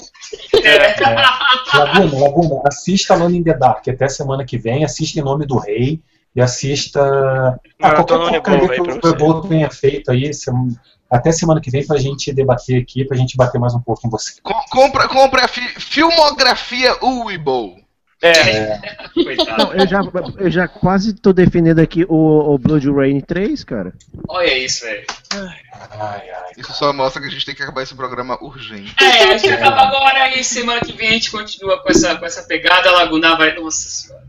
É, 0.63 1.03
é. 1.03 1.15
Laguna, 1.73 2.19
Laguna, 2.19 2.61
assista 2.65 3.13
Alone 3.13 3.37
in 3.37 3.43
the 3.43 3.53
Dark 3.53 3.87
até 3.87 4.07
semana 4.07 4.43
que 4.43 4.57
vem, 4.57 4.83
assista 4.83 5.19
Em 5.19 5.23
Nome 5.23 5.45
do 5.45 5.57
Rei 5.57 6.01
e 6.35 6.41
assista 6.41 7.59
ah, 7.81 7.91
qualquer 8.03 8.17
porcaria 8.17 8.69
que 8.69 8.81
o 8.81 9.11
Rebol 9.11 9.41
tenha 9.41 9.69
feito 9.71 10.11
aí, 10.11 10.29
até 11.09 11.31
semana 11.31 11.61
que 11.61 11.71
vem 11.71 11.85
pra 11.85 11.97
gente 11.97 12.33
debater 12.33 12.81
aqui, 12.81 13.05
pra 13.05 13.17
gente 13.17 13.37
bater 13.37 13.59
mais 13.59 13.73
um 13.73 13.81
pouco 13.81 14.01
com 14.01 14.09
você. 14.09 14.33
Compra, 14.69 15.07
compra 15.07 15.45
a 15.45 15.47
fi 15.47 15.61
filmografia 15.79 16.95
Uibo. 17.03 17.86
É. 18.22 18.30
é. 18.31 18.81
Não, 19.57 19.73
eu 19.73 19.88
já, 19.88 20.02
eu 20.38 20.52
já 20.52 20.68
quase 20.68 21.14
tô 21.14 21.31
defendendo 21.31 21.80
aqui 21.80 22.06
o, 22.10 22.53
o 22.53 22.57
Blood 22.57 22.89
Rain 22.91 23.22
3, 23.22 23.64
cara. 23.64 23.94
Olha 24.27 24.57
isso, 24.57 24.85
velho. 24.85 25.06
Isso 26.57 26.73
só 26.73 26.91
mostra 26.91 27.22
que 27.22 27.27
a 27.27 27.31
gente 27.31 27.45
tem 27.45 27.56
que 27.56 27.61
acabar 27.61 27.84
esse 27.84 27.95
programa 27.95 28.38
urgente. 28.41 28.95
É, 28.99 29.34
a 29.34 29.38
gente 29.38 29.53
acaba 29.53 29.81
agora 29.81 30.35
e 30.35 30.44
semana 30.44 30.81
que 30.81 30.94
vem 30.94 31.10
a 31.10 31.14
gente 31.14 31.31
continua 31.31 31.81
com 31.81 31.89
essa, 31.89 32.15
com 32.15 32.26
essa 32.26 32.44
pegada. 32.44 32.89
A 32.89 32.94
Laguna 32.94 33.35
vai. 33.35 33.53
Nossa 33.56 33.89
senhora. 33.89 34.27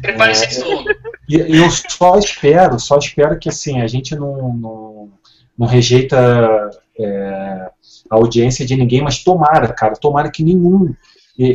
Prepare-se 0.00 0.62
é. 0.62 0.84
E 1.28 1.56
eu 1.56 1.70
só 1.70 2.18
espero, 2.18 2.78
só 2.78 2.96
espero 2.98 3.38
que 3.38 3.48
assim, 3.48 3.80
a 3.82 3.86
gente 3.86 4.16
não, 4.16 4.54
não, 4.54 5.12
não 5.58 5.66
rejeita 5.66 6.70
é, 6.98 7.70
a 8.10 8.14
audiência 8.16 8.64
de 8.64 8.74
ninguém, 8.74 9.02
mas 9.02 9.22
tomara, 9.22 9.68
cara, 9.72 9.94
tomara 9.94 10.30
que 10.30 10.42
nenhum 10.42 10.94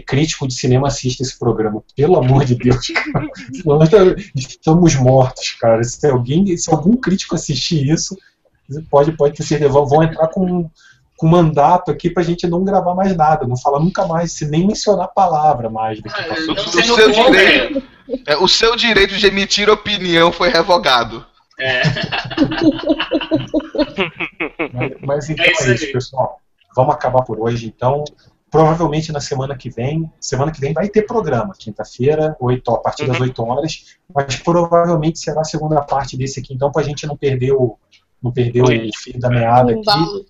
crítico 0.06 0.48
de 0.48 0.54
cinema 0.54 0.88
assista 0.88 1.24
esse 1.24 1.38
programa. 1.38 1.84
Pelo 1.96 2.18
amor 2.18 2.46
de 2.46 2.56
Deus, 2.56 2.88
Nós 3.66 3.90
estamos 4.36 4.96
mortos, 4.96 5.52
cara. 5.60 5.84
Se 5.84 6.08
alguém, 6.08 6.56
se 6.58 6.72
algum 6.72 6.98
crítico 6.98 7.36
assistir 7.36 7.88
isso, 7.88 8.18
pode, 8.90 9.12
pode 9.14 9.36
ter 9.36 9.44
certeza, 9.44 9.72
vão 9.72 10.04
entrar 10.04 10.28
com, 10.28 10.70
com 11.18 11.28
mandato 11.28 11.92
aqui 11.92 12.10
pra 12.10 12.24
gente 12.24 12.48
não 12.48 12.64
gravar 12.64 12.96
mais 12.96 13.16
nada, 13.16 13.46
não 13.46 13.58
falar 13.58 13.80
nunca 13.80 14.06
mais, 14.06 14.32
se 14.32 14.46
nem 14.46 14.66
mencionar 14.66 15.06
a 15.06 15.10
palavra 15.10 15.70
mais 15.70 16.02
daqui 16.02 16.22
ah, 16.22 16.52
o, 16.52 16.58
seu 16.58 17.12
direito, 17.12 17.84
é, 18.26 18.38
o 18.38 18.48
seu 18.48 18.76
direito 18.76 19.16
de 19.16 19.28
emitir 19.28 19.70
opinião 19.70 20.32
foi 20.32 20.50
revogado. 20.50 21.26
É. 21.60 21.84
mas, 24.74 24.92
mas 25.02 25.30
então 25.30 25.46
é 25.46 25.52
isso, 25.52 25.70
é 25.70 25.76
isso 25.76 25.92
pessoal. 25.92 26.40
Vamos 26.76 26.94
acabar 26.94 27.24
por 27.24 27.40
hoje, 27.40 27.68
então. 27.68 28.04
Provavelmente 28.56 29.12
na 29.12 29.20
semana 29.20 29.54
que 29.58 29.70
vem, 29.70 30.10
semana 30.18 30.50
que 30.50 30.62
vem 30.62 30.72
vai 30.72 30.88
ter 30.88 31.02
programa, 31.02 31.54
quinta-feira, 31.60 32.38
a 32.40 32.78
partir 32.78 33.06
das 33.06 33.20
8 33.20 33.42
uhum. 33.42 33.50
horas, 33.50 33.98
mas 34.16 34.38
provavelmente 34.38 35.20
será 35.20 35.42
a 35.42 35.44
segunda 35.44 35.82
parte 35.82 36.16
desse 36.16 36.40
aqui, 36.40 36.54
então, 36.54 36.72
para 36.72 36.82
a 36.82 36.86
gente 36.86 37.06
não 37.06 37.18
perder 37.18 37.52
o, 37.52 37.78
não 38.24 38.32
perder 38.32 38.62
o 38.64 38.68
fio 38.98 39.20
da 39.20 39.30
meada 39.30 39.74
aqui. 39.74 40.26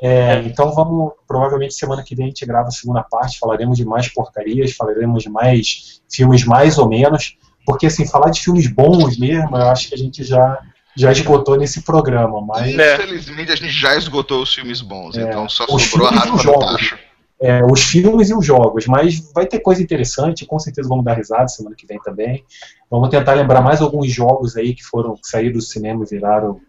É, 0.00 0.42
então 0.44 0.72
vamos, 0.74 1.14
provavelmente 1.26 1.74
semana 1.74 2.04
que 2.04 2.14
vem 2.14 2.26
a 2.26 2.28
gente 2.28 2.46
grava 2.46 2.68
a 2.68 2.70
segunda 2.70 3.02
parte, 3.02 3.40
falaremos 3.40 3.76
de 3.76 3.84
mais 3.84 4.06
porcarias, 4.06 4.72
falaremos 4.72 5.24
de 5.24 5.28
mais 5.28 6.00
filmes 6.08 6.44
mais 6.44 6.78
ou 6.78 6.88
menos, 6.88 7.36
porque 7.64 7.86
assim, 7.86 8.06
falar 8.06 8.30
de 8.30 8.42
filmes 8.42 8.68
bons 8.68 9.18
mesmo, 9.18 9.56
eu 9.56 9.68
acho 9.70 9.88
que 9.88 9.94
a 9.96 9.98
gente 9.98 10.22
já, 10.22 10.56
já 10.96 11.10
esgotou 11.10 11.56
nesse 11.56 11.82
programa, 11.82 12.40
mas... 12.40 12.68
Infelizmente 12.68 13.50
a 13.50 13.56
gente 13.56 13.72
já 13.72 13.96
esgotou 13.96 14.42
os 14.42 14.54
filmes 14.54 14.80
bons, 14.80 15.16
é, 15.16 15.22
então 15.22 15.48
só 15.48 15.66
sobrou 15.66 16.06
a 16.06 16.12
raspa 16.12 17.05
é, 17.40 17.62
os 17.64 17.82
filmes 17.82 18.30
e 18.30 18.34
os 18.34 18.44
jogos, 18.44 18.86
mas 18.86 19.30
vai 19.32 19.46
ter 19.46 19.60
coisa 19.60 19.82
interessante, 19.82 20.46
com 20.46 20.58
certeza 20.58 20.88
vamos 20.88 21.04
dar 21.04 21.14
risada 21.14 21.48
semana 21.48 21.76
que 21.76 21.86
vem 21.86 21.98
também. 22.00 22.44
Vamos 22.90 23.10
tentar 23.10 23.34
lembrar 23.34 23.60
mais 23.60 23.82
alguns 23.82 24.10
jogos 24.10 24.56
aí 24.56 24.74
que 24.74 24.82
foram 24.82 25.16
sair 25.22 25.50
do 25.50 25.60
cinema 25.60 26.04
e 26.04 26.08
viraram, 26.08 26.60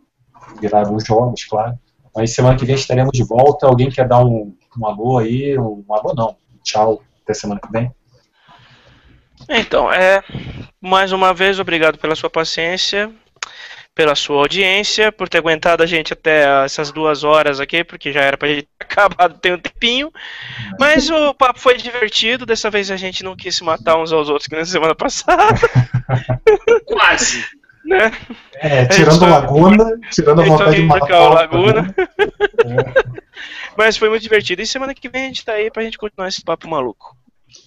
viraram 0.59 0.99
jogos, 0.99 1.45
claro. 1.45 1.77
Mas 2.15 2.33
semana 2.33 2.57
que 2.57 2.65
vem 2.65 2.75
estaremos 2.75 3.11
de 3.13 3.23
volta. 3.23 3.67
Alguém 3.67 3.89
quer 3.89 4.07
dar 4.07 4.25
um, 4.25 4.53
um 4.77 4.85
alô 4.87 5.19
aí? 5.19 5.57
Um, 5.57 5.85
um 5.87 5.93
alô 5.93 6.13
não. 6.15 6.35
Tchau. 6.63 7.01
Até 7.23 7.33
semana 7.33 7.59
que 7.59 7.71
vem. 7.71 7.91
Então, 9.47 9.91
é 9.91 10.23
mais 10.81 11.11
uma 11.11 11.33
vez 11.33 11.59
obrigado 11.59 11.97
pela 11.99 12.15
sua 12.15 12.29
paciência 12.29 13.13
pela 13.97 14.13
sua 14.13 14.37
audiência, 14.37 15.11
por 15.11 15.27
ter 15.27 15.39
aguentado 15.39 15.81
a 15.81 15.87
gente 15.87 16.13
até 16.13 16.63
essas 16.63 16.91
duas 16.91 17.23
horas 17.23 17.59
aqui, 17.59 17.83
porque 17.83 18.13
já 18.13 18.21
era 18.21 18.37
pra 18.37 18.47
gente 18.47 18.67
ter 18.77 18.85
acabado 18.85 19.39
tem 19.39 19.53
um 19.53 19.57
tempinho. 19.57 20.13
Mas 20.79 21.09
o 21.09 21.33
papo 21.33 21.59
foi 21.59 21.77
divertido, 21.77 22.45
dessa 22.45 22.69
vez 22.69 22.91
a 22.91 22.95
gente 22.95 23.23
não 23.23 23.35
quis 23.35 23.55
se 23.55 23.63
matar 23.63 23.97
uns 23.97 24.13
aos 24.13 24.29
outros 24.29 24.47
que 24.47 24.55
na 24.55 24.63
semana 24.65 24.93
passada. 24.93 25.59
Quase. 26.85 27.43
Né? 27.83 28.11
É, 28.57 28.85
tirando 28.85 29.25
a 29.25 29.29
Laguna, 29.29 29.99
tirando 30.11 30.41
a 30.41 30.45
vontade 30.45 30.75
de 30.75 30.83
matar 30.83 31.21
o 31.21 31.33
Laguna. 31.33 31.95
É. 32.07 33.17
Mas 33.75 33.97
foi 33.97 34.09
muito 34.09 34.21
divertido. 34.21 34.61
E 34.61 34.67
semana 34.67 34.93
que 34.93 35.09
vem 35.09 35.23
a 35.23 35.27
gente 35.27 35.43
tá 35.43 35.53
aí 35.53 35.71
pra 35.71 35.83
gente 35.83 35.97
continuar 35.97 36.27
esse 36.27 36.43
papo 36.43 36.69
maluco. 36.69 37.17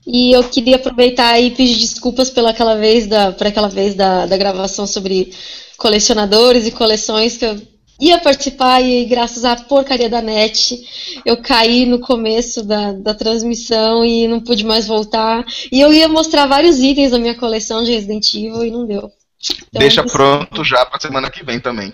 E 0.06 0.32
eu 0.36 0.44
queria 0.44 0.76
aproveitar 0.76 1.40
e 1.40 1.50
pedir 1.50 1.78
desculpas 1.80 2.30
pela 2.30 2.50
aquela 2.50 2.76
vez 2.76 3.06
da, 3.06 3.32
por 3.32 3.46
aquela 3.46 3.68
vez 3.68 3.94
da, 3.94 4.26
da 4.26 4.36
gravação 4.36 4.86
sobre 4.86 5.32
colecionadores 5.80 6.66
e 6.66 6.70
coleções 6.70 7.38
que 7.38 7.46
eu 7.46 7.60
ia 7.98 8.18
participar 8.20 8.82
e 8.82 9.06
graças 9.06 9.46
à 9.46 9.56
porcaria 9.56 10.10
da 10.10 10.20
net 10.20 10.78
eu 11.24 11.38
caí 11.38 11.86
no 11.86 11.98
começo 11.98 12.62
da, 12.62 12.92
da 12.92 13.14
transmissão 13.14 14.04
e 14.04 14.28
não 14.28 14.40
pude 14.40 14.64
mais 14.64 14.86
voltar. 14.86 15.44
E 15.72 15.80
eu 15.80 15.92
ia 15.92 16.06
mostrar 16.06 16.46
vários 16.46 16.78
itens 16.80 17.10
da 17.10 17.18
minha 17.18 17.34
coleção 17.34 17.82
de 17.82 17.92
Resident 17.92 18.34
Evil 18.34 18.64
e 18.64 18.70
não 18.70 18.86
deu. 18.86 19.10
Então, 19.50 19.80
Deixa 19.80 20.04
pronto 20.04 20.62
já 20.62 20.84
pra 20.84 21.00
semana 21.00 21.30
que 21.30 21.42
vem 21.42 21.58
também. 21.58 21.92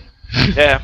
É. 0.56 0.80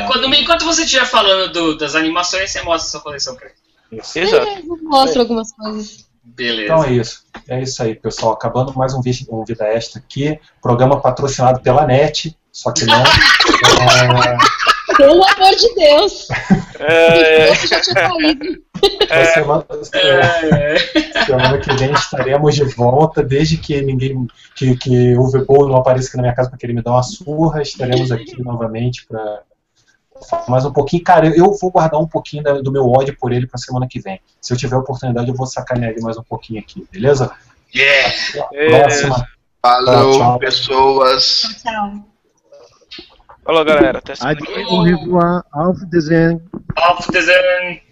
enquanto, 0.00 0.34
enquanto 0.34 0.64
você 0.64 0.84
estiver 0.84 1.04
falando 1.04 1.52
do, 1.52 1.76
das 1.76 1.94
animações, 1.94 2.50
você 2.50 2.62
mostra 2.62 2.88
a 2.88 2.90
sua 2.90 3.00
coleção 3.00 3.36
pra 3.36 3.48
ele. 3.48 4.00
Exato. 4.14 4.48
É, 4.48 4.60
eu 4.60 4.78
mostro 4.82 5.20
algumas 5.20 5.52
coisas. 5.52 6.06
Beleza. 6.24 6.64
Então 6.64 6.84
é 6.84 6.92
isso. 6.94 7.22
É 7.48 7.62
isso 7.62 7.82
aí, 7.82 7.94
pessoal. 7.94 8.32
Acabando 8.32 8.76
mais 8.76 8.92
um, 8.92 9.00
um 9.30 9.44
Vida 9.44 9.64
Extra 9.64 9.98
aqui. 10.00 10.38
Programa 10.60 11.00
patrocinado 11.00 11.60
pela 11.60 11.86
NET, 11.86 12.36
só 12.52 12.70
que 12.72 12.84
não. 12.84 13.00
é... 13.02 14.94
Pelo 14.96 15.24
amor 15.24 15.54
de 15.56 15.74
Deus! 15.74 16.28
É... 16.78 17.54
já 17.54 17.80
tinha 17.80 17.94
caído. 17.94 18.44
É. 19.08 19.24
Semana, 19.24 19.64
é, 19.94 21.24
semana 21.24 21.58
que 21.58 21.72
vem 21.74 21.92
estaremos 21.92 22.54
de 22.54 22.64
volta, 22.64 23.22
desde 23.22 23.56
que 23.56 23.80
ninguém. 23.80 24.26
que, 24.54 24.76
que 24.76 25.16
o 25.16 25.28
Vebol 25.30 25.68
não 25.68 25.76
apareça 25.76 26.08
aqui 26.08 26.16
na 26.16 26.24
minha 26.24 26.34
casa 26.34 26.50
para 26.50 26.58
querer 26.58 26.74
me 26.74 26.82
dar 26.82 26.92
uma 26.92 27.02
surra, 27.02 27.62
estaremos 27.62 28.12
aqui 28.12 28.40
novamente 28.42 29.06
para 29.06 29.42
mais 30.48 30.64
um 30.64 30.72
pouquinho. 30.72 31.02
Cara, 31.02 31.28
eu 31.28 31.54
vou 31.60 31.70
guardar 31.70 32.00
um 32.00 32.06
pouquinho 32.06 32.42
do 32.62 32.72
meu 32.72 32.88
ódio 32.88 33.16
por 33.18 33.32
ele 33.32 33.46
pra 33.46 33.58
semana 33.58 33.86
que 33.88 34.00
vem. 34.00 34.20
Se 34.40 34.52
eu 34.52 34.56
tiver 34.56 34.76
oportunidade, 34.76 35.28
eu 35.28 35.34
vou 35.34 35.46
sacanear 35.46 35.92
ele 35.92 36.00
mais 36.00 36.16
um 36.16 36.22
pouquinho 36.22 36.60
aqui, 36.60 36.86
beleza? 36.90 37.30
Yeah! 37.74 38.14
Próxima. 38.70 39.26
Falou, 39.60 40.12
tchau, 40.12 40.18
tchau. 40.18 40.38
pessoas. 40.38 41.42
Tchau. 41.62 41.92
Falou, 43.44 43.64
galera. 43.64 43.98
Até 43.98 44.14
semana 44.14 44.36
que 44.36 44.52
vem. 44.52 44.64
Auf 45.52 45.80
Wiedersehen. 45.80 46.42
Auf 46.76 47.06
Wiedersehen. 47.06 47.87